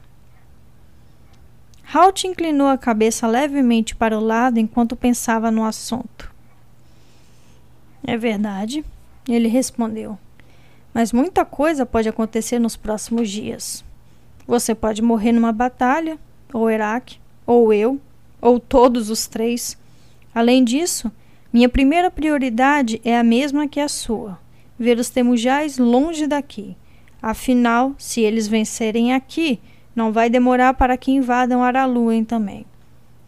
Halt 1.94 2.26
inclinou 2.26 2.68
a 2.68 2.77
cabeça 2.77 3.27
levemente 3.27 3.95
para 3.95 4.18
o 4.18 4.23
lado 4.23 4.57
enquanto 4.60 4.95
pensava 4.95 5.52
no 5.52 5.64
assunto. 5.64 6.34
É 8.06 8.18
verdade, 8.18 8.84
ele 9.28 9.48
respondeu. 9.48 10.18
Mas 10.94 11.12
muita 11.12 11.44
coisa 11.44 11.86
pode 11.86 12.08
acontecer 12.08 12.60
nos 12.60 12.76
próximos 12.76 13.30
dias. 13.30 13.84
Você 14.45 14.76
pode 14.76 15.02
morrer 15.02 15.32
numa 15.32 15.52
batalha, 15.52 16.20
ou 16.54 16.70
Iraque, 16.70 17.18
ou 17.45 17.74
eu, 17.74 18.00
ou 18.41 18.60
todos 18.60 19.10
os 19.10 19.26
três. 19.26 19.78
Além 20.36 20.64
disso, 20.64 21.12
minha 21.52 21.70
primeira 21.70 22.12
prioridade 22.12 23.02
é 23.04 23.18
a 23.18 23.24
mesma 23.24 23.68
que 23.68 23.80
a 23.80 23.88
sua: 23.88 24.38
ver 24.78 24.98
os 25.00 25.10
temujais 25.10 25.78
longe 25.78 26.28
daqui. 26.28 26.76
Afinal, 27.22 27.95
se 27.98 28.22
eles 28.22 28.48
vencerem 28.48 29.14
aqui, 29.14 29.60
não 29.95 30.12
vai 30.12 30.30
demorar 30.30 30.74
para 30.74 30.98
que 30.98 31.12
invadam 31.12 31.64
Araluen 31.64 32.26
também. 32.26 32.66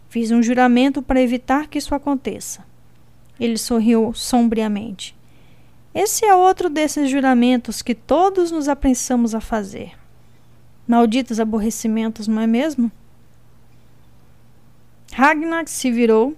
Fiz 0.09 0.31
um 0.31 0.43
juramento 0.43 1.01
para 1.01 1.21
evitar 1.21 1.67
que 1.67 1.77
isso 1.77 1.95
aconteça. 1.95 2.65
Ele 3.39 3.57
sorriu 3.57 4.13
sombriamente. 4.13 5.14
Esse 5.95 6.25
é 6.25 6.35
outro 6.35 6.69
desses 6.69 7.09
juramentos 7.09 7.81
que 7.81 7.95
todos 7.95 8.51
nos 8.51 8.67
apressamos 8.67 9.33
a 9.33 9.39
fazer. 9.39 9.93
Malditos 10.85 11.39
aborrecimentos, 11.39 12.27
não 12.27 12.41
é 12.41 12.45
mesmo? 12.45 12.91
Ragnar 15.13 15.69
se 15.69 15.89
virou 15.89 16.35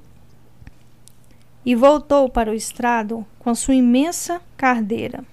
e 1.66 1.74
voltou 1.74 2.30
para 2.30 2.52
o 2.52 2.54
estrado 2.54 3.26
com 3.40 3.56
sua 3.56 3.74
imensa 3.74 4.40
cardeira. 4.56 5.26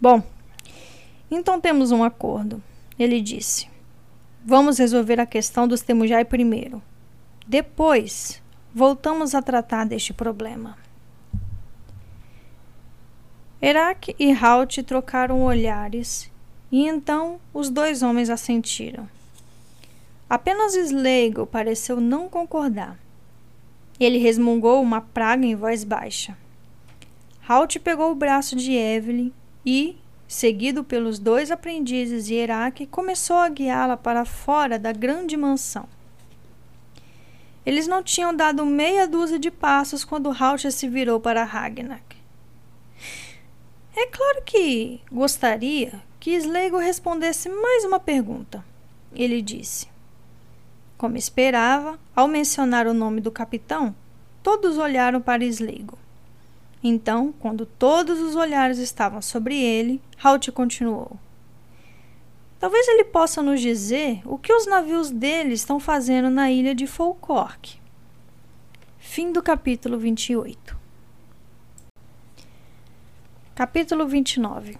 Bom, 0.00 0.22
então 1.28 1.60
temos 1.60 1.90
um 1.90 2.04
acordo, 2.04 2.62
ele 2.96 3.20
disse. 3.20 3.68
Vamos 4.44 4.78
resolver 4.78 5.18
a 5.18 5.26
questão 5.26 5.66
dos 5.66 5.82
Temujai 5.82 6.24
primeiro. 6.24 6.80
Depois, 7.44 8.40
voltamos 8.72 9.34
a 9.34 9.42
tratar 9.42 9.84
deste 9.84 10.12
problema. 10.12 10.85
Herak 13.68 14.14
e 14.16 14.32
Halt 14.32 14.80
trocaram 14.84 15.42
olhares 15.42 16.30
e 16.70 16.86
então 16.86 17.40
os 17.52 17.68
dois 17.68 18.00
homens 18.00 18.30
assentiram. 18.30 19.08
Apenas 20.30 20.76
Sleigo 20.76 21.44
pareceu 21.44 22.00
não 22.00 22.28
concordar. 22.28 22.96
Ele 23.98 24.18
resmungou 24.18 24.80
uma 24.80 25.00
praga 25.00 25.44
em 25.44 25.56
voz 25.56 25.82
baixa. 25.82 26.38
Halt 27.48 27.80
pegou 27.80 28.12
o 28.12 28.14
braço 28.14 28.54
de 28.54 28.70
Evelyn 28.70 29.32
e, 29.66 29.96
seguido 30.28 30.84
pelos 30.84 31.18
dois 31.18 31.50
aprendizes 31.50 32.26
de 32.26 32.34
Herak, 32.34 32.86
começou 32.86 33.38
a 33.38 33.48
guiá-la 33.48 33.96
para 33.96 34.24
fora 34.24 34.78
da 34.78 34.92
grande 34.92 35.36
mansão. 35.36 35.88
Eles 37.66 37.88
não 37.88 38.00
tinham 38.00 38.32
dado 38.32 38.64
meia 38.64 39.08
dúzia 39.08 39.40
de 39.40 39.50
passos 39.50 40.04
quando 40.04 40.30
Halt 40.30 40.70
se 40.70 40.88
virou 40.88 41.18
para 41.18 41.42
Ragnak. 41.42 42.15
É 43.98 44.04
claro 44.08 44.42
que 44.44 45.00
gostaria 45.10 46.02
que 46.20 46.32
Sleigo 46.32 46.76
respondesse 46.76 47.48
mais 47.48 47.82
uma 47.82 47.98
pergunta, 47.98 48.62
ele 49.14 49.40
disse. 49.40 49.88
Como 50.98 51.16
esperava, 51.16 51.98
ao 52.14 52.28
mencionar 52.28 52.86
o 52.86 52.92
nome 52.92 53.22
do 53.22 53.30
capitão, 53.30 53.96
todos 54.42 54.76
olharam 54.76 55.18
para 55.18 55.46
Sleigo. 55.46 55.96
Então, 56.84 57.32
quando 57.40 57.64
todos 57.64 58.20
os 58.20 58.36
olhares 58.36 58.76
estavam 58.76 59.22
sobre 59.22 59.58
ele, 59.58 59.98
Halt 60.22 60.52
continuou. 60.52 61.18
Talvez 62.60 62.86
ele 62.88 63.04
possa 63.04 63.40
nos 63.40 63.62
dizer 63.62 64.20
o 64.26 64.36
que 64.36 64.52
os 64.52 64.66
navios 64.66 65.10
dele 65.10 65.54
estão 65.54 65.80
fazendo 65.80 66.28
na 66.28 66.50
ilha 66.50 66.74
de 66.74 66.86
Falkirk. 66.86 67.80
Fim 68.98 69.32
do 69.32 69.42
capítulo 69.42 69.98
28. 69.98 70.75
Capítulo 73.56 74.06
29 74.06 74.76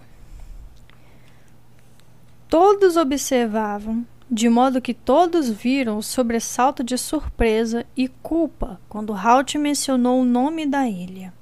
Todos 2.47 2.95
observavam 2.95 4.05
de 4.29 4.47
modo 4.47 4.79
que 4.79 4.93
todos 4.93 5.49
viram 5.49 5.97
o 5.97 6.03
sobressalto 6.03 6.83
de 6.83 6.95
surpresa 6.95 7.87
e 7.97 8.07
culpa 8.07 8.79
quando 8.87 9.15
Halt 9.15 9.55
mencionou 9.55 10.21
o 10.21 10.25
nome 10.25 10.63
da 10.67 10.87
ilha. 10.87 11.33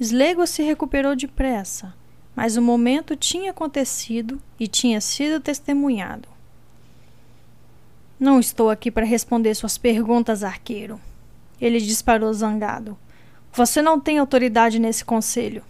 Slego 0.00 0.46
se 0.46 0.62
recuperou 0.62 1.14
depressa, 1.14 1.92
mas 2.34 2.56
o 2.56 2.62
momento 2.62 3.14
tinha 3.14 3.50
acontecido 3.50 4.40
e 4.58 4.66
tinha 4.66 5.02
sido 5.02 5.40
testemunhado. 5.40 6.26
Não 8.18 8.40
estou 8.40 8.70
aqui 8.70 8.90
para 8.90 9.04
responder 9.04 9.54
suas 9.54 9.76
perguntas, 9.76 10.42
arqueiro. 10.42 10.98
Ele 11.60 11.78
disparou 11.78 12.32
zangado. 12.32 12.96
Você 13.52 13.82
não 13.82 14.00
tem 14.00 14.16
autoridade 14.16 14.78
nesse 14.78 15.04
conselho. 15.04 15.62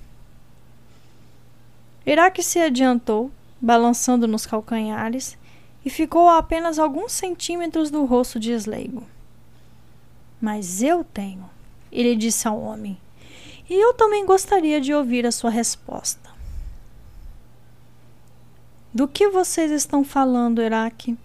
Iraque 2.06 2.42
se 2.42 2.58
adiantou, 2.58 3.30
balançando 3.60 4.28
nos 4.28 4.44
calcanhares, 4.44 5.38
e 5.84 5.90
ficou 5.90 6.28
a 6.28 6.38
apenas 6.38 6.78
alguns 6.78 7.12
centímetros 7.12 7.90
do 7.90 8.04
rosto 8.04 8.38
de 8.38 8.52
Sleigo. 8.52 9.04
Mas 10.40 10.82
eu 10.82 11.02
tenho, 11.04 11.48
ele 11.90 12.14
disse 12.14 12.46
ao 12.46 12.60
homem, 12.60 12.98
e 13.68 13.74
eu 13.74 13.94
também 13.94 14.26
gostaria 14.26 14.80
de 14.80 14.92
ouvir 14.92 15.26
a 15.26 15.32
sua 15.32 15.50
resposta. 15.50 16.30
Do 18.92 19.08
que 19.08 19.28
vocês 19.28 19.70
estão 19.70 20.04
falando, 20.04 20.62
Iraque? 20.62 21.16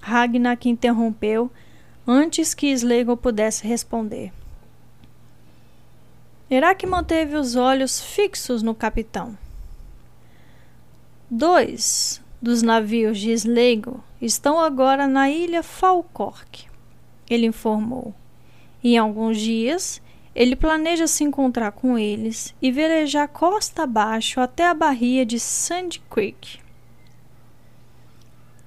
Ragnar 0.00 0.58
interrompeu 0.64 1.50
antes 2.06 2.54
que 2.54 2.68
Sleigo 2.68 3.16
pudesse 3.16 3.66
responder. 3.66 4.32
Iraque 6.48 6.86
manteve 6.86 7.36
os 7.36 7.56
olhos 7.56 8.00
fixos 8.00 8.62
no 8.62 8.74
capitão. 8.74 9.36
Dois 11.30 12.22
dos 12.40 12.60
navios 12.60 13.18
de 13.18 13.32
Sleigo 13.32 14.04
estão 14.20 14.60
agora 14.60 15.06
na 15.08 15.30
ilha 15.30 15.62
Falcork, 15.62 16.66
ele 17.28 17.46
informou. 17.46 18.14
Em 18.82 18.98
alguns 18.98 19.38
dias, 19.38 20.02
ele 20.34 20.54
planeja 20.54 21.06
se 21.06 21.24
encontrar 21.24 21.72
com 21.72 21.98
eles 21.98 22.54
e 22.60 22.70
velejar 22.70 23.28
costa 23.28 23.84
abaixo 23.84 24.38
até 24.38 24.66
a 24.66 24.74
barria 24.74 25.24
de 25.24 25.40
Sand 25.40 26.00
Creek. 26.10 26.60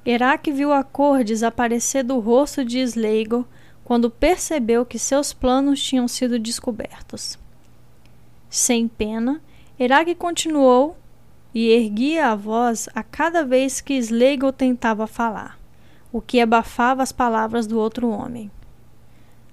Herak 0.04 0.52
viu 0.52 0.74
a 0.74 0.84
cor 0.84 1.24
desaparecer 1.24 2.04
do 2.04 2.18
rosto 2.20 2.66
de 2.66 2.80
Sleigo 2.80 3.48
quando 3.84 4.10
percebeu 4.10 4.84
que 4.84 4.98
seus 4.98 5.32
planos 5.32 5.84
tinham 5.84 6.08
sido 6.08 6.40
descobertos. 6.40 7.38
Sem 8.50 8.88
pena, 8.88 9.42
Herak 9.80 10.16
continuou 10.16 10.98
e 11.60 11.72
erguia 11.72 12.28
a 12.28 12.36
voz 12.36 12.88
a 12.94 13.02
cada 13.02 13.44
vez 13.44 13.82
que 13.82 13.96
Slegel 13.96 14.54
tentava 14.54 15.08
falar, 15.08 15.58
o 16.14 16.22
que 16.22 16.40
abafava 16.40 17.02
as 17.02 17.12
palavras 17.12 17.66
do 17.66 17.80
outro 17.80 18.10
homem. 18.10 18.52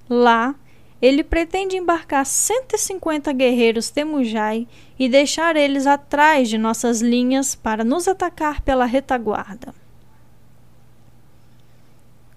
Lá, 0.06 0.54
ele 1.00 1.24
pretende 1.24 1.78
embarcar 1.78 2.26
150 2.26 3.32
guerreiros 3.32 3.88
Temujai 3.88 4.68
e 4.98 5.08
deixar 5.08 5.56
eles 5.56 5.86
atrás 5.86 6.50
de 6.50 6.58
nossas 6.58 7.00
linhas 7.00 7.54
para 7.54 7.82
nos 7.82 8.06
atacar 8.06 8.60
pela 8.60 8.84
retaguarda. 8.84 9.74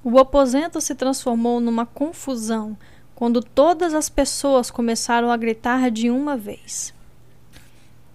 O 0.02 0.18
aposento 0.18 0.80
se 0.80 0.96
transformou 0.96 1.60
numa 1.60 1.86
confusão 1.86 2.78
quando 3.14 3.42
todas 3.42 3.94
as 3.94 4.08
pessoas 4.08 4.72
começaram 4.72 5.30
a 5.30 5.36
gritar 5.36 5.92
de 5.92 6.10
uma 6.10 6.38
vez. 6.38 6.94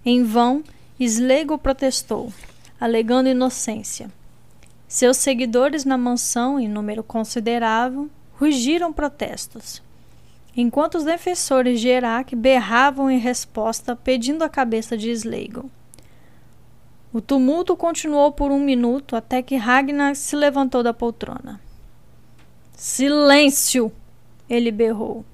Em 0.03 0.25
vão, 0.25 0.65
Slego 1.05 1.59
protestou, 1.59 2.33
alegando 2.81 3.29
inocência. 3.29 4.11
Seus 4.87 5.17
seguidores 5.17 5.85
na 5.85 5.97
mansão, 5.97 6.61
em 6.61 6.69
número 6.69 7.03
considerável, 7.03 8.11
rugiram 8.35 8.93
protestos, 8.93 9.83
enquanto 10.57 10.97
os 10.97 11.05
defensores 11.05 11.81
de 11.81 11.89
Herak 11.89 12.37
berravam 12.37 13.11
em 13.11 13.19
resposta, 13.19 13.97
pedindo 13.97 14.43
a 14.43 14.49
cabeça 14.49 14.97
de 14.97 15.11
Slego. 15.11 15.71
O 17.13 17.21
tumulto 17.21 17.77
continuou 17.77 18.33
por 18.33 18.51
um 18.51 18.61
minuto 18.61 19.17
até 19.17 19.43
que 19.43 19.57
Ragnar 19.57 20.17
se 20.17 20.35
levantou 20.35 20.83
da 20.83 20.95
poltrona. 20.95 21.61
Silêncio! 22.77 23.93
ele 24.49 24.71
berrou. 24.71 25.25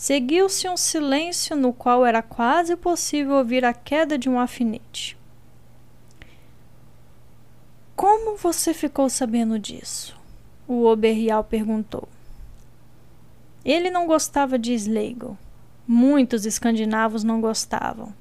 Seguiu-se 0.00 0.66
um 0.66 0.78
silêncio 0.78 1.54
no 1.54 1.74
qual 1.74 2.06
era 2.06 2.22
quase 2.22 2.74
possível 2.74 3.34
ouvir 3.34 3.66
a 3.66 3.74
queda 3.74 4.16
de 4.16 4.30
um 4.30 4.40
alfinete. 4.40 5.14
Como 7.94 8.34
você 8.38 8.72
ficou 8.72 9.10
sabendo 9.10 9.58
disso? 9.58 10.18
O 10.66 10.86
Oberrial 10.86 11.44
perguntou. 11.44 12.08
Ele 13.62 13.90
não 13.90 14.06
gostava 14.06 14.58
de 14.58 14.72
Slegel. 14.72 15.36
Muitos 15.86 16.46
escandinavos 16.46 17.22
não 17.22 17.38
gostavam. 17.38 18.14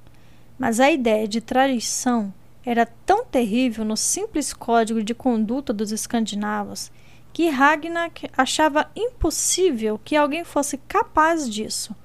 Mas 0.57 0.81
a 0.81 0.91
ideia 0.91 1.29
de 1.29 1.39
traição 1.39 2.33
era 2.65 2.85
tão 2.85 3.23
terrível 3.23 3.85
no 3.85 3.95
simples 3.95 4.51
código 4.51 5.01
de 5.01 5.15
conduta 5.15 5.71
dos 5.71 5.93
escandinavos 5.93 6.91
que 7.33 7.49
Ragnar 7.49 8.11
achava 8.35 8.89
impossível 8.95 9.99
que 10.03 10.15
alguém 10.15 10.43
fosse 10.43 10.77
capaz 10.77 11.49
disso, 11.49 11.95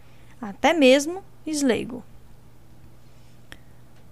até 0.40 0.72
mesmo 0.72 1.22
Sleigo. 1.46 2.05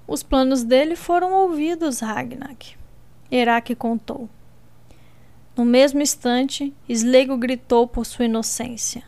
Os 0.06 0.22
planos 0.22 0.62
dele 0.62 0.96
foram 0.96 1.32
ouvidos, 1.32 2.00
Ragnar. 2.00 2.56
Herak 3.30 3.74
contou. 3.74 4.28
No 5.56 5.64
mesmo 5.64 6.00
instante, 6.00 6.74
Sleigo 6.88 7.36
gritou 7.36 7.86
por 7.86 8.04
sua 8.04 8.24
inocência. 8.24 9.02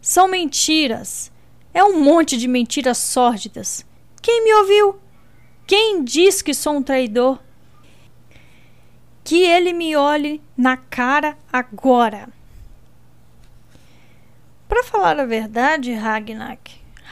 São 0.00 0.28
mentiras! 0.28 1.30
É 1.74 1.82
um 1.82 2.00
monte 2.00 2.36
de 2.36 2.46
mentiras 2.46 2.98
sórdidas. 2.98 3.86
Quem 4.20 4.44
me 4.44 4.54
ouviu? 4.54 5.00
Quem 5.66 6.04
diz 6.04 6.42
que 6.42 6.52
sou 6.52 6.74
um 6.74 6.82
traidor? 6.82 7.38
Que 9.24 9.42
ele 9.42 9.72
me 9.72 9.96
olhe 9.96 10.40
na 10.56 10.76
cara 10.76 11.36
agora. 11.52 12.28
Para 14.68 14.84
falar 14.84 15.20
a 15.20 15.26
verdade, 15.26 15.92
Ragnar, 15.92 16.58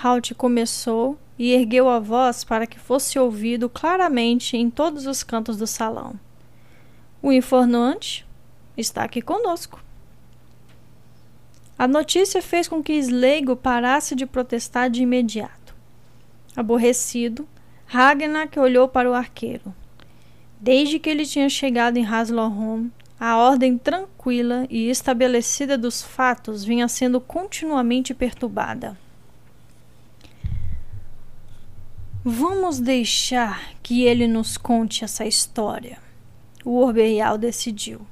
Halt 0.02 0.34
começou 0.34 1.18
e 1.38 1.52
ergueu 1.52 1.88
a 1.88 1.98
voz 1.98 2.42
para 2.42 2.66
que 2.66 2.78
fosse 2.78 3.18
ouvido 3.18 3.68
claramente 3.68 4.56
em 4.56 4.70
todos 4.70 5.06
os 5.06 5.22
cantos 5.22 5.56
do 5.56 5.66
salão. 5.66 6.18
O 7.22 7.30
informante 7.30 8.26
está 8.76 9.04
aqui 9.04 9.20
conosco. 9.20 9.82
A 11.78 11.86
notícia 11.86 12.42
fez 12.42 12.68
com 12.68 12.82
que 12.82 12.92
Sleigo 12.94 13.56
parasse 13.56 14.14
de 14.14 14.26
protestar 14.26 14.90
de 14.90 15.02
imediato. 15.02 15.74
Aborrecido, 16.56 17.48
Ragnar 17.86 18.48
olhou 18.58 18.88
para 18.88 19.10
o 19.10 19.14
arqueiro. 19.14 19.74
Desde 20.60 20.98
que 20.98 21.08
ele 21.08 21.24
tinha 21.24 21.48
chegado 21.48 21.96
em 21.96 22.04
Haslohom, 22.04 22.90
a 23.18 23.38
ordem 23.38 23.78
tranquila 23.78 24.66
e 24.68 24.90
estabelecida 24.90 25.78
dos 25.78 26.02
fatos 26.02 26.62
vinha 26.62 26.86
sendo 26.86 27.18
continuamente 27.18 28.12
perturbada. 28.12 28.98
Vamos 32.22 32.78
deixar 32.78 33.72
que 33.82 34.02
ele 34.02 34.26
nos 34.26 34.58
conte 34.58 35.02
essa 35.02 35.24
história. 35.24 35.96
O 36.62 36.76
Orberial 36.76 37.38
decidiu. 37.38 38.02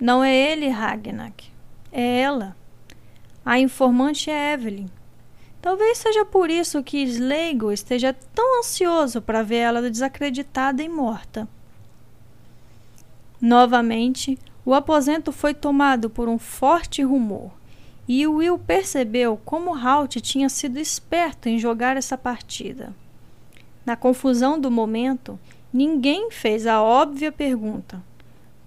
Não 0.00 0.24
é 0.24 0.34
ele, 0.34 0.68
Ragnak. 0.70 1.50
É 1.92 2.20
ela. 2.20 2.56
A 3.44 3.58
informante 3.58 4.30
é 4.30 4.54
Evelyn. 4.54 4.88
Talvez 5.62 5.98
seja 5.98 6.24
por 6.24 6.50
isso 6.50 6.82
que 6.82 7.04
Sleigo 7.04 7.70
esteja 7.70 8.12
tão 8.34 8.58
ansioso 8.58 9.22
para 9.22 9.44
ver 9.44 9.58
ela 9.58 9.88
desacreditada 9.88 10.82
e 10.82 10.88
morta. 10.88 11.48
Novamente, 13.40 14.36
o 14.64 14.74
aposento 14.74 15.30
foi 15.30 15.54
tomado 15.54 16.10
por 16.10 16.28
um 16.28 16.36
forte 16.36 17.00
rumor 17.02 17.52
e 18.08 18.26
Will 18.26 18.58
percebeu 18.58 19.40
como 19.44 19.72
Halt 19.72 20.20
tinha 20.20 20.48
sido 20.48 20.80
esperto 20.80 21.48
em 21.48 21.60
jogar 21.60 21.96
essa 21.96 22.18
partida. 22.18 22.92
Na 23.86 23.94
confusão 23.94 24.58
do 24.58 24.68
momento, 24.70 25.38
ninguém 25.72 26.28
fez 26.32 26.66
a 26.66 26.82
óbvia 26.82 27.30
pergunta: 27.30 28.02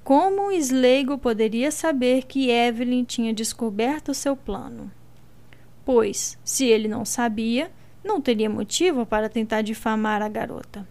como 0.02 0.50
Sleigo 0.50 1.18
poderia 1.18 1.72
saber 1.72 2.24
que 2.24 2.50
Evelyn 2.50 3.04
tinha 3.04 3.34
descoberto 3.34 4.14
seu 4.14 4.34
plano? 4.34 4.90
Pois, 5.86 6.38
se 6.44 6.66
ele 6.66 6.88
não 6.88 7.06
sabia, 7.06 7.72
não 8.04 8.20
teria 8.20 8.50
motivo 8.50 9.06
para 9.06 9.30
tentar 9.30 9.62
difamar 9.62 10.22
a 10.22 10.28
garota. 10.28 10.88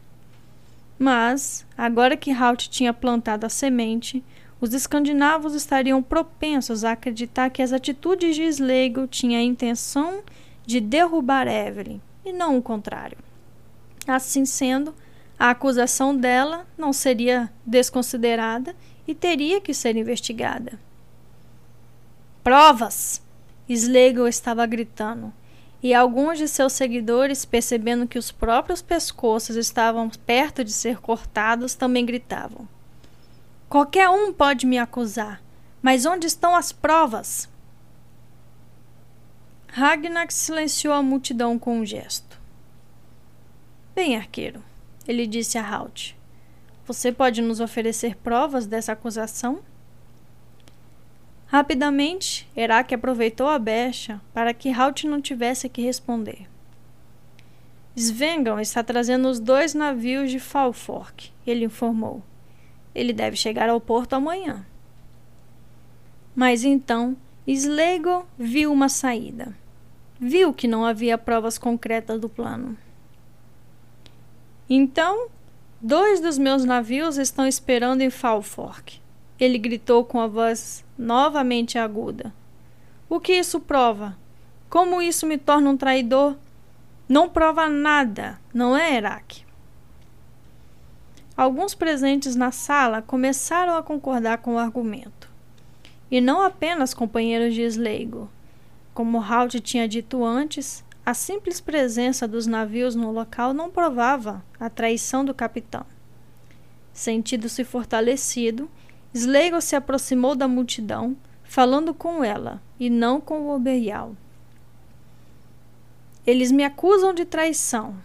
Mas, 0.98 1.66
agora 1.76 2.16
que 2.16 2.30
Halt 2.30 2.68
tinha 2.68 2.92
plantado 2.92 3.44
a 3.44 3.48
semente, 3.48 4.22
os 4.60 4.72
escandinavos 4.72 5.52
estariam 5.54 6.02
propensos 6.02 6.84
a 6.84 6.92
acreditar 6.92 7.50
que 7.50 7.60
as 7.60 7.72
atitudes 7.72 8.36
de 8.36 8.44
Slegel 8.44 9.08
tinham 9.08 9.40
a 9.40 9.44
intenção 9.44 10.22
de 10.64 10.80
derrubar 10.80 11.48
Evelyn, 11.48 12.00
e 12.24 12.32
não 12.32 12.56
o 12.56 12.62
contrário. 12.62 13.18
Assim 14.06 14.44
sendo, 14.44 14.94
a 15.38 15.50
acusação 15.50 16.16
dela 16.16 16.66
não 16.78 16.92
seria 16.92 17.52
desconsiderada 17.66 18.74
e 19.06 19.14
teria 19.14 19.60
que 19.60 19.74
ser 19.74 19.96
investigada. 19.96 20.78
Provas! 22.42 23.23
Slegel 23.68 24.28
estava 24.28 24.66
gritando, 24.66 25.32
e 25.82 25.92
alguns 25.92 26.38
de 26.38 26.48
seus 26.48 26.72
seguidores, 26.72 27.44
percebendo 27.44 28.06
que 28.08 28.18
os 28.18 28.32
próprios 28.32 28.80
pescoços 28.80 29.56
estavam 29.56 30.08
perto 30.08 30.64
de 30.64 30.72
ser 30.72 30.98
cortados, 30.98 31.74
também 31.74 32.06
gritavam. 32.06 32.66
Qualquer 33.68 34.08
um 34.08 34.32
pode 34.32 34.66
me 34.66 34.78
acusar, 34.78 35.42
mas 35.82 36.06
onde 36.06 36.26
estão 36.26 36.54
as 36.54 36.72
provas? 36.72 37.48
Ragnar 39.68 40.30
silenciou 40.30 40.94
a 40.94 41.02
multidão 41.02 41.58
com 41.58 41.80
um 41.80 41.84
gesto. 41.84 42.40
Bem, 43.94 44.16
arqueiro, 44.16 44.62
ele 45.06 45.26
disse 45.26 45.58
a 45.58 45.68
Halt. 45.68 46.16
Você 46.86 47.10
pode 47.10 47.42
nos 47.42 47.60
oferecer 47.60 48.16
provas 48.16 48.66
dessa 48.66 48.92
acusação? 48.92 49.60
Rapidamente, 51.54 52.50
Herak 52.56 52.92
aproveitou 52.92 53.46
a 53.46 53.60
becha 53.60 54.20
para 54.32 54.52
que 54.52 54.72
Halt 54.72 55.04
não 55.04 55.20
tivesse 55.20 55.68
que 55.68 55.80
responder. 55.80 56.48
Svengal 57.96 58.58
está 58.58 58.82
trazendo 58.82 59.28
os 59.28 59.38
dois 59.38 59.72
navios 59.72 60.32
de 60.32 60.40
Falfork, 60.40 61.30
ele 61.46 61.64
informou. 61.64 62.24
Ele 62.92 63.12
deve 63.12 63.36
chegar 63.36 63.68
ao 63.68 63.80
porto 63.80 64.14
amanhã. 64.14 64.66
Mas 66.34 66.64
então 66.64 67.16
Slego 67.46 68.26
viu 68.36 68.72
uma 68.72 68.88
saída. 68.88 69.56
Viu 70.18 70.52
que 70.52 70.66
não 70.66 70.84
havia 70.84 71.16
provas 71.16 71.56
concretas 71.56 72.20
do 72.20 72.28
plano. 72.28 72.76
Então, 74.68 75.28
dois 75.80 76.20
dos 76.20 76.36
meus 76.36 76.64
navios 76.64 77.16
estão 77.16 77.46
esperando 77.46 78.00
em 78.00 78.10
Falfork. 78.10 79.00
Ele 79.38 79.56
gritou 79.56 80.04
com 80.04 80.18
a 80.18 80.26
voz 80.26 80.83
novamente 80.96 81.78
aguda. 81.78 82.32
O 83.08 83.20
que 83.20 83.32
isso 83.32 83.60
prova? 83.60 84.16
Como 84.68 85.02
isso 85.02 85.26
me 85.26 85.38
torna 85.38 85.70
um 85.70 85.76
traidor? 85.76 86.36
Não 87.08 87.28
prova 87.28 87.68
nada, 87.68 88.40
não 88.52 88.76
é, 88.76 88.96
Herak? 88.96 89.44
Alguns 91.36 91.74
presentes 91.74 92.36
na 92.36 92.50
sala 92.50 93.02
começaram 93.02 93.76
a 93.76 93.82
concordar 93.82 94.38
com 94.38 94.54
o 94.54 94.58
argumento. 94.58 95.28
E 96.10 96.20
não 96.20 96.40
apenas 96.40 96.94
companheiros 96.94 97.54
de 97.54 97.62
Sleigo. 97.62 98.30
Como 98.94 99.20
Halt 99.20 99.60
tinha 99.60 99.88
dito 99.88 100.24
antes, 100.24 100.84
a 101.04 101.12
simples 101.12 101.60
presença 101.60 102.26
dos 102.26 102.46
navios 102.46 102.94
no 102.94 103.10
local 103.10 103.52
não 103.52 103.68
provava 103.68 104.44
a 104.58 104.70
traição 104.70 105.24
do 105.24 105.34
capitão. 105.34 105.84
Sentindo-se 106.92 107.64
fortalecido, 107.64 108.70
Sleigo 109.14 109.60
se 109.60 109.76
aproximou 109.76 110.34
da 110.34 110.46
multidão, 110.46 111.16
falando 111.42 111.94
com 111.94 112.22
ela 112.22 112.60
e 112.78 112.90
não 112.90 113.20
com 113.20 113.42
o 113.42 113.54
Oberial. 113.54 114.14
Eles 116.26 116.50
me 116.50 116.64
acusam 116.64 117.14
de 117.14 117.24
traição. 117.24 117.96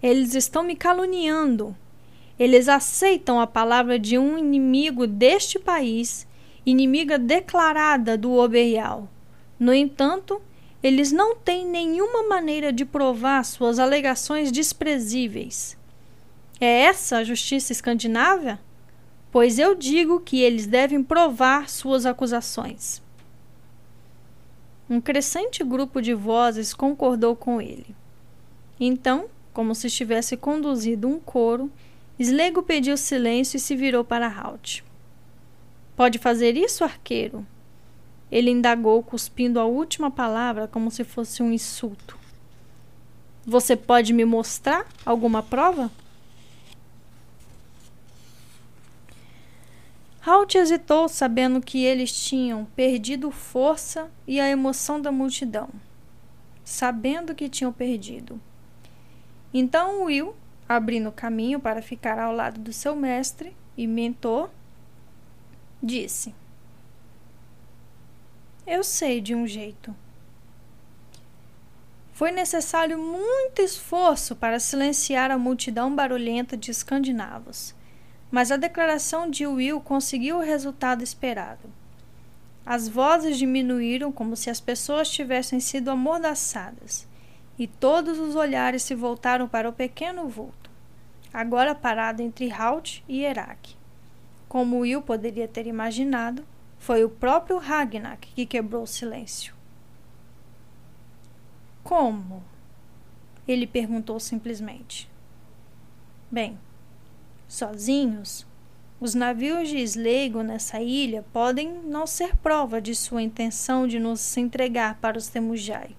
Eles 0.00 0.34
estão 0.34 0.62
me 0.62 0.76
caluniando 0.76 1.76
eles 2.38 2.68
aceitam 2.68 3.40
a 3.40 3.46
palavra 3.46 3.98
de 3.98 4.18
um 4.18 4.36
inimigo 4.36 5.06
deste 5.06 5.58
país, 5.58 6.26
inimiga 6.66 7.18
declarada 7.18 8.18
do 8.18 8.32
Oberial. 8.32 9.08
No 9.58 9.72
entanto, 9.72 10.42
eles 10.82 11.12
não 11.12 11.36
têm 11.36 11.64
nenhuma 11.64 12.24
maneira 12.24 12.72
de 12.72 12.84
provar 12.84 13.44
suas 13.44 13.78
alegações 13.78 14.50
desprezíveis. 14.50 15.76
É 16.60 16.82
essa 16.82 17.18
a 17.18 17.24
justiça 17.24 17.72
escandinava? 17.72 18.58
Pois 19.34 19.58
eu 19.58 19.74
digo 19.74 20.20
que 20.20 20.40
eles 20.40 20.64
devem 20.64 21.02
provar 21.02 21.68
suas 21.68 22.06
acusações. 22.06 23.02
Um 24.88 25.00
crescente 25.00 25.64
grupo 25.64 26.00
de 26.00 26.14
vozes 26.14 26.72
concordou 26.72 27.34
com 27.34 27.60
ele. 27.60 27.96
Então, 28.78 29.24
como 29.52 29.74
se 29.74 29.88
estivesse 29.88 30.36
conduzido 30.36 31.08
um 31.08 31.18
coro, 31.18 31.68
Slego 32.16 32.62
pediu 32.62 32.96
silêncio 32.96 33.56
e 33.56 33.60
se 33.60 33.74
virou 33.74 34.04
para 34.04 34.28
Halt. 34.28 34.84
Pode 35.96 36.20
fazer 36.20 36.56
isso, 36.56 36.84
arqueiro? 36.84 37.44
Ele 38.30 38.52
indagou, 38.52 39.02
cuspindo 39.02 39.58
a 39.58 39.64
última 39.64 40.12
palavra 40.12 40.68
como 40.68 40.92
se 40.92 41.02
fosse 41.02 41.42
um 41.42 41.50
insulto. 41.50 42.16
Você 43.44 43.74
pode 43.74 44.12
me 44.12 44.24
mostrar 44.24 44.86
alguma 45.04 45.42
prova? 45.42 45.90
Halt 50.26 50.54
hesitou, 50.56 51.08
sabendo 51.08 51.60
que 51.60 51.84
eles 51.84 52.12
tinham 52.12 52.64
perdido 52.76 53.30
força 53.30 54.10
e 54.26 54.40
a 54.40 54.48
emoção 54.48 55.00
da 55.00 55.12
multidão. 55.12 55.68
Sabendo 56.64 57.34
que 57.34 57.48
tinham 57.48 57.72
perdido. 57.72 58.40
Então 59.52 60.04
Will 60.04 60.34
abrindo 60.68 61.12
caminho 61.12 61.60
para 61.60 61.82
ficar 61.82 62.18
ao 62.18 62.32
lado 62.32 62.60
do 62.60 62.72
seu 62.72 62.96
mestre 62.96 63.54
e 63.76 63.86
mentor, 63.86 64.50
disse: 65.82 66.34
Eu 68.66 68.82
sei 68.82 69.20
de 69.20 69.34
um 69.34 69.46
jeito. 69.46 69.94
Foi 72.12 72.30
necessário 72.30 72.96
muito 72.96 73.60
esforço 73.60 74.36
para 74.36 74.60
silenciar 74.60 75.30
a 75.30 75.38
multidão 75.38 75.94
barulhenta 75.94 76.56
de 76.56 76.70
escandinavos, 76.70 77.74
mas 78.34 78.50
a 78.50 78.56
declaração 78.56 79.30
de 79.30 79.46
Will 79.46 79.80
conseguiu 79.80 80.38
o 80.38 80.42
resultado 80.42 81.04
esperado. 81.04 81.72
As 82.66 82.88
vozes 82.88 83.38
diminuíram 83.38 84.10
como 84.10 84.34
se 84.34 84.50
as 84.50 84.58
pessoas 84.58 85.08
tivessem 85.08 85.60
sido 85.60 85.88
amordaçadas 85.88 87.06
e 87.56 87.68
todos 87.68 88.18
os 88.18 88.34
olhares 88.34 88.82
se 88.82 88.92
voltaram 88.92 89.46
para 89.46 89.68
o 89.68 89.72
pequeno 89.72 90.26
vulto, 90.26 90.68
agora 91.32 91.76
parado 91.76 92.22
entre 92.22 92.50
Halt 92.50 93.04
e 93.08 93.22
Herak. 93.22 93.76
Como 94.48 94.80
Will 94.80 95.00
poderia 95.00 95.46
ter 95.46 95.68
imaginado, 95.68 96.44
foi 96.76 97.04
o 97.04 97.08
próprio 97.08 97.58
Ragnar 97.58 98.18
que 98.18 98.44
quebrou 98.44 98.82
o 98.82 98.88
silêncio. 98.88 99.54
Como? 101.84 102.42
Ele 103.46 103.64
perguntou 103.64 104.18
simplesmente. 104.18 105.08
Bem, 106.28 106.58
sozinhos, 107.54 108.46
os 109.00 109.14
navios 109.14 109.68
de 109.68 109.78
Sleigo 109.78 110.42
nessa 110.42 110.80
ilha 110.80 111.24
podem 111.32 111.72
não 111.84 112.06
ser 112.06 112.36
prova 112.36 112.80
de 112.80 112.94
sua 112.94 113.22
intenção 113.22 113.86
de 113.86 113.98
nos 113.98 114.36
entregar 114.36 114.98
para 115.00 115.18
os 115.18 115.28
Temujai. 115.28 115.96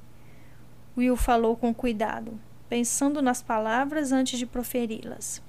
Will 0.98 1.16
falou 1.16 1.56
com 1.56 1.74
cuidado, 1.74 2.40
pensando 2.70 3.22
nas 3.22 3.42
palavras 3.42 4.12
antes 4.12 4.40
de 4.40 4.46
proferi-las, 4.46 5.42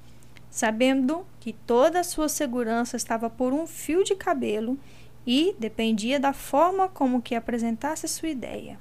sabendo 0.50 1.26
que 1.40 1.52
toda 1.52 2.00
a 2.00 2.04
sua 2.04 2.28
segurança 2.28 2.96
estava 2.96 3.30
por 3.30 3.52
um 3.52 3.66
fio 3.66 4.04
de 4.04 4.14
cabelo 4.14 4.78
e 5.26 5.54
dependia 5.58 6.20
da 6.20 6.32
forma 6.32 6.88
como 6.88 7.22
que 7.22 7.34
apresentasse 7.34 8.06
sua 8.06 8.28
ideia. 8.28 8.78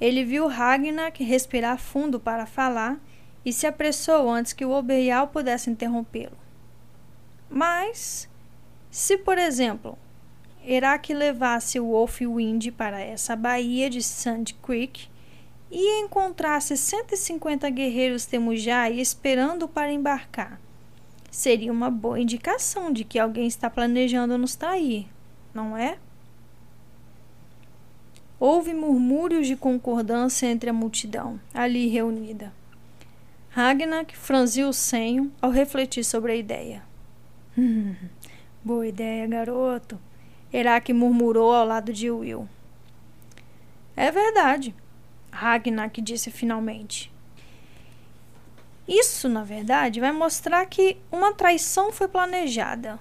Ele 0.00 0.24
viu 0.24 0.46
Ragnar 0.46 1.12
respirar 1.18 1.78
fundo 1.78 2.20
para 2.20 2.46
falar 2.46 2.98
e 3.46 3.52
se 3.52 3.64
apressou 3.64 4.28
antes 4.28 4.52
que 4.52 4.64
o 4.64 4.72
Oberial 4.72 5.28
pudesse 5.28 5.70
interrompê-lo. 5.70 6.36
Mas, 7.48 8.28
se 8.90 9.16
por 9.16 9.38
exemplo, 9.38 9.96
Herak 10.66 11.14
levasse 11.14 11.78
o 11.78 11.86
Wolfwind 11.86 12.72
para 12.72 13.00
essa 13.00 13.36
baía 13.36 13.88
de 13.88 14.02
Sand 14.02 14.46
Creek 14.60 15.08
e 15.70 16.00
encontrasse 16.00 16.76
150 16.76 17.70
guerreiros 17.70 18.26
Temujai 18.26 18.98
esperando 18.98 19.68
para 19.68 19.92
embarcar, 19.92 20.60
seria 21.30 21.70
uma 21.70 21.88
boa 21.88 22.18
indicação 22.18 22.92
de 22.92 23.04
que 23.04 23.16
alguém 23.16 23.46
está 23.46 23.70
planejando 23.70 24.36
nos 24.36 24.56
trair, 24.56 25.06
não 25.54 25.76
é? 25.76 25.98
Houve 28.40 28.74
murmúrios 28.74 29.46
de 29.46 29.54
concordância 29.54 30.46
entre 30.48 30.68
a 30.68 30.72
multidão 30.72 31.40
ali 31.54 31.86
reunida. 31.86 32.52
Ragnar 33.56 34.04
franziu 34.12 34.68
o 34.68 34.72
senho 34.74 35.32
ao 35.40 35.50
refletir 35.50 36.04
sobre 36.04 36.30
a 36.30 36.36
ideia. 36.36 36.82
Hum, 37.56 37.94
boa 38.62 38.86
ideia, 38.86 39.26
garoto. 39.26 39.98
Herak 40.52 40.92
murmurou 40.92 41.54
ao 41.54 41.66
lado 41.66 41.90
de 41.90 42.10
Will. 42.10 42.46
É 43.96 44.10
verdade, 44.10 44.74
Ragnar 45.32 45.90
disse 45.90 46.30
finalmente. 46.30 47.10
Isso, 48.86 49.26
na 49.26 49.42
verdade, 49.42 50.00
vai 50.00 50.12
mostrar 50.12 50.66
que 50.66 50.98
uma 51.10 51.32
traição 51.32 51.90
foi 51.90 52.08
planejada. 52.08 52.98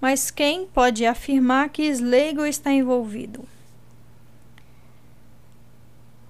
Mas 0.00 0.30
quem 0.30 0.64
pode 0.66 1.04
afirmar 1.04 1.68
que 1.68 1.82
Slegel 1.82 2.46
está 2.46 2.72
envolvido? 2.72 3.46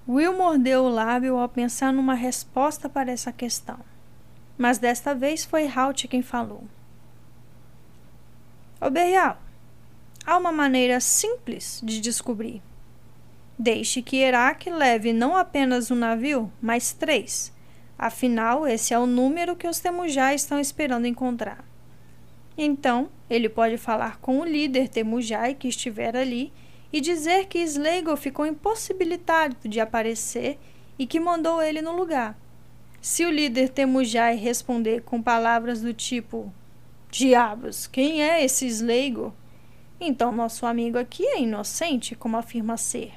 Will 0.06 0.36
mordeu 0.36 0.84
o 0.84 0.88
lábio 0.88 1.38
ao 1.38 1.48
pensar 1.48 1.92
numa 1.92 2.14
resposta 2.14 2.88
para 2.88 3.10
essa 3.10 3.32
questão. 3.32 3.78
Mas 4.58 4.78
desta 4.78 5.14
vez 5.14 5.44
foi 5.44 5.66
Halt 5.66 6.06
quem 6.06 6.20
falou. 6.20 6.64
Oberial, 8.80 9.38
há 10.26 10.36
uma 10.36 10.52
maneira 10.52 11.00
simples 11.00 11.80
de 11.82 12.00
descobrir. 12.00 12.62
Deixe 13.58 14.02
que 14.02 14.18
Herak 14.18 14.68
leve 14.68 15.12
não 15.12 15.36
apenas 15.36 15.90
um 15.90 15.94
navio, 15.94 16.52
mas 16.60 16.92
três. 16.92 17.52
Afinal, 17.96 18.66
esse 18.66 18.92
é 18.92 18.98
o 18.98 19.06
número 19.06 19.56
que 19.56 19.68
os 19.68 19.80
Temujá 19.80 20.34
estão 20.34 20.60
esperando 20.60 21.06
encontrar. 21.06 21.64
Então, 22.58 23.08
ele 23.30 23.48
pode 23.48 23.78
falar 23.78 24.18
com 24.18 24.40
o 24.40 24.44
líder 24.44 24.88
Temujai 24.88 25.54
que 25.54 25.68
estiver 25.68 26.14
ali 26.16 26.52
e 26.94 27.00
dizer 27.00 27.46
que 27.46 27.58
Slegel 27.58 28.16
ficou 28.16 28.46
impossibilitado 28.46 29.56
de 29.68 29.80
aparecer 29.80 30.60
e 30.96 31.08
que 31.08 31.18
mandou 31.18 31.60
ele 31.60 31.82
no 31.82 31.90
lugar. 31.90 32.38
Se 33.02 33.24
o 33.24 33.30
líder 33.32 33.70
Temujai 33.70 34.36
responder 34.36 35.02
com 35.02 35.20
palavras 35.20 35.82
do 35.82 35.92
tipo: 35.92 36.52
Diabos, 37.10 37.88
quem 37.88 38.22
é 38.22 38.44
esse 38.44 38.64
Slegel? 38.68 39.34
Então 40.00 40.30
nosso 40.30 40.66
amigo 40.66 40.96
aqui 40.96 41.26
é 41.26 41.40
inocente, 41.40 42.14
como 42.14 42.36
afirma 42.36 42.76
ser. 42.76 43.12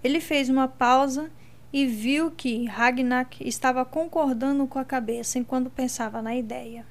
Ele 0.00 0.20
fez 0.20 0.48
uma 0.48 0.68
pausa 0.68 1.28
e 1.72 1.86
viu 1.86 2.30
que 2.30 2.66
Ragnar 2.66 3.28
estava 3.40 3.84
concordando 3.84 4.64
com 4.68 4.78
a 4.78 4.84
cabeça 4.84 5.40
enquanto 5.40 5.68
pensava 5.68 6.22
na 6.22 6.36
ideia. 6.36 6.86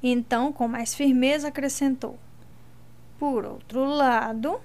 Então, 0.00 0.52
com 0.52 0.68
mais 0.68 0.94
firmeza, 0.94 1.48
acrescentou: 1.48 2.16
por 3.18 3.44
outro 3.44 3.84
lado, 3.84 4.60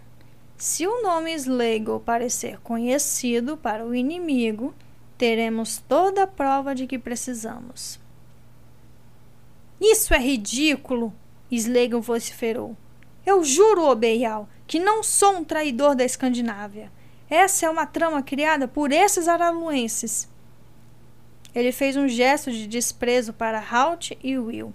se 0.57 0.85
o 0.85 1.01
nome 1.01 1.33
Slegel 1.33 1.99
parecer 1.99 2.59
conhecido 2.59 3.57
para 3.57 3.85
o 3.85 3.95
inimigo, 3.95 4.73
teremos 5.17 5.77
toda 5.77 6.23
a 6.23 6.27
prova 6.27 6.75
de 6.75 6.85
que 6.85 6.99
precisamos. 6.99 7.99
Isso 9.79 10.13
é 10.13 10.19
ridículo! 10.19 11.13
Slegel 11.51 12.01
vociferou. 12.01 12.77
Eu 13.25 13.43
juro, 13.43 13.83
Obeial, 13.83 14.47
que 14.65 14.79
não 14.79 15.03
sou 15.03 15.37
um 15.37 15.43
traidor 15.43 15.95
da 15.95 16.05
Escandinávia. 16.05 16.91
Essa 17.29 17.65
é 17.65 17.69
uma 17.69 17.85
trama 17.85 18.21
criada 18.21 18.67
por 18.67 18.91
esses 18.91 19.27
araluenses. 19.27 20.29
Ele 21.53 21.71
fez 21.71 21.97
um 21.97 22.07
gesto 22.07 22.51
de 22.51 22.67
desprezo 22.67 23.33
para 23.33 23.59
Halt 23.59 24.11
e 24.23 24.37
Will. 24.37 24.73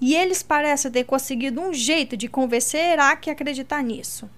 E 0.00 0.14
eles 0.14 0.42
parecem 0.42 0.90
ter 0.90 1.04
conseguido 1.04 1.60
um 1.60 1.74
jeito 1.74 2.16
de 2.16 2.26
convencer 2.26 2.80
Herak 2.80 3.28
a 3.28 3.32
acreditar 3.32 3.82
nisso. 3.82 4.30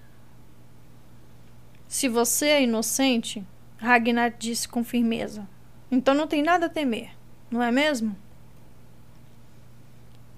Se 1.87 2.09
você 2.09 2.47
é 2.47 2.63
inocente, 2.63 3.45
Ragnar 3.77 4.33
disse 4.37 4.67
com 4.67 4.83
firmeza, 4.83 5.47
então 5.89 6.13
não 6.13 6.27
tem 6.27 6.41
nada 6.41 6.65
a 6.65 6.69
temer, 6.69 7.11
não 7.49 7.61
é 7.61 7.71
mesmo? 7.71 8.15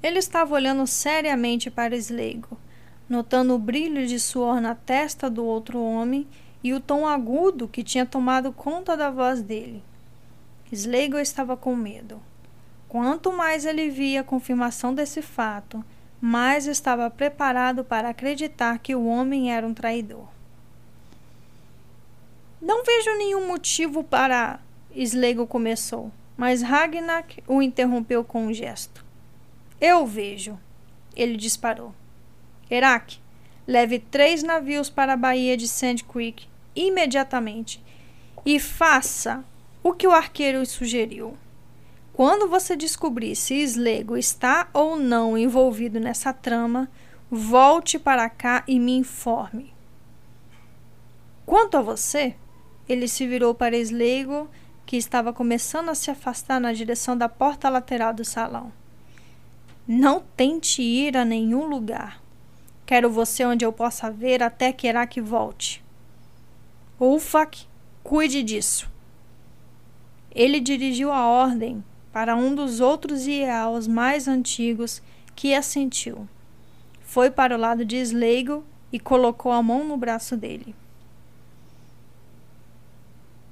Ele 0.04 0.20
estava 0.20 0.54
olhando 0.54 0.86
seriamente 0.86 1.72
para 1.72 1.96
Sleigo, 1.96 2.58
notando 3.10 3.56
o 3.56 3.60
brilho 3.60 4.06
de 4.06 4.20
suor 4.20 4.62
na 4.62 4.76
testa 4.76 5.30
do 5.30 5.44
outro 5.44 5.82
homem 5.82 6.28
e 6.64 6.74
o 6.74 6.80
tom 6.80 7.08
agudo 7.08 7.68
que 7.68 7.84
tinha 7.84 8.06
tomado 8.06 8.52
conta 8.52 8.96
da 8.98 9.10
voz 9.10 9.42
dele. 9.42 9.82
Sleigo 10.72 11.18
estava 11.18 11.56
com 11.56 11.76
medo. 11.76 12.22
Quanto 12.96 13.30
mais 13.30 13.66
ele 13.66 13.90
via 13.90 14.22
a 14.22 14.24
confirmação 14.24 14.96
desse 14.96 15.22
fato, 15.22 15.84
mais 16.22 16.66
estava 16.66 17.10
preparado 17.10 17.84
para 17.84 18.08
acreditar 18.08 18.80
que 18.80 18.96
o 18.96 19.06
homem 19.06 19.52
era 19.52 19.68
um 19.68 19.74
traidor. 19.74 20.30
Não 22.62 22.86
vejo 22.86 23.18
nenhum 23.18 23.50
motivo 23.50 24.02
para. 24.02 24.62
Slego 24.96 25.46
começou, 25.46 26.10
mas 26.38 26.62
Ragnar 26.62 27.26
o 27.46 27.62
interrompeu 27.62 28.24
com 28.24 28.46
um 28.46 28.54
gesto. 28.54 29.04
Eu 29.82 30.08
vejo. 30.08 30.58
Ele 31.18 31.36
disparou. 31.36 31.94
Herak, 32.72 33.20
leve 33.68 34.00
três 34.00 34.42
navios 34.42 34.90
para 34.90 35.12
a 35.12 35.18
Baía 35.18 35.58
de 35.58 35.68
Sand 35.68 35.98
Creek 36.10 36.48
imediatamente 36.74 37.84
e 38.46 38.58
faça 38.58 39.44
o 39.84 39.92
que 39.92 40.08
o 40.08 40.14
arqueiro 40.14 40.66
sugeriu. 40.66 41.38
Quando 42.16 42.48
você 42.48 42.78
descobrir 42.78 43.36
se 43.36 43.56
Slego 43.56 44.16
está 44.16 44.70
ou 44.72 44.96
não 44.96 45.38
envolvido 45.38 46.00
nessa 46.00 46.32
trama, 46.32 46.90
volte 47.30 48.00
para 48.00 48.30
cá 48.30 48.64
e 48.66 48.80
me 48.80 48.96
informe. 48.96 49.74
Quanto 51.46 51.76
a 51.76 51.82
você, 51.82 52.34
ele 52.88 53.10
se 53.10 53.28
virou 53.28 53.54
para 53.54 53.76
Slego, 53.76 54.50
que 54.86 54.96
estava 54.96 55.34
começando 55.34 55.90
a 55.90 55.96
se 55.96 56.10
afastar 56.10 56.62
na 56.62 56.72
direção 56.72 57.18
da 57.18 57.28
porta 57.28 57.68
lateral 57.68 58.14
do 58.14 58.24
salão. 58.24 58.72
Não 59.86 60.24
tente 60.38 60.82
ir 60.82 61.18
a 61.18 61.26
nenhum 61.26 61.66
lugar. 61.66 62.24
Quero 62.86 63.10
você 63.10 63.44
onde 63.44 63.66
eu 63.66 63.74
possa 63.74 64.10
ver 64.10 64.42
até 64.42 64.72
que 64.72 64.88
que 65.08 65.20
volte. 65.20 65.84
Ulfak, 66.98 67.68
cuide 68.02 68.42
disso. 68.42 68.90
Ele 70.32 70.62
dirigiu 70.62 71.12
a 71.12 71.28
ordem 71.28 71.84
para 72.16 72.34
um 72.34 72.56
dos 72.56 72.80
outros 72.80 73.28
Iaos 73.28 73.90
mais 73.90 74.26
antigos 74.26 75.02
que 75.36 75.54
assentiu. 75.54 76.26
Foi 77.02 77.30
para 77.30 77.54
o 77.54 77.60
lado 77.60 77.84
de 77.84 77.98
Sleigo 77.98 78.64
e 78.90 78.98
colocou 78.98 79.52
a 79.52 79.62
mão 79.62 79.84
no 79.84 79.98
braço 79.98 80.38
dele. 80.38 80.74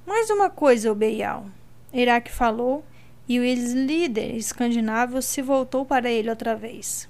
Mais 0.06 0.30
uma 0.30 0.48
coisa, 0.48 0.90
Obeial. 0.90 1.44
Iraque 1.92 2.32
falou 2.32 2.82
e 3.28 3.38
o 3.38 3.42
líder 3.44 4.34
escandinavo 4.34 5.20
se 5.20 5.42
voltou 5.42 5.84
para 5.84 6.10
ele 6.10 6.30
outra 6.30 6.56
vez. 6.56 7.06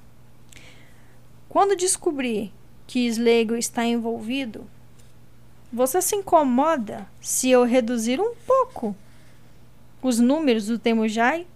Quando 1.48 1.76
descobrir 1.76 2.52
que 2.84 3.06
Sleigo 3.06 3.54
está 3.54 3.84
envolvido, 3.84 4.68
você 5.72 6.02
se 6.02 6.16
incomoda 6.16 7.06
se 7.20 7.48
eu 7.48 7.62
reduzir 7.62 8.20
um 8.20 8.34
pouco 8.44 8.96
os 10.04 10.20
números 10.20 10.66
do 10.66 10.78
Temujai 10.78 11.46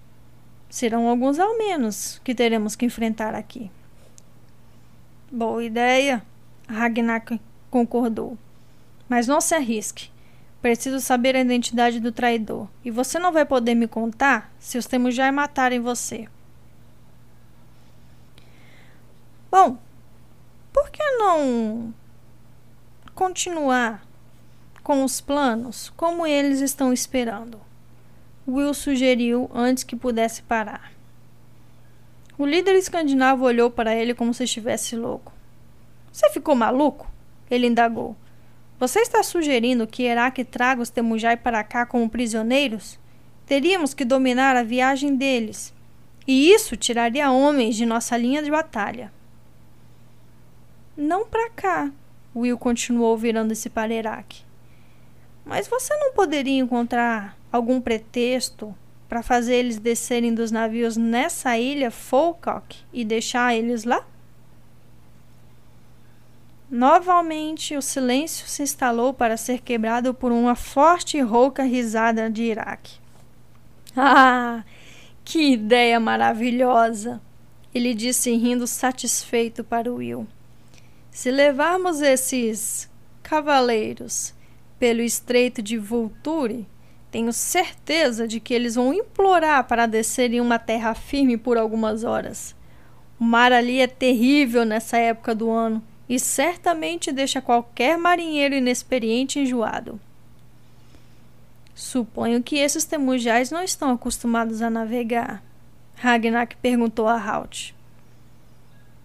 serão 0.70 1.06
alguns 1.06 1.38
ao 1.38 1.58
menos 1.58 2.18
que 2.24 2.34
teremos 2.34 2.74
que 2.74 2.86
enfrentar 2.86 3.34
aqui. 3.34 3.70
Boa 5.30 5.62
ideia, 5.62 6.22
Ragnar 6.66 7.22
concordou. 7.70 8.38
Mas 9.06 9.26
não 9.26 9.38
se 9.38 9.54
arrisque. 9.54 10.10
Preciso 10.62 10.98
saber 10.98 11.36
a 11.36 11.40
identidade 11.40 12.00
do 12.00 12.10
traidor. 12.10 12.66
E 12.82 12.90
você 12.90 13.18
não 13.18 13.32
vai 13.32 13.44
poder 13.44 13.74
me 13.74 13.86
contar 13.86 14.50
se 14.58 14.78
os 14.78 14.86
Temujai 14.86 15.30
matarem 15.30 15.80
você. 15.80 16.26
Bom, 19.50 19.76
por 20.72 20.90
que 20.90 21.02
não 21.18 21.92
continuar 23.14 24.02
com 24.82 25.04
os 25.04 25.20
planos 25.20 25.92
como 25.98 26.26
eles 26.26 26.60
estão 26.60 26.94
esperando? 26.94 27.67
Will 28.48 28.72
sugeriu 28.72 29.50
antes 29.52 29.84
que 29.84 29.94
pudesse 29.94 30.40
parar. 30.40 30.90
O 32.38 32.46
líder 32.46 32.76
escandinavo 32.76 33.44
olhou 33.44 33.70
para 33.70 33.94
ele 33.94 34.14
como 34.14 34.32
se 34.32 34.44
estivesse 34.44 34.96
louco. 34.96 35.34
Você 36.10 36.30
ficou 36.30 36.54
maluco? 36.54 37.12
Ele 37.50 37.66
indagou. 37.66 38.16
Você 38.80 39.00
está 39.00 39.22
sugerindo 39.22 39.86
que 39.86 40.04
Herak 40.04 40.42
traga 40.44 40.80
os 40.80 40.88
Temujai 40.88 41.36
para 41.36 41.62
cá 41.62 41.84
como 41.84 42.08
prisioneiros? 42.08 42.98
Teríamos 43.44 43.92
que 43.92 44.04
dominar 44.04 44.56
a 44.56 44.62
viagem 44.62 45.14
deles. 45.14 45.74
E 46.26 46.50
isso 46.50 46.74
tiraria 46.74 47.30
homens 47.30 47.76
de 47.76 47.84
nossa 47.84 48.16
linha 48.16 48.42
de 48.42 48.50
batalha. 48.50 49.12
Não 50.96 51.26
para 51.26 51.50
cá, 51.50 51.92
Will 52.34 52.56
continuou 52.56 53.14
virando-se 53.14 53.68
para 53.68 53.92
Herak. 53.92 54.42
Mas 55.44 55.68
você 55.68 55.94
não 55.96 56.14
poderia 56.14 56.58
encontrar 56.58 57.37
algum 57.50 57.80
pretexto 57.80 58.74
para 59.08 59.22
fazer 59.22 59.54
eles 59.54 59.78
descerem 59.78 60.34
dos 60.34 60.50
navios 60.50 60.96
nessa 60.96 61.56
ilha 61.58 61.90
Folcock 61.90 62.76
e 62.92 63.04
deixar 63.04 63.54
eles 63.54 63.84
lá? 63.84 64.04
Novamente, 66.70 67.74
o 67.74 67.80
silêncio 67.80 68.46
se 68.46 68.62
instalou 68.62 69.14
para 69.14 69.38
ser 69.38 69.62
quebrado 69.62 70.12
por 70.12 70.30
uma 70.30 70.54
forte 70.54 71.16
e 71.16 71.22
rouca 71.22 71.62
risada 71.62 72.30
de 72.30 72.42
Iraque. 72.42 72.98
Ah, 74.00 74.62
que 75.24 75.54
ideia 75.54 75.98
maravilhosa! 75.98 77.20
Ele 77.74 77.94
disse 77.94 78.30
rindo 78.30 78.66
satisfeito 78.66 79.64
para 79.64 79.90
Will. 79.90 80.26
Se 81.10 81.32
levarmos 81.32 82.00
esses 82.00 82.88
cavaleiros 83.22 84.32
pelo 84.78 85.00
estreito 85.02 85.60
de 85.60 85.76
Vulture, 85.76 86.64
tenho 87.10 87.32
certeza 87.32 88.28
de 88.28 88.38
que 88.38 88.52
eles 88.52 88.74
vão 88.74 88.92
implorar 88.92 89.64
para 89.64 89.86
descer 89.86 90.32
em 90.32 90.40
uma 90.40 90.58
terra 90.58 90.94
firme 90.94 91.36
por 91.36 91.56
algumas 91.56 92.04
horas. 92.04 92.54
O 93.18 93.24
mar 93.24 93.52
ali 93.52 93.80
é 93.80 93.86
terrível 93.86 94.64
nessa 94.64 94.98
época 94.98 95.34
do 95.34 95.50
ano 95.50 95.82
e 96.08 96.18
certamente 96.18 97.10
deixa 97.10 97.40
qualquer 97.40 97.98
marinheiro 97.98 98.54
inexperiente 98.54 99.38
enjoado. 99.38 100.00
Suponho 101.74 102.42
que 102.42 102.56
esses 102.56 102.84
temujais 102.84 103.50
não 103.50 103.62
estão 103.62 103.90
acostumados 103.90 104.62
a 104.62 104.68
navegar. 104.68 105.42
Ragnar 105.94 106.48
perguntou 106.60 107.06
a 107.06 107.20
Halt. 107.20 107.74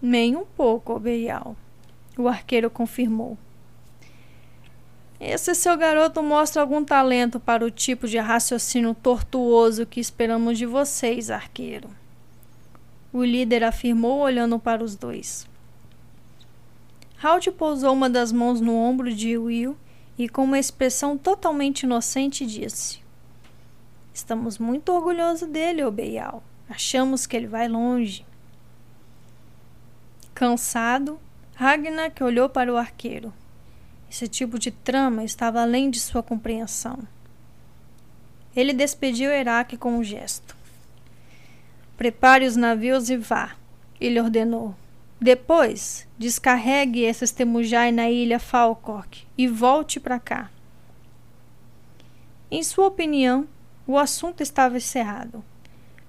Nem 0.00 0.36
um 0.36 0.44
pouco, 0.44 0.94
Obeial. 0.94 1.56
O 2.16 2.28
arqueiro 2.28 2.68
confirmou. 2.68 3.38
Esse 5.26 5.54
seu 5.54 5.74
garoto 5.74 6.22
mostra 6.22 6.60
algum 6.60 6.84
talento 6.84 7.40
para 7.40 7.64
o 7.64 7.70
tipo 7.70 8.06
de 8.06 8.18
raciocínio 8.18 8.94
tortuoso 8.94 9.86
que 9.86 9.98
esperamos 9.98 10.58
de 10.58 10.66
vocês, 10.66 11.30
arqueiro. 11.30 11.88
O 13.10 13.24
líder 13.24 13.64
afirmou, 13.64 14.18
olhando 14.18 14.58
para 14.58 14.84
os 14.84 14.94
dois. 14.94 15.48
Halt 17.22 17.50
pousou 17.52 17.94
uma 17.94 18.10
das 18.10 18.32
mãos 18.32 18.60
no 18.60 18.76
ombro 18.76 19.14
de 19.14 19.38
Will 19.38 19.78
e, 20.18 20.28
com 20.28 20.44
uma 20.44 20.58
expressão 20.58 21.16
totalmente 21.16 21.84
inocente, 21.84 22.44
disse: 22.44 23.00
Estamos 24.12 24.58
muito 24.58 24.92
orgulhosos 24.92 25.48
dele, 25.48 25.82
Obeial. 25.82 26.42
Achamos 26.68 27.26
que 27.26 27.34
ele 27.34 27.46
vai 27.46 27.66
longe. 27.66 28.26
Cansado, 30.34 31.18
Ragnar 31.54 32.12
olhou 32.20 32.50
para 32.50 32.70
o 32.70 32.76
arqueiro. 32.76 33.32
Esse 34.14 34.28
tipo 34.28 34.60
de 34.60 34.70
trama 34.70 35.24
estava 35.24 35.60
além 35.60 35.90
de 35.90 35.98
sua 35.98 36.22
compreensão. 36.22 37.00
Ele 38.54 38.72
despediu 38.72 39.28
Herak 39.28 39.76
com 39.76 39.98
um 39.98 40.04
gesto. 40.04 40.56
Prepare 41.96 42.46
os 42.46 42.54
navios 42.54 43.10
e 43.10 43.16
vá, 43.16 43.56
ele 44.00 44.20
ordenou. 44.20 44.72
Depois, 45.20 46.06
descarregue 46.16 47.00
esses 47.00 47.32
temujai 47.32 47.90
na 47.90 48.08
ilha 48.08 48.38
Falkirk 48.38 49.26
e 49.36 49.48
volte 49.48 49.98
para 49.98 50.20
cá. 50.20 50.48
Em 52.48 52.62
sua 52.62 52.86
opinião, 52.86 53.48
o 53.84 53.98
assunto 53.98 54.44
estava 54.44 54.76
encerrado. 54.76 55.44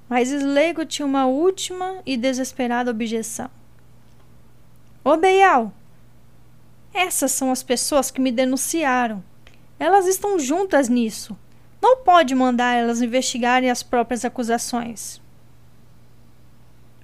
Mas 0.07 0.29
Sleigo 0.29 0.85
tinha 0.85 1.07
uma 1.07 1.25
última 1.25 2.03
e 2.05 2.15
desesperada 2.15 2.91
objeção. 2.91 3.49
Ô 5.03 5.17
Beial, 5.17 5.73
essas 6.95 7.31
são 7.31 7.51
as 7.51 7.61
pessoas 7.61 8.09
que 8.09 8.21
me 8.21 8.31
denunciaram. 8.31 9.23
Elas 9.79 10.07
estão 10.07 10.39
juntas 10.39 10.87
nisso. 10.87 11.37
Não 11.81 11.97
pode 11.97 12.33
mandar 12.33 12.73
elas 12.73 13.01
investigarem 13.01 13.69
as 13.69 13.83
próprias 13.83 14.23
acusações. 14.23 15.21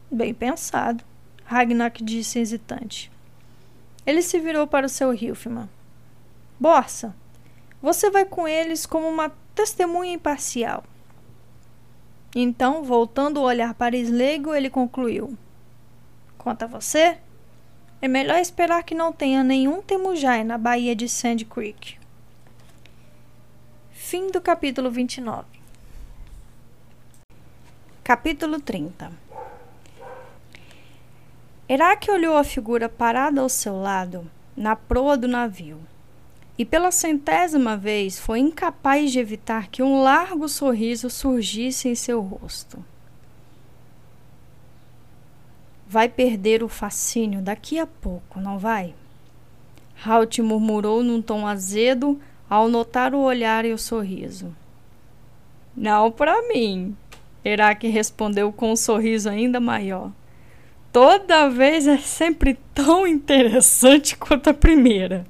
Bem 0.09 0.33
pensado, 0.33 1.03
Ragnar 1.45 1.91
disse 2.01 2.39
hesitante. 2.39 3.11
Ele 4.05 4.21
se 4.21 4.39
virou 4.39 4.65
para 4.65 4.85
o 4.85 4.89
seu 4.89 5.13
Hilfman. 5.13 5.69
Borsa, 6.59 7.15
você 7.81 8.09
vai 8.09 8.25
com 8.25 8.47
eles 8.47 8.85
como 8.85 9.07
uma 9.07 9.31
testemunha 9.53 10.13
imparcial. 10.13 10.83
Então, 12.35 12.83
voltando 12.83 13.37
o 13.37 13.43
olhar 13.43 13.73
para 13.73 13.97
Sleigo, 13.97 14.53
ele 14.53 14.69
concluiu: 14.69 15.37
Conta 16.37 16.65
você? 16.65 17.17
É 18.03 18.07
melhor 18.07 18.39
esperar 18.39 18.81
que 18.81 18.95
não 18.95 19.13
tenha 19.13 19.43
nenhum 19.43 19.79
temujai 19.79 20.43
na 20.43 20.57
Baía 20.57 20.95
de 20.95 21.07
Sand 21.07 21.45
Creek. 21.45 21.99
Fim 23.91 24.31
do 24.31 24.41
capítulo 24.41 24.89
29. 24.89 25.45
Capítulo 28.03 28.59
30 28.59 29.11
Herak 31.69 32.09
olhou 32.09 32.35
a 32.35 32.43
figura 32.43 32.89
parada 32.89 33.39
ao 33.39 33.47
seu 33.47 33.79
lado, 33.79 34.27
na 34.57 34.75
proa 34.75 35.15
do 35.15 35.27
navio, 35.27 35.79
e 36.57 36.65
pela 36.65 36.89
centésima 36.89 37.77
vez 37.77 38.17
foi 38.17 38.39
incapaz 38.39 39.11
de 39.11 39.19
evitar 39.19 39.67
que 39.67 39.83
um 39.83 40.01
largo 40.01 40.49
sorriso 40.49 41.07
surgisse 41.07 41.87
em 41.87 41.93
seu 41.93 42.19
rosto 42.19 42.83
vai 45.91 46.07
perder 46.07 46.63
o 46.63 46.69
fascínio 46.69 47.41
daqui 47.41 47.77
a 47.77 47.85
pouco, 47.85 48.39
não 48.39 48.57
vai? 48.57 48.95
Halt 50.05 50.39
murmurou 50.39 51.03
num 51.03 51.21
tom 51.21 51.45
azedo 51.45 52.17
ao 52.49 52.69
notar 52.69 53.13
o 53.13 53.19
olhar 53.19 53.65
e 53.65 53.73
o 53.73 53.77
sorriso. 53.77 54.55
Não 55.75 56.09
para 56.09 56.47
mim, 56.47 56.95
Herak 57.43 57.89
respondeu 57.89 58.53
com 58.53 58.71
um 58.71 58.75
sorriso 58.77 59.27
ainda 59.27 59.59
maior. 59.59 60.13
Toda 60.93 61.49
vez 61.49 61.85
é 61.85 61.97
sempre 61.97 62.57
tão 62.73 63.05
interessante 63.05 64.15
quanto 64.15 64.49
a 64.49 64.53
primeira. 64.53 65.27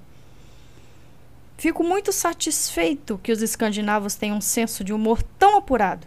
Fico 1.57 1.83
muito 1.83 2.11
satisfeito 2.11 3.19
que 3.23 3.31
os 3.31 3.41
escandinavos 3.41 4.13
tenham 4.13 4.37
um 4.37 4.41
senso 4.41 4.83
de 4.83 4.93
humor 4.93 5.23
tão 5.39 5.57
apurado. 5.57 6.05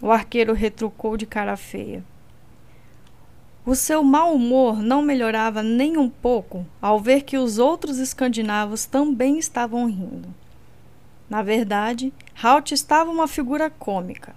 O 0.00 0.10
arqueiro 0.10 0.52
retrucou 0.52 1.16
de 1.16 1.26
cara 1.26 1.56
feia. 1.56 2.02
O 3.64 3.76
seu 3.76 4.02
mau 4.02 4.34
humor 4.34 4.82
não 4.82 5.02
melhorava 5.02 5.62
nem 5.62 5.96
um 5.96 6.10
pouco 6.10 6.66
ao 6.80 6.98
ver 6.98 7.22
que 7.22 7.38
os 7.38 7.58
outros 7.58 7.98
escandinavos 7.98 8.86
também 8.86 9.38
estavam 9.38 9.86
rindo. 9.86 10.34
Na 11.30 11.42
verdade, 11.42 12.12
Halt 12.42 12.72
estava 12.72 13.08
uma 13.08 13.28
figura 13.28 13.70
cômica. 13.70 14.34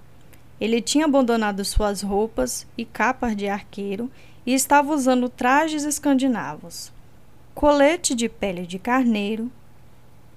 Ele 0.62 0.80
tinha 0.80 1.06
abandonado 1.06 1.66
suas 1.66 2.04
roupas 2.04 2.68
e 2.78 2.86
capas 2.86 3.36
de 3.36 3.48
arqueiro 3.48 4.12
e 4.46 4.54
estava 4.54 4.94
usando 4.94 5.28
trajes 5.28 5.86
escandinavos, 5.86 6.94
colete 7.56 8.14
de 8.14 8.30
pele 8.30 8.68
de 8.68 8.78
carneiro, 8.78 9.52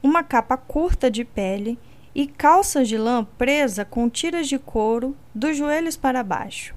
uma 0.03 0.23
capa 0.23 0.57
curta 0.57 1.11
de 1.11 1.27
pele 1.27 1.79
e 2.15 2.27
calças 2.27 2.89
de 2.89 2.97
lã 2.97 3.23
presa 3.37 3.85
com 3.85 4.09
tiras 4.09 4.49
de 4.49 4.59
couro 4.59 5.15
dos 5.35 5.59
joelhos 5.59 5.95
para 5.95 6.25
baixo. 6.25 6.75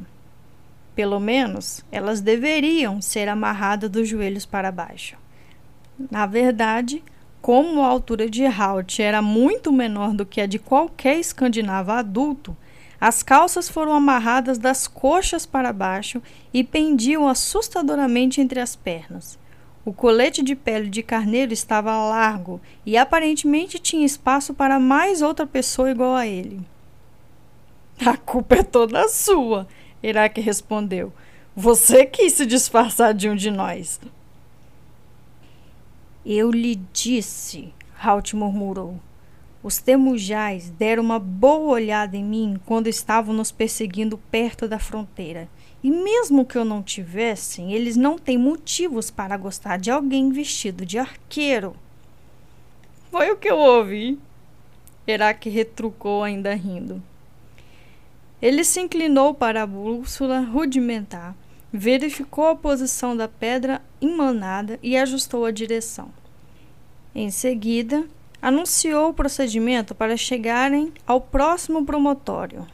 Pelo 0.95 1.19
menos, 1.19 1.85
elas 1.91 2.21
deveriam 2.21 3.01
ser 3.01 3.29
amarradas 3.29 3.89
dos 3.89 4.07
joelhos 4.07 4.45
para 4.45 4.71
baixo. 4.71 5.15
Na 6.09 6.25
verdade, 6.25 7.03
como 7.41 7.81
a 7.81 7.87
altura 7.87 8.29
de 8.29 8.45
Halt 8.45 8.99
era 8.99 9.21
muito 9.21 9.71
menor 9.71 10.13
do 10.13 10.25
que 10.25 10.41
a 10.41 10.45
de 10.45 10.59
qualquer 10.59 11.17
escandinavo 11.17 11.91
adulto, 11.91 12.55
as 12.99 13.23
calças 13.23 13.67
foram 13.67 13.93
amarradas 13.93 14.59
das 14.59 14.87
coxas 14.87 15.43
para 15.43 15.73
baixo 15.73 16.21
e 16.53 16.63
pendiam 16.63 17.27
assustadoramente 17.27 18.39
entre 18.39 18.59
as 18.59 18.75
pernas. 18.75 19.39
O 19.83 19.91
colete 19.91 20.43
de 20.43 20.55
pele 20.55 20.87
de 20.87 21.01
carneiro 21.01 21.51
estava 21.51 21.97
largo 21.97 22.61
e 22.85 22.95
aparentemente 22.95 23.79
tinha 23.79 24.05
espaço 24.05 24.53
para 24.53 24.79
mais 24.79 25.23
outra 25.23 25.47
pessoa 25.47 25.89
igual 25.89 26.15
a 26.15 26.27
ele. 26.27 26.61
A 28.05 28.15
culpa 28.15 28.57
é 28.57 28.63
toda 28.63 29.07
sua, 29.09 29.67
Iraque 30.03 30.41
respondeu: 30.41 31.13
Você 31.55 32.05
quis 32.05 32.33
se 32.33 32.45
disfarçar 32.45 33.13
de 33.13 33.29
um 33.29 33.35
de 33.35 33.51
nós. 33.51 33.99
Eu 36.25 36.51
lhe 36.51 36.75
disse, 36.93 37.73
Halt 37.99 38.35
murmurou. 38.35 38.99
Os 39.63 39.77
temujais 39.77 40.71
deram 40.71 41.03
uma 41.03 41.19
boa 41.19 41.73
olhada 41.73 42.17
em 42.17 42.23
mim 42.23 42.59
quando 42.65 42.87
estavam 42.87 43.33
nos 43.33 43.51
perseguindo 43.51 44.17
perto 44.17 44.67
da 44.67 44.79
fronteira. 44.79 45.47
E 45.83 45.91
mesmo 45.91 46.45
que 46.45 46.57
eu 46.57 46.65
não 46.65 46.81
tivessem, 46.81 47.73
eles 47.73 47.95
não 47.95 48.17
têm 48.17 48.37
motivos 48.37 49.11
para 49.11 49.37
gostar 49.37 49.77
de 49.77 49.91
alguém 49.91 50.31
vestido 50.31 50.85
de 50.85 50.97
arqueiro. 50.97 51.75
Foi 53.11 53.29
o 53.31 53.37
que 53.37 53.49
eu 53.49 53.57
ouvi. 53.57 54.17
Herak 55.07 55.49
retrucou, 55.49 56.23
ainda 56.23 56.53
rindo. 56.55 57.01
Ele 58.41 58.63
se 58.63 58.79
inclinou 58.79 59.33
para 59.33 59.61
a 59.61 59.67
bússola 59.67 60.39
rudimentar, 60.39 61.35
verificou 61.71 62.47
a 62.47 62.55
posição 62.55 63.15
da 63.15 63.27
pedra 63.27 63.81
emanada 64.01 64.79
e 64.81 64.97
ajustou 64.97 65.45
a 65.45 65.51
direção. 65.51 66.09
Em 67.13 67.29
seguida, 67.29 68.05
anunciou 68.41 69.09
o 69.09 69.13
procedimento 69.13 69.93
para 69.93 70.17
chegarem 70.17 70.91
ao 71.05 71.21
próximo 71.21 71.85
promotório. 71.85 72.65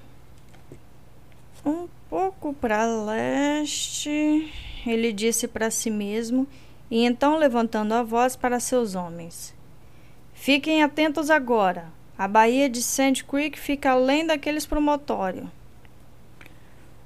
Um 1.65 1.88
pouco 2.10 2.53
para 2.53 2.85
leste, 2.85 4.49
ele 4.85 5.11
disse 5.11 5.48
para 5.49 5.69
si 5.69 5.91
mesmo, 5.91 6.48
e 6.89 7.03
então 7.03 7.38
levantando 7.38 7.94
a 7.94 8.03
voz 8.03 8.38
para 8.38 8.61
seus 8.61 8.95
homens: 8.95 9.53
Fiquem 10.34 10.81
atentos 10.81 11.30
agora. 11.30 11.91
A 12.18 12.27
baía 12.27 12.69
de 12.69 12.81
Sand 12.81 13.23
Creek 13.27 13.60
fica 13.60 13.91
além 13.91 14.26
daqueles 14.26 14.65
promontórios. 14.65 15.56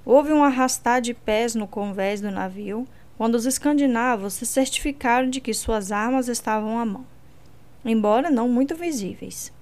Houve 0.05 0.33
um 0.33 0.43
arrastar 0.43 1.01
de 1.01 1.13
pés 1.13 1.53
no 1.53 1.67
convés 1.67 2.21
do 2.21 2.31
navio 2.31 2.87
quando 3.17 3.35
os 3.35 3.45
escandinavos 3.45 4.33
se 4.33 4.45
certificaram 4.45 5.29
de 5.29 5.39
que 5.39 5.53
suas 5.53 5.91
armas 5.91 6.27
estavam 6.27 6.79
à 6.79 6.85
mão, 6.85 7.05
embora 7.85 8.31
não 8.31 8.49
muito 8.49 8.75
visíveis. 8.75 9.53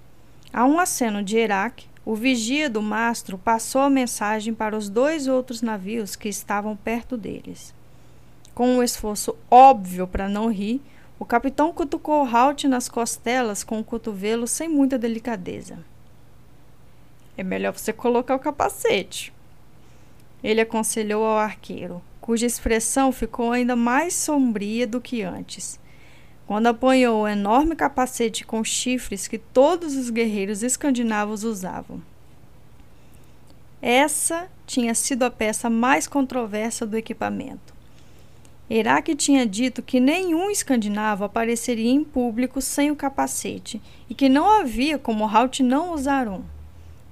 A 0.54 0.66
um 0.66 0.80
aceno 0.80 1.22
de 1.22 1.38
Herak, 1.38 1.88
o 2.06 2.16
vigia 2.16 2.70
do 2.70 2.82
mastro 2.82 3.38
passou 3.38 3.82
a 3.82 3.90
mensagem 3.90 4.54
para 4.54 4.78
os 4.78 4.90
dois 4.90 5.28
outros 5.28 5.62
navios 5.62 6.16
que 6.16 6.30
estavam 6.30 6.76
perto 6.76 7.18
deles. 7.18 7.74
Com 8.56 8.78
um 8.78 8.84
esforço 8.84 9.36
óbvio 9.52 10.08
para 10.08 10.30
não 10.30 10.52
rir, 10.52 10.82
o 11.20 11.26
capitão 11.26 11.74
cutucou 11.74 12.26
Halt 12.26 12.64
nas 12.64 12.88
costelas 12.88 13.64
com 13.64 13.80
o 13.80 13.84
cotovelo 13.84 14.48
sem 14.48 14.70
muita 14.70 14.98
delicadeza. 14.98 15.78
É 17.38 17.44
melhor 17.44 17.78
você 17.78 17.92
colocar 17.92 18.36
o 18.36 18.40
capacete. 18.40 19.34
Ele 20.44 20.62
aconselhou 20.62 21.24
ao 21.26 21.38
arqueiro, 21.38 22.02
cuja 22.22 22.46
expressão 22.46 23.12
ficou 23.12 23.52
ainda 23.52 23.76
mais 23.76 24.14
sombria 24.14 24.86
do 24.86 25.02
que 25.02 25.22
antes 25.22 25.80
quando 26.50 26.66
apanhou 26.66 27.22
o 27.22 27.28
enorme 27.28 27.76
capacete 27.76 28.44
com 28.44 28.64
chifres 28.64 29.28
que 29.28 29.38
todos 29.38 29.96
os 29.96 30.10
guerreiros 30.10 30.64
escandinavos 30.64 31.44
usavam. 31.44 32.02
Essa 33.80 34.50
tinha 34.66 34.96
sido 34.96 35.22
a 35.22 35.30
peça 35.30 35.70
mais 35.70 36.08
controversa 36.08 36.88
do 36.88 36.98
equipamento. 36.98 37.72
Herak 38.68 39.14
tinha 39.14 39.46
dito 39.46 39.84
que 39.84 40.00
nenhum 40.00 40.50
escandinavo 40.50 41.24
apareceria 41.24 41.92
em 41.92 42.04
público 42.04 42.60
sem 42.62 42.90
o 42.90 42.96
capacete 42.96 43.80
e 44.10 44.16
que 44.16 44.28
não 44.28 44.50
havia 44.50 44.98
como 44.98 45.26
Halt 45.28 45.60
não 45.60 45.94
usar 45.94 46.28
um. 46.28 46.42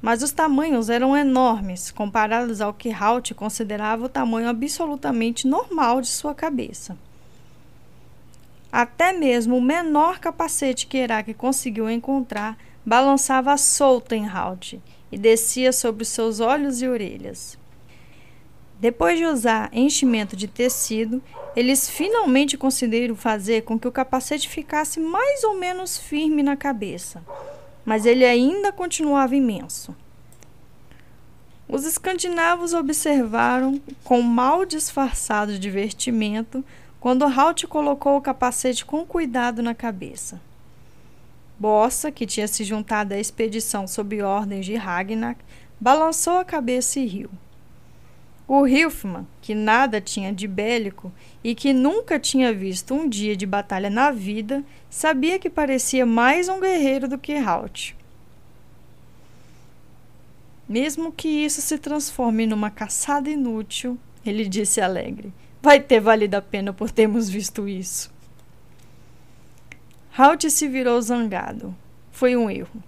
Mas 0.01 0.21
os 0.21 0.31
tamanhos 0.31 0.89
eram 0.89 1.17
enormes 1.17 1.91
comparados 1.91 2.61
ao 2.61 2.73
que 2.73 2.91
Halt 2.91 3.33
considerava 3.33 4.05
o 4.05 4.09
tamanho 4.09 4.47
absolutamente 4.47 5.47
normal 5.47 6.01
de 6.01 6.07
sua 6.07 6.35
cabeça. 6.35 6.97
Até 8.71 9.13
mesmo 9.13 9.57
o 9.57 9.61
menor 9.61 10.19
capacete 10.19 10.87
que 10.87 10.97
Herak 10.97 11.33
conseguiu 11.33 11.89
encontrar 11.89 12.57
balançava 12.85 13.57
solto 13.57 14.13
em 14.13 14.27
Halt 14.27 14.79
e 15.11 15.17
descia 15.17 15.73
sobre 15.73 16.05
seus 16.05 16.39
olhos 16.39 16.81
e 16.81 16.87
orelhas. 16.87 17.57
Depois 18.79 19.17
de 19.17 19.25
usar 19.25 19.69
enchimento 19.73 20.35
de 20.35 20.47
tecido, 20.47 21.21
eles 21.55 21.89
finalmente 21.89 22.55
conseguiram 22.55 23.15
fazer 23.15 23.63
com 23.63 23.79
que 23.79 23.87
o 23.87 23.91
capacete 23.91 24.47
ficasse 24.47 24.99
mais 24.99 25.43
ou 25.43 25.57
menos 25.57 25.97
firme 25.97 26.43
na 26.43 26.55
cabeça, 26.55 27.23
mas 27.87 28.05
ele 28.05 28.25
ainda 28.25 28.69
continuava 28.69 29.33
imenso. 29.33 29.95
Os 31.69 31.85
escandinavos 31.85 32.73
observaram, 32.73 33.81
com 34.03 34.21
mal 34.21 34.65
disfarçado 34.65 35.57
divertimento, 35.57 36.65
quando 36.99 37.23
Halt 37.23 37.65
colocou 37.65 38.17
o 38.17 38.21
capacete 38.21 38.83
com 38.83 39.05
cuidado 39.05 39.63
na 39.63 39.73
cabeça. 39.73 40.41
Bossa, 41.57 42.11
que 42.11 42.25
tinha 42.25 42.45
se 42.45 42.65
juntado 42.65 43.13
à 43.13 43.17
expedição 43.17 43.87
sob 43.87 44.21
ordens 44.21 44.65
de 44.65 44.75
Ragnar, 44.75 45.37
balançou 45.79 46.39
a 46.39 46.43
cabeça 46.43 46.99
e 46.99 47.05
riu. 47.05 47.29
O 48.47 48.65
Hilfman, 48.65 49.27
que 49.41 49.53
nada 49.53 49.99
tinha 49.99 50.31
de 50.31 50.47
bélico 50.47 51.11
e 51.43 51.53
que 51.53 51.73
nunca 51.73 52.17
tinha 52.17 52.53
visto 52.53 52.93
um 52.93 53.09
dia 53.09 53.35
de 53.35 53.45
batalha 53.45 53.89
na 53.89 54.09
vida, 54.09 54.63
sabia 54.89 55.37
que 55.37 55.49
parecia 55.49 56.05
mais 56.05 56.47
um 56.47 56.59
guerreiro 56.59 57.09
do 57.09 57.17
que 57.17 57.35
Halt. 57.35 57.93
Mesmo 60.67 61.11
que 61.11 61.27
isso 61.27 61.61
se 61.61 61.77
transforme 61.77 62.47
numa 62.47 62.69
caçada 62.69 63.29
inútil, 63.29 63.97
ele 64.25 64.47
disse 64.47 64.79
alegre, 64.79 65.33
Vai 65.61 65.81
ter 65.81 65.99
valido 65.99 66.37
a 66.37 66.41
pena 66.41 66.71
por 66.71 66.91
termos 66.91 67.27
visto 67.29 67.67
isso. 67.67 68.09
Halt 70.17 70.49
se 70.49 70.67
virou 70.67 71.01
zangado. 71.01 71.75
Foi 72.11 72.37
um 72.37 72.49
erro. 72.49 72.81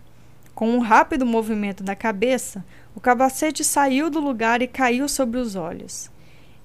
Com 0.56 0.70
um 0.70 0.80
rápido 0.80 1.26
movimento 1.26 1.84
da 1.84 1.96
cabeça, 1.96 2.64
o 2.96 3.00
capacete 3.00 3.64
saiu 3.64 4.10
do 4.10 4.20
lugar 4.20 4.62
e 4.62 4.68
caiu 4.68 5.08
sobre 5.08 5.40
os 5.40 5.56
olhos. 5.56 6.10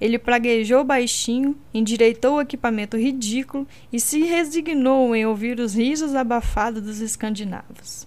Ele 0.00 0.18
praguejou 0.18 0.82
baixinho, 0.82 1.56
endireitou 1.72 2.36
o 2.36 2.40
equipamento 2.40 2.96
ridículo 2.96 3.66
e 3.92 4.00
se 4.00 4.22
resignou 4.22 5.14
em 5.14 5.24
ouvir 5.24 5.60
os 5.60 5.74
risos 5.74 6.14
abafados 6.14 6.82
dos 6.82 7.00
escandinavos. 7.00 8.06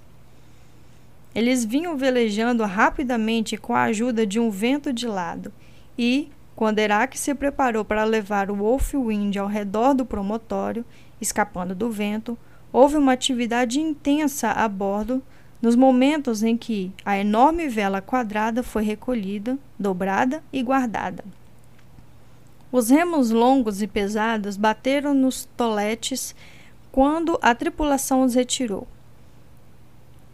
Eles 1.33 1.63
vinham 1.63 1.95
velejando 1.95 2.63
rapidamente 2.65 3.57
com 3.57 3.73
a 3.73 3.83
ajuda 3.83 4.25
de 4.25 4.39
um 4.39 4.49
vento 4.49 4.91
de 4.91 5.07
lado 5.07 5.53
e, 5.97 6.29
quando 6.55 6.79
Herak 6.79 7.17
se 7.17 7.33
preparou 7.35 7.85
para 7.85 8.03
levar 8.03 8.49
o 8.49 8.55
Wolfwind 8.55 9.37
ao 9.37 9.47
redor 9.47 9.93
do 9.93 10.05
promontório, 10.05 10.83
escapando 11.21 11.75
do 11.75 11.89
vento, 11.89 12.37
houve 12.73 12.97
uma 12.97 13.13
atividade 13.13 13.79
intensa 13.79 14.51
a 14.51 14.67
bordo 14.67 15.21
nos 15.61 15.75
momentos 15.75 16.43
em 16.43 16.55
que 16.55 16.91
a 17.03 17.17
enorme 17.17 17.67
vela 17.67 18.01
quadrada 18.01 18.61
foi 18.61 18.83
recolhida, 18.83 19.57
dobrada 19.77 20.43
e 20.51 20.61
guardada. 20.61 21.23
Os 22.71 22.89
remos 22.89 23.31
longos 23.31 23.81
e 23.81 23.87
pesados 23.87 24.57
bateram 24.57 25.13
nos 25.13 25.45
toletes 25.57 26.35
quando 26.91 27.39
a 27.41 27.55
tripulação 27.55 28.23
os 28.23 28.35
retirou. 28.35 28.87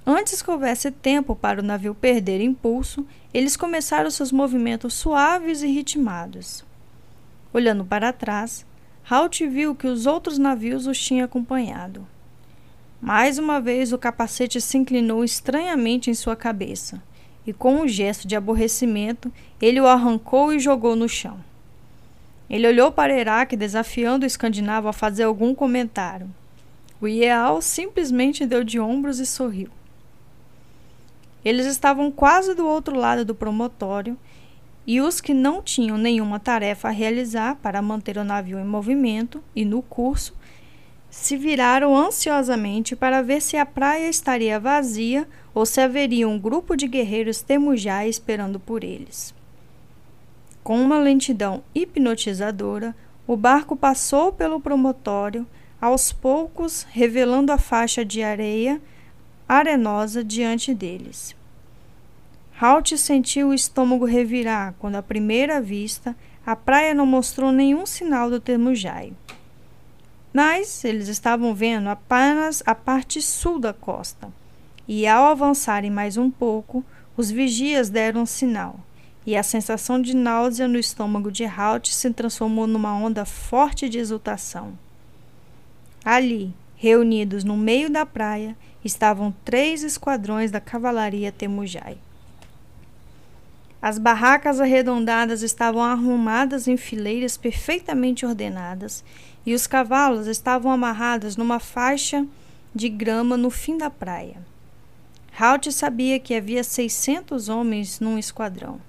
Antes 0.05 0.41
que 0.41 0.51
houvesse 0.51 0.91
tempo 0.91 1.35
para 1.35 1.61
o 1.61 1.63
navio 1.63 1.95
perder 1.95 2.41
impulso, 2.41 3.05
eles 3.33 3.55
começaram 3.55 4.11
seus 4.11 4.31
movimentos 4.31 4.93
suaves 4.93 5.61
e 5.61 5.67
ritmados. 5.67 6.65
Olhando 7.53 7.85
para 7.85 8.11
trás, 8.11 8.65
Halt 9.09 9.45
viu 9.47 9.75
que 9.75 9.87
os 9.87 10.05
outros 10.05 10.37
navios 10.37 10.87
os 10.87 10.99
tinham 10.99 11.25
acompanhado. 11.25 12.07
Mais 13.05 13.37
uma 13.37 13.59
vez 13.59 13.91
o 13.91 13.97
capacete 13.97 14.61
se 14.61 14.77
inclinou 14.77 15.25
estranhamente 15.25 16.09
em 16.09 16.13
sua 16.13 16.37
cabeça, 16.37 17.03
e 17.45 17.51
com 17.51 17.81
um 17.81 17.85
gesto 17.85 18.25
de 18.25 18.33
aborrecimento, 18.33 19.29
ele 19.61 19.81
o 19.81 19.87
arrancou 19.87 20.53
e 20.53 20.59
jogou 20.59 20.95
no 20.95 21.09
chão. 21.09 21.37
Ele 22.49 22.65
olhou 22.65 22.93
para 22.93 23.13
Herak 23.13 23.57
desafiando 23.57 24.23
o 24.23 24.25
escandinavo 24.25 24.87
a 24.87 24.93
fazer 24.93 25.23
algum 25.23 25.53
comentário. 25.53 26.29
O 27.01 27.05
Ial 27.05 27.61
simplesmente 27.61 28.45
deu 28.45 28.63
de 28.63 28.79
ombros 28.79 29.19
e 29.19 29.25
sorriu. 29.25 29.67
Eles 31.43 31.65
estavam 31.65 32.09
quase 32.09 32.53
do 32.53 32.65
outro 32.65 32.95
lado 32.95 33.25
do 33.25 33.35
promontório 33.35 34.17
e 34.87 35.01
os 35.01 35.19
que 35.19 35.33
não 35.33 35.61
tinham 35.61 35.97
nenhuma 35.97 36.39
tarefa 36.39 36.87
a 36.87 36.91
realizar 36.91 37.57
para 37.57 37.81
manter 37.81 38.17
o 38.17 38.23
navio 38.23 38.57
em 38.59 38.65
movimento 38.65 39.43
e 39.53 39.65
no 39.65 39.81
curso 39.81 40.33
se 41.13 41.37
viraram 41.37 41.95
ansiosamente 41.95 42.95
para 42.95 43.21
ver 43.21 43.39
se 43.39 43.55
a 43.55 43.63
praia 43.67 44.09
estaria 44.09 44.59
vazia 44.59 45.27
ou 45.53 45.63
se 45.63 45.79
haveria 45.79 46.27
um 46.27 46.39
grupo 46.39 46.75
de 46.75 46.87
guerreiros 46.87 47.39
temujá 47.39 48.07
esperando 48.07 48.59
por 48.59 48.83
eles. 48.83 49.31
Com 50.63 50.81
uma 50.81 50.97
lentidão 50.97 51.63
hipnotizadora, 51.75 52.95
o 53.27 53.37
barco 53.37 53.75
passou 53.75 54.33
pelo 54.33 54.59
promontório, 54.59 55.45
aos 55.79 56.11
poucos 56.11 56.81
revelando 56.89 57.51
a 57.51 57.59
faixa 57.59 58.03
de 58.03 58.23
areia 58.23 58.81
arenosa 59.47 60.23
diante 60.23 60.73
deles. 60.73 61.35
Halt 62.59 62.97
sentiu 62.97 63.49
o 63.49 63.53
estômago 63.53 64.05
revirar 64.05 64.73
quando, 64.79 64.95
à 64.95 65.03
primeira 65.03 65.61
vista, 65.61 66.15
a 66.43 66.55
praia 66.55 66.95
não 66.95 67.05
mostrou 67.05 67.51
nenhum 67.51 67.85
sinal 67.85 68.31
do 68.31 68.39
Temujai. 68.39 69.13
Mas 70.33 70.83
eles 70.83 71.07
estavam 71.07 71.53
vendo 71.53 71.87
apenas 71.87 72.63
a 72.65 72.73
parte 72.73 73.21
sul 73.21 73.59
da 73.59 73.71
costa, 73.71 74.29
e 74.87 75.05
ao 75.07 75.25
avançarem 75.25 75.91
mais 75.91 76.17
um 76.17 76.31
pouco, 76.31 76.83
os 77.15 77.29
vigias 77.29 77.87
deram 77.89 78.21
um 78.21 78.25
sinal, 78.25 78.79
e 79.25 79.37
a 79.37 79.43
sensação 79.43 80.01
de 80.01 80.15
náusea 80.15 80.67
no 80.67 80.79
estômago 80.79 81.31
de 81.31 81.45
Halt 81.45 81.89
se 81.93 82.09
transformou 82.11 82.65
numa 82.65 82.95
onda 82.95 83.23
forte 83.25 83.87
de 83.87 83.99
exultação. 83.99 84.73
Ali, 86.03 86.51
reunidos 86.75 87.43
no 87.43 87.55
meio 87.55 87.89
da 87.89 88.05
praia, 88.05 88.57
estavam 88.83 89.33
três 89.45 89.83
esquadrões 89.83 90.49
da 90.49 90.59
cavalaria 90.59 91.31
Temujai. 91.31 91.97
As 93.81 93.97
barracas 93.97 94.59
arredondadas 94.59 95.41
estavam 95.41 95.83
arrumadas 95.83 96.67
em 96.67 96.75
fileiras 96.75 97.37
perfeitamente 97.37 98.25
ordenadas 98.25 99.03
e 99.45 99.53
os 99.53 99.67
cavalos 99.67 100.27
estavam 100.27 100.71
amarrados 100.71 101.35
numa 101.35 101.59
faixa 101.59 102.25
de 102.73 102.89
grama 102.89 103.37
no 103.37 103.49
fim 103.49 103.77
da 103.77 103.89
praia. 103.89 104.37
Halt 105.37 105.71
sabia 105.71 106.19
que 106.19 106.35
havia 106.35 106.63
600 106.63 107.49
homens 107.49 107.99
num 107.99 108.17
esquadrão. 108.17 108.79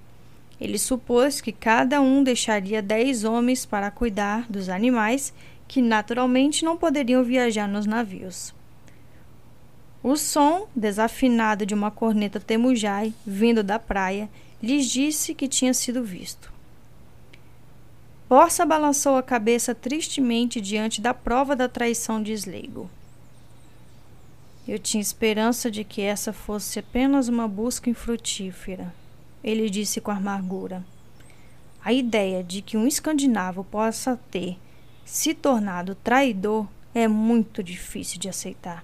Ele 0.60 0.78
supôs 0.78 1.40
que 1.40 1.52
cada 1.52 2.00
um 2.00 2.22
deixaria 2.22 2.80
10 2.80 3.24
homens 3.24 3.66
para 3.66 3.90
cuidar 3.90 4.46
dos 4.48 4.68
animais 4.68 5.32
que 5.66 5.82
naturalmente 5.82 6.64
não 6.64 6.76
poderiam 6.76 7.24
viajar 7.24 7.66
nos 7.66 7.86
navios. 7.86 8.54
O 10.02 10.16
som 10.16 10.68
desafinado 10.76 11.64
de 11.64 11.74
uma 11.74 11.90
corneta 11.90 12.38
temujai 12.38 13.12
vindo 13.26 13.62
da 13.62 13.78
praia 13.78 14.28
lhes 14.62 14.86
disse 14.86 15.34
que 15.34 15.48
tinha 15.48 15.72
sido 15.72 16.04
visto. 16.04 16.53
Borsa 18.28 18.64
balançou 18.64 19.16
a 19.16 19.22
cabeça 19.22 19.74
tristemente 19.74 20.60
diante 20.60 21.00
da 21.00 21.12
prova 21.12 21.54
da 21.54 21.68
traição 21.68 22.22
de 22.22 22.32
Sleigo. 22.32 22.90
Eu 24.66 24.78
tinha 24.78 25.02
esperança 25.02 25.70
de 25.70 25.84
que 25.84 26.00
essa 26.00 26.32
fosse 26.32 26.78
apenas 26.78 27.28
uma 27.28 27.46
busca 27.46 27.90
infrutífera, 27.90 28.94
ele 29.42 29.68
disse 29.68 30.00
com 30.00 30.10
amargura. 30.10 30.82
A 31.84 31.92
ideia 31.92 32.42
de 32.42 32.62
que 32.62 32.78
um 32.78 32.86
escandinavo 32.86 33.62
possa 33.62 34.18
ter 34.30 34.56
se 35.04 35.34
tornado 35.34 35.94
traidor 35.94 36.66
é 36.94 37.06
muito 37.06 37.62
difícil 37.62 38.18
de 38.18 38.30
aceitar. 38.30 38.82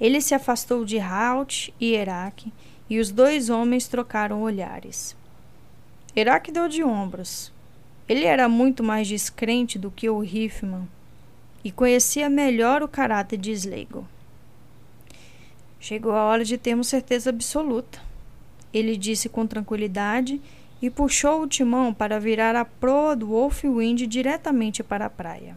Ele 0.00 0.22
se 0.22 0.34
afastou 0.34 0.82
de 0.82 0.98
Halt 0.98 1.68
e 1.78 1.92
Herak 1.92 2.50
e 2.88 2.98
os 2.98 3.10
dois 3.10 3.50
homens 3.50 3.86
trocaram 3.86 4.40
olhares. 4.40 5.14
Herak 6.14 6.50
deu 6.50 6.68
de 6.68 6.82
ombros. 6.82 7.52
Ele 8.08 8.24
era 8.24 8.48
muito 8.48 8.82
mais 8.82 9.06
descrente 9.06 9.78
do 9.78 9.90
que 9.90 10.10
o 10.10 10.18
Riffman 10.18 10.88
e 11.62 11.70
conhecia 11.70 12.28
melhor 12.28 12.82
o 12.82 12.88
caráter 12.88 13.38
de 13.38 13.52
Slegel. 13.52 14.04
Chegou 15.78 16.12
a 16.12 16.24
hora 16.24 16.44
de 16.44 16.58
termos 16.58 16.88
certeza 16.88 17.30
absoluta, 17.30 18.00
ele 18.72 18.96
disse 18.96 19.28
com 19.28 19.46
tranquilidade 19.46 20.40
e 20.80 20.88
puxou 20.88 21.42
o 21.42 21.46
timão 21.46 21.92
para 21.92 22.18
virar 22.18 22.56
a 22.56 22.64
proa 22.64 23.14
do 23.14 23.28
Wolfwind 23.28 24.06
diretamente 24.06 24.82
para 24.82 25.06
a 25.06 25.10
praia. 25.10 25.56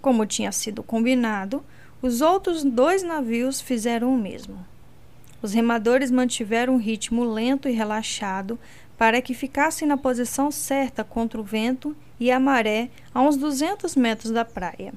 Como 0.00 0.26
tinha 0.26 0.52
sido 0.52 0.82
combinado, 0.82 1.62
os 2.00 2.20
outros 2.20 2.62
dois 2.62 3.02
navios 3.02 3.60
fizeram 3.60 4.14
o 4.14 4.18
mesmo. 4.18 4.64
Os 5.42 5.52
remadores 5.52 6.10
mantiveram 6.10 6.74
um 6.74 6.78
ritmo 6.78 7.24
lento 7.24 7.68
e 7.68 7.72
relaxado 7.72 8.58
para 8.98 9.22
que 9.22 9.32
ficassem 9.32 9.86
na 9.86 9.96
posição 9.96 10.50
certa 10.50 11.04
contra 11.04 11.40
o 11.40 11.44
vento 11.44 11.96
e 12.18 12.32
a 12.32 12.40
maré 12.40 12.90
a 13.14 13.22
uns 13.22 13.36
200 13.36 13.94
metros 13.94 14.32
da 14.32 14.44
praia. 14.44 14.92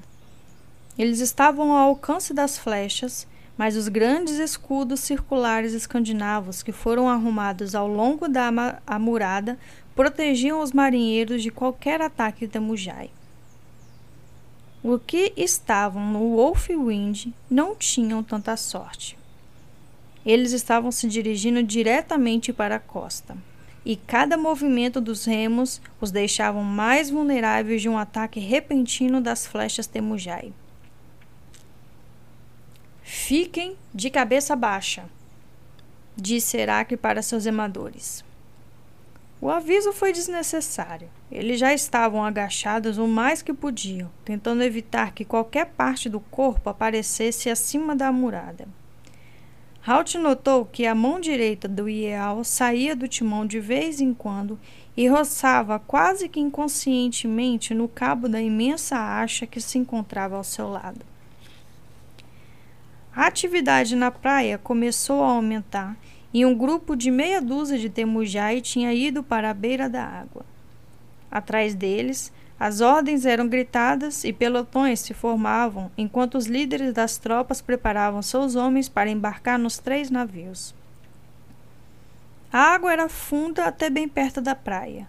Eles 0.98 1.20
estavam 1.20 1.72
ao 1.72 1.90
alcance 1.90 2.34
das 2.34 2.58
flechas, 2.58 3.28
mas 3.56 3.78
os 3.78 3.88
grandes 3.88 4.40
escudos 4.40 5.02
circulares 5.02 5.74
escandinavos 5.74 6.64
que 6.64 6.72
foram 6.72 7.08
arrumados 7.08 7.76
ao 7.76 7.88
longo 7.88 8.28
da 8.28 8.52
amurada 8.88 9.58
protegiam 9.96 10.62
os 10.62 10.72
marinheiros 10.72 11.44
de 11.44 11.52
qualquer 11.52 12.02
ataque 12.02 12.48
de 12.48 12.60
Mujai. 12.60 13.12
Os 14.84 15.00
que 15.06 15.32
estavam 15.38 16.04
no 16.12 16.38
Wolfwind 16.38 17.28
não 17.48 17.76
tinham 17.76 18.24
tanta 18.24 18.58
sorte. 18.58 19.16
Eles 20.26 20.54
estavam 20.54 20.92
se 20.92 21.08
dirigindo 21.08 21.62
diretamente 21.62 22.52
para 22.52 22.78
a 22.78 22.80
costa, 22.80 23.38
e 23.86 23.96
cada 23.96 24.38
movimento 24.38 25.02
dos 25.02 25.26
remos 25.26 25.82
os 26.00 26.12
deixavam 26.12 26.64
mais 26.64 27.10
vulneráveis 27.10 27.82
de 27.82 27.90
um 27.90 27.98
ataque 27.98 28.40
repentino 28.40 29.20
das 29.20 29.46
flechas 29.46 29.88
Temujai. 29.88 30.54
Fiquem 33.02 33.76
de 33.94 34.10
cabeça 34.10 34.56
baixa, 34.56 35.06
disse 36.16 36.58
Heráclito 36.58 37.02
para 37.02 37.22
seus 37.22 37.46
remadores. 37.46 38.24
O 39.42 39.50
aviso 39.50 39.92
foi 39.92 40.14
desnecessário. 40.14 41.10
Eles 41.32 41.60
já 41.60 41.74
estavam 41.74 42.24
agachados 42.24 43.00
o 43.00 43.08
mais 43.08 43.42
que 43.42 43.52
podiam, 43.52 44.12
tentando 44.24 44.62
evitar 44.62 45.14
que 45.14 45.26
qualquer 45.26 45.66
parte 45.66 46.08
do 46.08 46.20
corpo 46.20 46.70
aparecesse 46.70 47.50
acima 47.50 47.96
da 47.96 48.12
murada. 48.12 48.68
Halt 49.86 50.16
notou 50.16 50.64
que 50.64 50.86
a 50.86 50.94
mão 50.94 51.20
direita 51.20 51.68
do 51.68 51.90
Iel 51.90 52.44
saía 52.44 52.96
do 52.96 53.08
timão 53.08 53.48
de 53.48 53.60
vez 53.60 54.00
em 54.00 54.14
quando 54.14 54.60
e 54.96 55.08
roçava 55.08 55.80
quase 55.80 56.30
que 56.30 56.40
inconscientemente 56.40 57.74
no 57.74 57.88
cabo 57.88 58.30
da 58.30 58.40
imensa 58.40 58.96
acha 58.96 59.48
que 59.48 59.60
se 59.60 59.80
encontrava 59.80 60.36
ao 60.36 60.44
seu 60.44 60.70
lado. 60.70 61.04
A 63.16 63.26
atividade 63.26 63.96
na 63.96 64.12
praia 64.12 64.58
começou 64.58 65.24
a 65.24 65.32
aumentar 65.32 65.98
e 66.34 66.46
um 66.46 66.56
grupo 66.56 66.96
de 66.96 67.10
meia 67.10 67.42
dúzia 67.42 67.78
de 67.78 67.90
temujai 67.90 68.62
tinha 68.62 68.94
ido 68.94 69.24
para 69.24 69.50
a 69.50 69.54
beira 69.54 69.90
da 69.90 70.04
água. 70.04 70.46
Atrás 71.30 71.74
deles, 71.74 72.32
as 72.64 72.80
ordens 72.80 73.26
eram 73.26 73.48
gritadas 73.48 74.24
e 74.24 74.32
pelotões 74.32 75.00
se 75.00 75.16
formavam 75.16 75.90
enquanto 75.98 76.38
os 76.38 76.46
líderes 76.46 76.94
das 76.94 77.18
tropas 77.18 77.60
preparavam 77.60 78.22
seus 78.22 78.56
homens 78.56 78.88
para 78.88 79.10
embarcar 79.10 79.58
nos 79.58 79.80
três 79.80 80.12
navios. 80.12 80.72
A 82.54 82.60
água 82.60 82.94
era 82.94 83.10
funda 83.10 83.66
até 83.66 83.90
bem 83.90 84.08
perto 84.08 84.40
da 84.40 84.54
praia. 84.54 85.08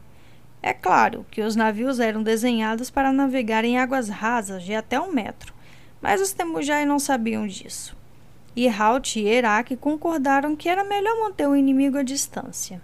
É 0.63 0.73
claro 0.73 1.27
que 1.31 1.43
os 1.43 1.55
navios 1.55 2.01
eram 2.01 2.23
desenhados 2.23 2.89
para 2.89 3.13
navegar 3.13 3.67
em 3.67 3.79
águas 3.79 4.09
rasas 4.09 4.63
de 4.63 4.75
até 4.75 4.99
um 4.99 5.13
metro, 5.13 5.53
mas 6.01 6.23
os 6.23 6.33
Temujai 6.33 6.87
não 6.87 6.99
sabiam 6.99 7.47
disso. 7.47 7.95
E 8.57 8.67
Halt 8.67 9.17
e 9.17 9.27
Herak 9.27 9.77
concordaram 9.77 10.57
que 10.57 10.71
era 10.71 10.85
melhor 10.85 11.21
manter 11.21 11.47
o 11.47 11.55
inimigo 11.55 11.99
à 11.99 12.03
distância. 12.03 12.81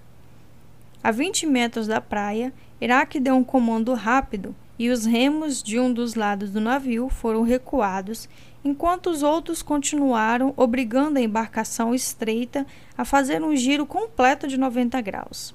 A 1.02 1.10
20 1.10 1.46
metros 1.46 1.86
da 1.86 2.02
praia, 2.02 2.52
Iraque 2.80 3.18
deu 3.18 3.34
um 3.34 3.42
comando 3.42 3.92
rápido 3.94 4.54
e 4.78 4.90
os 4.90 5.04
remos 5.04 5.62
de 5.62 5.80
um 5.80 5.92
dos 5.92 6.14
lados 6.14 6.50
do 6.50 6.60
navio 6.60 7.08
foram 7.08 7.42
recuados, 7.42 8.28
enquanto 8.64 9.10
os 9.10 9.22
outros 9.22 9.62
continuaram 9.62 10.54
obrigando 10.56 11.18
a 11.18 11.22
embarcação 11.22 11.92
estreita 11.94 12.64
a 12.96 13.04
fazer 13.04 13.42
um 13.42 13.56
giro 13.56 13.84
completo 13.84 14.46
de 14.46 14.56
90 14.56 15.00
graus. 15.00 15.54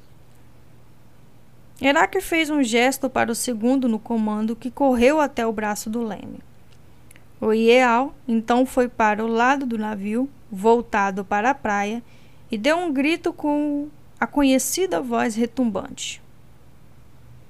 Iraque 1.79 2.21
fez 2.21 2.49
um 2.49 2.61
gesto 2.61 3.09
para 3.09 3.31
o 3.31 3.35
segundo 3.35 3.87
no 3.87 3.99
comando 3.99 4.55
que 4.55 4.69
correu 4.69 5.19
até 5.19 5.45
o 5.45 5.53
braço 5.53 5.89
do 5.89 6.03
leme. 6.03 6.39
O 7.41 7.51
Ial 7.51 8.15
então 8.27 8.65
foi 8.65 8.87
para 8.87 9.23
o 9.23 9.27
lado 9.27 9.65
do 9.65 9.77
navio, 9.77 10.29
voltado 10.49 11.25
para 11.25 11.49
a 11.49 11.53
praia, 11.53 12.01
e 12.49 12.57
deu 12.57 12.77
um 12.77 12.93
grito 12.93 13.33
com 13.33 13.89
a 14.17 14.25
conhecida 14.25 15.01
voz 15.01 15.35
retumbante. 15.35 16.22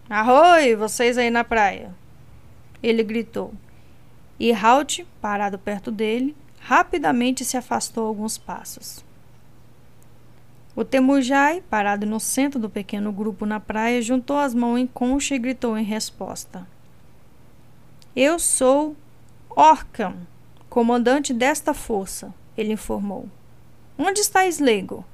Arroi, 0.10 0.76
vocês 0.76 1.18
aí 1.18 1.30
na 1.30 1.44
praia! 1.44 1.94
Ele 2.82 3.04
gritou. 3.04 3.54
E 4.38 4.52
Halt, 4.52 5.06
parado 5.22 5.58
perto 5.58 5.90
dele, 5.90 6.36
rapidamente 6.60 7.46
se 7.46 7.56
afastou 7.56 8.08
alguns 8.08 8.38
passos. 8.38 9.04
O 10.76 10.84
Temujai, 10.84 11.64
parado 11.70 12.06
no 12.06 12.20
centro 12.20 12.60
do 12.60 12.70
pequeno 12.70 13.12
grupo 13.12 13.46
na 13.46 13.60
praia, 13.60 14.02
juntou 14.02 14.38
as 14.38 14.54
mãos 14.54 14.78
em 14.78 14.88
concha 14.88 15.36
e 15.36 15.40
gritou 15.40 15.78
em 15.78 15.84
resposta: 15.84 16.68
Eu 18.16 18.40
sou 18.40 18.96
Orcam, 19.50 20.16
comandante 20.70 21.32
desta 21.34 21.74
força, 21.74 22.34
ele 22.58 22.74
informou. 22.74 23.30
Onde 23.98 24.20
está 24.20 24.48
Slego? 24.48 25.06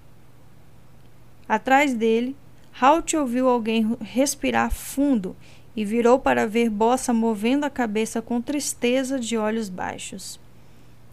Atrás 1.47 1.93
dele, 1.93 2.37
Halt 2.81 3.15
ouviu 3.17 3.49
alguém 3.49 3.97
respirar 3.99 4.71
fundo 4.71 5.35
e 5.75 5.83
virou 5.83 6.17
para 6.17 6.47
ver 6.47 6.69
Bossa 6.69 7.13
movendo 7.13 7.65
a 7.65 7.69
cabeça 7.69 8.21
com 8.21 8.41
tristeza 8.41 9.19
de 9.19 9.37
olhos 9.37 9.67
baixos. 9.67 10.39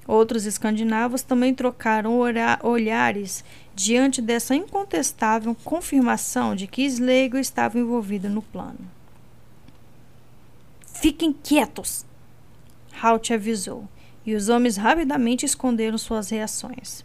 Outros 0.07 0.47
escandinavos 0.47 1.23
também 1.23 1.53
trocaram 1.53 2.21
olhares 2.63 3.45
diante 3.75 4.23
dessa 4.23 4.55
incontestável 4.55 5.57
confirmação 5.65 6.55
de 6.55 6.69
que 6.69 6.83
Slego 6.83 7.37
estava 7.37 7.79
envolvido 7.79 8.29
no 8.29 8.43
plano. 8.43 8.79
Fiquem 10.87 11.33
quietos! 11.33 12.07
Halt 13.03 13.35
avisou, 13.35 13.89
e 14.25 14.35
os 14.35 14.49
homens 14.49 14.77
rapidamente 14.77 15.45
esconderam 15.45 15.99
suas 15.99 16.31
reações. 16.31 17.05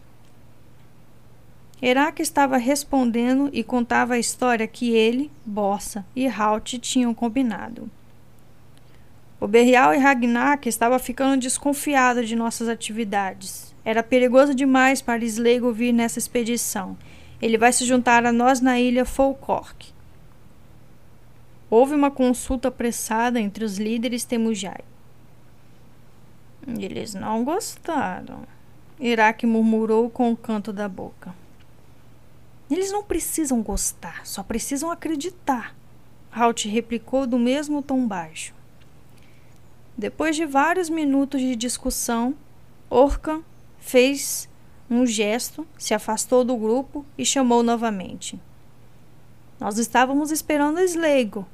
Herak 1.81 2.21
estava 2.21 2.57
respondendo 2.57 3.49
e 3.51 3.63
contava 3.63 4.13
a 4.13 4.19
história 4.19 4.67
que 4.67 4.91
ele, 4.91 5.31
Bossa 5.43 6.05
e 6.15 6.27
Halt 6.27 6.77
tinham 6.77 7.13
combinado. 7.13 7.89
O 9.39 9.47
Berial 9.47 9.91
e 9.91 9.97
Ragnar 9.97 10.59
estava 10.65 10.99
ficando 10.99 11.41
desconfiado 11.41 12.23
de 12.23 12.35
nossas 12.35 12.69
atividades. 12.69 13.73
Era 13.83 14.03
perigoso 14.03 14.53
demais 14.53 15.01
para 15.01 15.25
Sleigo 15.25 15.73
vir 15.73 15.91
nessa 15.91 16.19
expedição. 16.19 16.95
Ele 17.41 17.57
vai 17.57 17.73
se 17.73 17.83
juntar 17.83 18.23
a 18.23 18.31
nós 18.31 18.61
na 18.61 18.79
ilha 18.79 19.03
Folkork. 19.03 19.91
Houve 21.71 21.95
uma 21.95 22.11
consulta 22.11 22.67
apressada 22.67 23.39
entre 23.39 23.65
os 23.65 23.79
líderes 23.79 24.23
Temujai. 24.23 24.81
Eles 26.77 27.15
não 27.15 27.43
gostaram. 27.43 28.43
Iraque 28.99 29.47
murmurou 29.47 30.07
com 30.11 30.31
o 30.31 30.37
canto 30.37 30.71
da 30.71 30.87
boca. 30.87 31.40
Eles 32.71 32.89
não 32.89 33.03
precisam 33.03 33.61
gostar, 33.61 34.25
só 34.25 34.41
precisam 34.41 34.89
acreditar. 34.89 35.75
Halt 36.31 36.69
replicou 36.69 37.27
do 37.27 37.37
mesmo 37.37 37.81
tom 37.81 38.07
baixo. 38.07 38.53
Depois 39.97 40.37
de 40.37 40.45
vários 40.45 40.89
minutos 40.89 41.41
de 41.41 41.53
discussão, 41.53 42.33
Orkan 42.89 43.43
fez 43.77 44.47
um 44.89 45.05
gesto, 45.05 45.67
se 45.77 45.93
afastou 45.93 46.45
do 46.45 46.55
grupo 46.55 47.05
e 47.17 47.25
chamou 47.25 47.61
novamente. 47.61 48.39
Nós 49.59 49.77
estávamos 49.77 50.31
esperando 50.31 50.79
Sleigo, 50.79 51.45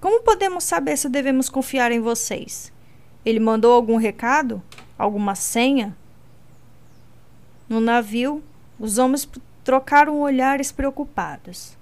como 0.00 0.22
podemos 0.22 0.64
saber 0.64 0.98
se 0.98 1.08
devemos 1.08 1.48
confiar 1.48 1.92
em 1.92 2.00
vocês? 2.00 2.72
Ele 3.24 3.38
mandou 3.38 3.72
algum 3.72 3.96
recado? 3.96 4.60
Alguma 4.98 5.36
senha? 5.36 5.96
No 7.68 7.80
navio, 7.80 8.42
os 8.78 8.98
homens 8.98 9.26
trocaram 9.64 10.20
olhares 10.20 10.70
preocupados. 10.70 11.76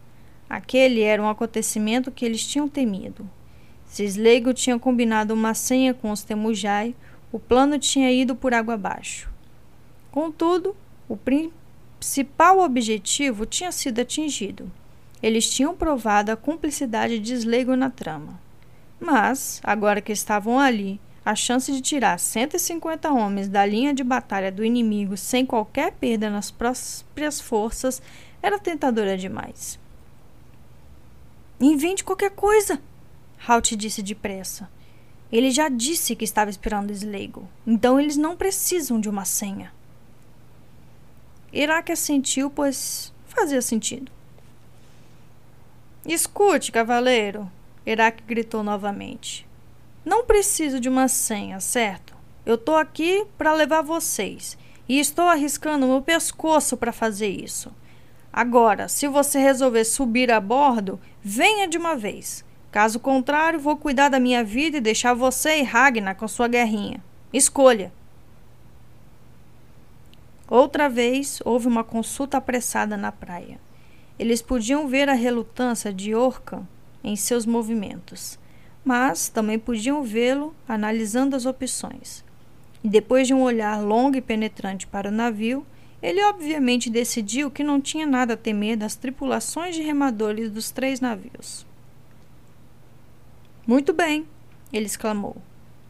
Aquele 0.49 1.03
era 1.03 1.21
um 1.21 1.29
acontecimento 1.29 2.13
que 2.13 2.25
eles 2.25 2.47
tinham 2.47 2.69
temido. 2.69 3.29
Se 3.87 4.05
Sleigo 4.05 4.55
tinha 4.55 4.79
combinado 4.79 5.35
uma 5.35 5.53
senha 5.53 5.93
com 5.93 6.11
os 6.11 6.23
Temujai, 6.23 6.95
o 7.33 7.39
plano 7.39 7.79
tinha 7.79 8.11
ido 8.11 8.37
por 8.37 8.55
água 8.55 8.75
abaixo. 8.75 9.29
Contudo, 10.11 10.77
o 11.09 11.17
principal 11.17 12.61
objetivo 12.61 13.45
tinha 13.45 13.73
sido 13.73 14.01
atingido. 14.01 14.71
Eles 15.23 15.51
tinham 15.51 15.75
provado 15.75 16.31
a 16.31 16.37
cumplicidade 16.37 17.19
de 17.19 17.35
Sleigo 17.35 17.75
na 17.75 17.91
trama. 17.91 18.41
Mas, 19.01 19.61
agora 19.65 20.01
que 20.01 20.13
estavam 20.13 20.59
ali, 20.59 21.01
a 21.25 21.35
chance 21.35 21.71
de 21.71 21.81
tirar 21.81 22.19
150 22.19 23.13
homens 23.13 23.49
da 23.49 23.65
linha 23.65 23.95
de 23.95 24.03
batalha 24.03 24.51
do 24.51 24.65
inimigo 24.65 25.17
sem 25.17 25.47
qualquer 25.47 25.93
perda 25.93 26.29
nas 26.29 26.51
próprias 26.51 27.41
forças 27.41 28.03
era 28.43 28.59
tentadora 28.59 29.17
demais. 29.17 29.79
Invente 31.61 32.03
qualquer 32.03 32.31
coisa, 32.31 32.81
Halt 33.47 33.77
disse 33.77 34.03
depressa. 34.03 34.69
Ele 35.31 35.51
já 35.51 35.69
disse 35.69 36.15
que 36.17 36.25
estava 36.25 36.51
esperando 36.51 36.91
Sleigo, 36.91 37.49
então 37.67 37.99
eles 37.99 38.17
não 38.17 38.37
precisam 38.37 39.01
de 39.01 39.09
uma 39.09 39.25
senha. 39.25 39.73
Iraque 41.53 41.93
assentiu, 41.93 42.51
pois 42.51 43.13
fazia 43.27 43.63
sentido. 43.63 44.11
Escute, 46.05 46.73
cavaleiro, 46.73 47.51
Iraque 47.87 48.25
gritou 48.27 48.63
novamente. 48.63 49.47
Não 50.05 50.25
preciso 50.25 50.81
de 50.81 50.89
uma 50.89 51.07
senha, 51.07 51.61
certo? 51.61 52.15
Eu 52.45 52.59
tô 52.59 52.75
aqui 52.75 53.25
para 53.39 53.53
levar 53.53 53.83
vocês 53.83 54.59
e 54.89 54.99
estou 54.99 55.27
arriscando 55.27 55.87
meu 55.87 56.03
pescoço 56.03 56.77
para 56.77 56.93
fazer 56.93 57.29
isso. 57.29 57.73
Agora, 58.33 58.89
se 58.89 59.07
você 59.07 59.39
resolver 59.39 59.85
subir 59.85 60.31
a 60.33 60.41
bordo, 60.41 60.99
venha 61.23 61.69
de 61.69 61.79
uma 61.79 61.95
vez. 61.95 62.45
Caso 62.71 62.99
contrário, 62.99 63.61
vou 63.61 63.77
cuidar 63.77 64.09
da 64.09 64.19
minha 64.19 64.43
vida 64.43 64.79
e 64.79 64.81
deixar 64.81 65.15
você 65.15 65.59
e 65.59 65.63
Ragnar 65.63 66.17
com 66.17 66.27
sua 66.27 66.49
guerrinha. 66.49 67.05
Escolha. 67.33 67.93
Outra 70.49 70.89
vez 70.89 71.41
houve 71.45 71.69
uma 71.69 71.85
consulta 71.85 72.39
apressada 72.39 72.97
na 72.97 73.13
praia. 73.13 73.61
Eles 74.19 74.43
podiam 74.43 74.89
ver 74.89 75.09
a 75.09 75.15
relutância 75.15 75.93
de 75.93 76.15
Orcan 76.15 76.67
em 77.05 77.17
seus 77.17 77.47
movimentos, 77.47 78.39
mas 78.85 79.29
também 79.29 79.59
podiam 79.59 80.03
vê-lo 80.03 80.55
analisando 80.69 81.37
as 81.37 81.47
opções. 81.47 82.25
E 82.83 82.89
depois 82.89 83.27
de 83.27 83.35
um 83.35 83.43
olhar 83.43 83.81
longo 83.81 84.17
e 84.17 84.21
penetrante 84.21 84.87
para 84.87 85.09
o 85.09 85.13
navio, 85.13 85.65
ele 86.03 86.23
obviamente 86.25 86.91
decidiu 86.91 87.51
que 87.51 87.63
não 87.63 87.81
tinha 87.81 88.07
nada 88.07 88.35
a 88.35 88.37
temer 88.37 88.77
das 88.77 88.97
tripulações 88.97 89.75
de 89.77 89.83
remadores 89.83 90.51
dos 90.51 90.71
três 90.71 91.01
navios. 91.01 91.65
Muito 93.65 93.93
bem, 93.93 94.27
ele 94.73 94.87
exclamou. 94.87 95.37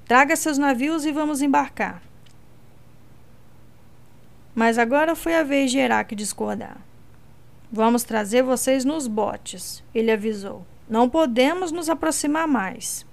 Traga 0.07 0.37
seus 0.37 0.59
navios 0.59 1.07
e 1.07 1.13
vamos 1.13 1.41
embarcar. 1.41 2.03
Mas 4.55 4.77
agora 4.77 5.17
foi 5.17 5.35
a 5.35 5.43
vez 5.43 5.71
de 5.71 5.79
Herak 5.79 6.15
discordar. 6.15 6.77
Vamos 7.71 8.03
trazer 8.03 8.43
vocês 8.43 8.85
nos 8.85 9.07
botes, 9.07 9.83
ele 9.95 10.11
avisou. 10.11 10.67
Não 10.93 11.09
podemos 11.09 11.73
nos 11.73 11.89
aproximar 11.89 12.47
mais. 12.47 13.07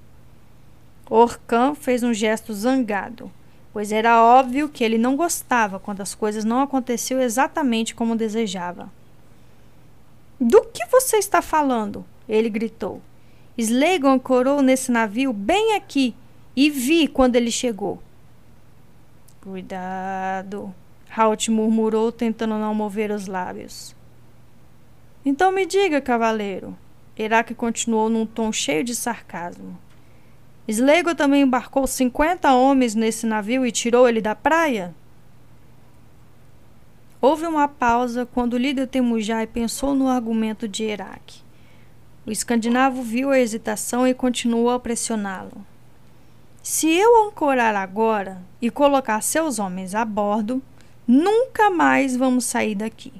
Orcan 1.10 1.74
fez 1.74 2.04
um 2.04 2.14
gesto 2.14 2.54
zangado, 2.54 3.32
pois 3.72 3.94
era 3.94 4.22
óbvio 4.22 4.68
que 4.68 4.84
ele 4.84 4.98
não 4.98 5.16
gostava 5.16 5.80
quando 5.80 6.02
as 6.02 6.14
coisas 6.14 6.44
não 6.44 6.60
aconteciam 6.60 7.22
exatamente 7.22 7.96
como 7.96 8.18
desejava. 8.18 8.92
Do 10.38 10.62
que 10.64 10.86
você 10.88 11.20
está 11.20 11.42
falando? 11.42 12.04
Ele 12.28 12.50
gritou. 12.50 13.02
Slegon 13.58 14.10
ancorou 14.10 14.62
nesse 14.62 14.92
navio 14.92 15.32
bem 15.32 15.78
aqui 15.78 16.14
e 16.58 16.70
vi 16.70 17.08
quando 17.08 17.38
ele 17.38 17.50
chegou. 17.50 18.04
Cuidado, 19.40 20.76
Halt 21.16 21.50
murmurou, 21.50 22.12
tentando 22.12 22.56
não 22.56 22.76
mover 22.76 23.10
os 23.10 23.26
lábios. 23.26 23.96
Então 25.24 25.50
me 25.50 25.66
diga, 25.66 26.02
cavaleiro. 26.02 26.76
Iraque 27.22 27.54
continuou 27.54 28.10
num 28.10 28.26
tom 28.26 28.50
cheio 28.50 28.82
de 28.82 28.96
sarcasmo. 28.96 29.78
Slego 30.66 31.14
também 31.14 31.42
embarcou 31.42 31.86
cinquenta 31.86 32.54
homens 32.54 32.96
nesse 32.96 33.26
navio 33.26 33.66
e 33.66 33.74
tirou 33.74 34.08
ele 34.08 34.22
da 34.22 34.34
praia? 34.34 34.96
Houve 37.20 37.46
uma 37.46 37.68
pausa 37.68 38.26
quando 38.26 38.54
o 38.54 38.58
líder 38.58 38.88
Temujai 38.88 39.46
pensou 39.46 39.94
no 39.94 40.08
argumento 40.08 40.66
de 40.66 40.86
Iraque. 40.86 41.42
O 42.26 42.32
escandinavo 42.32 43.02
viu 43.02 43.32
a 43.32 43.40
hesitação 43.40 44.08
e 44.08 44.14
continuou 44.14 44.70
a 44.70 44.80
pressioná-lo. 44.80 45.66
Se 46.64 46.90
eu 46.90 47.28
ancorar 47.28 47.76
agora 47.76 48.42
e 48.62 48.70
colocar 48.70 49.20
seus 49.22 49.60
homens 49.60 49.94
a 49.94 50.06
bordo, 50.06 50.64
nunca 51.06 51.70
mais 51.70 52.16
vamos 52.16 52.46
sair 52.46 52.76
daqui 52.76 53.12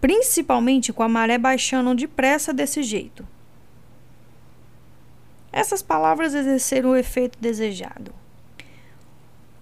principalmente 0.00 0.92
com 0.92 1.02
a 1.02 1.08
maré 1.08 1.38
baixando 1.38 1.94
depressa 1.94 2.52
desse 2.52 2.82
jeito. 2.82 3.26
Essas 5.52 5.82
palavras 5.82 6.34
exerceram 6.34 6.90
o 6.90 6.96
efeito 6.96 7.38
desejado. 7.40 8.12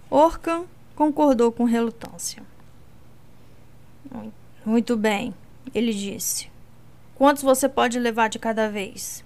Orcan 0.09 0.65
concordou 0.95 1.51
com 1.51 1.63
relutância. 1.63 2.43
Muito 4.65 4.95
bem, 4.95 5.33
ele 5.73 5.93
disse. 5.93 6.49
Quantos 7.15 7.41
você 7.41 7.67
pode 7.67 7.97
levar 7.97 8.27
de 8.27 8.37
cada 8.37 8.69
vez? 8.69 9.25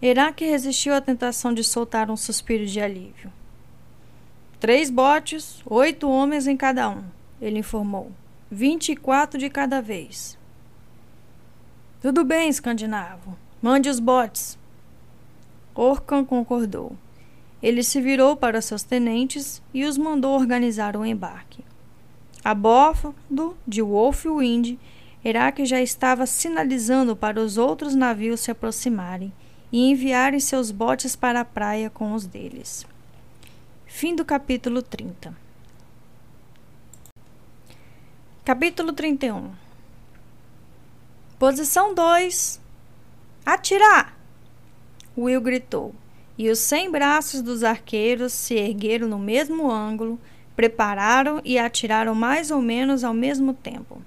Iraque 0.00 0.44
resistiu 0.44 0.94
à 0.94 1.00
tentação 1.00 1.52
de 1.52 1.64
soltar 1.64 2.10
um 2.10 2.16
suspiro 2.16 2.64
de 2.64 2.80
alívio. 2.80 3.32
Três 4.58 4.90
botes, 4.90 5.60
oito 5.66 6.08
homens 6.08 6.46
em 6.46 6.56
cada 6.56 6.88
um, 6.88 7.02
ele 7.40 7.58
informou. 7.58 8.12
24 8.52 9.38
de 9.38 9.48
cada 9.48 9.80
vez. 9.80 10.36
Tudo 12.02 12.24
bem, 12.24 12.48
escandinavo. 12.48 13.36
Mande 13.62 13.88
os 13.88 14.00
botes. 14.00 14.58
Orcan 15.72 16.24
concordou. 16.24 16.96
Ele 17.62 17.84
se 17.84 18.00
virou 18.00 18.34
para 18.36 18.60
seus 18.60 18.82
tenentes 18.82 19.62
e 19.72 19.84
os 19.84 19.96
mandou 19.96 20.34
organizar 20.34 20.96
o 20.96 21.06
embarque. 21.06 21.62
A 22.42 22.52
bordo 22.52 23.56
de 23.68 23.82
Wolfwind, 23.82 24.78
Herak 25.24 25.64
já 25.64 25.80
estava 25.80 26.26
sinalizando 26.26 27.14
para 27.14 27.38
os 27.38 27.56
outros 27.56 27.94
navios 27.94 28.40
se 28.40 28.50
aproximarem 28.50 29.32
e 29.70 29.90
enviarem 29.90 30.40
seus 30.40 30.72
botes 30.72 31.14
para 31.14 31.40
a 31.40 31.44
praia 31.44 31.88
com 31.88 32.14
os 32.14 32.26
deles. 32.26 32.84
Fim 33.86 34.16
do 34.16 34.24
capítulo 34.24 34.82
30. 34.82 35.49
Capítulo 38.42 38.94
31 38.94 39.50
Posição 41.38 41.94
2 41.94 42.58
Atirar! 43.44 44.16
Will 45.16 45.42
gritou, 45.42 45.94
E 46.38 46.48
os 46.48 46.58
cem 46.58 46.90
braços 46.90 47.42
dos 47.42 47.62
arqueiros 47.62 48.32
se 48.32 48.54
ergueram 48.54 49.06
no 49.06 49.18
mesmo 49.18 49.70
ângulo, 49.70 50.18
prepararam 50.56 51.42
e 51.44 51.58
atiraram 51.58 52.14
mais 52.14 52.50
ou 52.50 52.62
menos 52.62 53.04
ao 53.04 53.12
mesmo 53.12 53.52
tempo. 53.52 54.00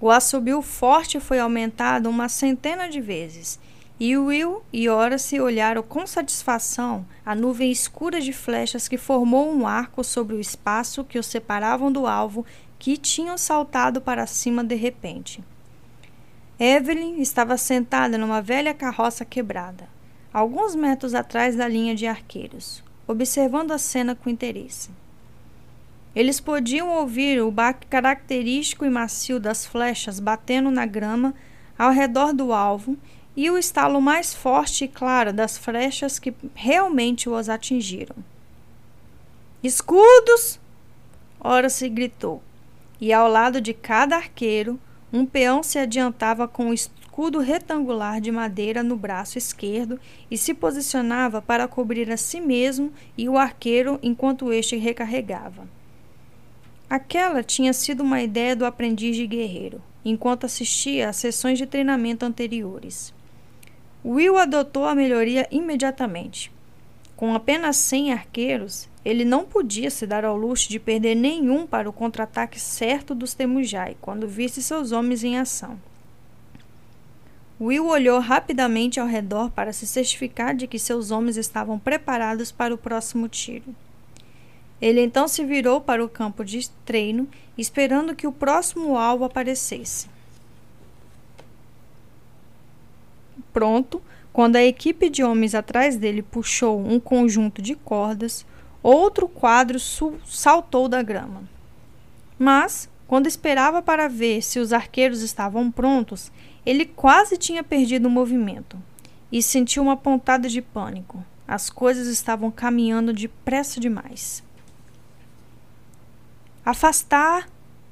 O 0.00 0.08
assobio 0.08 0.62
forte 0.62 1.18
foi 1.18 1.40
aumentado 1.40 2.08
uma 2.08 2.28
centena 2.28 2.88
de 2.88 3.00
vezes, 3.00 3.58
e 3.98 4.16
Will 4.16 4.62
e 4.72 4.88
Horace 4.88 5.40
olharam 5.40 5.82
com 5.82 6.06
satisfação 6.06 7.04
a 7.26 7.34
nuvem 7.34 7.72
escura 7.72 8.20
de 8.20 8.32
flechas 8.32 8.86
que 8.86 8.96
formou 8.96 9.52
um 9.52 9.66
arco 9.66 10.04
sobre 10.04 10.36
o 10.36 10.40
espaço 10.40 11.02
que 11.02 11.18
os 11.18 11.26
separavam 11.26 11.90
do 11.90 12.06
alvo 12.06 12.46
que 12.78 12.96
tinham 12.96 13.36
saltado 13.36 14.00
para 14.00 14.26
cima 14.26 14.62
de 14.62 14.74
repente. 14.74 15.42
Evelyn 16.58 17.20
estava 17.20 17.56
sentada 17.56 18.18
numa 18.18 18.42
velha 18.42 18.74
carroça 18.74 19.24
quebrada, 19.24 19.88
alguns 20.32 20.74
metros 20.74 21.14
atrás 21.14 21.56
da 21.56 21.68
linha 21.68 21.94
de 21.94 22.06
arqueiros, 22.06 22.82
observando 23.06 23.72
a 23.72 23.78
cena 23.78 24.14
com 24.14 24.28
interesse. 24.30 24.90
Eles 26.14 26.40
podiam 26.40 26.88
ouvir 26.88 27.40
o 27.40 27.50
baque 27.50 27.86
característico 27.86 28.84
e 28.84 28.90
macio 28.90 29.38
das 29.38 29.64
flechas 29.64 30.18
batendo 30.18 30.70
na 30.70 30.84
grama 30.84 31.34
ao 31.78 31.92
redor 31.92 32.32
do 32.32 32.52
alvo 32.52 32.96
e 33.36 33.48
o 33.50 33.56
estalo 33.56 34.00
mais 34.00 34.34
forte 34.34 34.84
e 34.84 34.88
claro 34.88 35.32
das 35.32 35.56
flechas 35.56 36.18
que 36.18 36.34
realmente 36.56 37.28
os 37.28 37.48
atingiram. 37.48 38.16
Escudos! 39.62 40.58
Ora 41.40 41.68
se 41.68 41.88
gritou, 41.88 42.42
e 43.00 43.12
ao 43.12 43.28
lado 43.28 43.60
de 43.60 43.72
cada 43.72 44.16
arqueiro, 44.16 44.78
um 45.12 45.24
peão 45.24 45.62
se 45.62 45.78
adiantava 45.78 46.46
com 46.46 46.68
o 46.68 46.74
escudo 46.74 47.38
retangular 47.38 48.20
de 48.20 48.30
madeira 48.30 48.82
no 48.82 48.96
braço 48.96 49.38
esquerdo 49.38 49.98
e 50.30 50.36
se 50.36 50.52
posicionava 50.52 51.40
para 51.40 51.66
cobrir 51.66 52.10
a 52.10 52.16
si 52.16 52.40
mesmo 52.40 52.92
e 53.16 53.28
o 53.28 53.38
arqueiro 53.38 53.98
enquanto 54.02 54.52
este 54.52 54.76
recarregava. 54.76 55.68
Aquela 56.90 57.42
tinha 57.42 57.72
sido 57.72 58.02
uma 58.02 58.22
ideia 58.22 58.56
do 58.56 58.64
aprendiz 58.64 59.16
de 59.16 59.26
guerreiro, 59.26 59.82
enquanto 60.04 60.46
assistia 60.46 61.08
às 61.08 61.16
sessões 61.16 61.58
de 61.58 61.66
treinamento 61.66 62.24
anteriores. 62.24 63.12
Will 64.04 64.38
adotou 64.38 64.84
a 64.84 64.94
melhoria 64.94 65.46
imediatamente. 65.50 66.50
Com 67.18 67.34
apenas 67.34 67.74
100 67.78 68.12
arqueiros, 68.12 68.88
ele 69.04 69.24
não 69.24 69.44
podia 69.44 69.90
se 69.90 70.06
dar 70.06 70.24
ao 70.24 70.36
luxo 70.36 70.68
de 70.68 70.78
perder 70.78 71.16
nenhum 71.16 71.66
para 71.66 71.90
o 71.90 71.92
contra-ataque 71.92 72.60
certo 72.60 73.12
dos 73.12 73.34
Temujai 73.34 73.96
quando 74.00 74.28
visse 74.28 74.62
seus 74.62 74.92
homens 74.92 75.24
em 75.24 75.36
ação. 75.36 75.80
Will 77.60 77.88
olhou 77.88 78.20
rapidamente 78.20 79.00
ao 79.00 79.08
redor 79.08 79.50
para 79.50 79.72
se 79.72 79.84
certificar 79.84 80.54
de 80.54 80.68
que 80.68 80.78
seus 80.78 81.10
homens 81.10 81.36
estavam 81.36 81.76
preparados 81.76 82.52
para 82.52 82.72
o 82.72 82.78
próximo 82.78 83.28
tiro. 83.28 83.74
Ele 84.80 85.00
então 85.00 85.26
se 85.26 85.44
virou 85.44 85.80
para 85.80 86.04
o 86.04 86.08
campo 86.08 86.44
de 86.44 86.70
treino, 86.86 87.28
esperando 87.58 88.14
que 88.14 88.28
o 88.28 88.32
próximo 88.32 88.96
alvo 88.96 89.24
aparecesse. 89.24 90.06
pronto 93.58 94.00
quando 94.38 94.54
a 94.54 94.62
equipe 94.62 95.10
de 95.10 95.24
homens 95.24 95.52
atrás 95.52 95.96
dele 95.96 96.22
puxou 96.22 96.78
um 96.78 97.00
conjunto 97.00 97.60
de 97.60 97.74
cordas, 97.74 98.46
outro 98.80 99.28
quadro 99.28 99.80
saltou 99.80 100.86
da 100.88 101.02
grama. 101.02 101.42
Mas, 102.38 102.88
quando 103.08 103.26
esperava 103.26 103.82
para 103.82 104.06
ver 104.06 104.40
se 104.42 104.60
os 104.60 104.72
arqueiros 104.72 105.22
estavam 105.22 105.72
prontos, 105.72 106.30
ele 106.64 106.84
quase 106.86 107.36
tinha 107.36 107.64
perdido 107.64 108.06
o 108.06 108.10
movimento 108.12 108.80
e 109.32 109.42
sentiu 109.42 109.82
uma 109.82 109.96
pontada 109.96 110.48
de 110.48 110.62
pânico. 110.62 111.20
As 111.44 111.68
coisas 111.68 112.06
estavam 112.06 112.48
caminhando 112.48 113.12
depressa 113.12 113.80
demais. 113.80 114.44
Afastar! 116.64 117.48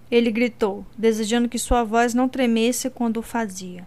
Ele 0.08 0.30
gritou, 0.30 0.86
desejando 0.96 1.48
que 1.48 1.58
sua 1.58 1.82
voz 1.82 2.14
não 2.14 2.28
tremesse 2.28 2.88
quando 2.88 3.16
o 3.16 3.22
fazia 3.22 3.84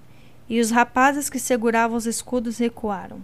e 0.49 0.59
os 0.59 0.71
rapazes 0.71 1.29
que 1.29 1.39
seguravam 1.39 1.95
os 1.95 2.05
escudos 2.05 2.57
recuaram. 2.57 3.21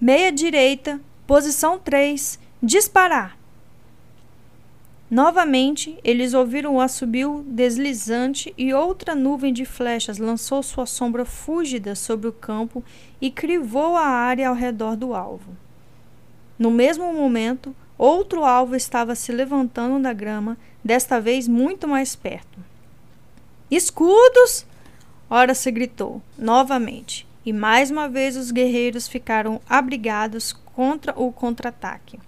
Meia 0.00 0.32
direita, 0.32 1.00
posição 1.26 1.78
3, 1.78 2.38
disparar! 2.62 3.38
Novamente, 5.10 5.96
eles 6.02 6.34
ouviram 6.34 6.74
o 6.74 6.80
assobio 6.80 7.44
deslizante 7.46 8.52
e 8.58 8.74
outra 8.74 9.14
nuvem 9.14 9.52
de 9.52 9.64
flechas 9.64 10.18
lançou 10.18 10.62
sua 10.62 10.86
sombra 10.86 11.24
fúlgida 11.24 11.94
sobre 11.94 12.26
o 12.26 12.32
campo 12.32 12.82
e 13.20 13.30
crivou 13.30 13.96
a 13.96 14.06
área 14.06 14.48
ao 14.48 14.54
redor 14.54 14.96
do 14.96 15.14
alvo. 15.14 15.56
No 16.58 16.70
mesmo 16.70 17.12
momento, 17.12 17.76
outro 17.96 18.44
alvo 18.44 18.74
estava 18.74 19.14
se 19.14 19.30
levantando 19.30 20.02
da 20.02 20.12
grama, 20.12 20.56
desta 20.82 21.20
vez 21.20 21.46
muito 21.46 21.86
mais 21.86 22.16
perto. 22.16 22.58
Escudos! 23.70 24.66
Ora 25.28 25.54
se 25.54 25.70
gritou 25.70 26.22
novamente, 26.38 27.26
e 27.44 27.52
mais 27.52 27.90
uma 27.90 28.08
vez 28.08 28.36
os 28.36 28.50
guerreiros 28.50 29.08
ficaram 29.08 29.60
abrigados 29.68 30.52
contra 30.52 31.12
o 31.18 31.32
contra-ataque. 31.32 32.18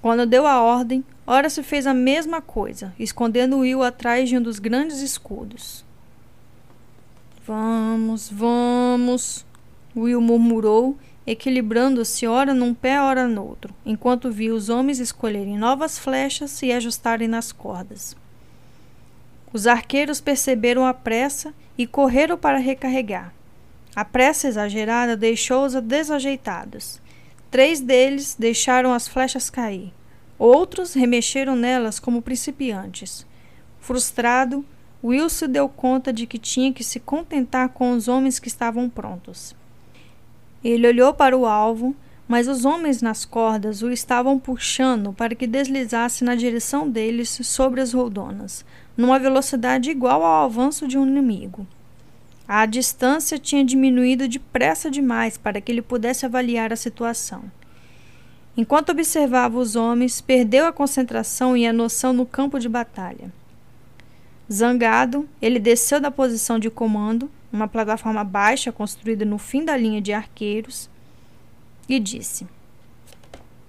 Quando 0.00 0.26
deu 0.26 0.46
a 0.46 0.60
ordem, 0.62 1.04
Ora 1.32 1.48
se 1.48 1.62
fez 1.62 1.86
a 1.86 1.94
mesma 1.94 2.42
coisa, 2.42 2.92
escondendo 2.98 3.58
Will 3.58 3.84
atrás 3.84 4.28
de 4.28 4.36
um 4.36 4.42
dos 4.42 4.58
grandes 4.58 4.98
escudos. 4.98 5.84
Vamos, 7.46 8.28
vamos, 8.28 9.46
Will 9.94 10.20
murmurou, 10.20 10.98
equilibrando-se 11.24 12.26
ora 12.26 12.52
num 12.52 12.74
pé, 12.74 13.00
ora 13.00 13.28
no 13.28 13.44
outro, 13.44 13.72
enquanto 13.86 14.28
via 14.28 14.52
os 14.52 14.68
homens 14.68 14.98
escolherem 14.98 15.56
novas 15.56 16.00
flechas 16.00 16.60
e 16.62 16.72
ajustarem 16.72 17.28
nas 17.28 17.52
cordas. 17.52 18.16
Os 19.52 19.66
arqueiros 19.66 20.20
perceberam 20.20 20.86
a 20.86 20.94
pressa 20.94 21.52
e 21.76 21.86
correram 21.86 22.36
para 22.36 22.58
recarregar. 22.58 23.32
A 23.94 24.04
pressa 24.04 24.46
exagerada 24.46 25.16
deixou-os 25.16 25.74
desajeitados. 25.74 27.00
Três 27.50 27.80
deles 27.80 28.36
deixaram 28.38 28.92
as 28.92 29.08
flechas 29.08 29.50
cair. 29.50 29.92
Outros 30.38 30.94
remexeram 30.94 31.56
nelas 31.56 31.98
como 31.98 32.22
principiantes. 32.22 33.26
Frustrado, 33.80 34.64
Wilson 35.02 35.48
deu 35.48 35.68
conta 35.68 36.12
de 36.12 36.26
que 36.26 36.38
tinha 36.38 36.72
que 36.72 36.84
se 36.84 37.00
contentar 37.00 37.70
com 37.70 37.92
os 37.92 38.06
homens 38.06 38.38
que 38.38 38.48
estavam 38.48 38.88
prontos. 38.88 39.54
Ele 40.62 40.86
olhou 40.86 41.12
para 41.12 41.36
o 41.36 41.46
alvo, 41.46 41.96
mas 42.28 42.46
os 42.46 42.64
homens 42.64 43.02
nas 43.02 43.24
cordas 43.24 43.82
o 43.82 43.90
estavam 43.90 44.38
puxando 44.38 45.12
para 45.12 45.34
que 45.34 45.46
deslizasse 45.46 46.22
na 46.22 46.34
direção 46.34 46.88
deles 46.88 47.40
sobre 47.42 47.80
as 47.80 47.92
roldonas, 47.92 48.64
numa 49.00 49.18
velocidade 49.18 49.90
igual 49.90 50.22
ao 50.22 50.44
avanço 50.44 50.86
de 50.86 50.98
um 50.98 51.06
inimigo. 51.06 51.66
A 52.46 52.66
distância 52.66 53.38
tinha 53.38 53.64
diminuído 53.64 54.28
depressa 54.28 54.90
demais 54.90 55.38
para 55.38 55.58
que 55.58 55.72
ele 55.72 55.80
pudesse 55.80 56.26
avaliar 56.26 56.70
a 56.70 56.76
situação. 56.76 57.44
Enquanto 58.54 58.90
observava 58.90 59.58
os 59.58 59.74
homens, 59.74 60.20
perdeu 60.20 60.66
a 60.66 60.72
concentração 60.72 61.56
e 61.56 61.66
a 61.66 61.72
noção 61.72 62.12
no 62.12 62.26
campo 62.26 62.58
de 62.58 62.68
batalha. 62.68 63.32
Zangado, 64.52 65.26
ele 65.40 65.58
desceu 65.58 65.98
da 65.98 66.10
posição 66.10 66.58
de 66.58 66.68
comando, 66.68 67.30
uma 67.50 67.66
plataforma 67.66 68.22
baixa 68.22 68.70
construída 68.70 69.24
no 69.24 69.38
fim 69.38 69.64
da 69.64 69.78
linha 69.78 70.02
de 70.02 70.12
arqueiros, 70.12 70.90
e 71.88 71.98
disse: 71.98 72.46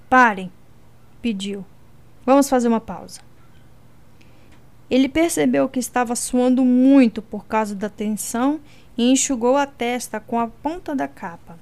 Parem, 0.09 0.51
pediu. 1.21 1.63
Vamos 2.25 2.49
fazer 2.49 2.67
uma 2.67 2.81
pausa. 2.81 3.30
Ele 4.91 5.07
percebeu 5.07 5.69
que 5.69 5.80
estava 5.80 6.18
suando 6.18 6.65
muito 6.65 7.22
por 7.22 7.45
causa 7.45 7.73
da 7.73 7.88
tensão 7.88 8.59
e 8.97 9.09
enxugou 9.09 9.55
a 9.55 9.65
testa 9.65 10.19
com 10.19 10.38
a 10.38 10.47
ponta 10.47 10.93
da 10.93 11.07
capa. 11.07 11.57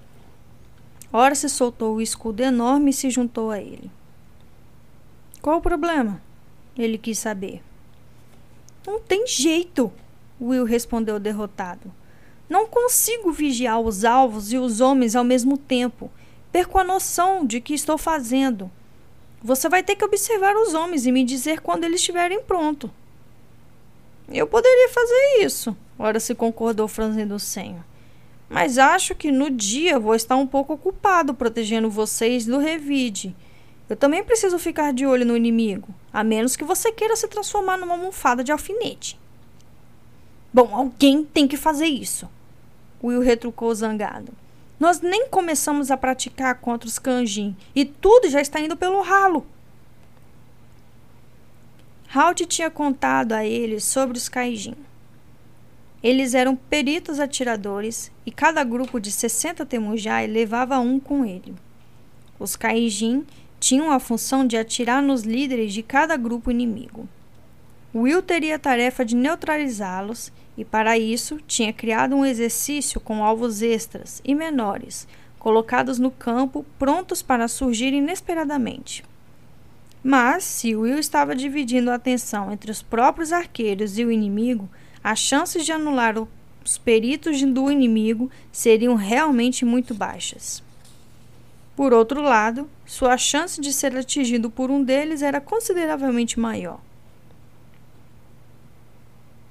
Ora 1.14 1.36
se 1.36 1.48
soltou 1.48 1.96
o 1.96 2.02
escudo 2.02 2.42
enorme 2.42 2.90
e 2.90 2.94
se 2.94 3.12
juntou 3.12 3.52
a 3.52 3.60
ele. 3.60 3.92
Qual 5.44 5.60
o 5.60 5.62
problema? 5.62 6.20
Ele 6.76 6.98
quis 6.98 7.20
saber. 7.20 7.62
Não 8.86 9.00
tem 9.00 9.28
jeito, 9.28 9.94
Will 10.42 10.66
respondeu 10.66 11.20
derrotado. 11.20 11.94
Não 12.50 12.66
consigo 12.66 13.32
vigiar 13.32 13.80
os 13.80 14.04
alvos 14.04 14.52
e 14.52 14.58
os 14.58 14.82
homens 14.82 15.16
ao 15.16 15.24
mesmo 15.24 15.56
tempo. 15.56 16.10
Perco 16.52 16.80
a 16.80 16.84
noção 16.84 17.46
de 17.46 17.62
que 17.62 17.76
estou 17.76 17.96
fazendo. 17.96 18.72
Você 19.44 19.70
vai 19.70 19.84
ter 19.84 19.96
que 19.96 20.04
observar 20.04 20.56
os 20.56 20.74
homens 20.74 21.06
e 21.06 21.12
me 21.12 21.24
dizer 21.24 21.62
quando 21.62 21.84
eles 21.84 22.00
estiverem 22.00 22.42
prontos. 22.42 22.90
Eu 24.32 24.46
poderia 24.46 24.90
fazer 24.90 25.44
isso, 25.44 25.76
ora 25.98 26.20
se 26.20 26.36
concordou 26.36 26.88
franzindo 26.88 27.36
o 27.36 27.40
senho. 27.40 27.84
Mas 28.48 28.78
acho 28.78 29.16
que 29.16 29.32
no 29.32 29.50
dia 29.50 30.00
vou 30.00 30.16
estar 30.16 30.36
um 30.36 30.48
pouco 30.48 30.74
ocupado 30.74 31.34
protegendo 31.34 31.90
vocês 31.90 32.46
do 32.46 32.58
revide. 32.58 33.36
Eu 33.90 33.96
também 33.96 34.24
preciso 34.24 34.60
ficar 34.60 34.94
de 34.94 35.06
olho 35.06 35.26
no 35.26 35.36
inimigo, 35.36 35.88
a 36.14 36.24
menos 36.24 36.56
que 36.56 36.64
você 36.64 36.92
queira 36.92 37.16
se 37.16 37.28
transformar 37.28 37.78
numa 37.78 37.94
almofada 37.94 38.44
de 38.44 38.52
alfinete. 38.52 39.20
Bom, 40.54 40.74
alguém 40.74 41.24
tem 41.24 41.48
que 41.48 41.58
fazer 41.58 41.88
isso. 41.88 42.30
Will 43.04 43.22
retrucou 43.22 43.74
zangado. 43.74 44.32
Nós 44.80 45.02
nem 45.02 45.28
começamos 45.28 45.92
a 45.92 45.98
praticar 45.98 46.56
contra 46.56 46.88
os 46.88 46.98
Kanjin 46.98 47.56
e 47.76 47.84
tudo 47.84 48.30
já 48.30 48.42
está 48.42 48.60
indo 48.60 48.78
pelo 48.78 49.02
ralo. 49.02 49.46
Halt 52.12 52.44
tinha 52.48 52.72
contado 52.72 53.34
a 53.34 53.46
eles 53.46 53.84
sobre 53.84 54.18
os 54.18 54.28
Kaijin. 54.28 54.74
Eles 56.02 56.34
eram 56.34 56.56
peritos 56.56 57.20
atiradores 57.20 58.12
e 58.26 58.32
cada 58.32 58.64
grupo 58.64 59.00
de 59.00 59.12
60 59.12 59.64
temujai 59.64 60.26
levava 60.26 60.80
um 60.80 61.00
com 61.00 61.24
ele. 61.24 61.54
Os 62.40 62.56
Kaijin 62.56 63.28
tinham 63.60 63.92
a 63.92 64.00
função 64.00 64.48
de 64.48 64.58
atirar 64.58 65.04
nos 65.04 65.22
líderes 65.22 65.72
de 65.72 65.84
cada 65.84 66.18
grupo 66.18 66.50
inimigo. 66.50 67.08
Will 67.94 68.24
teria 68.24 68.56
a 68.56 68.60
tarefa 68.60 69.06
de 69.06 69.16
neutralizá-los 69.16 70.32
e, 70.58 70.66
para 70.66 70.98
isso, 70.98 71.40
tinha 71.46 71.72
criado 71.72 72.16
um 72.16 72.26
exercício 72.26 73.00
com 73.00 73.24
alvos 73.24 73.62
extras 73.62 74.20
e 74.26 74.34
menores, 74.34 75.08
colocados 75.38 76.00
no 76.00 76.10
campo, 76.10 76.66
prontos 76.80 77.22
para 77.22 77.48
surgir 77.48 77.94
inesperadamente. 77.94 79.04
Mas, 80.04 80.44
se 80.44 80.76
Will 80.76 80.98
estava 80.98 81.36
dividindo 81.36 81.92
a 81.92 81.96
atenção 81.96 82.52
entre 82.52 82.72
os 82.72 82.82
próprios 82.82 83.34
arqueiros 83.34 83.98
e 83.98 84.06
o 84.06 84.12
inimigo, 84.12 84.70
as 85.04 85.20
chances 85.20 85.66
de 85.66 85.72
anular 85.72 86.16
os 86.64 86.78
peritos 86.78 87.42
do 87.42 87.72
inimigo 87.72 88.30
seriam 88.52 88.96
realmente 88.96 89.66
muito 89.66 89.94
baixas. 89.94 90.64
Por 91.76 91.94
outro 91.94 92.22
lado, 92.22 92.70
sua 92.86 93.18
chance 93.18 93.60
de 93.60 93.72
ser 93.72 93.96
atingido 93.96 94.50
por 94.50 94.70
um 94.70 94.84
deles 94.84 95.22
era 95.22 95.40
consideravelmente 95.40 96.40
maior. 96.40 96.80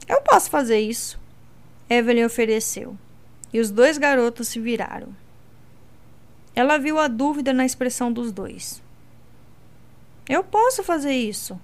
Eu 0.06 0.20
posso 0.22 0.50
fazer 0.50 0.78
isso. 0.78 1.18
Evelyn 1.88 2.24
ofereceu. 2.24 2.96
E 3.52 3.60
os 3.60 3.70
dois 3.70 3.96
garotos 3.96 4.48
se 4.48 4.60
viraram. 4.60 5.08
Ela 6.54 6.76
viu 6.76 6.98
a 6.98 7.08
dúvida 7.08 7.52
na 7.52 7.64
expressão 7.64 8.12
dos 8.12 8.30
dois. 8.30 8.82
Eu 10.28 10.44
posso 10.44 10.82
fazer 10.82 11.12
isso. 11.12 11.58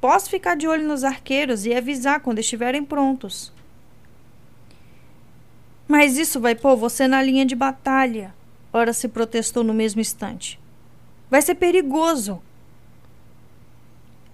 Posso 0.00 0.28
ficar 0.30 0.56
de 0.56 0.68
olho 0.68 0.86
nos 0.86 1.04
arqueiros 1.04 1.64
e 1.64 1.74
avisar 1.74 2.20
quando 2.20 2.38
estiverem 2.38 2.84
prontos. 2.84 3.52
Mas 5.88 6.16
isso 6.18 6.40
vai 6.40 6.54
pôr 6.54 6.76
você 6.76 7.08
na 7.08 7.22
linha 7.22 7.44
de 7.44 7.54
batalha. 7.54 8.34
Ora 8.72 8.92
se 8.92 9.08
protestou 9.08 9.64
no 9.64 9.74
mesmo 9.74 10.00
instante. 10.00 10.60
Vai 11.30 11.42
ser 11.42 11.56
perigoso. 11.56 12.40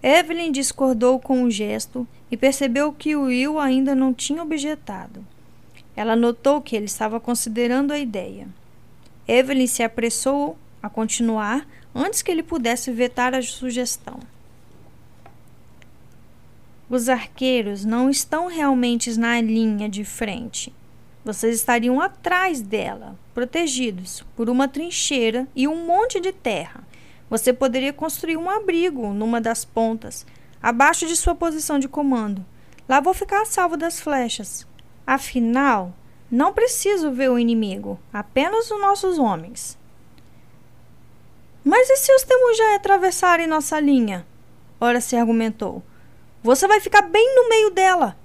Evelyn 0.02 0.52
discordou 0.52 1.18
com 1.18 1.42
o 1.42 1.50
gesto 1.50 2.06
e 2.30 2.36
percebeu 2.36 2.92
que 2.92 3.16
Will 3.16 3.58
ainda 3.58 3.94
não 3.94 4.12
tinha 4.12 4.42
objetado. 4.42 5.26
Ela 5.96 6.14
notou 6.14 6.60
que 6.60 6.76
ele 6.76 6.84
estava 6.84 7.18
considerando 7.18 7.92
a 7.92 7.98
ideia. 7.98 8.46
Evelyn 9.26 9.66
se 9.66 9.82
apressou 9.82 10.56
a 10.82 10.88
continuar 10.88 11.66
antes 11.97 12.20
que 12.20 12.31
ele 12.31 12.43
pudesse 12.43 12.93
vetar 12.93 13.35
a 13.35 13.40
sugestão. 13.40 14.20
Os 16.89 17.09
arqueiros 17.09 17.85
não 17.85 18.10
estão 18.10 18.47
realmente 18.47 19.18
na 19.18 19.40
linha 19.40 19.89
de 19.89 20.05
frente. 20.05 20.73
Vocês 21.24 21.56
estariam 21.56 22.01
atrás 22.01 22.60
dela, 22.60 23.18
protegidos 23.35 24.23
por 24.36 24.48
uma 24.48 24.68
trincheira 24.68 25.48
e 25.56 25.66
um 25.66 25.86
monte 25.86 26.20
de 26.20 26.32
terra. 26.32 26.86
Você 27.28 27.52
poderia 27.52 27.93
construir 27.93 28.36
um 28.36 28.48
abrigo 28.48 29.12
numa 29.12 29.40
das 29.40 29.64
pontas, 29.64 30.24
abaixo 30.62 31.06
de 31.06 31.16
sua 31.16 31.35
posição 31.35 31.78
de 31.78 31.89
comando. 31.89 32.44
Lá 32.89 33.01
vou 33.01 33.12
ficar 33.12 33.43
a 33.43 33.47
salvo 33.47 33.77
das 33.77 33.98
flechas. 33.98 34.64
Afinal, 35.05 35.93
não 36.31 36.52
preciso 36.52 37.10
ver 37.10 37.31
o 37.31 37.39
inimigo, 37.39 37.98
apenas 38.12 38.70
os 38.70 38.81
nossos 38.81 39.18
homens. 39.18 39.77
Mas 41.68 41.90
e 41.90 41.97
se 41.97 42.14
os 42.14 42.22
Temujai 42.22 42.76
atravessarem 42.76 43.48
nossa 43.48 43.80
linha? 43.80 44.24
Ora 44.80 45.01
se 45.01 45.16
argumentou. 45.16 45.82
Você 46.40 46.68
vai 46.68 46.78
ficar 46.78 47.02
bem 47.02 47.34
no 47.34 47.48
meio 47.48 47.70
dela. 47.70 48.16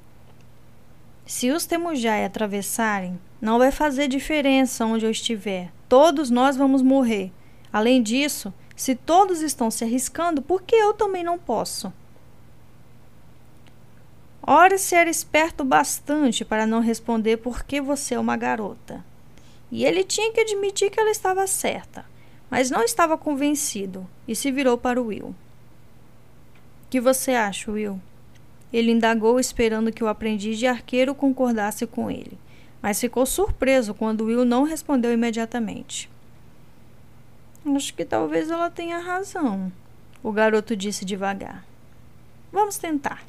Se 1.26 1.50
os 1.50 1.66
Temujai 1.66 2.24
atravessarem, 2.24 3.20
não 3.42 3.58
vai 3.58 3.72
fazer 3.72 4.08
diferença 4.08 4.86
onde 4.86 5.08
eu 5.08 5.10
estiver. 5.10 5.72
Todos 5.90 6.30
nós 6.30 6.56
vamos 6.56 6.84
morrer. 6.84 7.32
Além 7.74 8.04
disso, 8.04 8.54
se 8.76 8.94
todos 8.94 9.42
estão 9.42 9.72
se 9.72 9.84
arriscando, 9.84 10.44
por 10.44 10.62
que 10.62 10.76
eu 10.76 10.94
também 10.94 11.24
não 11.24 11.40
posso? 11.40 11.92
Ora 14.44 14.78
se 14.78 14.94
era 14.94 15.10
esperto 15.10 15.64
bastante 15.64 16.46
para 16.46 16.68
não 16.68 16.80
responder 16.80 17.38
porque 17.38 17.82
você 17.82 18.14
é 18.14 18.20
uma 18.20 18.38
garota. 18.38 19.04
E 19.72 19.84
ele 19.84 20.04
tinha 20.04 20.32
que 20.32 20.42
admitir 20.42 20.92
que 20.92 21.00
ela 21.00 21.10
estava 21.10 21.48
certa, 21.48 22.06
mas 22.52 22.70
não 22.70 22.84
estava 22.84 23.18
convencido 23.18 24.06
e 24.28 24.36
se 24.36 24.52
virou 24.52 24.78
para 24.78 25.02
o 25.02 25.06
Will. 25.06 25.34
Que 26.90 27.00
você 27.00 27.32
acha, 27.32 27.72
Will? 27.72 28.00
Ele 28.74 28.92
indagou 28.92 29.40
esperando 29.40 29.92
que 29.92 30.04
o 30.04 30.08
aprendiz 30.08 30.60
de 30.60 30.68
arqueiro 30.68 31.16
concordasse 31.16 31.88
com 31.88 32.12
ele, 32.12 32.38
mas 32.82 33.00
ficou 33.00 33.26
surpreso 33.26 33.94
quando 33.94 34.26
Will 34.26 34.44
não 34.44 34.64
respondeu 34.64 35.14
imediatamente. 35.14 36.10
Acho 37.66 37.94
que 37.94 38.04
talvez 38.04 38.50
ela 38.52 38.70
tenha 38.70 39.00
razão, 39.00 39.72
o 40.22 40.32
garoto 40.32 40.76
disse 40.76 41.06
devagar. 41.06 41.64
Vamos 42.52 42.78
tentar. 42.78 43.24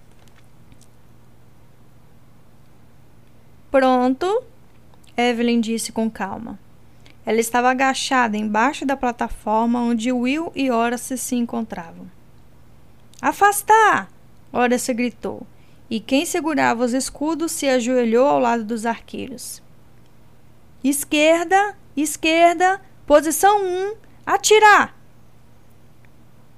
Pronto, 3.70 4.42
Evelyn 5.16 5.60
disse 5.60 5.92
com 5.92 6.10
calma. 6.10 6.58
Ela 7.24 7.40
estava 7.40 7.70
agachada 7.70 8.36
embaixo 8.36 8.84
da 8.84 8.96
plataforma 8.96 9.80
onde 9.80 10.12
Will 10.12 10.50
e 10.54 10.70
Horace 10.70 11.16
se 11.16 11.36
encontravam. 11.36 12.10
Afastar! 13.20 14.10
Horace 14.52 14.92
gritou, 14.92 15.46
e 15.88 16.00
quem 16.00 16.26
segurava 16.26 16.84
os 16.84 16.92
escudos 16.92 17.52
se 17.52 17.68
ajoelhou 17.68 18.26
ao 18.26 18.38
lado 18.38 18.64
dos 18.64 18.84
arqueiros. 18.84 19.62
Esquerda, 20.82 21.76
esquerda, 21.96 22.80
posição 23.06 23.64
1, 23.64 23.94
Atirar! 24.24 24.94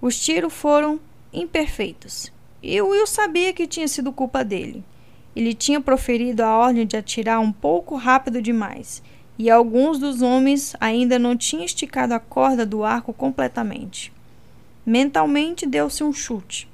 Os 0.00 0.18
tiros 0.18 0.52
foram 0.52 1.00
imperfeitos. 1.32 2.30
E 2.62 2.80
Will 2.80 3.06
sabia 3.06 3.54
que 3.54 3.66
tinha 3.66 3.88
sido 3.88 4.12
culpa 4.12 4.44
dele. 4.44 4.84
Ele 5.34 5.54
tinha 5.54 5.80
proferido 5.80 6.42
a 6.42 6.56
ordem 6.56 6.86
de 6.86 6.96
atirar 6.96 7.40
um 7.40 7.50
pouco 7.50 7.96
rápido 7.96 8.40
demais, 8.40 9.02
e 9.38 9.50
alguns 9.50 9.98
dos 9.98 10.22
homens 10.22 10.74
ainda 10.80 11.18
não 11.18 11.36
tinham 11.36 11.64
esticado 11.64 12.14
a 12.14 12.20
corda 12.20 12.64
do 12.64 12.84
arco 12.84 13.12
completamente. 13.12 14.12
Mentalmente 14.86 15.66
deu-se 15.66 16.04
um 16.04 16.12
chute. 16.12 16.68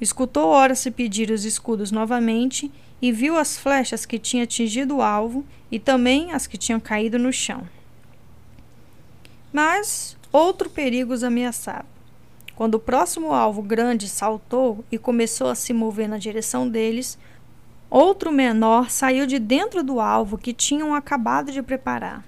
Escutou 0.00 0.48
Horace 0.48 0.90
pedir 0.90 1.30
os 1.30 1.44
escudos 1.44 1.90
novamente 1.90 2.70
e 3.00 3.12
viu 3.12 3.36
as 3.36 3.56
flechas 3.56 4.06
que 4.06 4.18
tinham 4.18 4.44
atingido 4.44 4.96
o 4.96 5.02
alvo 5.02 5.44
e 5.70 5.78
também 5.78 6.32
as 6.32 6.46
que 6.46 6.56
tinham 6.56 6.80
caído 6.80 7.18
no 7.18 7.32
chão. 7.32 7.66
Mas 9.52 10.16
outro 10.32 10.68
perigo 10.68 11.12
os 11.12 11.24
ameaçava. 11.24 11.86
Quando 12.54 12.76
o 12.76 12.80
próximo 12.80 13.32
alvo 13.32 13.60
grande 13.60 14.08
saltou 14.08 14.84
e 14.90 14.96
começou 14.96 15.48
a 15.48 15.54
se 15.54 15.74
mover 15.74 16.08
na 16.08 16.16
direção 16.16 16.68
deles, 16.68 17.18
outro 17.90 18.32
menor 18.32 18.90
saiu 18.90 19.26
de 19.26 19.38
dentro 19.38 19.82
do 19.82 20.00
alvo 20.00 20.38
que 20.38 20.52
tinham 20.52 20.94
acabado 20.94 21.52
de 21.52 21.62
preparar. 21.62 22.24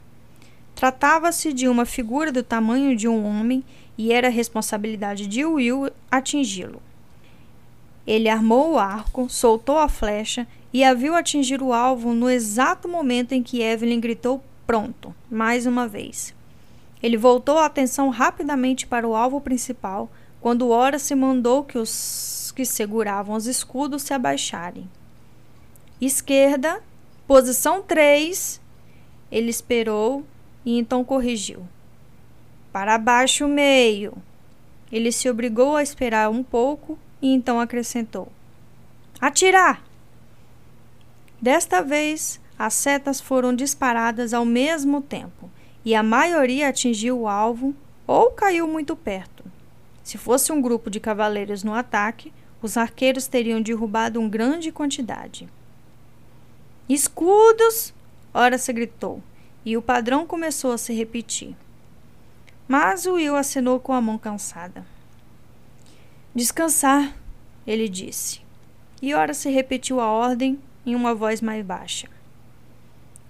Tratava-se 0.74 1.52
de 1.52 1.68
uma 1.68 1.84
figura 1.84 2.30
do 2.30 2.42
tamanho 2.42 2.96
de 2.96 3.08
um 3.08 3.26
homem 3.26 3.64
e 3.96 4.12
era 4.12 4.28
responsabilidade 4.28 5.26
de 5.26 5.44
Will 5.44 5.90
atingi-lo. 6.10 6.80
Ele 8.06 8.28
armou 8.28 8.72
o 8.72 8.78
arco, 8.78 9.28
soltou 9.28 9.76
a 9.76 9.88
flecha 9.88 10.46
e 10.72 10.84
a 10.84 10.94
viu 10.94 11.14
atingir 11.14 11.60
o 11.60 11.72
alvo 11.72 12.14
no 12.14 12.30
exato 12.30 12.88
momento 12.88 13.32
em 13.32 13.42
que 13.42 13.60
Evelyn 13.60 14.00
gritou 14.00 14.42
pronto, 14.66 15.14
mais 15.30 15.66
uma 15.66 15.88
vez. 15.88 16.34
Ele 17.02 17.16
voltou 17.16 17.58
a 17.58 17.66
atenção 17.66 18.08
rapidamente 18.08 18.86
para 18.86 19.06
o 19.06 19.14
alvo 19.14 19.40
principal 19.40 20.10
quando 20.40 20.68
Horace 20.68 21.14
mandou 21.14 21.64
que 21.64 21.78
os 21.78 22.52
que 22.54 22.64
seguravam 22.64 23.36
os 23.36 23.46
escudos 23.46 24.02
se 24.02 24.12
abaixarem. 24.12 24.88
Esquerda, 26.00 26.80
posição 27.26 27.82
3. 27.82 28.60
Ele 29.32 29.50
esperou 29.50 30.24
e 30.64 30.78
então 30.78 31.04
corrigiu. 31.04 31.66
Para 32.72 32.96
baixo, 32.98 33.48
meio. 33.48 34.16
Ele 34.92 35.10
se 35.10 35.28
obrigou 35.28 35.74
a 35.74 35.82
esperar 35.82 36.30
um 36.30 36.44
pouco 36.44 36.96
e 37.20 37.34
então 37.34 37.58
acrescentou: 37.58 38.28
Atirar! 39.20 39.82
Desta 41.42 41.82
vez, 41.82 42.40
as 42.56 42.74
setas 42.74 43.20
foram 43.20 43.52
disparadas 43.52 44.32
ao 44.32 44.44
mesmo 44.44 45.02
tempo 45.02 45.50
e 45.84 45.96
a 45.96 46.02
maioria 46.02 46.68
atingiu 46.68 47.20
o 47.20 47.28
alvo 47.28 47.74
ou 48.06 48.30
caiu 48.30 48.68
muito 48.68 48.94
perto. 48.94 49.44
Se 50.04 50.16
fosse 50.16 50.52
um 50.52 50.62
grupo 50.62 50.90
de 50.90 51.00
cavaleiros 51.00 51.64
no 51.64 51.74
ataque, 51.74 52.32
os 52.62 52.76
arqueiros 52.76 53.26
teriam 53.26 53.60
derrubado 53.60 54.20
uma 54.20 54.28
grande 54.28 54.70
quantidade. 54.70 55.48
Escudos! 56.88 57.92
Ora 58.32 58.56
se 58.56 58.72
gritou, 58.72 59.22
e 59.64 59.76
o 59.76 59.82
padrão 59.82 60.26
começou 60.26 60.72
a 60.72 60.78
se 60.78 60.94
repetir. 60.94 61.54
Mas 62.66 63.04
Will 63.04 63.36
acenou 63.36 63.78
com 63.78 63.92
a 63.92 64.00
mão 64.00 64.16
cansada. 64.16 64.86
Descansar, 66.34 67.14
ele 67.66 67.88
disse. 67.88 68.40
E 69.02 69.12
ora 69.12 69.34
se 69.34 69.50
repetiu 69.50 70.00
a 70.00 70.06
ordem 70.06 70.58
em 70.86 70.94
uma 70.94 71.14
voz 71.14 71.42
mais 71.42 71.64
baixa. 71.64 72.08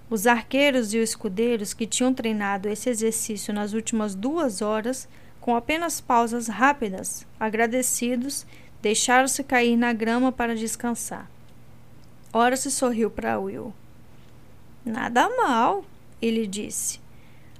Os 0.09 0.25
arqueiros 0.25 0.93
e 0.93 0.97
os 0.97 1.09
escudeiros 1.09 1.73
que 1.73 1.85
tinham 1.85 2.13
treinado 2.13 2.69
esse 2.69 2.89
exercício 2.89 3.53
nas 3.53 3.73
últimas 3.73 4.15
duas 4.15 4.61
horas, 4.61 5.07
com 5.41 5.55
apenas 5.55 5.99
pausas 5.99 6.47
rápidas, 6.47 7.27
agradecidos, 7.39 8.45
deixaram-se 8.81 9.43
cair 9.43 9.75
na 9.75 9.91
grama 9.91 10.31
para 10.31 10.55
descansar. 10.55 11.29
Ora 12.31 12.55
se 12.55 12.69
sorriu 12.69 13.09
para 13.09 13.39
Will. 13.39 13.73
Nada 14.85 15.29
mal, 15.29 15.83
ele 16.21 16.45
disse. 16.45 16.99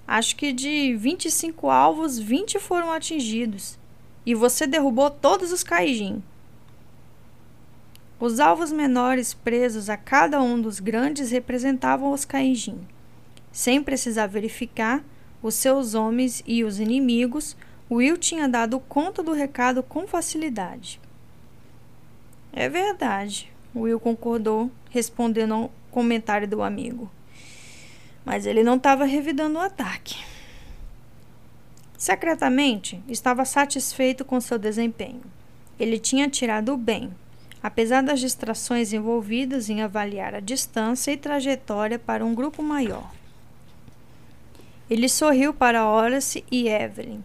Acho 0.07 0.35
que 0.35 0.53
de 0.53 0.95
25 0.95 1.69
alvos, 1.69 2.19
20 2.19 2.59
foram 2.59 2.91
atingidos. 2.91 3.79
E 4.25 4.35
você 4.35 4.67
derrubou 4.67 5.09
todos 5.09 5.51
os 5.51 5.63
Kaijin. 5.63 6.23
Os 8.19 8.39
alvos 8.39 8.71
menores 8.71 9.33
presos 9.33 9.89
a 9.89 9.97
cada 9.97 10.41
um 10.41 10.61
dos 10.61 10.79
grandes 10.79 11.31
representavam 11.31 12.11
os 12.11 12.25
Kaijin. 12.25 12.79
Sem 13.51 13.81
precisar 13.81 14.27
verificar 14.27 15.03
os 15.41 15.55
seus 15.55 15.95
homens 15.95 16.43
e 16.45 16.63
os 16.63 16.79
inimigos, 16.79 17.55
Will 17.89 18.17
tinha 18.17 18.47
dado 18.47 18.79
conta 18.79 19.23
do 19.23 19.31
recado 19.31 19.81
com 19.81 20.05
facilidade. 20.05 20.99
É 22.51 22.67
verdade, 22.67 23.51
Will 23.75 23.99
concordou, 23.99 24.71
respondendo 24.89 25.53
ao 25.53 25.71
comentário 25.91 26.47
do 26.47 26.61
amigo. 26.61 27.09
Mas 28.25 28.45
ele 28.45 28.63
não 28.63 28.75
estava 28.75 29.05
revidando 29.05 29.59
o 29.59 29.61
ataque. 29.61 30.17
Secretamente, 31.97 33.01
estava 33.07 33.43
satisfeito 33.45 34.23
com 34.23 34.39
seu 34.39 34.57
desempenho. 34.57 35.21
Ele 35.79 35.99
tinha 35.99 36.29
tirado 36.29 36.75
bem, 36.77 37.11
apesar 37.61 38.01
das 38.01 38.19
distrações 38.19 38.93
envolvidas 38.93 39.69
em 39.69 39.81
avaliar 39.81 40.33
a 40.33 40.39
distância 40.39 41.11
e 41.11 41.17
trajetória 41.17 41.99
para 41.99 42.25
um 42.25 42.33
grupo 42.33 42.63
maior. 42.63 43.11
Ele 44.89 45.07
sorriu 45.07 45.53
para 45.53 45.87
Horace 45.87 46.43
e 46.51 46.67
Evelyn. 46.67 47.21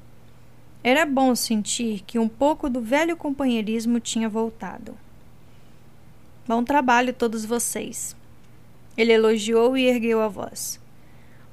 Era 0.82 1.06
bom 1.06 1.34
sentir 1.34 2.02
que 2.06 2.18
um 2.18 2.28
pouco 2.28 2.68
do 2.68 2.80
velho 2.80 3.16
companheirismo 3.16 3.98
tinha 3.98 4.28
voltado. 4.28 5.03
Bom 6.46 6.62
trabalho, 6.62 7.14
todos 7.14 7.46
vocês. 7.46 8.14
Ele 8.98 9.14
elogiou 9.14 9.78
e 9.78 9.86
ergueu 9.86 10.20
a 10.20 10.28
voz. 10.28 10.78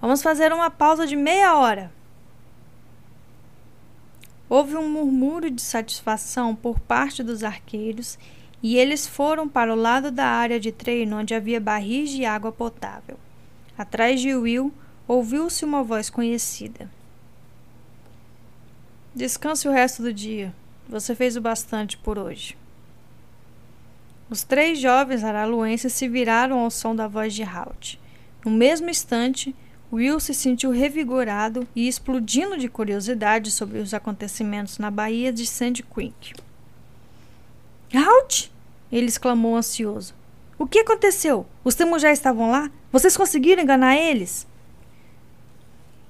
Vamos 0.01 0.21
fazer 0.21 0.51
uma 0.51 0.69
pausa 0.69 1.07
de 1.07 1.15
meia 1.15 1.55
hora. 1.55 1.93
Houve 4.49 4.75
um 4.75 4.89
murmúrio 4.89 5.49
de 5.49 5.61
satisfação 5.61 6.53
por 6.53 6.77
parte 6.77 7.23
dos 7.23 7.41
arqueiros 7.41 8.19
e 8.61 8.77
eles 8.77 9.07
foram 9.07 9.47
para 9.47 9.71
o 9.71 9.77
lado 9.77 10.11
da 10.11 10.25
área 10.25 10.59
de 10.59 10.73
treino 10.73 11.19
onde 11.19 11.33
havia 11.33 11.61
barris 11.61 12.09
de 12.09 12.25
água 12.25 12.51
potável. 12.51 13.17
Atrás 13.77 14.19
de 14.19 14.35
Will, 14.35 14.73
ouviu-se 15.07 15.63
uma 15.63 15.81
voz 15.83 16.09
conhecida. 16.09 16.91
Descanse 19.15 19.69
o 19.69 19.71
resto 19.71 20.03
do 20.03 20.13
dia. 20.13 20.53
Você 20.89 21.15
fez 21.15 21.37
o 21.37 21.41
bastante 21.41 21.97
por 21.97 22.19
hoje. 22.19 22.60
Os 24.31 24.43
três 24.43 24.79
jovens 24.79 25.25
araluenses 25.25 25.91
se 25.91 26.07
viraram 26.07 26.59
ao 26.59 26.71
som 26.71 26.95
da 26.95 27.05
voz 27.05 27.33
de 27.33 27.43
Halt. 27.43 27.99
No 28.45 28.49
mesmo 28.49 28.89
instante, 28.89 29.53
Will 29.91 30.21
se 30.21 30.33
sentiu 30.33 30.71
revigorado 30.71 31.67
e 31.75 31.85
explodindo 31.85 32.57
de 32.57 32.69
curiosidade 32.69 33.51
sobre 33.51 33.79
os 33.79 33.93
acontecimentos 33.93 34.77
na 34.77 34.89
Baía 34.89 35.33
de 35.33 35.45
Sand 35.45 35.83
Creek. 35.93 36.33
Halt! 37.93 38.49
Ele 38.89 39.07
exclamou 39.07 39.57
ansioso. 39.57 40.13
O 40.57 40.65
que 40.65 40.79
aconteceu? 40.79 41.45
Os 41.61 41.75
temos 41.75 42.01
já 42.01 42.13
estavam 42.13 42.49
lá? 42.49 42.71
Vocês 42.89 43.17
conseguiram 43.17 43.61
enganar 43.61 43.97
eles? 43.97 44.47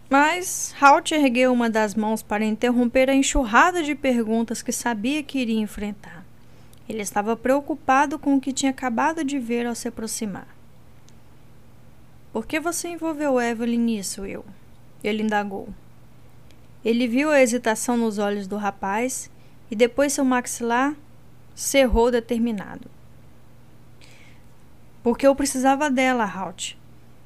Mas 0.07 0.75
Halt 0.79 1.11
ergueu 1.11 1.51
uma 1.51 1.71
das 1.71 1.95
mãos 1.95 2.21
para 2.21 2.45
interromper 2.45 3.09
a 3.09 3.15
enxurrada 3.15 3.81
de 3.81 3.95
perguntas 3.95 4.61
que 4.61 4.71
sabia 4.71 5.23
que 5.23 5.39
iria 5.39 5.59
enfrentar. 5.59 6.20
Ele 6.91 7.03
estava 7.03 7.37
preocupado 7.37 8.19
com 8.19 8.35
o 8.35 8.41
que 8.41 8.51
tinha 8.51 8.69
acabado 8.69 9.23
de 9.23 9.39
ver 9.39 9.65
ao 9.65 9.73
se 9.73 9.87
aproximar. 9.87 10.45
Por 12.33 12.45
que 12.45 12.59
você 12.59 12.89
envolveu 12.89 13.39
Evelyn 13.39 13.79
nisso, 13.79 14.23
Will? 14.23 14.43
Ele 15.01 15.23
indagou. 15.23 15.69
Ele 16.83 17.07
viu 17.07 17.31
a 17.31 17.41
hesitação 17.41 17.95
nos 17.95 18.17
olhos 18.17 18.45
do 18.45 18.57
rapaz 18.57 19.31
e 19.71 19.75
depois 19.75 20.11
seu 20.11 20.25
maxilar 20.25 20.93
cerrou 21.55 22.11
determinado. 22.11 22.91
Porque 25.01 25.25
eu 25.25 25.33
precisava 25.33 25.89
dela, 25.89 26.25
Halt. 26.25 26.75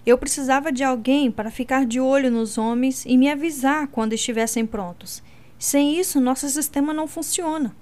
Eu 0.06 0.16
precisava 0.16 0.72
de 0.72 0.84
alguém 0.84 1.32
para 1.32 1.50
ficar 1.50 1.88
de 1.88 2.00
olho 2.00 2.30
nos 2.30 2.60
homens 2.60 3.04
e 3.04 3.18
me 3.18 3.32
avisar 3.32 3.88
quando 3.88 4.14
estivessem 4.14 4.64
prontos. 4.64 5.24
Sem 5.58 6.00
isso, 6.00 6.22
nosso 6.22 6.48
sistema 6.50 6.94
não 6.94 7.08
funciona. 7.08 7.76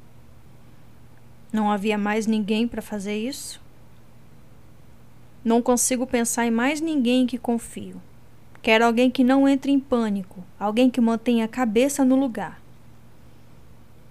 Não 1.53 1.71
havia 1.71 1.99
mais 1.99 2.25
ninguém 2.25 2.67
para 2.67 2.81
fazer 2.81 3.15
isso? 3.15 3.61
Não 5.45 5.61
consigo 5.61 6.07
pensar 6.07 6.47
em 6.47 6.51
mais 6.51 6.81
ninguém 6.81 7.27
que 7.27 7.37
confio. 7.37 8.01
Quero 8.59 8.83
alguém 8.83 9.11
que 9.11 9.23
não 9.23 9.47
entre 9.47 9.71
em 9.71 9.79
pânico, 9.79 10.43
alguém 10.59 10.89
que 10.89 10.99
mantenha 10.99 11.45
a 11.45 11.47
cabeça 11.47 12.03
no 12.03 12.15
lugar. 12.15 12.59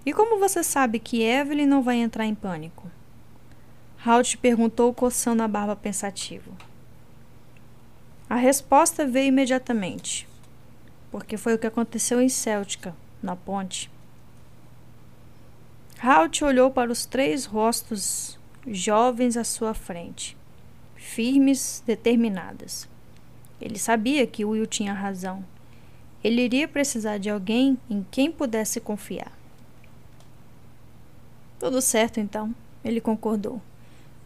E 0.05 0.13
como 0.13 0.39
você 0.39 0.63
sabe 0.63 0.99
que 0.99 1.21
Evelyn 1.21 1.65
não 1.65 1.83
vai 1.83 1.97
entrar 1.97 2.25
em 2.25 2.33
pânico? 2.33 2.89
Halt 4.05 4.37
perguntou, 4.37 4.93
coçando 4.93 5.43
a 5.43 5.47
barba 5.47 5.75
pensativo. 5.75 6.51
A 8.29 8.35
resposta 8.35 9.05
veio 9.05 9.27
imediatamente, 9.27 10.27
porque 11.11 11.35
foi 11.35 11.55
o 11.55 11.59
que 11.59 11.67
aconteceu 11.67 12.21
em 12.21 12.29
Céltica, 12.29 12.95
na 13.21 13.35
ponte. 13.35 13.92
Halt 16.05 16.41
olhou 16.43 16.69
para 16.69 16.91
os 16.91 17.05
três 17.05 17.45
rostos 17.45 18.37
jovens 18.67 19.37
à 19.37 19.45
sua 19.45 19.73
frente 19.73 20.35
firmes, 20.97 21.81
determinadas. 21.85 22.89
Ele 23.61 23.79
sabia 23.79 24.27
que 24.27 24.43
Will 24.43 24.65
tinha 24.65 24.91
razão. 24.91 25.45
Ele 26.21 26.41
iria 26.41 26.67
precisar 26.67 27.19
de 27.19 27.29
alguém 27.29 27.77
em 27.89 28.05
quem 28.11 28.31
pudesse 28.31 28.81
confiar. 28.81 29.31
Tudo 31.59 31.81
certo, 31.81 32.19
então, 32.19 32.53
ele 32.83 32.99
concordou. 32.99 33.61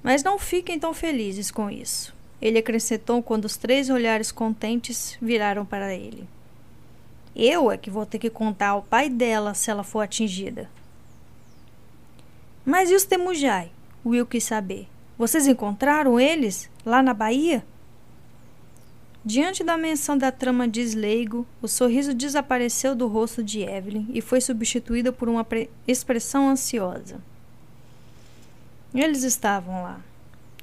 Mas 0.01 0.23
não 0.23 0.39
fiquem 0.39 0.79
tão 0.79 0.93
felizes 0.93 1.51
com 1.51 1.69
isso. 1.69 2.15
Ele 2.41 2.57
acrescentou 2.57 3.21
quando 3.21 3.45
os 3.45 3.55
três 3.57 3.89
olhares 3.89 4.31
contentes 4.31 5.15
viraram 5.21 5.65
para 5.65 5.93
ele. 5.93 6.27
Eu 7.35 7.69
é 7.69 7.77
que 7.77 7.89
vou 7.91 8.05
ter 8.05 8.17
que 8.17 8.31
contar 8.31 8.69
ao 8.69 8.81
pai 8.81 9.09
dela 9.09 9.53
se 9.53 9.69
ela 9.69 9.83
for 9.83 9.99
atingida. 9.99 10.69
Mas 12.67 12.91
e 12.91 12.95
os 12.95 13.05
Temujai? 13.05 13.71
Will 14.05 14.25
quis 14.25 14.43
saber. 14.43 14.89
Vocês 15.17 15.47
encontraram 15.47 16.19
eles 16.19 16.69
lá 16.85 17.01
na 17.01 17.13
Bahia? 17.13 17.65
Diante 19.23 19.63
da 19.63 19.77
menção 19.77 20.17
da 20.17 20.33
trama 20.33 20.67
de 20.67 20.81
Sleigo, 20.81 21.47
o 21.61 21.67
sorriso 21.69 22.13
desapareceu 22.13 22.93
do 22.93 23.07
rosto 23.07 23.41
de 23.41 23.61
Evelyn 23.61 24.07
e 24.09 24.19
foi 24.19 24.41
substituído 24.41 25.13
por 25.13 25.29
uma 25.29 25.47
expressão 25.87 26.49
ansiosa. 26.49 27.21
Eles 28.93 29.23
estavam 29.23 29.83
lá. 29.83 30.01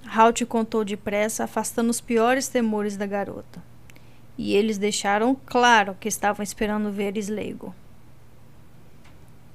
Halt 0.07 0.45
contou 0.45 0.85
depressa, 0.85 1.45
afastando 1.45 1.89
os 1.89 2.03
piores 2.03 2.49
temores 2.49 2.99
da 2.99 3.07
garota. 3.07 3.63
E 4.37 4.55
eles 4.55 4.77
deixaram 4.77 5.35
claro 5.47 5.97
que 5.99 6.07
estavam 6.07 6.43
esperando 6.43 6.93
ver 6.93 7.17
Sleigo. 7.17 7.75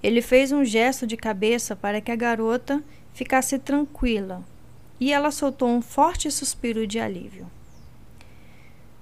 Ele 0.02 0.22
fez 0.22 0.52
um 0.52 0.64
gesto 0.64 1.06
de 1.06 1.18
cabeça 1.18 1.76
para 1.76 2.00
que 2.00 2.12
a 2.12 2.16
garota 2.16 2.84
ficasse 3.14 3.60
tranquila 3.60 4.44
e 5.00 5.12
ela 5.12 5.32
soltou 5.32 5.70
um 5.70 5.82
forte 5.82 6.30
suspiro 6.32 6.86
de 6.86 7.00
alívio. 7.00 7.48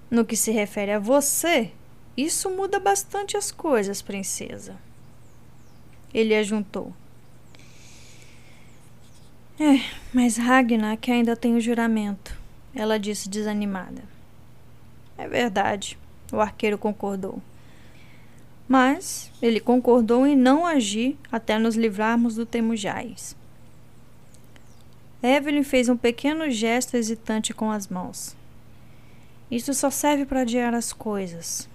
No 0.10 0.26
que 0.26 0.36
se 0.36 0.52
refere 0.52 0.92
a 0.92 1.00
você, 1.00 1.72
isso 2.16 2.50
muda 2.50 2.80
bastante 2.80 3.36
as 3.36 3.52
coisas, 3.52 4.02
princesa. 4.02 4.76
Ele 6.14 6.34
ajuntou. 6.34 6.94
É, 9.60 9.82
mas 10.14 10.38
Ragnar 10.38 10.98
que 10.98 11.12
ainda 11.12 11.36
tem 11.36 11.56
o 11.56 11.62
juramento, 11.62 12.38
ela 12.76 13.00
disse 13.00 13.28
desanimada. 13.28 14.04
É 15.18 15.28
verdade, 15.28 15.98
o 16.32 16.40
arqueiro 16.40 16.78
concordou. 16.78 17.42
Mas 18.68 19.32
ele 19.42 19.60
concordou 19.60 20.28
em 20.28 20.36
não 20.36 20.66
agir 20.66 21.18
até 21.32 21.58
nos 21.58 21.76
livrarmos 21.76 22.36
do 22.36 22.46
Temujais. 22.46 23.36
Evelyn 25.24 25.64
fez 25.64 25.90
um 25.90 25.98
pequeno 25.98 26.50
gesto 26.50 26.96
hesitante 26.96 27.54
com 27.54 27.72
as 27.72 27.88
mãos. 27.88 28.36
Isso 29.50 29.74
só 29.74 29.90
serve 29.90 30.26
para 30.26 30.42
adiar 30.42 30.74
as 30.74 30.92
coisas. 30.92 31.68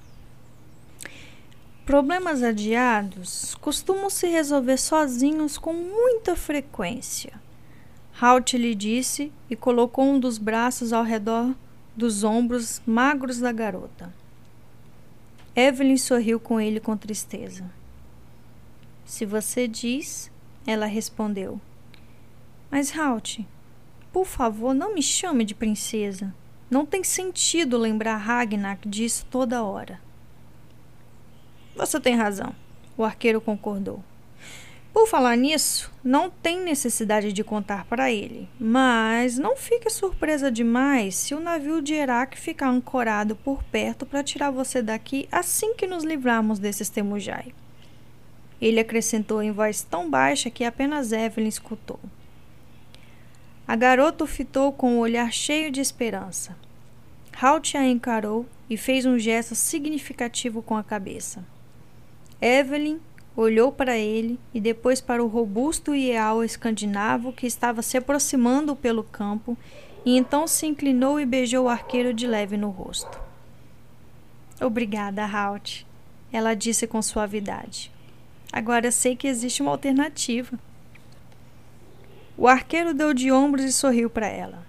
Problemas 1.84 2.42
adiados 2.42 3.56
costumam 3.56 4.08
se 4.08 4.28
resolver 4.28 4.76
sozinhos 4.76 5.58
com 5.58 5.72
muita 5.72 6.36
frequência. 6.36 7.32
Halt 8.20 8.56
lhe 8.56 8.74
disse 8.74 9.32
e 9.50 9.56
colocou 9.56 10.04
um 10.04 10.20
dos 10.20 10.38
braços 10.38 10.92
ao 10.92 11.02
redor 11.02 11.52
dos 11.96 12.22
ombros 12.22 12.80
magros 12.86 13.38
da 13.38 13.50
garota. 13.50 14.12
Evelyn 15.54 15.98
sorriu 15.98 16.40
com 16.40 16.58
ele 16.58 16.80
com 16.80 16.96
tristeza. 16.96 17.70
Se 19.04 19.26
você 19.26 19.68
diz, 19.68 20.30
ela 20.66 20.86
respondeu. 20.86 21.60
Mas, 22.70 22.96
Halt, 22.98 23.46
por 24.10 24.24
favor, 24.24 24.74
não 24.74 24.94
me 24.94 25.02
chame 25.02 25.44
de 25.44 25.54
princesa. 25.54 26.34
Não 26.70 26.86
tem 26.86 27.04
sentido 27.04 27.76
lembrar 27.76 28.16
Ragnar 28.16 28.78
disso 28.86 29.26
toda 29.30 29.62
hora. 29.62 30.00
Você 31.76 32.00
tem 32.00 32.16
razão, 32.16 32.54
o 32.96 33.04
arqueiro 33.04 33.40
concordou. 33.40 34.02
Por 34.92 35.06
falar 35.06 35.36
nisso, 35.36 35.90
não 36.04 36.28
tem 36.28 36.60
necessidade 36.60 37.32
de 37.32 37.42
contar 37.42 37.86
para 37.86 38.12
ele, 38.12 38.46
mas 38.60 39.38
não 39.38 39.56
fique 39.56 39.88
surpresa 39.88 40.52
demais 40.52 41.14
se 41.14 41.34
o 41.34 41.40
navio 41.40 41.80
de 41.80 41.94
Herak 41.94 42.38
ficar 42.38 42.68
ancorado 42.68 43.34
por 43.34 43.62
perto 43.64 44.04
para 44.04 44.22
tirar 44.22 44.50
você 44.50 44.82
daqui 44.82 45.26
assim 45.32 45.74
que 45.74 45.86
nos 45.86 46.04
livrarmos 46.04 46.58
desses 46.58 46.90
temujai. 46.90 47.54
Ele 48.60 48.78
acrescentou 48.78 49.42
em 49.42 49.50
voz 49.50 49.82
tão 49.82 50.10
baixa 50.10 50.50
que 50.50 50.62
apenas 50.62 51.10
Evelyn 51.10 51.48
escutou. 51.48 51.98
A 53.66 53.74
garota 53.74 54.24
o 54.24 54.26
fitou 54.26 54.72
com 54.72 54.96
um 54.96 54.98
olhar 54.98 55.32
cheio 55.32 55.70
de 55.70 55.80
esperança. 55.80 56.54
Halt 57.40 57.76
a 57.76 57.86
encarou 57.86 58.44
e 58.68 58.76
fez 58.76 59.06
um 59.06 59.18
gesto 59.18 59.54
significativo 59.54 60.62
com 60.62 60.76
a 60.76 60.84
cabeça. 60.84 61.42
Evelyn 62.40 62.98
olhou 63.36 63.72
para 63.72 63.96
ele 63.96 64.38
e 64.52 64.60
depois 64.60 65.00
para 65.00 65.24
o 65.24 65.26
robusto 65.26 65.92
leal 65.92 66.44
escandinavo 66.44 67.32
que 67.32 67.46
estava 67.46 67.82
se 67.82 67.96
aproximando 67.96 68.76
pelo 68.76 69.02
campo, 69.02 69.56
e 70.04 70.16
então 70.16 70.46
se 70.46 70.66
inclinou 70.66 71.18
e 71.20 71.26
beijou 71.26 71.66
o 71.66 71.68
arqueiro 71.68 72.12
de 72.12 72.26
leve 72.26 72.56
no 72.56 72.70
rosto. 72.70 73.20
Obrigada, 74.60 75.24
Halt, 75.24 75.84
ela 76.32 76.54
disse 76.54 76.86
com 76.86 77.00
suavidade. 77.00 77.90
Agora 78.52 78.90
sei 78.90 79.16
que 79.16 79.26
existe 79.26 79.62
uma 79.62 79.70
alternativa. 79.70 80.58
O 82.36 82.46
arqueiro 82.46 82.92
deu 82.92 83.14
de 83.14 83.30
ombros 83.30 83.64
e 83.64 83.72
sorriu 83.72 84.10
para 84.10 84.26
ela. 84.26 84.66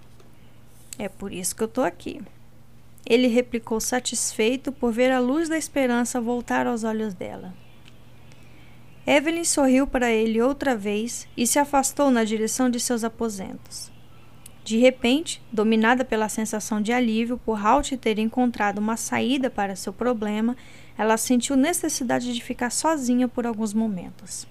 É 0.98 1.10
por 1.10 1.34
isso 1.34 1.56
que 1.56 1.64
eu 1.64 1.68
estou 1.68 1.84
aqui. 1.84 2.22
Ele 3.06 3.28
replicou 3.28 3.82
satisfeito 3.82 4.72
por 4.72 4.94
ver 4.94 5.12
a 5.12 5.20
luz 5.20 5.50
da 5.50 5.58
esperança 5.58 6.22
voltar 6.22 6.68
aos 6.68 6.84
olhos 6.84 7.14
dela. 7.14 7.54
Evelyn 9.06 9.44
sorriu 9.44 9.86
para 9.86 10.10
ele 10.12 10.42
outra 10.42 10.78
vez 10.78 11.28
e 11.36 11.46
se 11.46 11.60
afastou 11.60 12.10
na 12.10 12.24
direção 12.24 12.70
de 12.70 12.80
seus 12.80 13.04
aposentos. 13.04 13.92
De 14.64 14.78
repente, 14.78 15.44
dominada 15.52 16.06
pela 16.06 16.30
sensação 16.30 16.82
de 16.82 16.94
alívio 16.94 17.38
por 17.38 17.66
Halt 17.66 17.98
ter 17.98 18.18
encontrado 18.18 18.78
uma 18.78 18.96
saída 18.96 19.50
para 19.50 19.76
seu 19.76 19.92
problema, 19.92 20.56
ela 20.98 21.18
sentiu 21.18 21.58
necessidade 21.58 22.34
de 22.34 22.42
ficar 22.42 22.70
sozinha 22.70 23.28
por 23.28 23.46
alguns 23.46 23.74
momentos. 23.74 24.48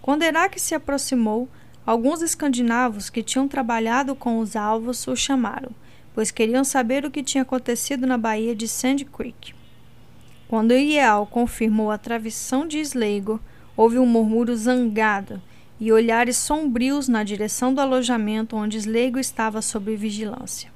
Quando 0.00 0.22
Herak 0.22 0.60
se 0.60 0.72
aproximou, 0.72 1.48
alguns 1.84 2.22
escandinavos 2.22 3.10
que 3.10 3.24
tinham 3.24 3.48
trabalhado 3.48 4.14
com 4.14 4.38
os 4.38 4.54
alvos 4.54 5.04
o 5.08 5.16
chamaram, 5.16 5.72
pois 6.14 6.30
queriam 6.30 6.62
saber 6.62 7.04
o 7.04 7.10
que 7.10 7.24
tinha 7.24 7.42
acontecido 7.42 8.06
na 8.06 8.16
baía 8.16 8.54
de 8.54 8.68
Sand 8.68 8.98
Creek. 9.12 9.63
Quando 10.54 10.72
Iel 10.72 11.26
confirmou 11.28 11.90
a 11.90 11.98
travissão 11.98 12.64
de 12.64 12.78
Sleigo, 12.78 13.40
houve 13.76 13.98
um 13.98 14.06
murmúrio 14.06 14.56
zangado 14.56 15.42
e 15.80 15.90
olhares 15.90 16.36
sombrios 16.36 17.08
na 17.08 17.24
direção 17.24 17.74
do 17.74 17.80
alojamento 17.80 18.54
onde 18.54 18.78
Sleigo 18.78 19.18
estava 19.18 19.60
sob 19.60 19.96
vigilância. 19.96 20.70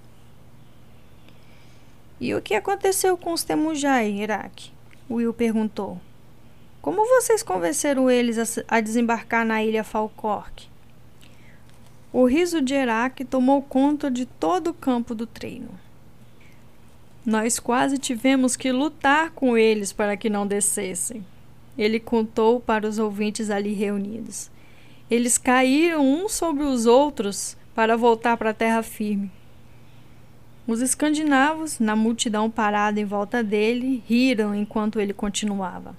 E 2.21 2.35
o 2.35 2.43
que 2.43 2.57
aconteceu 2.57 3.17
com 3.17 3.33
os 3.33 3.45
Temujai, 3.45 4.11
Iraque? 4.11 4.73
Will 5.09 5.33
perguntou. 5.33 6.01
Como 6.83 7.07
vocês 7.07 7.45
convenceram 7.45 8.11
eles 8.11 8.37
a, 8.37 8.65
a 8.79 8.81
desembarcar 8.81 9.47
na 9.47 9.63
ilha 9.63 9.85
Falcork? 9.85 10.67
O 12.13 12.25
riso 12.25 12.61
de 12.61 12.75
Iraque 12.75 13.25
tomou 13.25 13.63
conta 13.63 14.11
de 14.11 14.27
todo 14.27 14.71
o 14.71 14.75
campo 14.75 15.15
do 15.15 15.25
treino. 15.25 15.71
Nós 17.29 17.59
quase 17.59 17.99
tivemos 17.99 18.57
que 18.57 18.73
lutar 18.73 19.33
com 19.33 19.55
eles 19.55 19.93
para 19.93 20.17
que 20.17 20.31
não 20.31 20.47
descessem. 20.47 21.23
Ele 21.77 22.01
contou 22.01 22.59
para 22.59 22.89
os 22.89 22.99
ouvintes 22.99 23.51
ali 23.51 23.75
reunidos. 23.75 24.51
Eles 25.11 25.37
caíram 25.37 26.01
uns 26.01 26.33
sobre 26.33 26.65
os 26.65 26.87
outros 26.87 27.55
para 27.75 27.99
voltar 27.99 28.39
para 28.39 28.49
a 28.49 28.55
terra 28.55 28.83
firme. 28.83 29.31
Os 30.67 30.81
escandinavos, 30.81 31.79
na 31.79 31.95
multidão 31.95 32.49
parada 32.49 32.99
em 32.99 33.05
volta 33.05 33.45
dele, 33.45 34.03
riram 34.07 34.55
enquanto 34.55 34.99
ele 34.99 35.13
continuava. 35.13 35.95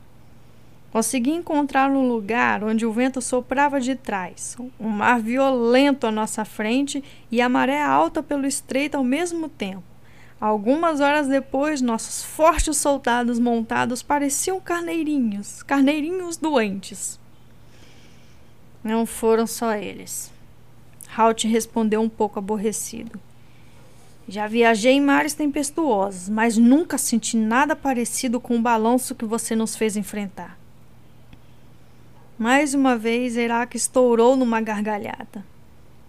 Consegui 0.92 1.30
encontrar 1.30 1.92
um 1.92 2.08
lugar 2.08 2.64
onde 2.64 2.88
o 2.88 2.92
vento 2.92 3.22
soprava 3.22 3.80
de 3.80 3.94
trás, 3.94 4.58
um 4.80 4.90
mar 4.90 5.20
violento 5.22 6.08
à 6.08 6.12
nossa 6.12 6.44
frente 6.44 7.04
e 7.32 7.40
a 7.40 7.48
maré 7.48 7.80
alta 7.80 8.24
pelo 8.24 8.48
estreito 8.48 8.98
ao 8.98 9.04
mesmo 9.04 9.48
tempo. 9.48 9.89
Algumas 10.40 11.02
horas 11.02 11.28
depois, 11.28 11.82
nossos 11.82 12.24
fortes 12.24 12.78
soldados 12.78 13.38
montados 13.38 14.02
pareciam 14.02 14.58
carneirinhos, 14.62 15.62
carneirinhos 15.64 16.38
doentes. 16.38 17.20
Não 18.82 19.06
foram 19.06 19.46
só 19.46 19.74
eles. 19.74 20.32
Halt 21.18 21.46
respondeu 21.46 22.00
um 22.00 22.08
pouco 22.08 22.40
aborrecido. 22.40 23.20
Já 24.30 24.48
viajei 24.48 24.94
em 24.94 25.02
mares 25.02 25.34
tempestuosos, 25.34 26.30
mas 26.30 26.56
nunca 26.56 26.98
senti 26.98 27.36
nada 27.36 27.76
parecido 27.76 28.40
com 28.40 28.56
o 28.56 28.62
balanço 28.62 29.16
que 29.16 29.26
você 29.26 29.58
nos 29.58 29.76
fez 29.76 29.98
enfrentar. 29.98 30.58
Mais 32.38 32.74
uma 32.74 32.96
vez, 32.96 33.36
Herak 33.36 33.76
estourou 33.76 34.38
numa 34.38 34.62
gargalhada. 34.62 35.44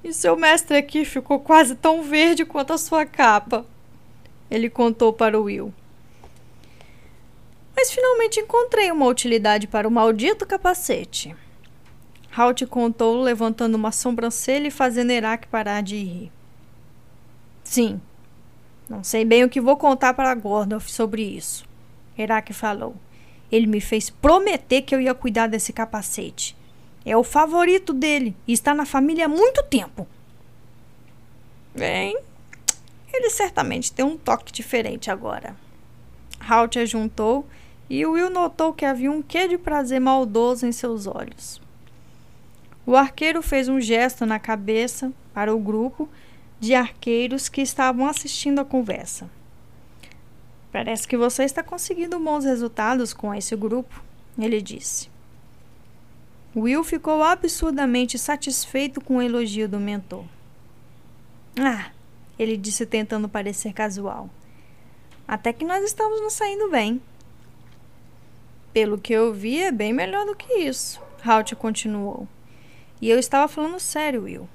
E 0.04 0.12
seu 0.12 0.36
mestre 0.36 0.76
aqui 0.76 1.04
ficou 1.04 1.40
quase 1.40 1.74
tão 1.74 2.04
verde 2.04 2.44
quanto 2.44 2.72
a 2.72 2.78
sua 2.78 3.04
capa 3.04 3.66
ele 4.50 4.68
contou 4.68 5.12
para 5.12 5.38
Will. 5.38 5.72
Mas 7.76 7.90
finalmente 7.90 8.40
encontrei 8.40 8.90
uma 8.90 9.06
utilidade 9.06 9.66
para 9.66 9.86
o 9.86 9.90
maldito 9.90 10.46
capacete. 10.46 11.34
Halt 12.36 12.66
contou, 12.66 13.20
levantando 13.20 13.74
uma 13.74 13.92
sobrancelha 13.92 14.68
e 14.68 14.70
fazendo 14.70 15.10
Herak 15.10 15.48
parar 15.48 15.82
de 15.82 15.96
rir. 15.96 16.32
Sim, 17.64 18.00
não 18.88 19.04
sei 19.04 19.24
bem 19.24 19.44
o 19.44 19.48
que 19.48 19.60
vou 19.60 19.76
contar 19.76 20.14
para 20.14 20.34
Gordolf 20.34 20.88
sobre 20.88 21.22
isso. 21.22 21.64
Herak 22.18 22.52
falou. 22.52 22.96
Ele 23.50 23.66
me 23.66 23.80
fez 23.80 24.10
prometer 24.10 24.82
que 24.82 24.94
eu 24.94 25.00
ia 25.00 25.14
cuidar 25.14 25.46
desse 25.46 25.72
capacete. 25.72 26.56
É 27.04 27.16
o 27.16 27.24
favorito 27.24 27.92
dele 27.92 28.34
e 28.46 28.52
está 28.52 28.74
na 28.74 28.84
família 28.84 29.26
há 29.26 29.28
muito 29.28 29.62
tempo. 29.62 30.06
Bem, 31.74 32.18
ele 33.12 33.30
certamente 33.30 33.92
tem 33.92 34.04
um 34.04 34.16
toque 34.16 34.52
diferente 34.52 35.10
agora. 35.10 35.56
Halt 36.40 36.78
ajuntou 36.78 37.46
e 37.88 38.06
Will 38.06 38.30
notou 38.30 38.72
que 38.72 38.84
havia 38.84 39.10
um 39.10 39.20
quê 39.20 39.48
de 39.48 39.58
prazer 39.58 40.00
maldoso 40.00 40.66
em 40.66 40.72
seus 40.72 41.06
olhos. 41.06 41.60
O 42.86 42.96
arqueiro 42.96 43.42
fez 43.42 43.68
um 43.68 43.80
gesto 43.80 44.24
na 44.24 44.38
cabeça 44.38 45.12
para 45.34 45.54
o 45.54 45.58
grupo 45.58 46.08
de 46.58 46.74
arqueiros 46.74 47.48
que 47.48 47.60
estavam 47.60 48.06
assistindo 48.06 48.60
a 48.60 48.64
conversa. 48.64 49.28
Parece 50.72 51.08
que 51.08 51.16
você 51.16 51.42
está 51.42 51.62
conseguindo 51.62 52.18
bons 52.20 52.44
resultados 52.44 53.12
com 53.12 53.34
esse 53.34 53.56
grupo, 53.56 54.02
ele 54.38 54.62
disse. 54.62 55.08
Will 56.54 56.84
ficou 56.84 57.22
absurdamente 57.22 58.18
satisfeito 58.18 59.00
com 59.00 59.16
o 59.16 59.22
elogio 59.22 59.68
do 59.68 59.80
mentor. 59.80 60.24
Ah, 61.58 61.90
ele 62.40 62.56
disse 62.56 62.86
tentando 62.86 63.28
parecer 63.28 63.74
casual. 63.74 64.30
Até 65.28 65.52
que 65.52 65.64
nós 65.64 65.84
estamos 65.84 66.22
nos 66.22 66.32
saindo 66.32 66.70
bem. 66.70 67.00
Pelo 68.72 68.98
que 68.98 69.12
eu 69.12 69.32
vi, 69.32 69.58
é 69.58 69.70
bem 69.70 69.92
melhor 69.92 70.24
do 70.24 70.34
que 70.34 70.54
isso, 70.54 71.00
Halt 71.22 71.54
continuou. 71.54 72.26
E 73.00 73.10
eu 73.10 73.18
estava 73.18 73.46
falando 73.46 73.78
sério, 73.78 74.22
Will. 74.22 74.48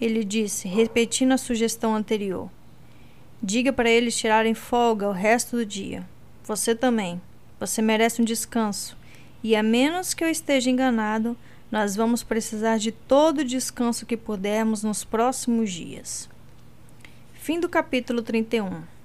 Ele 0.00 0.22
disse, 0.22 0.68
repetindo 0.68 1.32
a 1.32 1.38
sugestão 1.38 1.94
anterior. 1.94 2.48
Diga 3.42 3.72
para 3.72 3.90
eles 3.90 4.16
tirarem 4.16 4.54
folga 4.54 5.08
o 5.08 5.12
resto 5.12 5.56
do 5.56 5.66
dia. 5.66 6.06
Você 6.44 6.74
também. 6.74 7.20
Você 7.58 7.82
merece 7.82 8.22
um 8.22 8.24
descanso. 8.24 8.96
E 9.42 9.56
a 9.56 9.62
menos 9.62 10.14
que 10.14 10.22
eu 10.22 10.28
esteja 10.28 10.70
enganado, 10.70 11.36
nós 11.70 11.96
vamos 11.96 12.22
precisar 12.22 12.78
de 12.78 12.92
todo 12.92 13.40
o 13.40 13.44
descanso 13.44 14.06
que 14.06 14.16
pudermos 14.16 14.84
nos 14.84 15.04
próximos 15.04 15.72
dias. 15.72 16.28
Fim 17.48 17.58
do 17.58 17.66
capítulo 17.66 18.20
31. 18.20 18.97